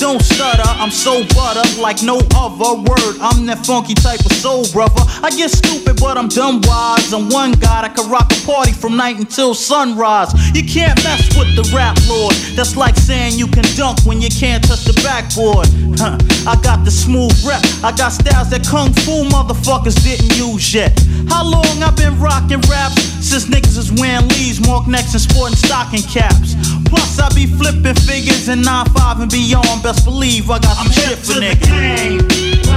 don't 0.00 0.22
stutter, 0.22 0.62
I'm 0.78 0.90
so 0.90 1.24
butter 1.34 1.66
like 1.80 2.02
no 2.02 2.20
other 2.36 2.78
word. 2.78 3.18
I'm 3.20 3.46
that 3.46 3.66
funky 3.66 3.94
type 3.94 4.20
of 4.20 4.32
soul 4.32 4.64
brother. 4.70 5.02
I 5.22 5.30
get 5.30 5.50
stupid, 5.50 5.98
but 5.98 6.16
I'm 6.16 6.28
dumb 6.28 6.60
wise. 6.62 7.12
I'm 7.12 7.28
one 7.30 7.52
guy 7.52 7.82
that 7.82 7.96
can 7.96 8.08
rock 8.08 8.30
a 8.30 8.38
party 8.46 8.72
from 8.72 8.96
night 8.96 9.18
until 9.18 9.54
sunrise. 9.54 10.30
You 10.54 10.62
can't 10.62 10.94
mess 11.02 11.26
with 11.36 11.50
the 11.56 11.66
rap 11.74 11.98
lord. 12.06 12.34
That's 12.54 12.76
like 12.76 12.94
saying 12.94 13.38
you 13.38 13.48
can 13.48 13.64
dunk 13.74 13.98
when 14.06 14.20
you 14.20 14.28
can't 14.30 14.62
touch 14.62 14.84
the 14.84 14.94
backboard. 15.02 15.66
Huh. 15.98 16.16
I 16.46 16.54
got 16.62 16.84
the 16.84 16.90
smooth 16.90 17.34
rep. 17.42 17.62
I 17.82 17.90
got 17.90 18.14
styles 18.14 18.50
that 18.50 18.62
kung 18.62 18.94
fu 19.02 19.26
motherfuckers 19.26 19.98
didn't 20.06 20.36
use 20.38 20.72
yet. 20.72 20.94
How 21.26 21.42
long 21.42 21.82
I 21.82 21.90
been 21.90 22.18
rocking 22.20 22.62
rap? 22.70 22.92
Since 23.18 23.46
niggas 23.46 23.76
is 23.76 23.90
wearing 23.90 24.28
leaves, 24.28 24.62
mark 24.62 24.86
necks, 24.86 25.12
and 25.12 25.22
sporting 25.22 25.56
stocking 25.56 26.06
caps. 26.06 26.54
Plus, 26.86 27.18
I 27.18 27.28
be 27.34 27.46
flipping 27.46 27.98
figures 28.06 28.48
in 28.48 28.62
9-5 28.62 29.22
and 29.22 29.30
beyond. 29.30 29.82
Best 29.88 30.04
believe 30.04 30.50
I 30.50 30.58
got 30.58 30.76
some 30.76 30.92
shit 30.92 31.16
for 31.16 31.40
niggas. 31.40 32.68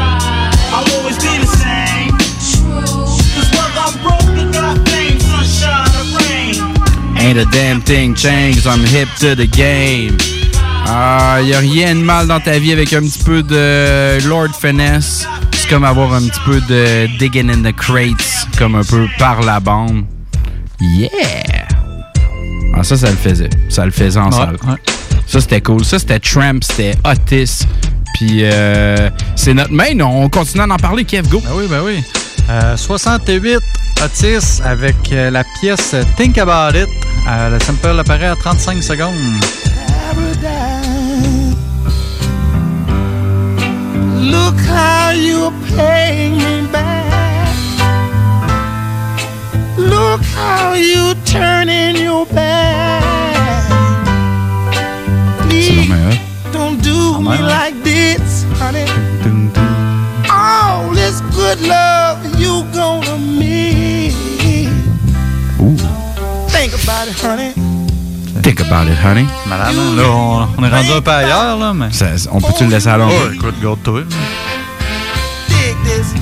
I'll 0.72 0.88
always 0.96 1.18
be 1.18 1.40
the 1.44 1.52
same. 1.60 2.16
Cause 3.36 3.52
whether 3.52 3.84
I'm 3.84 3.96
broke 4.00 4.32
or 4.40 4.50
got 4.54 4.88
fame, 4.88 5.20
sunshine 5.20 5.92
or 6.00 6.08
rain. 6.16 6.56
Ain't 7.18 7.38
a 7.38 7.44
damn 7.52 7.82
thing 7.82 8.16
changed, 8.16 8.66
I'm 8.66 8.80
hip 8.80 9.10
to 9.20 9.36
the 9.36 9.46
game. 9.46 10.16
Ah, 10.88 11.42
y 11.44 11.54
a 11.54 11.60
rien 11.60 11.96
de 11.96 12.02
mal 12.02 12.28
dans 12.28 12.40
ta 12.40 12.58
vie 12.60 12.72
avec 12.72 12.94
un 12.94 13.02
petit 13.02 13.24
peu 13.26 13.44
de 13.44 14.26
Lord 14.30 14.56
Finesse. 14.58 15.28
C'est 15.52 15.68
comme 15.68 15.84
avoir 15.84 16.14
un 16.14 16.22
petit 16.22 16.40
peu 16.46 16.62
de 16.62 17.08
Digging 17.20 17.50
in 17.50 17.70
the 17.70 17.76
Crates, 17.76 18.48
comme 18.58 18.76
un 18.76 18.86
peu 18.86 19.08
par 19.20 19.42
la 19.42 19.60
bande. 19.60 20.06
Yeah! 20.80 21.68
Ah, 22.74 22.86
ça, 22.86 22.96
ça 22.96 23.10
le 23.10 23.18
faisait. 23.18 23.50
Ça 23.68 23.84
le 23.84 23.92
faisait 23.92 24.18
en 24.18 24.30
Ouais, 24.30 24.38
salle. 24.38 24.58
Ça, 25.32 25.40
c'était 25.40 25.62
cool. 25.62 25.86
Ça, 25.86 25.98
c'était 25.98 26.20
Tramp, 26.20 26.60
c'était 26.62 26.94
Otis. 27.06 27.66
Puis, 28.16 28.40
euh, 28.42 29.10
c'est 29.38 29.54
notre 29.54 29.72
main. 29.72 29.98
On 30.02 30.28
continue 30.28 30.62
à 30.62 30.66
en 30.66 30.76
parler, 30.76 31.06
Kev, 31.06 31.30
go. 31.30 31.40
Ben 31.40 31.52
oui, 31.56 31.68
ben 31.70 31.80
oui. 31.86 32.04
Euh, 32.50 32.76
68 32.76 33.60
Otis 34.04 34.62
avec 34.66 34.98
euh, 35.14 35.32
la 35.32 35.46
pièce 35.62 35.96
Think 36.18 36.38
About 36.38 36.78
It. 36.78 36.90
Euh, 37.30 37.50
le 37.50 37.64
sample 37.64 37.98
apparaît 37.98 38.26
à 38.26 38.36
35 38.36 38.84
secondes. 38.84 39.16
Look 44.20 44.60
how 44.68 45.12
you're 45.14 45.54
paying 45.78 46.36
me 46.36 46.68
back. 46.74 47.06
Look 49.78 50.20
how 50.36 50.74
you 50.74 51.14
turning 51.24 51.96
your 51.96 52.26
back. 52.26 53.21
Don't 56.72 56.84
do 56.84 57.22
me 57.22 57.38
like 57.42 57.76
this, 57.84 58.44
honey. 58.60 58.86
All 60.30 60.90
this 60.92 61.22
good 61.36 61.60
love 61.62 62.18
you 62.40 62.64
gonna 62.74 63.18
miss. 63.18 64.16
Think 66.52 66.74
about 66.84 67.08
it, 67.08 67.20
honey. 67.20 67.52
Think 68.42 68.60
about 68.62 68.88
it, 68.88 68.98
honey. 68.98 69.28
Malade, 69.48 69.76
hein? 69.76 69.96
Là, 69.98 70.04
on, 70.10 70.48
on 70.58 70.64
est 70.64 70.70
rendu 70.70 70.92
un 70.92 71.02
peu 71.02 71.12
ailleurs, 71.12 71.58
là, 71.58 71.74
mais. 71.74 71.92
Ça- 71.92 72.30
on 72.32 72.40
peut-tu 72.40 72.64
le 72.66 72.70
laisser 72.72 72.88
à 72.90 72.98
l'ombre? 72.98 73.14
Oh, 73.28 73.34
écoute, 73.34 73.56
garde-toi. 73.62 74.04
dig 75.50 75.76
this. 75.84 76.14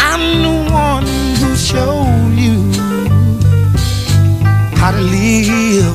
I'm 0.00 0.42
the 0.42 0.72
one 0.72 1.06
who 1.40 1.54
showed 1.56 2.32
you 2.36 2.72
how 4.76 4.92
to 4.92 5.00
live 5.00 5.94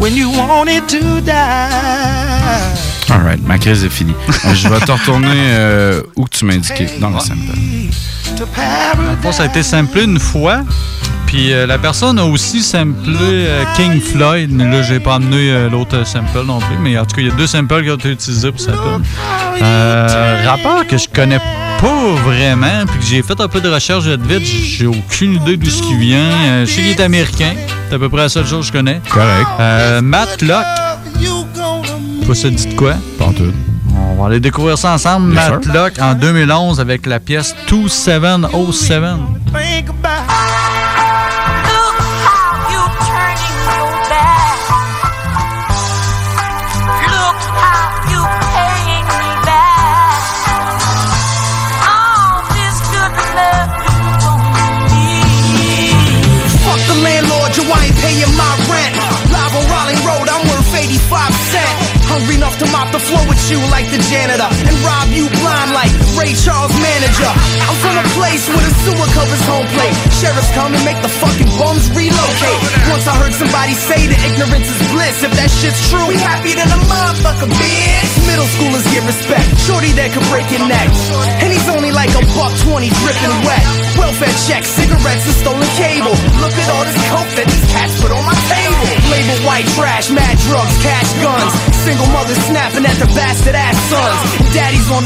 when 0.00 0.14
you 0.16 0.30
wanted 0.30 0.88
to 0.88 1.20
die. 1.20 2.85
Alright, 3.08 3.40
ma 3.46 3.58
crise 3.58 3.84
est 3.84 3.88
finie. 3.90 4.14
Euh, 4.28 4.54
Je 4.54 4.68
vais 4.68 4.80
te 4.80 4.90
retourner 4.90 5.28
euh, 5.32 6.02
où 6.16 6.24
que 6.24 6.30
tu 6.36 6.44
m'as 6.44 6.54
indiqué, 6.54 6.86
dans 7.00 7.10
le 7.10 7.20
sample. 7.20 7.40
Fond, 9.22 9.32
ça 9.32 9.44
a 9.44 9.46
été 9.46 9.62
samplé 9.62 10.04
une 10.04 10.18
fois. 10.18 10.62
Puis 11.26 11.52
euh, 11.52 11.66
la 11.66 11.78
personne 11.78 12.18
a 12.18 12.24
aussi 12.24 12.62
samplé 12.62 13.14
euh, 13.20 13.64
King 13.76 14.00
Floyd. 14.00 14.50
Mais 14.52 14.64
là, 14.64 14.82
j'ai 14.82 14.98
pas 15.00 15.14
amené 15.16 15.50
euh, 15.50 15.68
l'autre 15.70 16.04
sample 16.06 16.42
non 16.44 16.58
plus. 16.58 16.76
Mais 16.80 16.98
en 16.98 17.04
tout 17.04 17.14
cas, 17.16 17.22
il 17.22 17.28
y 17.28 17.30
a 17.30 17.34
deux 17.34 17.46
samples 17.46 17.82
qui 17.84 17.90
ont 17.90 17.96
été 17.96 18.10
utilisés 18.10 18.50
pour. 18.52 18.66
Euh, 19.62 20.42
rappeur 20.46 20.86
que 20.86 20.98
je 20.98 21.08
connais 21.08 21.38
pas 21.80 22.14
vraiment, 22.24 22.86
puis 22.86 22.98
que 22.98 23.04
j'ai 23.04 23.22
fait 23.22 23.40
un 23.40 23.48
peu 23.48 23.60
de 23.60 23.68
recherche 23.68 24.04
vite 24.04 24.26
vite, 24.26 24.44
j'ai 24.46 24.86
aucune 24.86 25.34
idée 25.34 25.56
d'où 25.56 25.70
ce 25.70 25.82
qui 25.82 25.96
vient. 25.96 26.64
Je 26.64 26.70
sais 26.70 26.80
qu'il 26.82 26.90
est 26.90 27.00
américain. 27.00 27.52
C'est 27.88 27.94
à 27.94 27.98
peu 27.98 28.08
près 28.08 28.22
la 28.22 28.28
seule 28.28 28.46
chose 28.46 28.60
que 28.62 28.66
je 28.66 28.72
connais. 28.72 29.00
Correct. 29.08 30.02
Matt 30.02 30.42
Locke. 30.42 30.64
Pas 32.26 32.34
ça 32.34 32.50
dit 32.50 32.66
de 32.66 32.74
quoi? 32.74 32.94
Pas 33.18 33.26
en 33.26 33.32
tout. 33.32 33.52
On 33.94 34.20
va 34.20 34.26
aller 34.26 34.40
découvrir 34.40 34.76
ça 34.76 34.92
ensemble. 34.94 35.38
Locke 35.72 36.00
en 36.00 36.14
2011 36.14 36.80
avec 36.80 37.06
la 37.06 37.20
pièce 37.20 37.54
2707. 37.68 39.02
Think 39.52 39.88
about 39.90 40.55
mop 63.36 63.48
the 63.48 63.50
floor 63.50 63.50
with 63.50 63.50
you 63.50 63.58
like 63.70 63.86
the 63.90 63.98
janitor 64.08 64.48
and 64.48 64.76
rob 64.84 65.05
you 65.16 65.26
blind 65.40 65.72
like 65.72 65.88
Ray 66.12 66.36
Charles 66.36 66.76
manager. 66.76 67.32
I'm 67.64 67.76
from 67.80 67.96
a 67.96 68.06
place 68.12 68.44
where 68.52 68.60
the 68.60 68.74
sewer 68.84 69.08
covers 69.16 69.44
home 69.48 69.64
plate. 69.72 69.96
Sheriffs 70.20 70.52
come 70.52 70.76
and 70.76 70.84
make 70.84 71.00
the 71.00 71.08
fucking 71.08 71.48
bums 71.56 71.88
relocate. 71.96 72.60
Once 72.92 73.08
I 73.08 73.16
heard 73.16 73.32
somebody 73.32 73.72
say 73.72 73.96
that 74.12 74.20
ignorance 74.28 74.68
is 74.68 74.80
bliss. 74.92 75.24
If 75.24 75.32
that 75.40 75.48
shit's 75.48 75.80
true, 75.88 76.04
we 76.04 76.20
happy 76.20 76.52
than 76.52 76.68
a 76.68 76.80
motherfucker, 76.84 77.48
bitch. 77.48 78.12
Middle 78.28 78.48
schoolers 78.60 78.84
get 78.92 79.02
respect. 79.08 79.48
Shorty 79.64 79.96
that 79.96 80.12
could 80.12 80.26
break 80.28 80.44
your 80.52 80.68
neck. 80.68 80.92
And 81.40 81.48
he's 81.48 81.66
only 81.72 81.96
like 81.96 82.12
a 82.12 82.22
buck 82.36 82.52
20 82.68 82.84
dripping 83.00 83.36
wet. 83.48 83.64
Welfare 83.96 84.36
checks, 84.44 84.68
cigarettes, 84.68 85.24
and 85.24 85.36
stolen 85.40 85.70
cable. 85.80 86.12
Look 86.44 86.52
at 86.52 86.68
all 86.68 86.84
this 86.84 87.00
coke 87.08 87.32
that 87.40 87.48
these 87.48 87.66
cats 87.72 87.96
put 88.04 88.12
on 88.12 88.20
my 88.20 88.36
table. 88.52 88.84
Label 89.08 89.38
white 89.48 89.68
trash, 89.72 90.12
mad 90.12 90.36
drugs, 90.44 90.76
cash 90.84 91.08
guns. 91.24 91.52
Single 91.88 92.10
mothers 92.12 92.36
snapping 92.44 92.84
at 92.84 92.96
their 93.00 93.08
bastard 93.16 93.56
ass 93.56 93.78
sons. 93.88 94.20
Daddy's 94.52 94.90
on 94.92 95.05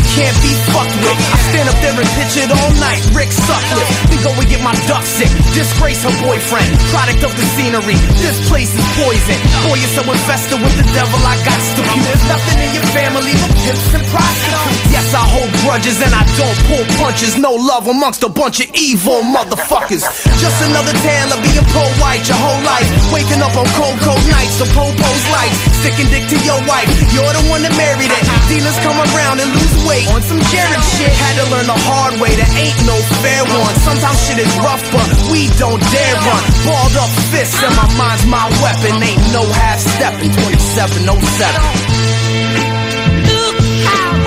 can't 0.15 0.35
be 0.43 0.51
fucked 0.75 0.95
with. 0.99 1.15
I 1.15 1.37
stand 1.51 1.67
up 1.71 1.77
there 1.79 1.95
and 1.95 2.09
pitch 2.19 2.35
it 2.35 2.51
all 2.51 2.71
night. 2.83 2.99
Rick 3.15 3.31
Suckliff. 3.31 3.87
We 4.11 4.19
go 4.19 4.31
and 4.35 4.47
get 4.47 4.59
my 4.59 4.75
duck 4.87 5.03
sick. 5.07 5.31
Disgrace 5.55 6.03
her 6.03 6.11
boyfriend, 6.19 6.67
product 6.91 7.23
of 7.23 7.31
the 7.35 7.45
scenery. 7.55 7.95
This 8.19 8.35
place 8.51 8.71
is 8.75 8.85
poison. 8.99 9.39
Boy, 9.67 9.79
you're 9.79 9.95
so 9.95 10.03
infested 10.03 10.59
with 10.59 10.75
the 10.75 10.87
devil, 10.91 11.19
I 11.23 11.39
got 11.47 11.59
to 11.79 11.81
be. 11.81 11.95
There's 12.03 12.25
nothing 12.27 12.57
in 12.59 12.71
your 12.75 12.87
family 12.91 13.31
but 13.39 13.51
pimps 13.63 13.87
and 13.95 14.03
prostitutes. 14.11 14.91
Yes, 14.91 15.07
I 15.15 15.23
hold 15.23 15.51
grudges 15.63 16.03
and 16.03 16.11
I 16.11 16.27
don't 16.35 16.59
pull 16.67 16.83
punches. 16.99 17.39
No 17.39 17.55
love 17.55 17.87
amongst 17.87 18.27
a 18.27 18.29
bunch 18.29 18.59
of 18.59 18.67
evil 18.75 19.23
motherfuckers. 19.23 20.03
Just 20.43 20.57
another 20.67 20.91
tale 20.99 21.31
of 21.31 21.39
being 21.39 21.67
pro-white 21.71 22.27
your 22.27 22.39
whole 22.39 22.61
life. 22.67 22.87
Waking 23.15 23.39
up 23.39 23.55
on 23.55 23.67
cold, 23.79 23.95
cold 24.03 24.23
nights, 24.27 24.59
the 24.59 24.67
po-po's 24.75 25.25
lights. 25.31 25.59
Sticking 25.79 26.11
dick 26.11 26.27
to 26.27 26.37
your 26.43 26.59
wife. 26.67 26.89
You're 27.15 27.31
the 27.31 27.43
one 27.47 27.63
that 27.63 27.71
married 27.79 28.11
it. 28.11 28.23
Dealers 28.51 28.75
come 28.83 28.99
around 28.99 29.39
and 29.39 29.47
lose 29.55 29.75
weight 29.87 30.00
on 30.09 30.21
some 30.21 30.39
Jared 30.49 30.83
shit. 30.95 31.11
Had 31.11 31.35
to 31.43 31.45
learn 31.51 31.67
the 31.67 31.77
hard 31.77 32.19
way. 32.21 32.33
There 32.33 32.53
ain't 32.57 32.79
no 32.85 32.97
fair 33.21 33.43
one. 33.45 33.75
Sometimes 33.85 34.17
shit 34.25 34.39
is 34.39 34.53
rough, 34.63 34.81
but 34.89 35.07
we 35.29 35.49
don't 35.61 35.81
dare 35.91 36.15
run. 36.25 36.43
Balled 36.65 36.95
up 36.97 37.11
fists 37.29 37.61
and 37.61 37.75
my 37.75 37.87
mind's 37.99 38.25
my 38.25 38.47
weapon. 38.63 38.97
Ain't 39.03 39.21
no 39.33 39.45
half 39.45 39.79
step 39.79 40.15
in 40.23 40.31
2707. 40.31 41.11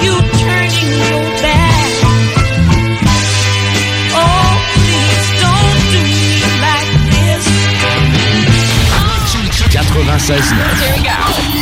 You 0.05 0.15
turning 0.21 0.91
your 1.11 1.25
back. 1.43 1.91
Oh, 4.15 4.51
please 4.85 5.27
don't 5.43 5.79
do 5.91 6.01
me 6.05 6.45
like 6.61 6.91
this. 7.11 7.45
96 9.75 10.53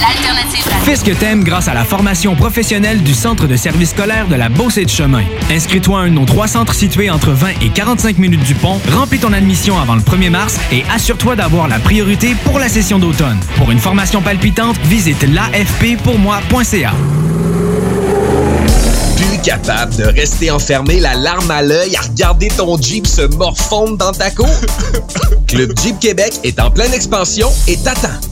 L'alternative 0.03 0.32
Fais 0.85 0.97
ce 0.97 1.05
que 1.05 1.13
t'aimes 1.13 1.45
grâce 1.45 1.69
à 1.69 1.75
la 1.75 1.85
formation 1.85 2.35
professionnelle 2.35 3.05
du 3.05 3.15
Centre 3.15 3.47
de 3.47 3.55
service 3.55 3.91
scolaire 3.91 4.27
de 4.27 4.35
la 4.35 4.49
Beauce 4.49 4.79
et 4.79 4.85
de 4.85 4.91
Chemin. 4.91 5.23
Inscris-toi 5.49 5.97
à 5.97 6.03
un 6.03 6.09
de 6.09 6.15
nos 6.15 6.25
trois 6.25 6.49
centres 6.49 6.75
situés 6.75 7.09
entre 7.09 7.31
20 7.31 7.51
et 7.63 7.69
45 7.69 8.19
minutes 8.19 8.43
du 8.43 8.57
pont, 8.57 8.81
remplis 8.93 9.21
ton 9.21 9.33
admission 9.33 9.79
avant 9.79 9.95
le 9.95 10.01
1er 10.01 10.31
mars 10.31 10.59
et 10.73 10.83
assure-toi 10.93 11.37
d'avoir 11.37 11.69
la 11.69 11.79
priorité 11.79 12.35
pour 12.45 12.59
la 12.59 12.69
session 12.69 12.99
d'automne. 12.99 13.39
Pour 13.59 13.71
une 13.71 13.79
formation 13.79 14.23
palpitante, 14.23 14.77
visite 14.85 15.23
l'afppourmoi.ca. 15.23 16.93
Plus 19.17 19.39
capable 19.45 19.95
de 19.95 20.05
rester 20.05 20.51
enfermé, 20.51 20.99
la 20.99 21.15
larme 21.15 21.51
à 21.53 21.63
l'œil, 21.63 21.95
à 21.95 22.01
regarder 22.01 22.49
ton 22.49 22.77
Jeep 22.77 23.07
se 23.07 23.23
morfondre 23.37 23.99
dans 23.99 24.13
ta 24.13 24.33
cour? 24.33 24.51
Club 25.47 25.73
Jeep 25.81 26.01
Québec 26.01 26.41
est 26.43 26.59
en 26.59 26.73
pleine 26.73 26.93
expansion 26.93 27.49
et 27.69 27.77
t'attend. 27.77 28.32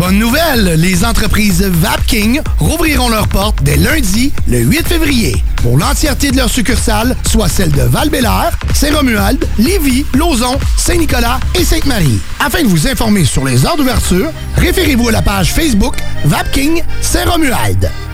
Bonne 0.00 0.18
nouvelle, 0.18 0.80
les 0.80 1.04
entreprises 1.04 1.60
Vapking 1.62 2.40
rouvriront 2.58 3.10
leurs 3.10 3.28
portes 3.28 3.62
dès 3.62 3.76
lundi, 3.76 4.32
le 4.48 4.60
8 4.60 4.88
février, 4.88 5.44
pour 5.56 5.76
l'entièreté 5.76 6.30
de 6.30 6.38
leurs 6.38 6.48
succursales, 6.48 7.14
soit 7.30 7.50
celles 7.50 7.70
de 7.70 7.82
val 7.82 8.08
Saint-Romuald, 8.72 9.46
Lévis, 9.58 10.06
Lauson, 10.14 10.58
Saint-Nicolas 10.78 11.38
et 11.54 11.64
Sainte-Marie. 11.64 12.18
Afin 12.38 12.62
de 12.62 12.68
vous 12.68 12.88
informer 12.88 13.26
sur 13.26 13.44
les 13.44 13.66
heures 13.66 13.76
d'ouverture, 13.76 14.30
référez-vous 14.56 15.10
à 15.10 15.12
la 15.12 15.20
page 15.20 15.52
Facebook 15.52 15.96
Vapking 16.24 16.82
Saint-Romuald. 17.02 17.90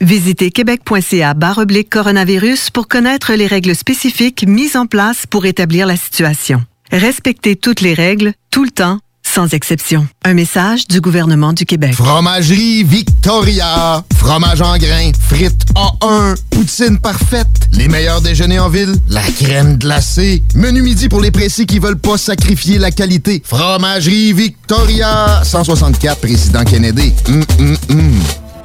Visitez 0.00 0.50
québec.ca 0.50 1.34
oblique 1.56 1.90
coronavirus 1.90 2.70
pour 2.70 2.88
connaître 2.88 3.32
les 3.32 3.46
règles 3.46 3.74
spécifiques 3.74 4.44
mises 4.46 4.76
en 4.76 4.86
place 4.86 5.26
pour 5.28 5.46
établir 5.46 5.86
la 5.86 5.96
situation. 5.96 6.64
Respectez 6.92 7.56
toutes 7.56 7.80
les 7.80 7.94
règles, 7.94 8.32
tout 8.50 8.64
le 8.64 8.70
temps, 8.70 9.00
sans 9.22 9.52
exception. 9.52 10.06
Un 10.24 10.34
message 10.34 10.86
du 10.88 11.00
gouvernement 11.00 11.52
du 11.52 11.66
Québec. 11.66 11.94
Fromagerie 11.94 12.82
Victoria. 12.84 14.02
Fromage 14.16 14.62
en 14.62 14.78
grains. 14.78 15.10
Frites 15.28 15.66
A1. 15.74 16.36
Poutine 16.50 16.98
parfaite. 16.98 17.46
Les 17.72 17.88
meilleurs 17.88 18.20
déjeuners 18.20 18.58
en 18.58 18.68
ville. 18.68 18.94
La 19.08 19.22
crème 19.22 19.76
glacée. 19.76 20.42
Menu 20.54 20.82
midi 20.82 21.08
pour 21.08 21.20
les 21.20 21.30
précis 21.30 21.66
qui 21.66 21.78
veulent 21.78 21.98
pas 21.98 22.16
sacrifier 22.16 22.78
la 22.78 22.90
qualité. 22.90 23.42
Fromagerie 23.44 24.32
Victoria. 24.32 25.42
164 25.44 26.20
Président 26.20 26.64
Kennedy. 26.64 27.12
Hum, 27.28 27.44
hum, 27.58 27.76
hum. 27.90 28.20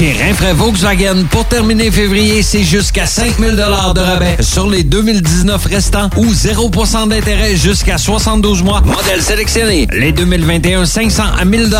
Chez 0.00 0.16
Rinfraie 0.18 0.54
Volkswagen, 0.54 1.26
pour 1.30 1.44
terminer 1.44 1.90
février, 1.90 2.42
c'est 2.42 2.64
jusqu'à 2.64 3.04
5000 3.04 3.54
de 3.54 3.60
rabais 4.00 4.38
sur 4.40 4.66
les 4.66 4.82
2019 4.82 5.62
restants 5.66 6.08
ou 6.16 6.24
0% 6.32 7.08
d'intérêt 7.10 7.54
jusqu'à 7.54 7.98
72 7.98 8.62
mois. 8.62 8.80
Modèle 8.80 9.20
sélectionné. 9.20 9.86
Les 9.92 10.12
2021, 10.12 10.86
500 10.86 11.22
à 11.38 11.44
1000 11.44 11.70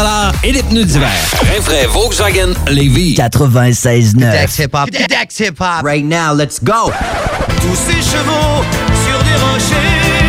et 0.45 0.53
les 0.53 0.63
pneus 0.63 0.85
d'hiver. 0.85 1.09
Rinfraie 1.57 1.87
Volkswagen 1.87 2.53
Lévis. 2.69 3.15
96.9. 3.15 4.19
Dax 4.19 4.59
Hip 4.59 4.75
Hop. 4.75 4.91
Dax 4.91 5.41
Hip 5.41 5.55
Hop. 5.59 5.83
Right 5.83 6.05
now, 6.05 6.35
let's 6.37 6.63
go. 6.63 6.93
Tous 7.63 7.75
ces 7.75 8.03
chevaux 8.03 8.63
sur 9.07 9.19
des 9.25 9.41
rochers, 9.47 10.20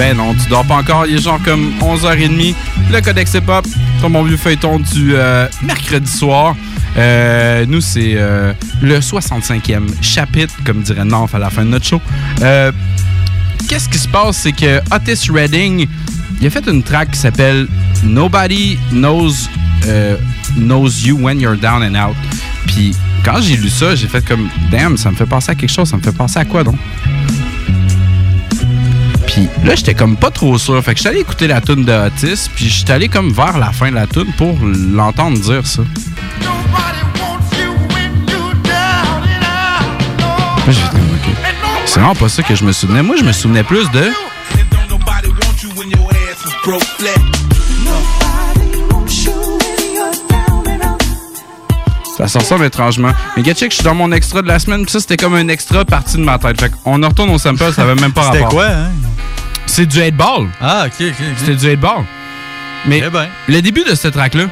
ben 0.00 0.16
non, 0.16 0.32
tu 0.32 0.48
dors 0.48 0.64
pas 0.64 0.76
encore, 0.76 1.04
il 1.06 1.16
est 1.16 1.20
genre 1.20 1.38
comme 1.44 1.74
11h30. 1.78 2.54
Le 2.90 3.00
Codex 3.02 3.34
Hip 3.34 3.42
Hop, 3.48 3.66
ton 4.00 4.08
bon 4.08 4.22
vieux 4.22 4.38
feuilleton 4.38 4.78
du 4.78 5.14
euh, 5.14 5.46
mercredi 5.60 6.10
soir. 6.10 6.56
Euh, 6.96 7.66
nous, 7.68 7.82
c'est 7.82 8.14
euh, 8.14 8.54
le 8.80 9.00
65e 9.00 9.88
chapitre, 10.00 10.54
comme 10.64 10.80
dirait 10.80 11.04
North 11.04 11.34
à 11.34 11.38
la 11.38 11.50
fin 11.50 11.66
de 11.66 11.68
notre 11.68 11.84
show. 11.84 12.00
Qu'est-ce 13.68 13.90
qui 13.90 13.98
se 13.98 14.08
passe, 14.08 14.38
c'est 14.38 14.52
que 14.52 14.80
Otis 14.90 15.30
Redding, 15.30 15.86
il 16.40 16.46
a 16.46 16.48
fait 16.48 16.66
une 16.66 16.82
track 16.82 17.10
qui 17.10 17.18
s'appelle 17.18 17.68
Nobody 18.02 18.78
Knows, 18.92 19.34
knows 20.56 20.88
You 21.04 21.18
When 21.20 21.38
You're 21.42 21.58
Down 21.58 21.82
and 21.82 22.08
Out. 22.08 22.16
Puis 22.68 22.96
quand 23.22 23.42
j'ai 23.42 23.58
lu 23.58 23.68
ça, 23.68 23.94
j'ai 23.94 24.08
fait 24.08 24.24
comme, 24.24 24.48
damn, 24.70 24.96
ça 24.96 25.10
me 25.10 25.16
fait 25.16 25.26
penser 25.26 25.50
à 25.50 25.54
quelque 25.54 25.70
chose. 25.70 25.90
Ça 25.90 25.98
me 25.98 26.02
fait 26.02 26.16
penser 26.16 26.38
à 26.38 26.46
quoi 26.46 26.64
donc? 26.64 26.76
Puis 29.32 29.48
là, 29.64 29.76
j'étais 29.76 29.94
comme 29.94 30.16
pas 30.16 30.30
trop 30.30 30.58
sûr. 30.58 30.82
Fait 30.82 30.92
que 30.92 30.98
j'étais 30.98 31.10
allé 31.10 31.20
écouter 31.20 31.46
la 31.46 31.60
tune 31.60 31.84
de 31.84 31.92
Otis, 31.92 32.50
puis 32.52 32.68
j'étais 32.68 32.92
allé 32.92 33.08
comme 33.08 33.32
vers 33.32 33.58
la 33.58 33.70
fin 33.70 33.90
de 33.90 33.94
la 33.94 34.06
tune 34.08 34.26
pour 34.36 34.58
l'entendre 34.62 35.38
dire 35.38 35.64
ça. 35.64 35.82
Moi, 40.66 40.68
j'ai 40.68 40.72
fait 40.74 40.90
comme, 40.90 41.00
ok. 41.00 41.34
C'est 41.86 42.00
vraiment 42.00 42.14
pas 42.16 42.28
ça 42.28 42.42
que 42.42 42.54
je 42.56 42.64
me 42.64 42.72
souvenais. 42.72 43.02
Moi, 43.02 43.16
je 43.18 43.24
me 43.24 43.32
souvenais 43.32 43.62
plus 43.62 43.88
de. 43.92 44.10
Ça 52.16 52.28
se 52.28 52.38
ressemble 52.38 52.66
étrangement. 52.66 53.12
Mais 53.36 53.42
gars, 53.42 53.54
check, 53.54 53.70
je 53.70 53.76
suis 53.76 53.84
dans 53.84 53.94
mon 53.94 54.12
extra 54.12 54.42
de 54.42 54.48
la 54.48 54.58
semaine, 54.58 54.82
puis 54.82 54.90
ça, 54.90 55.00
c'était 55.00 55.16
comme 55.16 55.34
un 55.34 55.48
extra 55.48 55.84
parti 55.84 56.16
de 56.16 56.22
ma 56.22 56.38
tête. 56.38 56.60
Fait 56.60 56.70
qu'on 56.70 57.02
en 57.02 57.08
retourne 57.08 57.30
au 57.30 57.38
sample, 57.38 57.72
ça 57.72 57.82
avait 57.82 57.94
même 57.94 58.12
pas 58.12 58.24
C'était 58.24 58.38
rapport. 58.38 58.50
quoi, 58.50 58.66
hein? 58.66 58.90
C'est 59.66 59.86
du 59.86 60.00
8 60.00 60.12
ball. 60.12 60.48
Ah, 60.60 60.84
ok, 60.86 60.92
ok. 61.00 61.06
ok. 61.10 61.26
C'était 61.38 61.54
du 61.54 61.66
8 61.68 61.76
ball. 61.76 62.04
Mais 62.86 63.02
le 63.48 63.62
début 63.62 63.84
de 63.84 63.94
cette 63.94 64.14
track-là, 64.14 64.44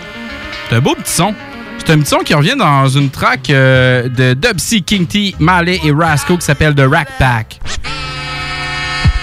c'est 0.68 0.76
un 0.76 0.80
beau 0.80 0.94
petit 0.94 1.12
son. 1.12 1.34
C'est 1.78 1.92
un 1.92 1.98
petit 2.00 2.10
son 2.10 2.18
qui 2.18 2.34
revient 2.34 2.56
dans 2.56 2.86
une 2.88 3.08
track 3.08 3.48
euh, 3.50 4.08
de 4.08 4.34
Dubsy, 4.34 4.82
King 4.82 5.06
T, 5.06 5.34
Malay 5.38 5.80
et 5.82 5.92
Rasco 5.92 6.36
qui 6.36 6.44
s'appelle 6.44 6.74
The 6.74 6.84
Rack 6.90 7.08
Pack. 7.18 7.60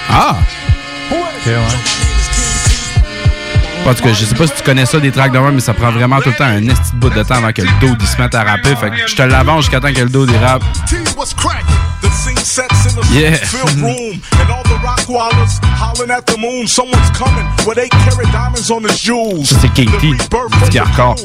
Ah! 0.10 0.36
Ok, 1.12 1.46
ouais. 1.46 1.56
En 3.88 3.94
tout 3.94 4.02
cas, 4.04 4.14
je 4.14 4.26
sais 4.26 4.34
pas 4.34 4.48
si 4.48 4.54
tu 4.56 4.64
connais 4.64 4.88
ça 4.88 5.00
des 5.00 5.12
tracks 5.12 5.32
de 5.32 5.38
même, 5.38 5.54
mais 5.54 5.60
ça 5.60 5.76
prend 5.76 5.92
vraiment 5.92 6.20
tout 6.20 6.30
le 6.30 6.36
temps 6.36 6.46
un 6.46 6.68
esti 6.68 6.94
de 6.94 6.98
bout 6.98 7.10
de 7.12 7.22
temps 7.22 7.36
avant 7.36 7.52
que 7.52 7.62
le 7.62 7.68
dos 7.80 7.96
il 8.00 8.08
se 8.08 8.20
mette 8.20 8.34
à 8.34 8.44
rapper. 8.44 8.76
Fait 8.76 8.90
que 8.90 8.96
je 9.08 9.16
te 9.16 9.22
l'avance 9.22 9.66
jusqu'à 9.66 9.80
temps 9.80 9.94
que 9.94 10.02
le 10.02 10.10
dos 10.10 10.26
dérape. 10.26 10.64
cracking. 11.38 11.85
The 12.06 12.12
scene 12.12 12.38
sets 12.38 12.86
in 12.86 13.02
the 13.02 13.06
Yeah. 13.12 13.36
field 13.38 13.72
room, 13.82 14.22
and 14.40 14.52
all 14.52 14.62
the 14.64 14.78
rock 14.84 15.02
wallers 15.10 15.60
hollering 15.76 16.12
at 16.12 16.22
the 16.28 16.38
moon. 16.38 16.68
Someone's 16.68 17.10
coming 17.18 17.48
with 17.66 17.80
eight 17.80 17.90
carat 17.90 18.32
diamonds 18.32 18.70
on 18.70 18.84
his 18.84 19.00
jewels. 19.04 19.46
Ça, 19.48 19.56
c'est. 19.60 19.72
C'est 19.76 20.70
qui 20.70 20.78
hardcore. 20.78 21.16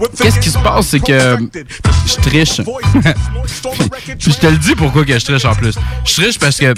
With 0.00 0.12
the 0.16 0.22
Qu'est-ce 0.22 0.40
qui 0.40 0.50
se 0.50 0.58
passe, 0.58 0.88
c'est 0.88 0.98
que 0.98 1.36
je 2.06 2.14
triche. 2.28 2.60
Puis 4.18 4.32
je 4.32 4.38
te 4.38 4.46
le 4.48 4.56
dis 4.56 4.74
pourquoi 4.74 5.04
que 5.04 5.16
je 5.16 5.24
triche 5.24 5.44
en 5.44 5.54
plus. 5.54 5.76
Je 6.04 6.14
triche 6.22 6.38
parce 6.40 6.56
que, 6.56 6.74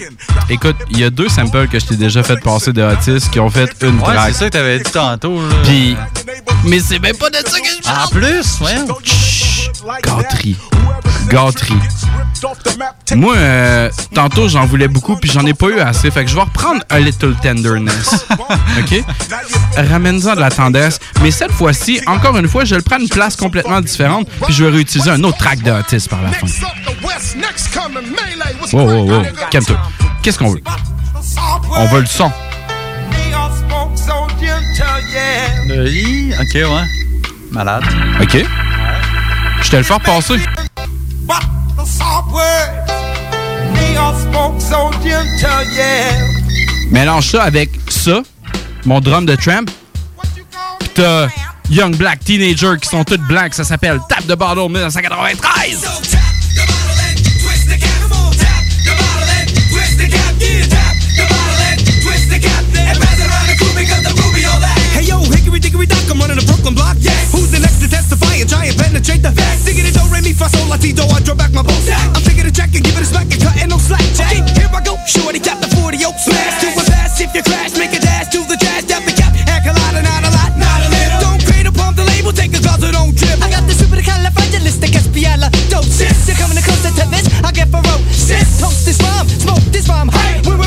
écoute, 0.50 0.76
il 0.90 0.98
y 1.00 1.04
a 1.04 1.08
deux 1.10 1.30
samples 1.30 1.66
que 1.68 1.78
je 1.78 1.86
t'ai 1.86 1.96
déjà 1.96 2.22
fait 2.22 2.36
passer 2.36 2.72
de 2.74 2.82
Otis 2.82 3.30
qui 3.30 3.40
ont 3.40 3.48
fait 3.48 3.70
une 3.82 3.98
Ouais, 4.00 4.04
track. 4.14 4.20
c'est 4.28 4.32
ça 4.34 4.44
que 4.46 4.50
t'avais 4.50 4.78
dit 4.80 4.90
tantôt. 4.90 5.40
Là. 5.40 5.54
Puis, 5.64 5.96
mais 6.64 6.80
c'est 6.80 6.98
même 6.98 7.16
pas 7.16 7.30
de 7.30 7.36
ça 7.36 7.58
que 7.58 7.66
je 7.82 7.88
En 7.88 8.08
plus, 8.08 8.60
ouais. 8.60 10.00
Gâterie. 10.04 10.56
Gâterie. 11.28 11.74
Moi, 13.14 13.34
euh, 13.36 13.90
tantôt, 14.14 14.48
j'en 14.48 14.66
voulais 14.66 14.88
beaucoup, 14.88 15.16
puis 15.16 15.30
j'en 15.30 15.44
ai 15.46 15.54
pas 15.54 15.68
eu 15.68 15.80
assez. 15.80 16.10
Fait 16.10 16.24
que 16.24 16.30
je 16.30 16.34
vais 16.34 16.42
reprendre 16.42 16.82
A 16.90 16.98
Little 17.00 17.34
Tenderness. 17.42 18.26
OK? 18.78 19.04
Ramène-en 19.76 20.34
de 20.34 20.40
la 20.40 20.50
tendresse. 20.50 20.98
Mais 21.22 21.30
cette 21.30 21.52
fois-ci, 21.52 22.00
encore 22.06 22.36
une 22.36 22.48
fois, 22.48 22.64
je 22.64 22.74
le 22.74 22.82
prends 22.82 22.98
une 22.98 23.08
place 23.08 23.36
complètement 23.36 23.80
différente, 23.80 24.28
puis 24.44 24.52
je 24.54 24.64
vais 24.64 24.70
réutiliser 24.70 25.10
un 25.10 25.22
autre 25.24 25.38
track 25.38 25.62
de 25.62 25.70
Otis 25.70 26.06
par 26.08 26.22
la 26.22 26.30
fin. 26.32 26.46
Wow, 28.72 28.84
wow, 28.84 29.10
wow. 29.10 29.22
Calme-toi. 29.50 29.78
Qu'est-ce 30.22 30.38
qu'on 30.38 30.50
veut? 30.50 30.62
On 31.70 31.86
veut 31.86 32.00
le 32.00 32.06
son. 32.06 32.30
Lit, 35.68 36.32
ok, 36.40 36.54
ouais. 36.54 36.84
Malade. 37.50 37.84
OK? 38.20 38.44
Je 39.62 39.70
te 39.70 39.76
le 39.76 39.82
fais 39.82 39.98
passer. 40.04 40.36
Mélange 46.90 47.30
ça 47.30 47.42
avec 47.42 47.70
ça, 47.88 48.22
mon 48.84 49.00
drum 49.00 49.26
de 49.26 49.34
tramp. 49.36 49.66
Pis 50.78 50.88
t'as 50.94 51.28
Young 51.70 51.96
Black 51.96 52.24
Teenager 52.24 52.78
qui 52.80 52.88
sont 52.88 53.04
toutes 53.04 53.22
blancs, 53.22 53.54
ça 53.54 53.64
s'appelle 53.64 53.98
Tap 54.08 54.24
de 54.26 54.34
Bottle 54.34 54.70
1993. 54.70 55.86
Hey 64.94 65.04
yo, 65.04 65.18
hickory 65.20 65.60
dickory 65.60 65.86
dock, 65.86 65.98
I'm 66.08 66.20
running 66.20 66.38
a 66.38 66.46
Brooklyn 66.46 66.74
block. 66.74 66.96
Who's 67.32 67.45
it, 70.36 70.44
do 70.44 70.44
re 70.44 70.44
mi 70.44 70.44
fa 70.44 70.48
sol 70.48 70.68
la 70.68 70.76
ti 70.76 70.92
do, 70.92 71.02
I 71.02 71.20
draw 71.20 71.34
back 71.34 71.52
my 71.52 71.62
bow. 71.62 71.76
I'm 72.14 72.22
taking 72.22 72.46
a 72.46 72.50
check 72.50 72.74
and 72.74 72.84
give 72.84 72.96
it 72.96 73.02
a 73.02 73.04
smack 73.04 73.30
and 73.32 73.40
cutting 73.40 73.68
no 73.68 73.78
slack. 73.78 74.04
Jack, 74.14 74.32
here 74.56 74.68
I 74.68 74.80
go, 74.84 74.96
shorty 75.06 75.40
cap 75.40 75.60
the 75.60 75.68
40 75.76 76.04
oak 76.04 76.16
smash 76.18 76.60
to 76.60 76.68
a 76.68 76.84
pass. 76.84 77.20
If 77.20 77.34
you 77.34 77.42
crash, 77.42 77.76
make 77.78 77.92
a 77.92 78.00
dash 78.00 78.28
to 78.32 78.44
the 78.44 78.56
trash, 78.56 78.84
tap 78.84 79.04
the 79.04 79.12
cap, 79.12 79.32
heck 79.32 79.64
a 79.66 79.72
lot 79.72 79.94
and 79.94 80.04
not 80.04 80.24
a 80.24 80.30
lot, 80.30 80.52
not 80.58 80.80
a 80.84 80.88
little. 80.92 81.20
Don't 81.20 81.42
create 81.44 81.66
a 81.66 81.72
pump 81.72 81.96
the 81.96 82.04
label, 82.04 82.32
take 82.32 82.52
a 82.52 82.60
cause 82.60 82.80
don't 82.80 83.16
trip. 83.16 83.38
I 83.40 83.48
got 83.50 83.64
the 83.66 83.74
super 83.74 83.96
califragilistic 83.96 84.92
espiala 84.92 85.48
dope 85.70 85.88
sis. 85.88 86.28
You're 86.28 86.36
coming 86.36 86.58
closer 86.60 86.92
to 86.92 87.04
this, 87.08 87.26
I 87.42 87.52
get 87.52 87.68
ferocious. 87.68 88.60
Toast 88.60 88.84
this 88.84 89.00
rhyme, 89.00 89.28
smoke 89.28 89.64
this 89.72 89.88
rhyme. 89.88 90.08
Hey, 90.08 90.42
we're 90.44 90.65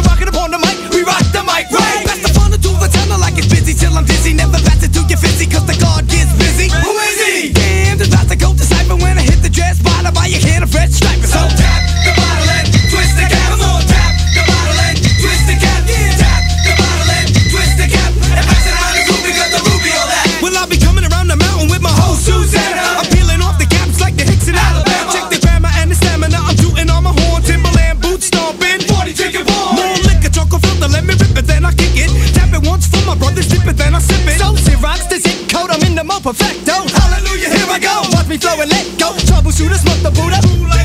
perfecto. 36.33 36.73
Hallelujah, 36.99 37.49
here 37.49 37.69
I 37.69 37.79
go. 37.79 38.01
Watch 38.11 38.27
me 38.27 38.37
flow 38.37 38.59
and 38.61 38.69
let 38.69 38.85
go. 38.99 39.13
Troubleshooter, 39.25 39.77
smoke 39.77 40.01
the 40.03 40.11
Buddha. 40.11 40.78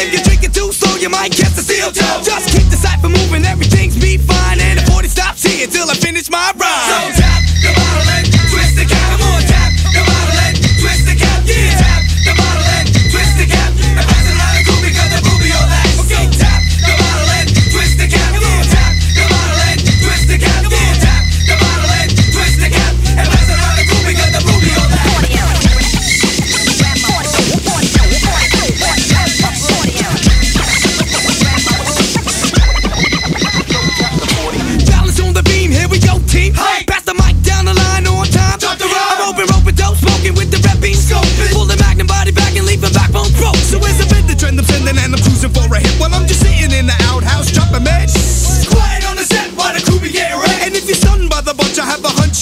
If 0.00 0.12
you 0.12 0.20
drink 0.24 0.42
it 0.44 0.54
too 0.54 0.72
slow, 0.72 0.96
you 0.96 1.08
might 1.08 1.32
catch 1.32 1.52
the 1.52 1.62
steel 1.62 1.92
toe. 1.92 2.22
Just 2.24 2.48
keep 2.48 2.66
the 2.70 2.76
cipher 2.76 3.08
moving, 3.08 3.44
everything's 3.44 4.00
be 4.00 4.16
fine. 4.16 4.60
And 4.60 4.78
the 4.78 4.84
40 4.90 5.08
stops 5.08 5.42
here 5.42 5.66
till 5.66 5.90
I 5.90 5.94
finish 5.94 6.30
my 6.30 6.52
rhyme. 6.56 7.12
So 7.14 7.19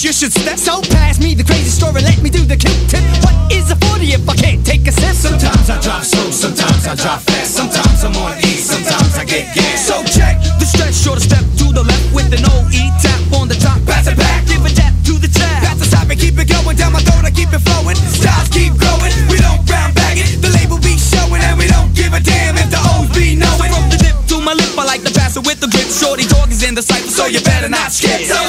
you 0.09 0.13
should 0.13 0.33
step. 0.33 0.57
So 0.57 0.81
pass 0.89 1.21
me 1.21 1.37
the 1.37 1.45
crazy 1.45 1.69
story, 1.69 2.01
let 2.01 2.17
me 2.25 2.33
do 2.33 2.41
the 2.41 2.57
Q-tip. 2.57 3.05
What 3.21 3.37
is 3.53 3.69
a 3.69 3.77
40 3.77 4.17
if 4.17 4.25
I 4.25 4.33
can't 4.33 4.65
take 4.65 4.81
a 4.89 4.91
sip? 4.91 5.13
Sometimes 5.13 5.69
I 5.69 5.77
drive 5.77 6.01
slow, 6.01 6.33
sometimes 6.33 6.81
I 6.89 6.97
drive 6.97 7.21
fast. 7.29 7.53
Sometimes 7.53 8.01
I'm 8.01 8.17
on 8.17 8.33
E, 8.41 8.57
sometimes 8.57 9.13
I 9.21 9.23
get 9.29 9.53
gas. 9.53 9.85
So 9.85 10.01
check 10.09 10.41
the 10.57 10.65
stretch, 10.65 10.97
short 10.97 11.21
step 11.21 11.45
to 11.61 11.69
the 11.69 11.85
left 11.85 12.09
with 12.09 12.33
an 12.33 12.41
O-E 12.41 12.89
tap 12.97 13.21
on 13.37 13.53
the 13.53 13.57
top. 13.61 13.77
Pass 13.85 14.09
it 14.09 14.17
back, 14.17 14.49
give 14.49 14.65
a 14.65 14.73
tap 14.73 14.97
to 15.05 15.13
the 15.21 15.29
tap. 15.29 15.61
Pass 15.61 15.77
the 15.77 15.85
top 15.93 16.09
and 16.09 16.17
keep 16.17 16.33
it 16.41 16.49
going 16.49 16.73
down 16.73 16.89
my 16.89 17.05
throat, 17.05 17.21
I 17.21 17.29
keep 17.29 17.53
it 17.53 17.61
flowing. 17.61 17.93
Styles 18.09 18.49
keep 18.49 18.73
growing, 18.81 19.13
we 19.29 19.37
don't 19.37 19.61
round 19.69 19.93
back 19.93 20.17
it. 20.17 20.41
The 20.41 20.49
label 20.57 20.81
be 20.81 20.97
showing 20.97 21.45
and 21.45 21.53
we 21.61 21.69
don't 21.69 21.93
give 21.93 22.17
a 22.17 22.19
damn 22.19 22.57
if 22.57 22.73
the 22.73 22.81
O's 22.97 23.13
be 23.13 23.37
knowing. 23.37 23.69
So 23.69 23.77
from 23.77 23.93
the 23.93 23.97
dip 24.01 24.17
to 24.33 24.41
my 24.41 24.57
lip, 24.57 24.73
I 24.73 24.89
like 24.89 25.05
to 25.05 25.13
pass 25.13 25.37
it 25.37 25.45
with 25.45 25.61
the 25.61 25.69
grip. 25.69 25.85
Shorty 25.85 26.25
dog 26.25 26.49
is 26.49 26.65
in 26.65 26.73
the 26.73 26.81
cycle, 26.81 27.13
so 27.13 27.29
you 27.29 27.45
better 27.45 27.69
not 27.69 27.93
skip. 27.93 28.25
So 28.25 28.41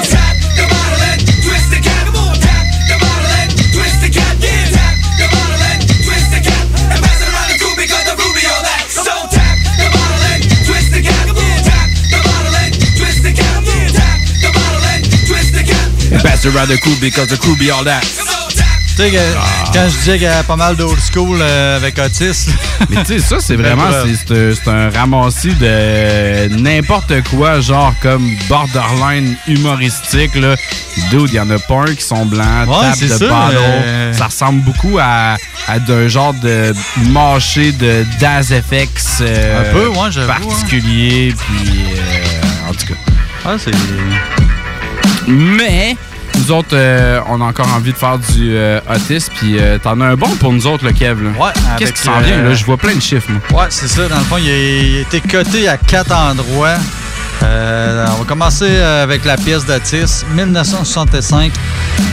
pass 16.42 16.46
around 16.54 16.68
the 16.68 16.78
crew 16.80 16.94
because 17.00 17.28
the 17.28 17.36
crew 17.38 17.54
be 17.56 17.70
all 17.70 17.84
that. 17.84 18.00
Tu 18.02 18.96
sais, 19.06 19.10
que- 19.10 19.72
quand 19.72 19.88
je 19.88 19.96
disais 19.98 20.12
qu'il 20.14 20.22
y 20.22 20.26
a 20.26 20.42
pas 20.42 20.56
mal 20.56 20.76
d'old 20.76 20.98
school 21.00 21.38
euh, 21.40 21.76
avec 21.76 21.98
Otis. 21.98 22.46
Mais 22.90 23.02
tu 23.04 23.14
sais, 23.14 23.18
ça, 23.20 23.36
c'est 23.40 23.56
vraiment 23.56 23.86
Preuve. 23.86 24.08
c'est- 24.26 24.54
c'est 24.54 24.68
un- 24.70 24.90
ramassis 24.90 25.54
de 25.54 26.48
n'importe 26.60 27.12
quoi, 27.30 27.60
genre 27.60 27.94
comme 28.02 28.34
borderline 28.48 29.36
humoristique. 29.46 30.34
Là. 30.34 30.54
Dude, 31.10 31.28
il 31.28 31.34
y 31.34 31.40
en 31.40 31.48
a 31.50 31.58
pas 31.58 31.82
un 31.88 31.94
qui 31.94 32.04
sont 32.04 32.26
blancs, 32.26 32.46
Ouais, 32.68 32.80
table 32.82 32.96
c'est 32.98 33.06
de 33.08 33.28
ça, 33.28 33.48
euh. 33.52 34.12
Ça 34.12 34.26
ressemble 34.26 34.62
beaucoup 34.62 34.98
à, 35.00 35.36
à 35.68 35.78
d'un 35.78 36.08
genre 36.08 36.34
de 36.34 36.74
marché 37.10 37.72
de 37.72 38.04
Daz 38.18 38.48
FX 38.52 39.18
euh, 39.22 39.60
Un 39.70 39.72
peu, 39.72 39.86
ouais, 39.88 40.10
j'avoue, 40.10 40.26
particulier. 40.48 41.32
Puis, 41.38 41.70
euh, 41.94 42.68
en 42.70 42.72
tout 42.74 42.86
cas. 42.86 43.00
Ah, 43.46 43.54
c'est. 43.62 43.70
Mais, 45.28 45.96
nous 46.38 46.50
autres, 46.52 46.68
euh, 46.74 47.20
on 47.28 47.40
a 47.40 47.44
encore 47.44 47.68
envie 47.74 47.92
de 47.92 47.96
faire 47.98 48.18
du 48.18 48.50
euh, 48.56 48.80
Otis. 48.88 49.26
Puis, 49.34 49.58
euh, 49.58 49.78
t'en 49.78 50.00
as 50.00 50.06
un 50.06 50.16
bon 50.16 50.28
pour 50.36 50.52
nous 50.52 50.66
autres, 50.66 50.84
le 50.84 50.92
Kev. 50.92 51.22
Là. 51.22 51.30
Ouais, 51.38 51.52
Qu'est-ce 51.78 51.92
qui 51.92 52.02
s'en 52.02 52.18
vient? 52.20 52.38
euh, 52.38 52.48
Là? 52.50 52.54
Je 52.54 52.64
vois 52.64 52.76
plein 52.76 52.94
de 52.94 53.00
chiffres, 53.00 53.28
moi. 53.50 53.62
Ouais, 53.62 53.66
c'est 53.70 53.88
ça. 53.88 54.08
Dans 54.08 54.18
le 54.18 54.24
fond, 54.24 54.36
il 54.38 54.50
a, 54.50 54.56
il 54.56 54.96
a 54.96 55.00
été 55.00 55.20
coté 55.20 55.68
à 55.68 55.76
quatre 55.76 56.12
endroits. 56.12 56.76
On 57.42 57.46
va 58.18 58.24
commencer 58.26 58.76
avec 58.80 59.24
la 59.24 59.36
pièce 59.36 59.64
d'Atis, 59.64 60.24
1965. 60.34 61.50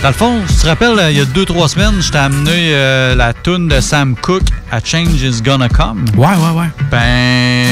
Dans 0.02 0.08
le 0.10 0.14
fond, 0.14 0.42
tu 0.48 0.54
te 0.56 0.66
rappelles, 0.68 0.98
il 1.12 1.18
y 1.18 1.22
a 1.22 1.26
deux, 1.26 1.44
trois 1.46 1.68
semaines, 1.68 1.96
je 2.02 2.12
t'ai 2.12 2.18
amené 2.18 2.72
la 3.16 3.34
tune 3.34 3.68
de 3.68 3.80
Sam 3.82 4.16
Cooke, 4.16 4.44
A 4.72 4.80
Change 4.84 5.22
is 5.22 5.42
Gonna 5.42 5.68
Come? 5.68 6.06
Ouais, 6.16 6.28
ouais, 6.28 6.60
ouais. 6.62 6.68
Ben, 6.90 6.98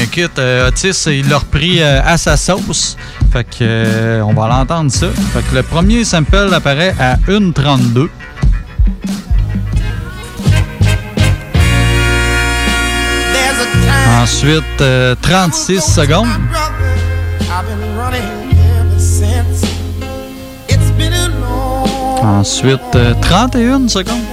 écoute, 0.06 0.38
euh, 0.38 0.68
Otis, 0.68 1.04
il 1.06 1.28
l'a 1.28 1.38
repris 1.38 1.82
euh, 1.82 2.00
à 2.04 2.16
sa 2.16 2.36
sauce. 2.36 2.96
Fait 3.32 3.44
que, 3.44 3.58
euh, 3.60 4.22
on 4.22 4.32
va 4.32 4.48
l'entendre 4.48 4.90
ça. 4.90 5.08
Fait 5.32 5.42
que 5.42 5.54
le 5.54 5.62
premier 5.62 6.04
sample 6.04 6.52
apparaît 6.52 6.94
à 6.98 7.16
1,32. 7.28 8.08
There's 13.32 13.60
a 13.60 13.66
time. 13.72 14.22
Ensuite, 14.22 14.80
euh, 14.80 15.14
36 15.20 15.80
secondes. 15.80 16.28
Ensuite, 22.22 22.80
euh, 22.94 23.14
31 23.22 23.88
secondes. 23.88 24.24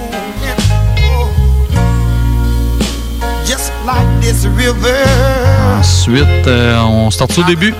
just 3.44 3.70
like 3.84 4.08
this 4.22 4.46
river. 4.46 5.43
Ensuite, 5.78 6.24
euh, 6.46 6.78
on 6.82 7.10
start 7.10 7.36
au 7.38 7.42
début. 7.44 7.74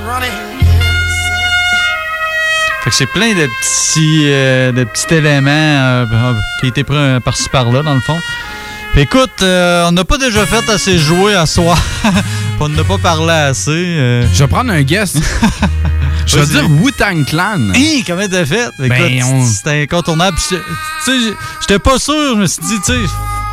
Fait 2.83 2.91
que 2.91 2.97
c'est 2.97 3.07
plein 3.07 3.31
de 3.35 3.47
petits, 3.47 4.25
euh, 4.27 4.73
de 4.73 4.85
petits 4.85 5.15
éléments 5.15 5.51
euh, 5.51 6.05
euh, 6.13 6.35
qui 6.61 6.67
étaient 6.67 6.85
pris 6.85 6.97
euh, 6.97 7.21
par-ci 7.21 7.49
par-là, 7.49 7.83
dans 7.83 7.95
le 7.95 8.01
fond. 8.01 8.19
Puis 8.93 9.03
écoute, 9.03 9.31
euh, 9.43 9.87
on 9.89 9.93
n'a 9.93 10.05
pas 10.05 10.19
déjà 10.19 10.45
fait 10.45 10.69
assez 10.69 10.99
jouer 10.99 11.35
à 11.35 11.47
soir. 11.47 11.79
on 12.61 12.69
n'a 12.69 12.85
pas 12.85 12.99
parlé 12.99 13.33
assez. 13.33 13.71
euh. 13.71 14.27
Je 14.33 14.39
vais 14.45 14.49
prendre 14.49 14.71
un 14.73 14.83
guess. 14.83 15.15
Je 16.27 16.39
vais 16.39 16.45
Vas-y. 16.47 16.53
dire 16.69 16.71
Wu-Tang 16.83 17.25
Clan. 17.27 17.73
Hi, 17.75 18.03
comment 18.07 18.27
t'as 18.31 18.47
fait? 18.47 18.69
Ben, 18.79 18.91
Écoute, 18.93 19.29
on- 19.31 19.45
c'était 19.47 19.83
incontournable. 19.83 20.37
Tu 20.49 20.55
sais, 21.05 21.13
j'étais 21.61 21.79
pas 21.79 21.99
sûr. 21.99 22.15
Je 22.35 22.41
me 22.41 22.47
suis 22.47 22.63
dit, 22.63 22.77
tu 22.85 22.93
sais, 22.93 22.99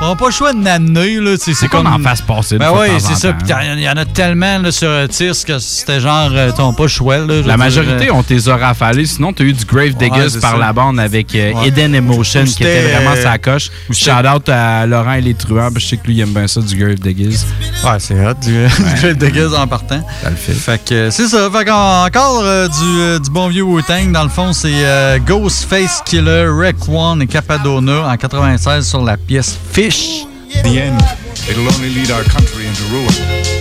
on 0.01 0.09
n'a 0.09 0.15
pas 0.15 0.25
le 0.25 0.31
choix 0.31 0.53
de 0.53 0.59
n'amener, 0.59 1.17
là. 1.19 1.35
C'est 1.37 1.53
qu'on 1.67 1.83
comme. 1.83 1.87
en 1.87 1.99
fasse 1.99 2.21
passer 2.21 2.57
Ben 2.57 2.71
oui, 2.73 2.87
c'est 2.99 3.15
ça. 3.15 3.33
il 3.75 3.79
y 3.81 3.89
en 3.89 3.97
a 3.97 4.05
tellement 4.05 4.57
là, 4.59 4.71
sur 4.71 4.89
Otis 4.89 5.43
que 5.45 5.59
c'était 5.59 5.99
genre, 5.99 6.29
euh, 6.33 6.51
t'as 6.55 6.71
pas 6.73 6.83
le 6.83 6.87
choix, 6.89 7.17
là. 7.19 7.41
La 7.45 7.57
majorité, 7.57 8.09
euh, 8.09 8.13
on 8.13 8.23
t'es 8.23 8.37
rafalé. 8.51 9.05
Sinon, 9.05 9.31
t'as 9.33 9.43
eu 9.43 9.53
du 9.53 9.63
Grave 9.65 9.93
Diggers 9.93 10.33
Ouais, 10.35 10.41
par 10.41 10.51
ça. 10.53 10.57
la 10.57 10.73
bande 10.73 10.99
avec 10.99 11.33
euh, 11.35 11.53
Ouais. 11.53 11.67
Eden 11.67 11.93
Emotion 11.95 12.41
Ou 12.41 12.45
qui 12.45 12.63
était 12.63 12.91
vraiment 12.93 13.11
euh, 13.15 13.21
sa 13.23 13.37
coche. 13.37 13.69
Shout 13.91 14.11
out 14.27 14.49
à 14.49 14.85
Laurent 14.85 15.13
et 15.13 15.21
les 15.21 15.33
truands. 15.33 15.69
parce 15.71 15.75
que 15.75 15.79
Je 15.81 15.87
sais 15.87 15.97
que 15.97 16.07
lui, 16.07 16.15
il 16.15 16.21
aime 16.21 16.33
bien 16.33 16.47
ça, 16.47 16.61
du 16.61 16.75
Grave 16.75 16.95
Diggers. 16.99 17.37
Ouais, 17.83 17.99
c'est 17.99 18.15
hot, 18.15 18.33
du 18.41 18.65
Grave 19.01 19.15
Diggers 19.17 19.55
en 19.57 19.67
partant. 19.67 20.01
Ça 20.23 20.29
le 20.29 20.35
fait. 20.35 20.53
Fait 20.53 20.83
que 20.83 20.93
euh, 20.93 21.11
c'est 21.11 21.27
ça. 21.27 21.49
Fait 21.51 21.65
qu'en- 21.65 22.05
encore 22.05 22.41
euh, 22.43 22.67
du, 22.67 22.99
euh, 22.99 23.19
du 23.19 23.29
bon 23.29 23.47
vieux 23.49 23.63
Wu-Tang. 23.63 24.11
Dans 24.11 24.23
le 24.23 24.29
fond, 24.29 24.51
c'est 24.53 24.69
euh, 24.73 25.19
Ghostface 25.19 26.01
Killer, 26.05 26.47
Rec 26.47 26.75
One 26.87 27.21
et 27.21 27.27
Capadona 27.27 28.07
en 28.07 28.17
96 28.17 28.87
sur 28.87 29.03
la 29.03 29.17
pièce 29.17 29.57
Fish. 29.71 29.90
The 29.91 30.79
end. 30.79 31.01
It'll 31.49 31.67
only 31.67 31.89
lead 31.89 32.11
our 32.11 32.23
country 32.23 32.65
into 32.65 32.83
ruin. 32.93 33.60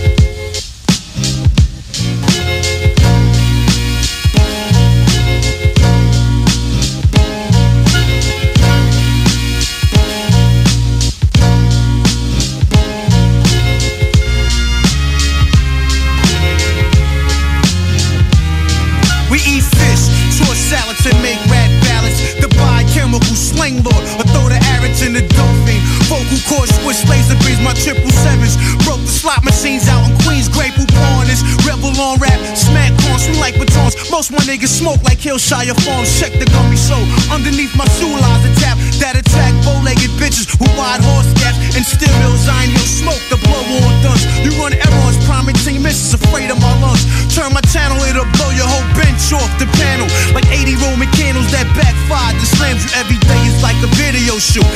Beams, 27.43 27.61
my 27.63 27.73
triple 27.73 28.11
sevens. 28.23 28.55
Broke 28.83 29.01
the 29.01 29.13
slot 29.13 29.43
machines 29.43 29.87
out 29.87 30.03
in 30.07 30.13
Queens, 30.23 30.49
Grateful 30.49 30.87
Pawners. 30.91 31.41
Rebel 31.67 31.93
on 31.99 32.19
rap, 32.19 32.39
smack 32.55 32.91
corns, 33.05 33.25
swing 33.25 33.39
like 33.39 33.55
batons. 33.55 33.95
Most 34.11 34.31
my 34.31 34.41
niggas 34.43 34.71
smoke 34.71 35.01
like 35.03 35.19
Hillshire 35.19 35.75
Farms. 35.85 36.09
Check 36.19 36.33
the 36.39 36.47
gummy 36.51 36.77
show. 36.77 36.99
Underneath 37.31 37.73
my 37.75 37.87
shoe 37.97 38.11
lies 38.11 38.43
a 38.45 38.51
tap 38.59 38.77
that 38.99 39.15
attack 39.17 39.53
bow-legged 39.65 40.11
bitches 40.19 40.45
with 40.59 40.71
wide 40.77 41.01
horse 41.01 41.29
gaps 41.39 41.57
and 41.75 41.85
mills. 42.21 42.45
I 42.47 42.67
ain't 42.67 42.73
no 42.73 42.85
smoke, 42.85 43.21
the 43.29 43.37
blow 43.41 43.61
on 43.61 43.93
duns. 44.03 44.23
You 44.45 44.51
run 44.61 44.73
errors, 44.73 45.17
primary 45.25 45.57
team 45.65 45.83
misses, 45.83 46.13
afraid 46.13 46.51
of 46.51 46.59
my 46.61 46.73
lungs. 46.81 47.01
Turn 47.33 47.53
my 47.53 47.63
channel, 47.73 47.97
it'll 48.05 48.27
blow 48.37 48.51
your 48.51 48.67
whole 48.67 48.85
bench 48.93 49.33
off 49.33 49.49
the 49.57 49.67
panel. 49.81 50.07
Like 50.35 50.45
80 50.51 50.77
Roman 50.83 51.09
candles 51.15 51.49
that 51.51 51.65
backfire. 51.73 52.33
The 52.37 52.45
slams 52.45 52.85
you 52.85 52.91
every 52.99 53.19
day 53.23 53.41
is 53.47 53.57
like 53.63 53.77
a 53.81 53.89
video 53.97 54.37
shoot. 54.37 54.67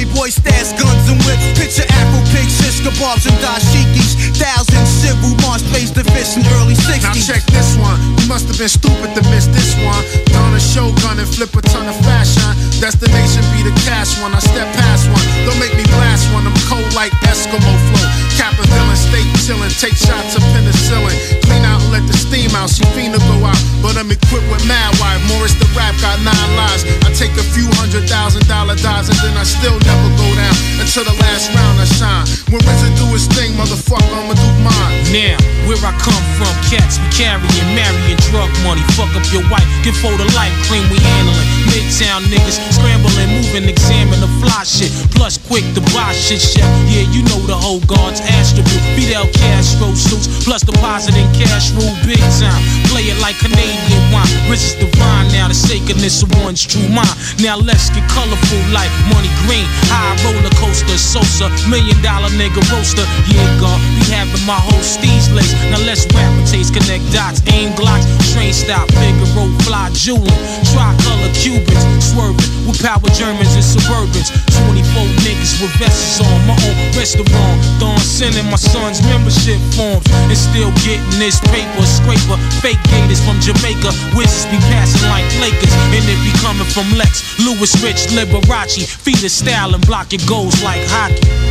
Playboy 0.00 0.32
stats, 0.32 0.72
guns 0.80 1.12
and 1.12 1.20
whips. 1.28 1.44
Picture 1.60 1.84
Afro 2.00 2.24
shish 2.24 2.80
kebabs 2.80 3.28
and 3.28 3.36
dashikis. 3.44 4.16
Thousand 4.32 4.88
civil 4.88 5.36
march 5.44 5.60
pays 5.76 5.92
the 5.92 6.00
fish 6.16 6.40
in 6.40 6.42
early 6.56 6.72
60s. 6.72 7.04
Now 7.04 7.12
check 7.12 7.44
this 7.52 7.76
one. 7.76 8.00
You 8.16 8.24
must 8.24 8.48
have 8.48 8.56
been 8.56 8.72
stupid 8.72 9.12
to 9.12 9.20
miss 9.28 9.44
this 9.52 9.76
one. 9.84 10.00
Don 10.32 10.56
a 10.56 10.60
showgun 10.72 11.20
and 11.20 11.28
flip 11.28 11.52
a 11.52 11.60
ton 11.60 11.84
of 11.84 12.00
fashion. 12.00 12.48
Destination 12.80 13.44
be 13.52 13.60
the 13.60 13.76
cash 13.84 14.16
one. 14.24 14.32
I 14.32 14.40
step 14.40 14.72
past 14.72 15.04
one. 15.12 15.20
Don't 15.44 15.60
make 15.60 15.76
me 15.76 15.84
blast 15.92 16.32
one. 16.32 16.48
I'm 16.48 16.56
cold 16.64 16.88
like 16.96 17.12
Eskimo 17.28 17.60
flow. 17.60 18.08
Kappa 18.40 18.64
villain, 18.72 18.96
stay 18.96 19.20
chillin'. 19.44 19.68
Take 19.76 20.00
shots 20.00 20.32
of 20.32 20.40
penicillin. 20.56 21.12
Clean 21.44 21.60
out 21.68 21.76
and 21.84 21.92
let 21.92 22.08
the 22.08 22.16
steam 22.16 22.48
out. 22.56 22.72
She 22.72 22.88
fiend 22.96 23.12
to 23.12 23.20
go 23.28 23.44
out. 23.44 23.60
I'm 24.00 24.08
equipped 24.08 24.48
with 24.48 24.64
mad 24.64 24.96
wife. 24.96 25.20
Morris 25.28 25.52
the 25.60 25.68
rap 25.76 25.92
got 26.00 26.16
nine 26.24 26.50
lives. 26.56 26.88
I 27.04 27.12
take 27.12 27.36
a 27.36 27.44
few 27.52 27.68
hundred 27.76 28.08
thousand 28.08 28.48
dollar 28.48 28.72
dives 28.72 29.12
and 29.12 29.18
then 29.20 29.36
I 29.36 29.44
still 29.44 29.76
never 29.76 30.08
go 30.16 30.24
down. 30.40 30.56
Until 30.80 31.04
the 31.04 31.12
last 31.20 31.52
round 31.52 31.76
I 31.76 31.84
shine. 31.84 32.24
When 32.48 32.64
RZA 32.64 32.96
do 32.96 33.12
his 33.12 33.28
thing, 33.28 33.52
motherfucker, 33.60 34.08
I'ma 34.08 34.32
do 34.40 34.48
mine. 34.64 34.96
Now, 35.12 35.36
where 35.68 35.76
I 35.84 35.92
come 36.00 36.24
from, 36.40 36.48
cats 36.72 36.96
we 36.96 37.12
carrying, 37.12 37.68
marrying 37.76 38.16
drug 38.32 38.48
money. 38.64 38.80
Fuck 38.96 39.12
up 39.12 39.26
your 39.36 39.44
wife, 39.52 39.68
get 39.84 39.92
for 39.92 40.16
the 40.16 40.24
life 40.32 40.56
cream 40.64 40.88
we 40.88 40.96
handling. 40.96 41.48
Midtown 41.68 42.24
niggas 42.32 42.56
scrambling, 42.72 43.36
moving, 43.36 43.68
examine 43.68 44.24
the 44.24 44.32
fly 44.40 44.64
shit. 44.64 44.88
Plus 45.12 45.36
quick 45.36 45.68
to 45.76 45.84
buy 45.92 46.16
shit, 46.16 46.40
chef. 46.40 46.64
Yeah, 46.88 47.04
you 47.12 47.20
know 47.28 47.44
the 47.44 47.58
whole 47.58 47.84
guard's 47.84 48.24
attribute. 48.24 48.80
Fidel 48.96 49.28
Castro 49.36 49.92
suits, 49.92 50.40
plus 50.40 50.64
depositing 50.64 51.28
cash 51.36 51.68
rule 51.76 51.92
big 52.08 52.24
time. 52.40 52.64
Play 52.88 53.12
it 53.12 53.20
like 53.20 53.36
Canadian 53.36 53.89
wine. 54.12 54.28
Rich 54.50 54.62
is 54.62 54.74
divine 54.74 55.30
now, 55.32 55.48
the 55.48 55.54
sacredness 55.54 56.22
of 56.22 56.30
one's 56.44 56.62
true 56.66 56.86
mind. 56.90 57.14
Now 57.40 57.56
let's 57.56 57.88
get 57.90 58.04
colorful 58.10 58.62
like 58.74 58.90
money 59.08 59.30
green. 59.46 59.64
High 59.88 60.14
roller 60.26 60.52
coaster, 60.60 60.98
Sosa, 60.98 61.48
million 61.70 61.96
dollar 62.02 62.30
nigga 62.36 62.60
roaster. 62.70 63.06
Yeah, 63.30 63.46
God, 63.62 63.78
be 63.96 64.04
having 64.12 64.44
my 64.44 64.58
whole 64.58 64.84
steez 64.84 65.32
lace. 65.32 65.54
Now 65.72 65.80
let's 65.86 66.04
rap 66.12 66.30
and 66.36 66.46
taste, 66.46 66.74
connect 66.74 67.06
dots, 67.14 67.40
aim 67.50 67.72
glocks, 67.78 68.06
train 68.34 68.52
stop, 68.52 68.90
Figaro, 69.00 69.48
fly, 69.64 69.88
jeweling. 69.94 70.42
Tricolor 70.68 71.32
Cubans, 71.34 71.84
swerving 72.04 72.50
with 72.66 72.78
power 72.82 73.08
Germans 73.16 73.54
and 73.56 73.64
Suburbans. 73.64 74.28
24 74.66 75.08
niggas 75.24 75.56
with 75.62 75.72
vests 75.80 76.20
on 76.20 76.38
my 76.46 76.58
own 76.58 76.76
restaurant. 76.98 77.58
Don 77.78 77.98
sending 77.98 78.46
my 78.50 78.60
son's 78.60 79.00
membership 79.08 79.58
forms 79.74 80.04
and 80.28 80.36
still 80.36 80.70
getting 80.84 81.16
this 81.18 81.40
paper. 81.48 81.86
Scraper, 81.86 82.36
fake 82.60 82.80
gators 82.90 83.22
from 83.24 83.38
Jamaica. 83.40 83.69
Wizards 84.16 84.46
be 84.46 84.58
passing 84.66 85.08
like 85.08 85.24
Lakers, 85.40 85.72
and 85.94 86.04
it 86.08 86.18
be 86.24 86.32
coming 86.40 86.66
from 86.66 86.90
Lex. 86.98 87.38
Louis 87.38 87.70
Rich, 87.82 88.08
Liberace. 88.10 88.86
Feed 88.86 89.18
the 89.18 89.28
style 89.28 89.74
and 89.74 89.86
block 89.86 90.12
your 90.12 90.22
goals 90.26 90.62
like 90.62 90.80
hockey. 90.86 91.50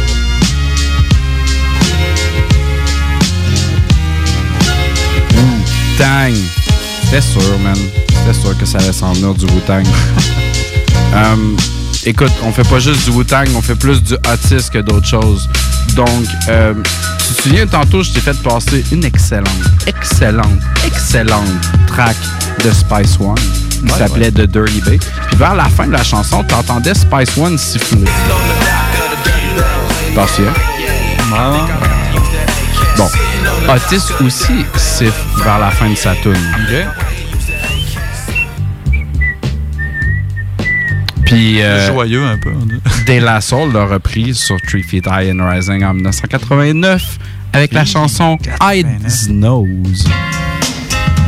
Sûr, 7.22 7.60
man. 7.60 7.76
C'était 7.76 8.40
sûr 8.40 8.58
que 8.58 8.66
ça 8.66 8.78
allait 8.78 8.94
s'en 8.94 9.12
venir 9.14 9.34
du 9.34 9.46
Wu-Tang. 9.46 9.84
Hum, 11.14 11.58
écoute, 12.06 12.32
on 12.44 12.52
fait 12.52 12.68
pas 12.68 12.80
juste 12.80 13.04
du 13.04 13.12
Wu-Tang, 13.12 13.48
on 13.56 13.62
fait 13.62 13.76
plus 13.76 14.02
du 14.02 14.14
Otis 14.14 14.70
que 14.72 14.80
d'autres 14.80 15.08
choses. 15.08 15.50
Donc, 15.96 16.08
euh, 16.48 16.74
tu 17.28 17.34
te 17.34 17.42
souviens, 17.42 17.68
tantôt, 17.68 18.04
je 18.04 18.12
t'ai 18.12 18.20
fait 18.22 18.38
passer 18.42 18.84
une 18.92 19.04
excellente, 19.04 19.50
excellente, 19.88 20.60
excellente 20.86 21.44
track 21.88 22.16
de 22.64 22.72
Spice 22.72 23.18
One 23.20 23.36
qui 23.36 23.92
Ouais, 23.92 23.98
s'appelait 23.98 24.32
The 24.32 24.42
Dirty 24.42 24.82
Bay. 24.82 25.00
Puis 25.28 25.38
vers 25.38 25.56
la 25.56 25.66
fin 25.66 25.88
de 25.88 25.94
la 25.94 26.04
chanson, 26.04 26.44
tu 26.44 26.54
entendais 26.54 26.94
Spice 26.94 27.38
One 27.38 27.58
siffler. 27.58 28.06
Partiel. 30.16 30.48
Bon, 32.98 33.10
Otis 33.70 34.02
aussi 34.26 34.66
siffle 34.76 35.14
vers 35.44 35.60
la 35.60 35.72
fin 35.72 35.90
de 35.90 35.96
sa 35.96 36.14
tune. 36.16 36.36
Puis. 41.30 41.62
euh, 41.62 41.88
Joyeux 41.94 42.24
un 42.26 42.38
peu. 42.38 42.52
De 43.08 43.20
La 43.24 43.42
Soul 43.42 43.72
l'a 43.74 43.86
reprise 43.86 44.38
sur 44.40 44.58
Three 44.68 44.84
Feet 44.84 45.06
High 45.08 45.32
and 45.32 45.44
Rising 45.48 45.84
en 45.84 45.94
1989 45.94 47.18
avec 47.54 47.74
la 47.74 47.86
chanson 47.86 48.38
Eyes 48.62 48.86
Nose. 49.30 50.06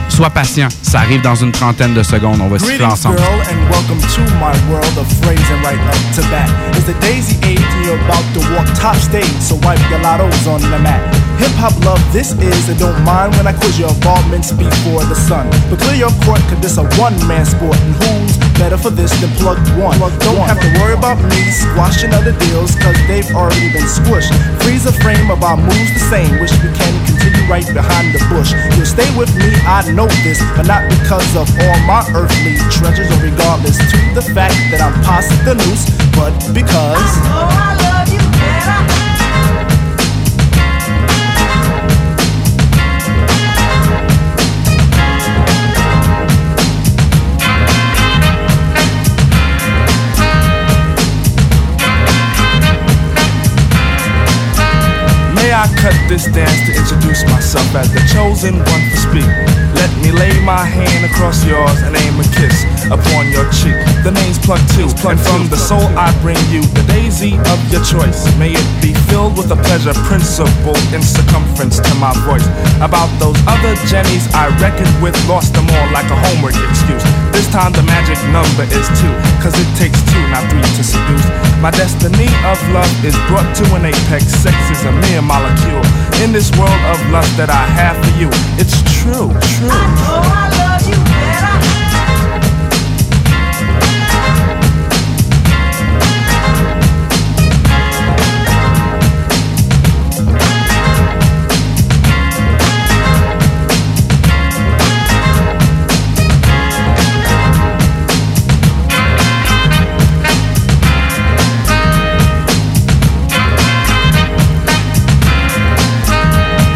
Sois 0.10 0.30
patient, 0.30 0.68
ça 0.82 1.00
arrive 1.00 1.22
dans 1.22 1.36
une 1.36 1.52
trentaine 1.52 1.94
de 1.94 2.04
secondes, 2.04 2.40
on 2.42 2.50
va 2.50 2.60
siffler 2.60 2.84
ensemble. 2.84 3.16
girl, 3.18 3.40
and 3.50 3.72
welcome 3.72 3.98
to 3.98 4.22
my 4.40 4.52
world 4.70 4.98
of 4.98 5.08
phrasing 5.24 5.62
right 5.64 5.80
up 5.88 6.16
to 6.16 6.22
bat. 6.30 6.50
It's 6.76 6.84
the 6.86 6.94
daisy 7.00 7.38
age, 7.48 7.60
and 7.62 7.86
you're 7.86 7.98
about 8.06 8.26
to 8.34 8.40
walk 8.54 8.68
top 8.78 8.98
stage, 8.98 9.24
so 9.40 9.56
wipe 9.64 9.80
your 9.90 10.00
lottos 10.02 10.46
on 10.48 10.60
the 10.62 10.78
mat. 10.80 11.02
Hip 11.40 11.52
hop 11.58 11.74
love, 11.86 12.02
this 12.12 12.34
is, 12.34 12.70
and 12.70 12.78
don't 12.78 13.02
mind 13.06 13.34
when 13.38 13.48
I 13.48 13.54
quiz 13.54 13.80
your 13.80 13.90
involvements 13.90 14.52
before 14.52 15.06
the 15.06 15.16
sun. 15.16 15.48
But 15.70 15.80
clear 15.80 15.96
your 15.96 16.12
court, 16.26 16.42
cause 16.50 16.60
this 16.60 16.78
a 16.78 16.84
one 17.00 17.16
man 17.26 17.46
sport, 17.46 17.78
and 17.80 17.96
who's 17.96 18.38
better 18.62 18.78
for 18.78 18.94
this 18.94 19.10
than 19.18 19.34
plug 19.42 19.58
one? 19.74 19.98
don't 20.22 20.46
have 20.46 20.62
to 20.62 20.70
worry 20.78 20.94
about 20.94 21.18
me 21.18 21.50
squashing 21.50 22.14
other 22.14 22.30
deals, 22.46 22.78
cause 22.78 22.94
they've 23.10 23.26
already 23.34 23.74
been 23.74 23.90
squished. 23.90 24.30
Freeze 24.62 24.86
a 24.86 24.94
frame 25.02 25.34
of 25.34 25.42
our 25.42 25.58
moves 25.58 25.92
the 25.98 26.04
same, 26.14 26.30
wish 26.38 26.54
we 26.62 26.70
can 26.78 26.94
continue 27.10 27.42
right 27.50 27.66
behind 27.74 28.14
the 28.14 28.22
bush. 28.30 28.54
You'll 28.78 28.86
stay 28.86 29.10
with 29.18 29.34
me, 29.34 29.50
I 29.66 29.82
know 29.90 30.06
this, 30.22 30.38
but 30.54 30.70
not 30.70 30.86
because 30.94 31.34
of 31.34 31.50
all 31.50 31.78
my 31.90 32.06
earthly 32.14 32.54
treasures, 32.70 33.10
or 33.10 33.20
regardless 33.26 33.82
to 33.82 33.98
the 34.14 34.22
fact 34.22 34.54
that 34.70 34.78
I'm 34.78 34.94
past 35.02 35.34
the 35.42 35.58
noose, 35.58 35.90
but 36.14 36.38
because. 36.54 37.10
May 38.38 38.62
I 38.62 38.91
cut 55.78 55.94
this 56.10 56.26
dance 56.32 56.58
to 56.66 56.72
introduce 56.74 57.24
myself 57.30 57.68
as 57.76 57.92
the 57.94 58.02
chosen 58.14 58.58
one 58.58 58.84
to 58.90 58.98
speak? 58.98 59.30
Let 59.78 59.90
me 60.02 60.12
lay 60.14 60.34
my 60.46 60.62
hand 60.62 61.06
across 61.06 61.44
yours 61.46 61.78
and 61.82 61.96
aim 61.98 62.18
a 62.22 62.26
kiss 62.38 62.66
upon 62.90 63.30
your 63.34 63.46
cheek. 63.50 63.78
The 64.06 64.14
name's 64.14 64.38
Plug 64.42 64.62
Two, 64.74 64.90
and 65.10 65.18
from 65.18 65.50
the 65.50 65.58
soul 65.58 65.86
I 65.98 66.14
bring 66.22 66.38
you 66.54 66.62
the 66.78 66.86
daisy 66.86 67.38
of 67.50 67.58
your 67.74 67.82
choice. 67.82 68.26
May 68.38 68.54
it 68.54 68.70
be 68.82 68.94
filled 69.10 69.38
with 69.38 69.50
a 69.50 69.60
pleasure 69.70 69.94
principle 70.06 70.78
in 70.94 71.02
circumference 71.02 71.82
to 71.82 71.94
my 71.98 72.14
voice. 72.26 72.46
About 72.82 73.10
those 73.22 73.38
other 73.50 73.74
Jennies 73.90 74.26
I 74.34 74.50
reckoned 74.62 74.94
with, 75.02 75.18
lost 75.26 75.54
them 75.54 75.66
all 75.70 75.88
like 75.94 76.10
a 76.10 76.18
homework 76.18 76.58
excuse. 76.70 77.04
This 77.34 77.50
time 77.50 77.74
the 77.74 77.86
magic 77.86 78.18
number 78.30 78.66
is 78.70 78.86
two, 79.02 79.14
cause 79.42 79.54
it 79.58 79.70
takes 79.78 79.98
two, 80.10 80.24
not 80.30 80.46
three 80.50 80.62
to 80.62 80.84
seduce. 80.84 81.26
My 81.62 81.72
destiny 81.72 82.30
of 82.46 82.58
love 82.74 82.92
is 83.06 83.18
brought 83.30 83.50
to 83.62 83.66
an 83.78 83.86
apex. 83.86 84.30
Sex 84.42 84.58
is 84.70 84.82
a 84.86 84.94
mere 85.10 85.22
molecule. 85.22 85.51
In 86.24 86.32
this 86.32 86.52
world 86.58 86.82
of 86.92 86.98
lust 87.10 87.36
that 87.38 87.50
I 87.50 87.66
have 87.80 87.98
for 88.04 88.12
you, 88.20 88.30
it's 88.60 88.78
true, 89.02 89.30
true. 89.58 90.71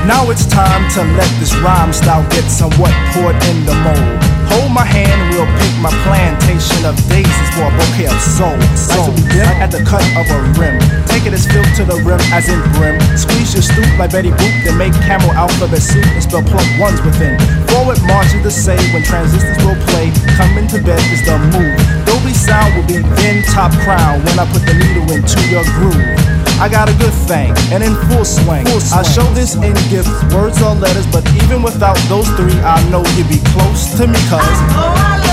Now 0.06 0.30
it's 0.30 0.45
time 0.45 0.86
to 0.94 1.02
let 1.18 1.26
this 1.41 1.49
rhyme 1.65 1.91
style 1.91 2.22
get 2.30 2.45
somewhat 2.45 2.94
poured 3.10 3.34
in 3.49 3.65
the 3.65 3.73
mold. 3.82 4.22
Hold 4.53 4.69
my 4.69 4.86
hand 4.86 5.10
and 5.10 5.34
we'll 5.34 5.49
pick 5.57 5.73
my 5.82 5.90
plantation 6.06 6.86
of 6.86 6.94
daisies 7.10 7.49
for 7.57 7.65
a 7.65 7.73
bouquet 7.73 8.14
of 8.14 8.22
soul. 8.22 8.53
Like 8.53 9.02
to 9.02 9.14
be 9.18 9.26
dim 9.34 9.49
at 9.57 9.73
the 9.73 9.82
cut 9.82 10.06
of 10.14 10.30
a 10.30 10.40
rim. 10.61 10.77
Take 11.10 11.26
it 11.26 11.34
as 11.34 11.49
filled 11.49 11.73
to 11.82 11.90
the 11.90 11.98
rim 12.06 12.22
as 12.30 12.45
in 12.45 12.61
brim. 12.77 13.02
Squeeze 13.18 13.57
your 13.57 13.65
stoop 13.65 13.90
like 13.98 14.14
Betty 14.14 14.30
Boop, 14.30 14.53
then 14.61 14.77
make 14.77 14.94
camel 15.10 15.34
alphabet 15.34 15.82
soup 15.82 16.06
and 16.06 16.22
spell 16.22 16.45
plump 16.45 16.69
ones 16.77 17.02
within. 17.02 17.41
Forward 17.73 17.98
march 18.06 18.30
is 18.38 18.45
the 18.45 18.53
say 18.53 18.77
when 18.94 19.02
transistors 19.02 19.57
will 19.65 19.80
play. 19.90 20.14
Coming 20.38 20.69
to 20.69 20.77
bed 20.86 21.02
is 21.10 21.26
the 21.26 21.34
move. 21.49 22.05
Dolby 22.26 22.38
sound 22.39 22.76
will 22.76 22.88
be 22.88 22.97
then 23.18 23.43
top 23.43 23.72
crown 23.85 24.18
when 24.26 24.39
I 24.39 24.52
put 24.52 24.65
the 24.65 24.73
needle 24.73 25.06
into 25.14 25.39
your 25.47 25.64
groove. 25.77 26.18
I 26.60 26.68
got 26.68 26.89
a 26.89 26.93
good 26.97 27.14
thing, 27.14 27.53
and 27.72 27.84
in 27.84 27.93
full 28.10 28.26
swing. 28.26 28.65
I 28.65 29.03
show 29.03 29.31
this 29.35 29.53
in 29.53 29.76
gifts, 29.91 30.10
words 30.34 30.60
or 30.60 30.73
letters, 30.73 31.06
but 31.11 31.23
even 31.43 31.61
without 31.61 31.97
those 32.10 32.27
three, 32.30 32.57
I 32.61 32.81
know 32.89 33.03
you'd 33.14 33.30
be 33.30 33.38
close 33.53 33.95
to 33.97 34.07
me, 34.07 34.18
cuz. 34.26 35.24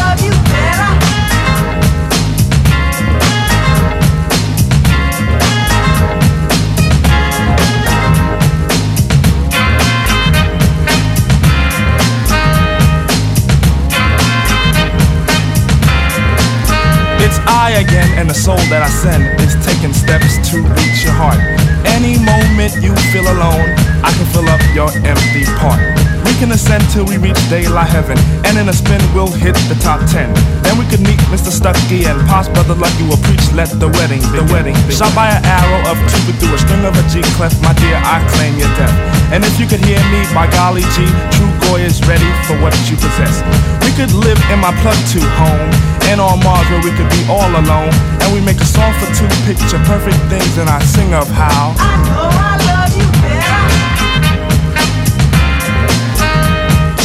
I 17.73 17.81
again, 17.81 18.19
and 18.20 18.28
the 18.28 18.36
soul 18.36 18.61
that 18.69 18.85
I 18.85 18.90
send 18.93 19.24
is 19.40 19.57
taking 19.65 19.97
steps 19.97 20.36
to 20.53 20.61
reach 20.77 21.09
your 21.09 21.16
heart. 21.16 21.40
Any 21.89 22.20
moment 22.20 22.77
you 22.85 22.93
feel 23.09 23.24
alone, 23.24 23.65
I 24.05 24.12
can 24.12 24.28
fill 24.36 24.49
up 24.53 24.61
your 24.77 24.93
empty 25.09 25.49
part. 25.57 25.81
We 26.28 26.36
can 26.36 26.53
ascend 26.53 26.85
till 26.93 27.09
we 27.09 27.16
reach 27.16 27.39
daylight 27.49 27.89
heaven, 27.89 28.20
and 28.44 28.61
in 28.61 28.69
a 28.69 28.77
spin 28.77 29.01
we'll 29.16 29.32
hit 29.32 29.57
the 29.73 29.78
top 29.81 30.05
ten. 30.05 30.28
Then 30.61 30.77
we 30.77 30.85
could 30.85 31.01
meet 31.01 31.16
Mr. 31.32 31.49
Stucky 31.49 32.05
and 32.05 32.20
Pops 32.28 32.53
Brother 32.53 32.77
Lucky 32.77 33.09
will 33.09 33.20
preach. 33.24 33.43
Let 33.57 33.73
the 33.73 33.89
wedding, 33.89 34.20
the 34.36 34.44
wedding, 34.53 34.77
shot 34.93 35.12
by 35.16 35.32
an 35.32 35.40
arrow 35.40 35.81
of 35.89 35.97
Cupid 36.12 36.36
through 36.40 36.53
a 36.53 36.61
string 36.61 36.85
of 36.85 36.93
a 36.93 37.05
G 37.09 37.24
clef. 37.40 37.57
My 37.65 37.73
dear, 37.81 37.97
I 37.97 38.20
claim 38.36 38.53
your 38.61 38.73
death. 38.77 38.93
And 39.32 39.44
if 39.49 39.57
you 39.57 39.65
could 39.65 39.81
hear 39.81 40.01
me, 40.12 40.20
by 40.36 40.44
golly 40.53 40.85
G, 40.93 41.09
True 41.32 41.53
Goy 41.69 41.81
is 41.89 42.05
ready 42.05 42.28
for 42.44 42.53
what 42.61 42.77
you 42.93 43.01
possess. 43.01 43.40
We 43.81 43.97
could 43.97 44.12
live 44.12 44.40
in 44.53 44.61
my 44.61 44.73
plug 44.85 44.97
two 45.09 45.24
home, 45.40 45.73
and 46.09 46.20
on 46.20 46.40
Mars 46.44 46.69
where 46.69 46.82
we 46.85 46.93
could 46.97 47.09
be 47.09 47.23
all 47.28 47.49
alone. 47.49 47.62
And 47.71 48.35
we 48.35 48.41
make 48.41 48.61
a 48.61 48.65
song 48.65 48.93
for 48.99 49.07
two 49.15 49.29
picture 49.47 49.79
perfect 49.85 50.19
things 50.29 50.59
and 50.59 50.69
I 50.69 50.81
sing 50.85 51.15
of 51.15 51.29
how. 51.29 52.72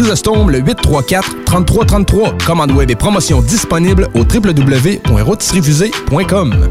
Le 0.00 0.60
834 0.60 1.44
3333. 1.44 2.38
Commande 2.46 2.70
web 2.70 2.88
et 2.88 2.94
promotion 2.94 3.42
disponible 3.42 4.06
au 4.14 4.20
www.rôtisseriefusée.com. 4.20 6.68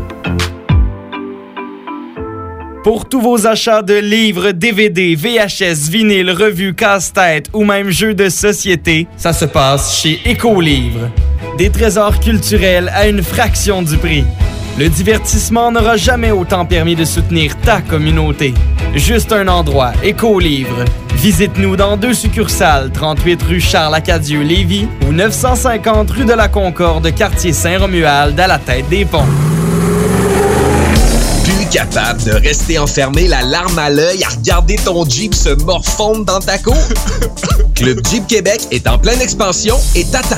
Pour 2.86 3.10
tous 3.10 3.20
vos 3.20 3.46
achats 3.46 3.82
de 3.82 3.96
livres, 3.96 4.52
DVD, 4.52 5.14
VHS, 5.16 5.90
vinyle, 5.90 6.32
revues, 6.32 6.74
casse-tête 6.74 7.50
ou 7.52 7.66
même 7.66 7.90
jeux 7.90 8.14
de 8.14 8.30
société, 8.30 9.08
ça 9.18 9.34
se 9.34 9.44
passe 9.44 10.00
chez 10.00 10.22
Écolivre. 10.24 11.10
Des 11.58 11.70
trésors 11.70 12.22
culturels 12.22 12.90
à 12.96 13.10
une 13.10 13.22
fraction 13.22 13.82
du 13.82 13.98
prix. 13.98 14.24
Le 14.78 14.90
divertissement 14.90 15.72
n'aura 15.72 15.98
jamais 15.98 16.30
autant 16.30 16.64
permis 16.64 16.96
de 16.96 17.04
soutenir 17.04 17.60
ta 17.62 17.82
communauté. 17.82 18.54
Juste 18.94 19.32
un 19.32 19.48
endroit, 19.48 19.92
Écolivre. 20.04 20.86
Visite-nous 21.16 21.76
dans 21.76 21.98
deux 21.98 22.14
succursales, 22.14 22.92
38 22.92 23.42
rue 23.42 23.60
Charles-Acadieux-Lévis 23.60 24.88
ou 25.08 25.14
950 25.14 26.12
rue 26.12 26.26
de 26.26 26.34
la 26.34 26.48
Concorde, 26.48 27.12
quartier 27.16 27.54
Saint-Romuald, 27.54 28.40
à 28.40 28.46
la 28.46 28.60
tête 28.60 28.88
des 28.88 29.04
ponts. 29.04 29.26
Plus 31.44 31.66
capable 31.72 32.24
de 32.24 32.34
rester 32.34 32.78
enfermé 32.78 33.28
la 33.28 33.42
larme 33.42 33.80
à 33.80 33.90
l'œil 33.90 34.24
à 34.24 34.30
regarder 34.30 34.76
ton 34.76 35.10
Jeep 35.10 35.34
se 35.34 35.50
morfondre 35.64 36.24
dans 36.24 36.40
ta 36.40 36.60
cour? 36.60 36.78
Club 37.74 38.00
Jeep 38.08 38.28
Québec 38.28 38.68
est 38.70 38.88
en 38.88 39.00
pleine 39.00 39.22
expansion 39.22 39.78
et 39.96 40.06
t'attend. 40.06 40.38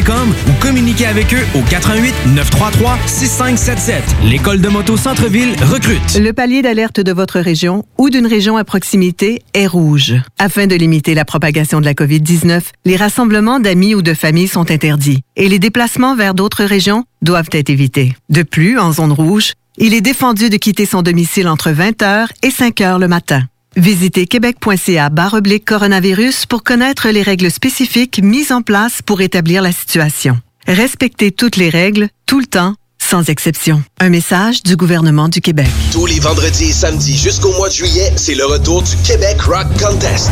ou 0.09 0.53
communiquez 0.59 1.05
avec 1.05 1.33
eux 1.33 1.45
au 1.53 1.61
88 1.61 2.13
933 2.33 2.97
6577. 3.05 4.03
L'école 4.23 4.59
de 4.59 4.67
moto 4.67 4.97
Centre-ville 4.97 5.55
recrute. 5.63 6.17
Le 6.19 6.31
palier 6.31 6.61
d'alerte 6.61 6.99
de 6.99 7.11
votre 7.11 7.39
région 7.39 7.85
ou 7.97 8.09
d'une 8.09 8.25
région 8.25 8.57
à 8.57 8.63
proximité 8.63 9.41
est 9.53 9.67
rouge. 9.67 10.15
Afin 10.39 10.65
de 10.65 10.75
limiter 10.75 11.13
la 11.13 11.25
propagation 11.25 11.79
de 11.79 11.85
la 11.85 11.93
COVID-19, 11.93 12.61
les 12.85 12.95
rassemblements 12.95 13.59
d'amis 13.59 13.93
ou 13.93 14.01
de 14.01 14.13
familles 14.13 14.47
sont 14.47 14.71
interdits 14.71 15.21
et 15.35 15.47
les 15.47 15.59
déplacements 15.59 16.15
vers 16.15 16.33
d'autres 16.33 16.63
régions 16.63 17.05
doivent 17.21 17.49
être 17.51 17.69
évités. 17.69 18.15
De 18.29 18.43
plus, 18.43 18.79
en 18.79 18.93
zone 18.93 19.11
rouge, 19.11 19.53
il 19.77 19.93
est 19.93 20.01
défendu 20.01 20.49
de 20.49 20.57
quitter 20.57 20.85
son 20.85 21.01
domicile 21.01 21.47
entre 21.47 21.69
20h 21.69 22.27
et 22.43 22.49
5h 22.49 22.99
le 22.99 23.07
matin. 23.07 23.43
Visitez 23.77 24.27
québec.ca 24.27 25.09
oblique 25.31 25.63
coronavirus 25.63 26.45
pour 26.45 26.61
connaître 26.61 27.07
les 27.07 27.21
règles 27.21 27.49
spécifiques 27.49 28.19
mises 28.21 28.51
en 28.51 28.61
place 28.61 29.01
pour 29.01 29.21
établir 29.21 29.61
la 29.61 29.71
situation. 29.71 30.37
Respectez 30.67 31.31
toutes 31.31 31.55
les 31.55 31.69
règles, 31.69 32.09
tout 32.25 32.41
le 32.41 32.47
temps, 32.47 32.75
sans 32.99 33.29
exception. 33.29 33.81
Un 33.99 34.09
message 34.09 34.61
du 34.61 34.75
gouvernement 34.75 35.29
du 35.29 35.39
Québec. 35.39 35.69
Tous 35.93 36.05
les 36.05 36.19
vendredis 36.19 36.65
et 36.65 36.73
samedis 36.73 37.17
jusqu'au 37.17 37.53
mois 37.53 37.69
de 37.69 37.73
juillet, 37.73 38.11
c'est 38.17 38.35
le 38.35 38.45
retour 38.45 38.83
du 38.83 38.97
Québec 39.05 39.41
Rock 39.41 39.67
Contest. 39.81 40.31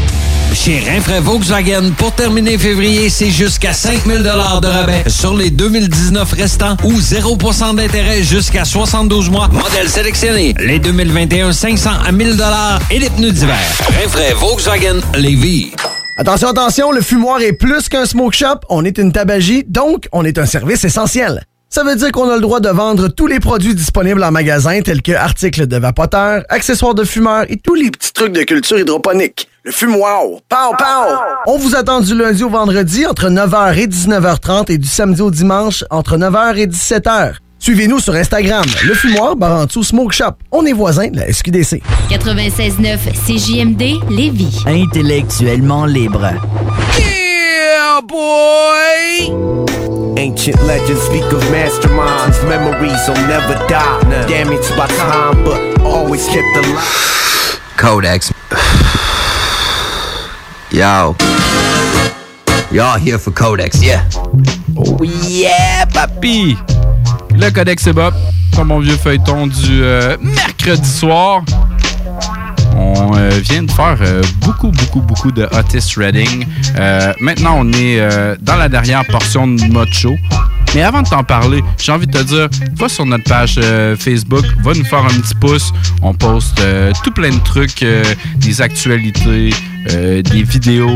Chez 0.53 0.79
Rinfraie 0.79 1.21
Volkswagen, 1.21 1.91
pour 1.97 2.13
terminer 2.13 2.57
février, 2.57 3.09
c'est 3.09 3.29
jusqu'à 3.29 3.73
5000 3.73 4.21
de 4.21 4.67
rabais 4.67 5.03
sur 5.07 5.35
les 5.35 5.49
2019 5.49 6.31
restants 6.33 6.77
ou 6.83 6.93
0% 6.93 7.75
d'intérêt 7.75 8.21
jusqu'à 8.21 8.65
72 8.65 9.29
mois. 9.29 9.47
Modèle 9.47 9.89
sélectionné. 9.89 10.53
Les 10.59 10.79
2021, 10.79 11.53
500 11.53 11.89
à 12.05 12.11
1000 12.11 12.37
et 12.91 12.99
les 12.99 13.09
pneus 13.09 13.31
d'hiver. 13.31 13.57
Rinfraie 14.01 14.33
Volkswagen 14.33 14.99
Lévis. 15.15 15.71
Attention, 16.17 16.49
attention, 16.49 16.91
le 16.91 17.01
fumoir 17.01 17.41
est 17.41 17.53
plus 17.53 17.89
qu'un 17.89 18.05
smoke 18.05 18.35
shop. 18.35 18.59
On 18.69 18.83
est 18.85 18.97
une 18.97 19.11
tabagie, 19.11 19.63
donc 19.67 20.07
on 20.11 20.23
est 20.25 20.37
un 20.37 20.45
service 20.45 20.83
essentiel. 20.83 21.43
Ça 21.69 21.85
veut 21.85 21.95
dire 21.95 22.11
qu'on 22.11 22.29
a 22.29 22.35
le 22.35 22.41
droit 22.41 22.59
de 22.59 22.67
vendre 22.67 23.07
tous 23.07 23.27
les 23.27 23.39
produits 23.39 23.73
disponibles 23.73 24.21
en 24.23 24.31
magasin, 24.31 24.81
tels 24.81 25.01
que 25.01 25.13
articles 25.13 25.67
de 25.67 25.77
vapoteurs, 25.77 26.43
accessoires 26.49 26.93
de 26.93 27.05
fumeurs 27.05 27.45
et 27.47 27.55
tous 27.55 27.75
les 27.75 27.89
petits 27.89 28.11
trucs 28.11 28.33
de 28.33 28.43
culture 28.43 28.77
hydroponique. 28.77 29.47
Le 29.63 29.71
fumoir. 29.71 30.23
Pow, 30.49 30.75
pow! 30.75 31.15
On 31.45 31.59
vous 31.59 31.75
attend 31.75 32.01
du 32.01 32.15
lundi 32.15 32.43
au 32.43 32.49
vendredi 32.49 33.05
entre 33.05 33.29
9h 33.29 33.77
et 33.77 33.85
19h30 33.85 34.71
et 34.71 34.79
du 34.79 34.87
samedi 34.87 35.21
au 35.21 35.29
dimanche 35.29 35.83
entre 35.91 36.17
9h 36.17 36.57
et 36.57 36.65
17h. 36.65 37.35
Suivez-nous 37.59 37.99
sur 37.99 38.15
Instagram, 38.15 38.65
le 38.87 38.95
fumoir 38.95 39.35
Barantou 39.35 39.83
Smoke 39.83 40.13
Shop. 40.13 40.31
On 40.51 40.65
est 40.65 40.73
voisins 40.73 41.09
de 41.09 41.17
la 41.17 41.31
SQDC. 41.31 41.83
96.9 42.09 42.97
CJMD 43.13 44.09
Lévis. 44.09 44.63
Intellectuellement 44.65 45.85
libre. 45.85 46.31
Yeah, 46.97 48.01
boy! 48.01 49.29
Ancient 50.17 50.59
legends 50.65 51.03
speak 51.05 51.31
of 51.31 51.43
masterminds. 51.51 52.43
Memories 52.49 53.07
will 53.07 53.27
never 53.27 53.53
die. 53.69 54.25
Damaged 54.27 54.75
by 54.75 54.87
time, 54.87 55.43
but 55.43 55.85
always 55.85 56.25
kept 56.25 56.65
alive. 56.65 57.61
Codex. 57.77 58.33
Yo. 60.71 61.15
Y'all 62.71 62.97
here 62.97 63.17
for 63.17 63.31
Codex, 63.31 63.83
yeah. 63.83 64.07
Oh 64.77 64.97
yeah, 65.03 65.85
papi! 65.93 66.55
Le 67.35 67.49
Codex 67.51 67.89
bop, 67.89 68.13
comme 68.55 68.69
mon 68.69 68.79
vieux 68.79 68.95
feuilleton 68.95 69.47
du 69.47 69.83
euh, 69.83 70.15
mercredi 70.21 70.87
soir. 70.87 71.43
On 72.75 73.15
euh, 73.15 73.29
vient 73.41 73.63
de 73.63 73.71
faire 73.71 73.97
euh, 74.01 74.21
beaucoup, 74.41 74.71
beaucoup, 74.71 75.01
beaucoup 75.01 75.31
de 75.31 75.43
Otis 75.51 75.95
Redding. 75.97 76.45
Euh, 76.77 77.13
maintenant, 77.19 77.57
on 77.59 77.73
est 77.73 77.99
dans 78.41 78.55
la 78.55 78.69
dernière 78.69 79.05
portion 79.05 79.47
de 79.47 79.63
mode 79.65 79.93
show. 79.93 80.15
Mais 80.73 80.83
avant 80.83 81.01
de 81.01 81.09
t'en 81.09 81.23
parler, 81.23 81.61
j'ai 81.77 81.91
envie 81.91 82.07
de 82.07 82.17
te 82.17 82.23
dire, 82.23 82.47
va 82.75 82.87
sur 82.87 83.05
notre 83.05 83.25
page 83.25 83.59
Facebook, 83.99 84.45
va 84.63 84.73
nous 84.73 84.85
faire 84.85 85.03
un 85.03 85.19
petit 85.19 85.35
pouce. 85.35 85.73
On 86.01 86.13
poste 86.13 86.61
tout 87.03 87.11
plein 87.11 87.31
de 87.31 87.43
trucs, 87.43 87.85
des 88.37 88.61
actualités, 88.61 89.49
des 89.87 90.43
vidéos. 90.43 90.95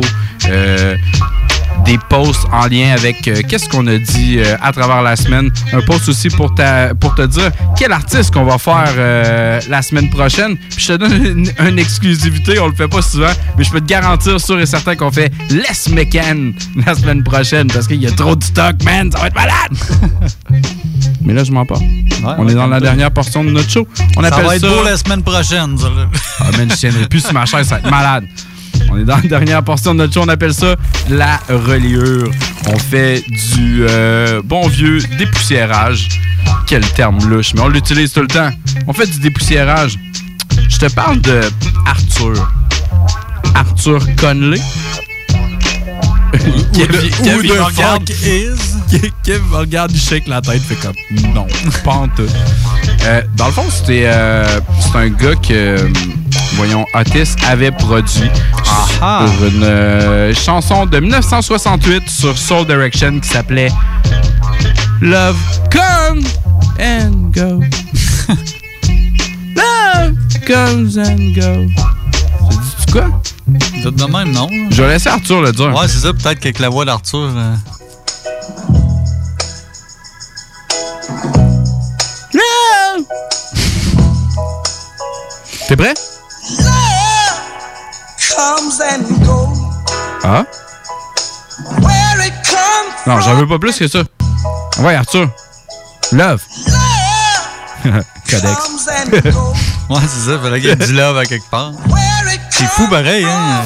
Des 1.84 1.98
posts 2.10 2.46
en 2.52 2.68
lien 2.68 2.92
avec 2.94 3.28
euh, 3.28 3.42
qu'est-ce 3.48 3.68
qu'on 3.70 3.86
a 3.88 3.98
dit 3.98 4.38
euh, 4.40 4.56
à 4.62 4.72
travers 4.72 5.02
la 5.02 5.16
semaine. 5.16 5.52
Un 5.74 5.82
post 5.82 6.10
aussi 6.10 6.30
pour, 6.30 6.54
ta, 6.56 6.94
pour 6.96 7.16
te 7.16 7.24
dire 7.24 7.52
quel 7.78 7.92
artiste 7.92 8.34
qu'on 8.34 8.44
va 8.44 8.58
faire 8.58 8.94
euh, 8.98 9.60
la 9.70 9.82
semaine 9.82 10.10
prochaine. 10.10 10.58
Puis 10.58 10.86
je 10.86 10.94
te 10.94 10.98
donne 10.98 11.26
une, 11.26 11.52
une 11.68 11.80
exclusivité, 11.80 12.60
on 12.60 12.68
le 12.68 12.76
fait 12.76 12.88
pas 12.88 13.02
souvent, 13.02 13.32
mais 13.58 13.64
je 13.64 13.72
peux 13.72 13.82
te 13.82 13.86
garantir 13.86 14.40
sûr 14.40 14.60
et 14.60 14.66
certain 14.66 14.96
qu'on 14.96 15.12
fait 15.12 15.32
Les 15.50 15.94
McCann 15.94 16.54
la 16.86 16.96
semaine 16.96 17.24
prochaine 17.24 17.68
parce 17.68 17.88
qu'il 17.88 18.02
y 18.02 18.08
a 18.08 18.12
trop 18.12 18.36
de 18.36 18.44
stock, 18.44 18.76
man, 18.84 19.12
ça 19.12 19.20
va 19.20 19.28
être 19.28 19.36
malade! 19.36 20.12
mais 21.22 21.34
là, 21.34 21.44
je 21.44 21.52
m'en 21.52 21.66
pas. 21.66 21.80
on 22.24 22.46
ouais, 22.46 22.52
est 22.52 22.56
dans 22.56 22.68
la 22.68 22.80
dernière 22.80 23.12
portion 23.12 23.44
de 23.44 23.50
notre 23.50 23.70
show. 23.70 23.88
On 24.18 24.22
ça 24.22 24.28
appelle 24.28 24.46
va 24.46 24.56
être 24.56 24.62
ça... 24.62 24.70
beau 24.70 24.84
la 24.84 24.98
semaine 24.98 25.24
prochaine, 25.24 25.78
ça. 25.78 25.88
Ah, 26.40 26.52
man, 26.58 26.70
je 26.70 26.76
tiendrai 26.76 27.08
plus 27.08 27.22
sur 27.22 27.34
ma 27.34 27.46
chaise, 27.46 27.68
ça 27.68 27.76
va 27.76 27.82
être 27.82 27.90
malade. 27.90 28.26
On 28.96 29.00
est 29.00 29.04
dans 29.04 29.18
la 29.18 29.24
dernière 29.24 29.62
portion 29.62 29.94
de 29.94 29.98
notre 30.00 30.14
show, 30.14 30.22
on 30.24 30.30
appelle 30.30 30.54
ça 30.54 30.78
la 31.10 31.38
reliure. 31.50 32.32
On 32.68 32.78
fait 32.80 33.26
du 33.58 33.86
euh, 33.90 34.42
bon 34.42 34.70
vieux 34.70 35.00
dépoussiérage. 35.18 36.08
Quel 36.66 36.82
terme 36.94 37.18
louche, 37.28 37.54
mais 37.56 37.60
on 37.62 37.68
l'utilise 37.68 38.14
tout 38.14 38.22
le 38.22 38.28
temps. 38.28 38.50
On 38.88 38.94
fait 38.94 39.08
du 39.08 39.20
dépoussiérage. 39.20 40.00
Je 40.70 40.78
te 40.78 40.86
parle 40.94 41.20
de 41.20 41.42
Arthur. 41.86 42.50
Arthur 43.54 44.00
Conley. 44.16 44.62
Kevin 46.74 47.10
de 47.24 47.54
me 47.54 47.62
regarde- 47.64 48.10
me 49.52 49.56
regarde, 49.58 49.92
il 49.94 50.00
shake 50.00 50.28
la 50.28 50.40
tête, 50.40 50.62
fait 50.62 50.76
comme 50.76 50.96
non, 51.34 51.48
pas 51.84 51.92
en 51.92 52.08
tout. 52.08 52.24
Euh, 53.04 53.22
dans 53.36 53.48
le 53.48 53.52
fond, 53.52 53.66
c'était 53.70 54.04
euh, 54.06 54.60
c'est 54.80 54.98
un 54.98 55.10
gars 55.10 55.36
que, 55.36 55.90
voyons, 56.56 56.86
Otis 56.94 57.36
avait 57.48 57.72
produit 57.72 58.30
Ah 59.02 59.26
pour 59.26 59.48
une 59.48 59.64
euh, 59.64 60.34
chanson 60.34 60.86
de 60.86 61.00
1968 61.00 62.10
sur 62.10 62.38
Soul 62.38 62.66
Direction 62.66 63.20
qui 63.20 63.30
s'appelait 63.30 63.72
Love 65.02 65.36
Come 65.72 66.22
and 66.80 67.32
Go. 67.34 67.62
Love 69.56 70.16
comes 70.46 70.98
and 70.98 71.34
go. 71.36 71.66
Dit-tu 72.50 72.92
quoi? 72.92 73.06
Êtes 73.86 73.96
de 73.96 74.06
même, 74.12 74.32
non? 74.32 74.48
Je 74.72 74.82
vais 74.84 74.90
laisser 74.90 75.10
Arthur 75.10 75.42
le 75.42 75.52
dire. 75.52 75.74
Ouais, 75.74 75.88
c'est 75.88 76.00
ça, 76.00 76.14
peut-être 76.14 76.40
qu'avec 76.40 76.60
la 76.60 76.70
voix 76.70 76.86
d'Arthur. 76.86 77.30
euh, 77.36 77.56
T'es 85.68 85.76
prêt? 85.76 85.94
Comes 88.36 88.82
and 88.82 89.26
goes. 89.26 89.58
Ah? 90.24 90.46
Where 91.82 92.26
it 92.28 92.34
comes 92.44 92.94
Non, 93.08 93.20
j'en 93.22 93.36
veux 93.36 93.48
pas 93.48 93.60
plus 93.60 93.78
que 93.78 93.88
ça. 93.88 94.00
Ouais, 94.80 94.96
Arthur. 94.96 95.28
Love. 96.12 96.42
Codex. 98.30 98.70
Ouais, 99.88 100.00
c'est 100.08 100.32
ça, 100.32 100.40
fallait 100.40 100.60
qu'il 100.60 100.70
y 100.70 100.72
ait 100.72 100.76
du 100.76 100.94
love 100.94 101.16
à 101.16 101.26
quelque 101.26 101.48
part. 101.52 101.72
Where 101.90 102.34
it 102.34 102.42
C'est 102.50 102.66
fou 102.66 102.88
pareil, 102.88 103.24
hein? 103.24 103.62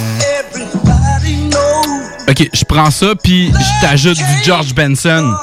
everybody 0.51 1.49
knows. 1.49 2.01
Ok, 2.29 2.49
je 2.51 2.65
prends 2.65 2.91
ça, 2.91 3.13
puis 3.23 3.53
je 3.53 3.81
t'ajoute 3.87 4.17
du 4.17 4.43
George 4.43 4.75
Benson. 4.75 5.33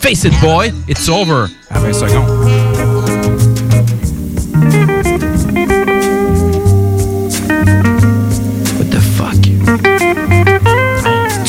Face 0.00 0.24
it, 0.24 0.32
boy, 0.40 0.72
it's 0.88 1.06
over. 1.10 1.48
À 1.70 1.80
20 1.80 1.92
secondes. 1.92 2.71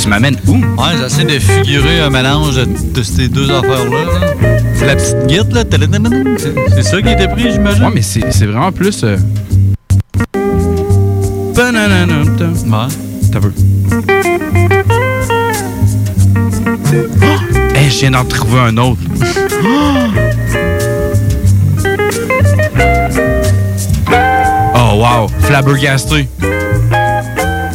Tu 0.03 0.09
m'amènes 0.09 0.35
où? 0.47 0.55
Ouais, 0.55 0.97
j'essaie 0.99 1.23
de 1.23 1.39
figurer 1.39 2.01
un 2.01 2.09
mélange 2.09 2.57
de, 2.57 3.03
ces 3.03 3.29
deux 3.29 3.49
affaires-là. 3.49 4.03
là. 4.03 4.33
C'est 4.75 4.85
la 4.85 4.97
petite 4.97 5.27
guite, 5.27 5.53
là. 5.53 5.63
C'est 6.37 6.53
c'est 6.75 6.83
ça 6.83 7.01
qui 7.01 7.07
était 7.07 7.29
pris, 7.29 7.53
j'imagine? 7.53 7.85
Ouais, 7.85 7.91
mais 7.95 8.01
c'est 8.01 8.45
vraiment 8.45 8.73
plus. 8.73 9.01
Euh... 9.05 9.15
Ouais. 11.55 12.87
T'as 13.31 13.39
peu. 13.39 13.53
Oh! 17.23 17.39
Hey, 17.73 17.89
je 17.89 17.99
viens 18.01 18.11
d'en 18.11 18.25
trouver 18.25 18.59
un 18.59 18.75
autre. 18.75 18.99
Oh, 24.75 24.95
wow. 24.97 25.29
Flabbergasté. 25.43 26.27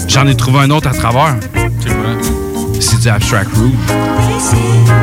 J'en 0.08 0.26
ai 0.26 0.34
trouvé 0.34 0.58
un 0.60 0.70
autre 0.70 0.88
à 0.88 0.92
travers. 0.92 1.36
C'est 1.80 1.94
quoi? 1.94 2.07
C'est 3.00 3.02
du 3.02 3.08
Abstract 3.10 3.50
Root. 3.56 3.70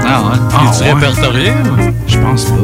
Ah 0.05 0.21
ouais? 0.21 0.37
Ah, 0.51 0.69
Es-tu 0.69 0.83
ouais. 0.83 0.93
répertorié? 0.93 1.51
Je 2.07 2.17
pense 2.17 2.45
pas. 2.45 2.55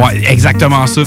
Ouais, 0.00 0.22
exactement 0.30 0.86
ça. 0.86 1.00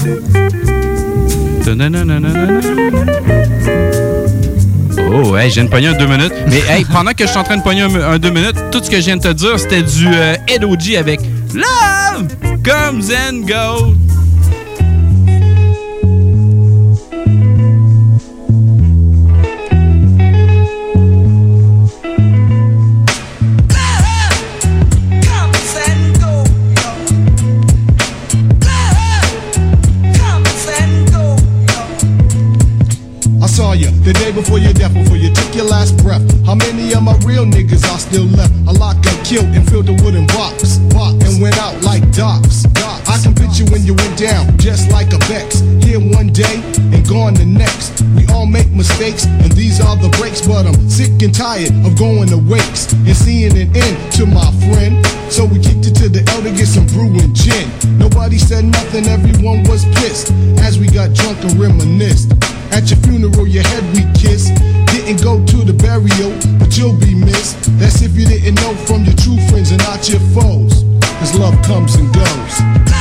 Oh, 5.10 5.36
hey, 5.36 5.48
je 5.48 5.54
viens 5.54 5.64
de 5.64 5.70
pogner 5.70 5.86
un 5.88 5.92
deux 5.94 6.06
minutes. 6.06 6.32
Mais 6.48 6.62
hey, 6.68 6.84
pendant 6.84 7.12
que 7.12 7.24
je 7.24 7.28
suis 7.30 7.38
en 7.38 7.44
train 7.44 7.56
de 7.56 7.62
pogner 7.62 7.82
un, 7.82 7.94
un 7.94 8.18
deux 8.18 8.30
minutes, 8.30 8.56
tout 8.70 8.80
ce 8.82 8.90
que 8.90 8.96
je 9.00 9.06
viens 9.06 9.16
de 9.16 9.22
te 9.22 9.32
dire, 9.32 9.58
c'était 9.58 9.82
du 9.82 10.06
euh, 10.12 10.34
Ed 10.48 10.64
OG 10.64 10.96
avec 10.98 11.20
Love 11.54 12.26
Comes 12.62 13.02
and 13.10 13.46
Goes. 13.46 13.94
The 34.08 34.14
day 34.24 34.32
before 34.32 34.58
your 34.58 34.72
death, 34.72 34.94
before 34.96 35.20
you 35.20 35.28
took 35.28 35.52
your 35.54 35.68
last 35.68 35.92
breath. 36.00 36.24
How 36.48 36.54
many 36.54 36.96
of 36.96 37.04
my 37.04 37.12
real 37.28 37.44
niggas 37.44 37.84
are 37.92 38.00
still 38.00 38.24
left? 38.24 38.56
A 38.64 38.72
lot 38.72 38.96
got 39.04 39.20
killed 39.20 39.52
and 39.52 39.60
filled 39.68 39.84
the 39.84 40.00
wooden 40.00 40.24
box, 40.32 40.80
box 40.96 41.12
and 41.28 41.42
went 41.44 41.60
out 41.60 41.76
like 41.84 42.00
docs. 42.16 42.64
I 43.04 43.20
can 43.20 43.36
picture 43.36 43.68
when 43.68 43.84
you 43.84 43.92
went 43.92 44.16
down, 44.16 44.56
just 44.56 44.88
like 44.90 45.12
a 45.12 45.20
Bex. 45.28 45.60
Here 45.84 46.00
one 46.00 46.32
day 46.32 46.64
and 46.88 47.04
gone 47.04 47.34
the 47.34 47.44
next. 47.44 48.00
We 48.16 48.24
all 48.32 48.46
make 48.48 48.72
mistakes, 48.72 49.28
and 49.28 49.52
these 49.52 49.76
are 49.76 49.96
the 50.00 50.08
breaks. 50.16 50.40
But 50.40 50.64
I'm 50.64 50.88
sick 50.88 51.20
and 51.20 51.34
tired 51.34 51.76
of 51.84 51.92
going 52.00 52.32
to 52.32 52.40
wakes 52.40 52.92
and 52.92 53.12
seeing 53.16 53.52
an 53.60 53.68
end 53.76 53.96
to 54.16 54.24
my 54.24 54.48
friend. 54.72 55.04
So 55.28 55.44
we 55.44 55.60
kicked 55.60 55.84
it 55.84 55.92
to 56.00 56.08
the 56.08 56.24
elder, 56.32 56.48
get 56.56 56.68
some 56.68 56.88
brew 56.96 57.12
and 57.12 57.36
gin. 57.36 57.68
Nobody 58.00 58.38
said 58.38 58.64
nothing, 58.64 59.04
everyone 59.04 59.68
was 59.68 59.84
pissed 60.00 60.32
as 60.64 60.80
we 60.80 60.88
got 60.88 61.12
drunk 61.12 61.44
and 61.44 61.60
reminisced. 61.60 62.32
At 62.72 62.90
your 62.90 62.98
funeral, 63.00 63.46
your 63.46 63.62
head 63.62 63.84
we 63.94 64.02
kissed. 64.18 64.54
Didn't 64.92 65.22
go 65.22 65.44
to 65.44 65.58
the 65.64 65.72
burial, 65.72 66.32
but 66.58 66.76
you'll 66.76 66.98
be 66.98 67.14
missed. 67.14 67.56
That's 67.78 68.02
if 68.02 68.16
you 68.16 68.26
didn't 68.26 68.56
know 68.56 68.74
from 68.86 69.04
your 69.04 69.16
true 69.16 69.38
friends 69.48 69.70
and 69.70 69.82
not 69.84 70.08
your 70.08 70.20
foes. 70.34 70.84
Cause 71.18 71.34
love 71.34 71.60
comes 71.62 71.94
and 71.96 72.12
goes. 72.14 72.97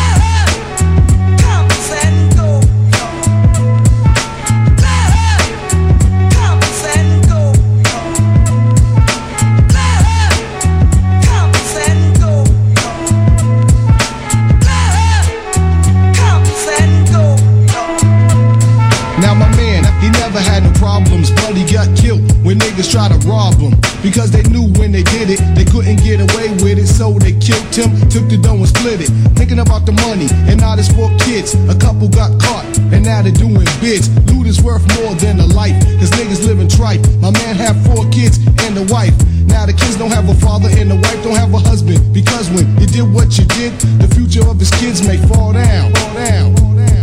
Because 24.08 24.32
they 24.32 24.44
knew 24.48 24.72
when 24.80 24.96
they 24.96 25.04
did 25.04 25.28
it, 25.28 25.44
they 25.52 25.68
couldn't 25.68 26.00
get 26.00 26.24
away 26.24 26.48
with 26.64 26.80
it, 26.80 26.88
so 26.88 27.12
they 27.20 27.36
killed 27.44 27.68
him, 27.76 27.92
took 28.08 28.24
the 28.32 28.40
dough 28.40 28.56
and 28.56 28.68
split 28.72 29.04
it. 29.04 29.12
Thinking 29.36 29.60
about 29.60 29.86
the 29.86 29.92
money, 30.08 30.32
and 30.48 30.64
now 30.64 30.80
there's 30.80 30.88
four 30.88 31.12
kids. 31.20 31.60
A 31.68 31.76
couple 31.76 32.08
got 32.08 32.32
caught, 32.40 32.64
and 32.96 33.04
now 33.04 33.22
they're 33.22 33.36
doing 33.36 33.68
bids. 33.84 34.08
Loot 34.32 34.48
is 34.48 34.64
worth 34.64 34.88
more 34.96 35.12
than 35.20 35.44
a 35.44 35.46
life, 35.52 35.76
cause 36.00 36.08
niggas 36.16 36.48
living 36.48 36.72
tripe. 36.72 37.04
My 37.20 37.36
man 37.36 37.60
had 37.60 37.76
four 37.84 38.08
kids 38.08 38.40
and 38.64 38.80
a 38.80 38.88
wife. 38.88 39.12
Now 39.44 39.68
the 39.68 39.76
kids 39.76 40.00
don't 40.00 40.16
have 40.16 40.32
a 40.32 40.38
father, 40.40 40.72
and 40.72 40.88
the 40.90 40.96
wife 40.96 41.20
don't 41.20 41.36
have 41.36 41.52
a 41.54 41.60
husband. 41.60 42.00
Because 42.16 42.48
when 42.56 42.64
you 42.80 42.88
did 42.88 43.04
what 43.12 43.36
you 43.36 43.44
did, 43.60 43.76
the 44.00 44.08
future 44.16 44.48
of 44.48 44.56
his 44.56 44.72
kids 44.80 45.04
may 45.04 45.20
fall 45.28 45.52
down. 45.52 45.92
Fall 45.92 46.16
down. 46.16 46.56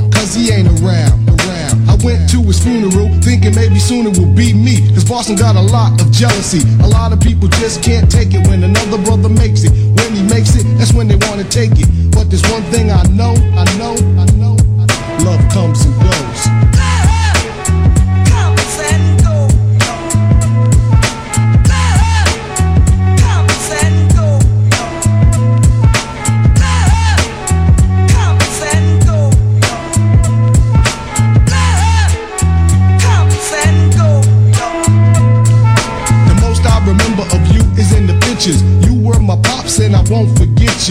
Cause 0.09 0.32
he 0.32 0.48
ain't 0.51 0.72
around, 0.81 1.24
went 2.05 2.28
to 2.28 2.43
his 2.43 2.62
funeral 2.62 3.09
thinking 3.24 3.55
maybe 3.55 3.78
soon 3.78 4.06
it 4.06 4.18
will 4.18 4.32
be 4.35 4.52
me. 4.52 4.86
Cause 4.93 5.05
Boston 5.05 5.36
got 5.36 5.56
a 5.56 5.60
lot 5.60 5.98
of 6.01 6.12
jealousy. 6.12 6.60
A 6.85 6.86
lot 6.86 7.12
of 7.12 7.20
people 7.20 7.48
just 7.48 7.82
can't 7.82 8.10
take 8.10 8.35
it 8.35 8.47
when 8.47 8.62
another 8.62 8.98
brother 9.02 9.31
makes 9.31 9.64
it. 9.64 9.72
When 9.72 10.12
he 10.14 10.22
makes 10.22 10.55
it, 10.55 10.64
that's 10.76 10.93
when 10.93 11.09
they 11.09 11.16
wanna 11.26 11.44
take 11.44 11.72
it. 11.72 11.89
But 12.12 12.28
there's 12.28 12.44
one 12.52 12.62
thing 12.64 12.90
I 12.90 13.02
know, 13.05 13.35
I 13.56 13.64
know, 13.78 13.97
I 14.20 14.26
know. 14.36 14.56
I 14.78 14.86
know. 14.86 15.24
Love 15.24 15.40
comes 15.51 15.85
and 15.85 15.94
goes. 16.02 16.14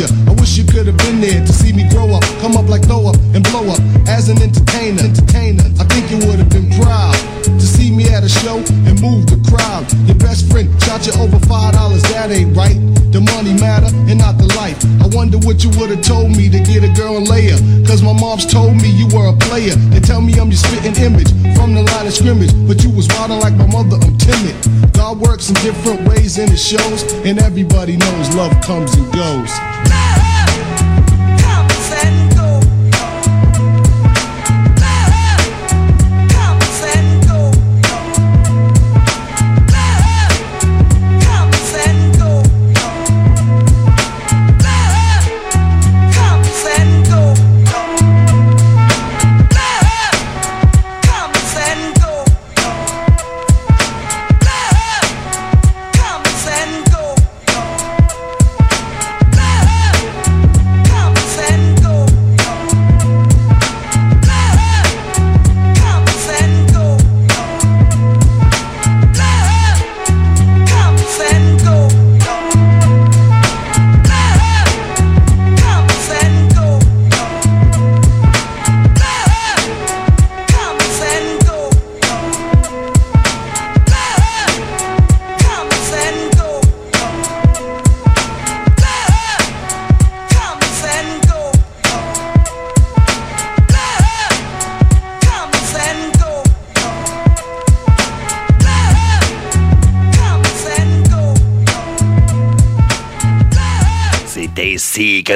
I 0.01 0.33
wish 0.41 0.57
you 0.57 0.65
could 0.65 0.87
have 0.87 0.97
been 1.05 1.21
there 1.21 1.45
to 1.45 1.53
see 1.53 1.71
me 1.71 1.87
grow 1.93 2.09
up, 2.17 2.23
come 2.41 2.57
up 2.57 2.67
like 2.67 2.81
throw 2.81 3.05
up 3.05 3.15
and 3.37 3.45
blow 3.53 3.69
up 3.69 3.77
as 4.09 4.27
an 4.27 4.41
entertainer. 4.41 5.05
Entertainer, 5.05 5.69
I 5.77 5.85
think 5.85 6.09
you 6.09 6.17
would 6.25 6.41
have 6.41 6.49
been 6.49 6.65
proud 6.81 7.13
to 7.45 7.61
see 7.61 7.93
me 7.93 8.09
at 8.09 8.23
a 8.23 8.29
show 8.41 8.57
and 8.89 8.97
move 8.97 9.29
the 9.29 9.37
crowd. 9.45 9.85
Your 10.09 10.17
best 10.17 10.49
friend 10.49 10.65
shot 10.81 11.05
you 11.05 11.13
over 11.21 11.37
five 11.45 11.77
dollars, 11.77 12.01
that 12.09 12.31
ain't 12.31 12.57
right. 12.57 12.73
The 13.13 13.21
money 13.21 13.53
matter 13.53 13.85
and 14.09 14.17
not 14.17 14.41
the 14.41 14.49
life. 14.57 14.81
I 14.97 15.13
wonder 15.13 15.37
what 15.45 15.63
you 15.63 15.69
would 15.77 15.93
have 15.93 16.01
told 16.01 16.33
me 16.33 16.49
to 16.49 16.57
get 16.57 16.81
a 16.81 16.89
girl 16.97 17.17
and 17.17 17.29
lay 17.29 17.53
her. 17.53 17.61
Cause 17.85 18.01
my 18.01 18.17
mom's 18.17 18.49
told 18.49 18.73
me 18.73 18.89
you 18.89 19.05
were 19.13 19.29
a 19.29 19.37
player. 19.45 19.77
They 19.93 19.99
tell 20.01 20.21
me 20.21 20.33
I'm 20.41 20.49
your 20.49 20.57
spitting 20.57 20.97
image 20.97 21.29
from 21.53 21.77
the 21.77 21.85
line 21.85 22.09
of 22.09 22.13
scrimmage. 22.17 22.49
But 22.65 22.81
you 22.81 22.89
was 22.89 23.05
wildin' 23.13 23.45
like 23.45 23.53
my 23.53 23.69
mother, 23.69 24.01
I'm 24.01 24.17
timid. 24.17 24.57
God 24.97 25.21
works 25.21 25.49
in 25.49 25.55
different 25.61 26.09
ways 26.09 26.41
and 26.41 26.49
it 26.49 26.57
shows. 26.57 27.05
And 27.21 27.37
everybody 27.37 27.93
knows 27.93 28.33
love 28.33 28.57
comes 28.65 28.89
and 28.97 29.05
goes. 29.13 29.53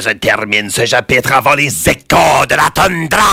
Je 0.02 0.10
termine 0.11 0.69
ce 0.69 0.86
chapitre 0.86 1.32
avant 1.34 1.56
les 1.56 1.68
échos 1.90 2.45
de 2.49 2.56
la 2.56 2.69
tundra. 2.74 3.24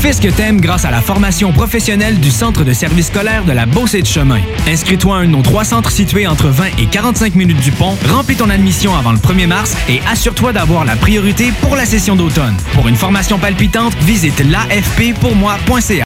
Fais 0.00 0.12
ce 0.12 0.20
que 0.20 0.28
t'aimes 0.28 0.60
grâce 0.60 0.84
à 0.84 0.90
la 0.90 1.00
formation 1.00 1.52
professionnelle 1.52 2.18
du 2.18 2.32
Centre 2.32 2.64
de 2.64 2.72
service 2.72 3.06
scolaire 3.06 3.44
de 3.44 3.52
la 3.52 3.66
Beauce 3.66 3.94
de 3.94 4.04
Chemin. 4.04 4.40
Inscris-toi 4.66 5.16
à 5.16 5.18
un 5.20 5.26
de 5.26 5.30
nos 5.30 5.42
trois 5.42 5.64
centres 5.64 5.92
situés 5.92 6.26
entre 6.26 6.48
20 6.48 6.64
et 6.80 6.86
45 6.86 7.36
minutes 7.36 7.60
du 7.60 7.70
pont, 7.70 7.96
remplis 8.08 8.34
ton 8.34 8.50
admission 8.50 8.96
avant 8.96 9.12
le 9.12 9.18
1er 9.18 9.46
mars 9.46 9.76
et 9.88 10.00
assure-toi 10.10 10.52
d'avoir 10.52 10.84
la 10.84 10.96
priorité 10.96 11.52
pour 11.60 11.76
la 11.76 11.86
session 11.86 12.16
d'automne. 12.16 12.56
Pour 12.74 12.88
une 12.88 12.96
formation 12.96 13.38
palpitante, 13.38 13.94
visite 14.00 14.40
l'afppourmoi.ca. 14.40 16.00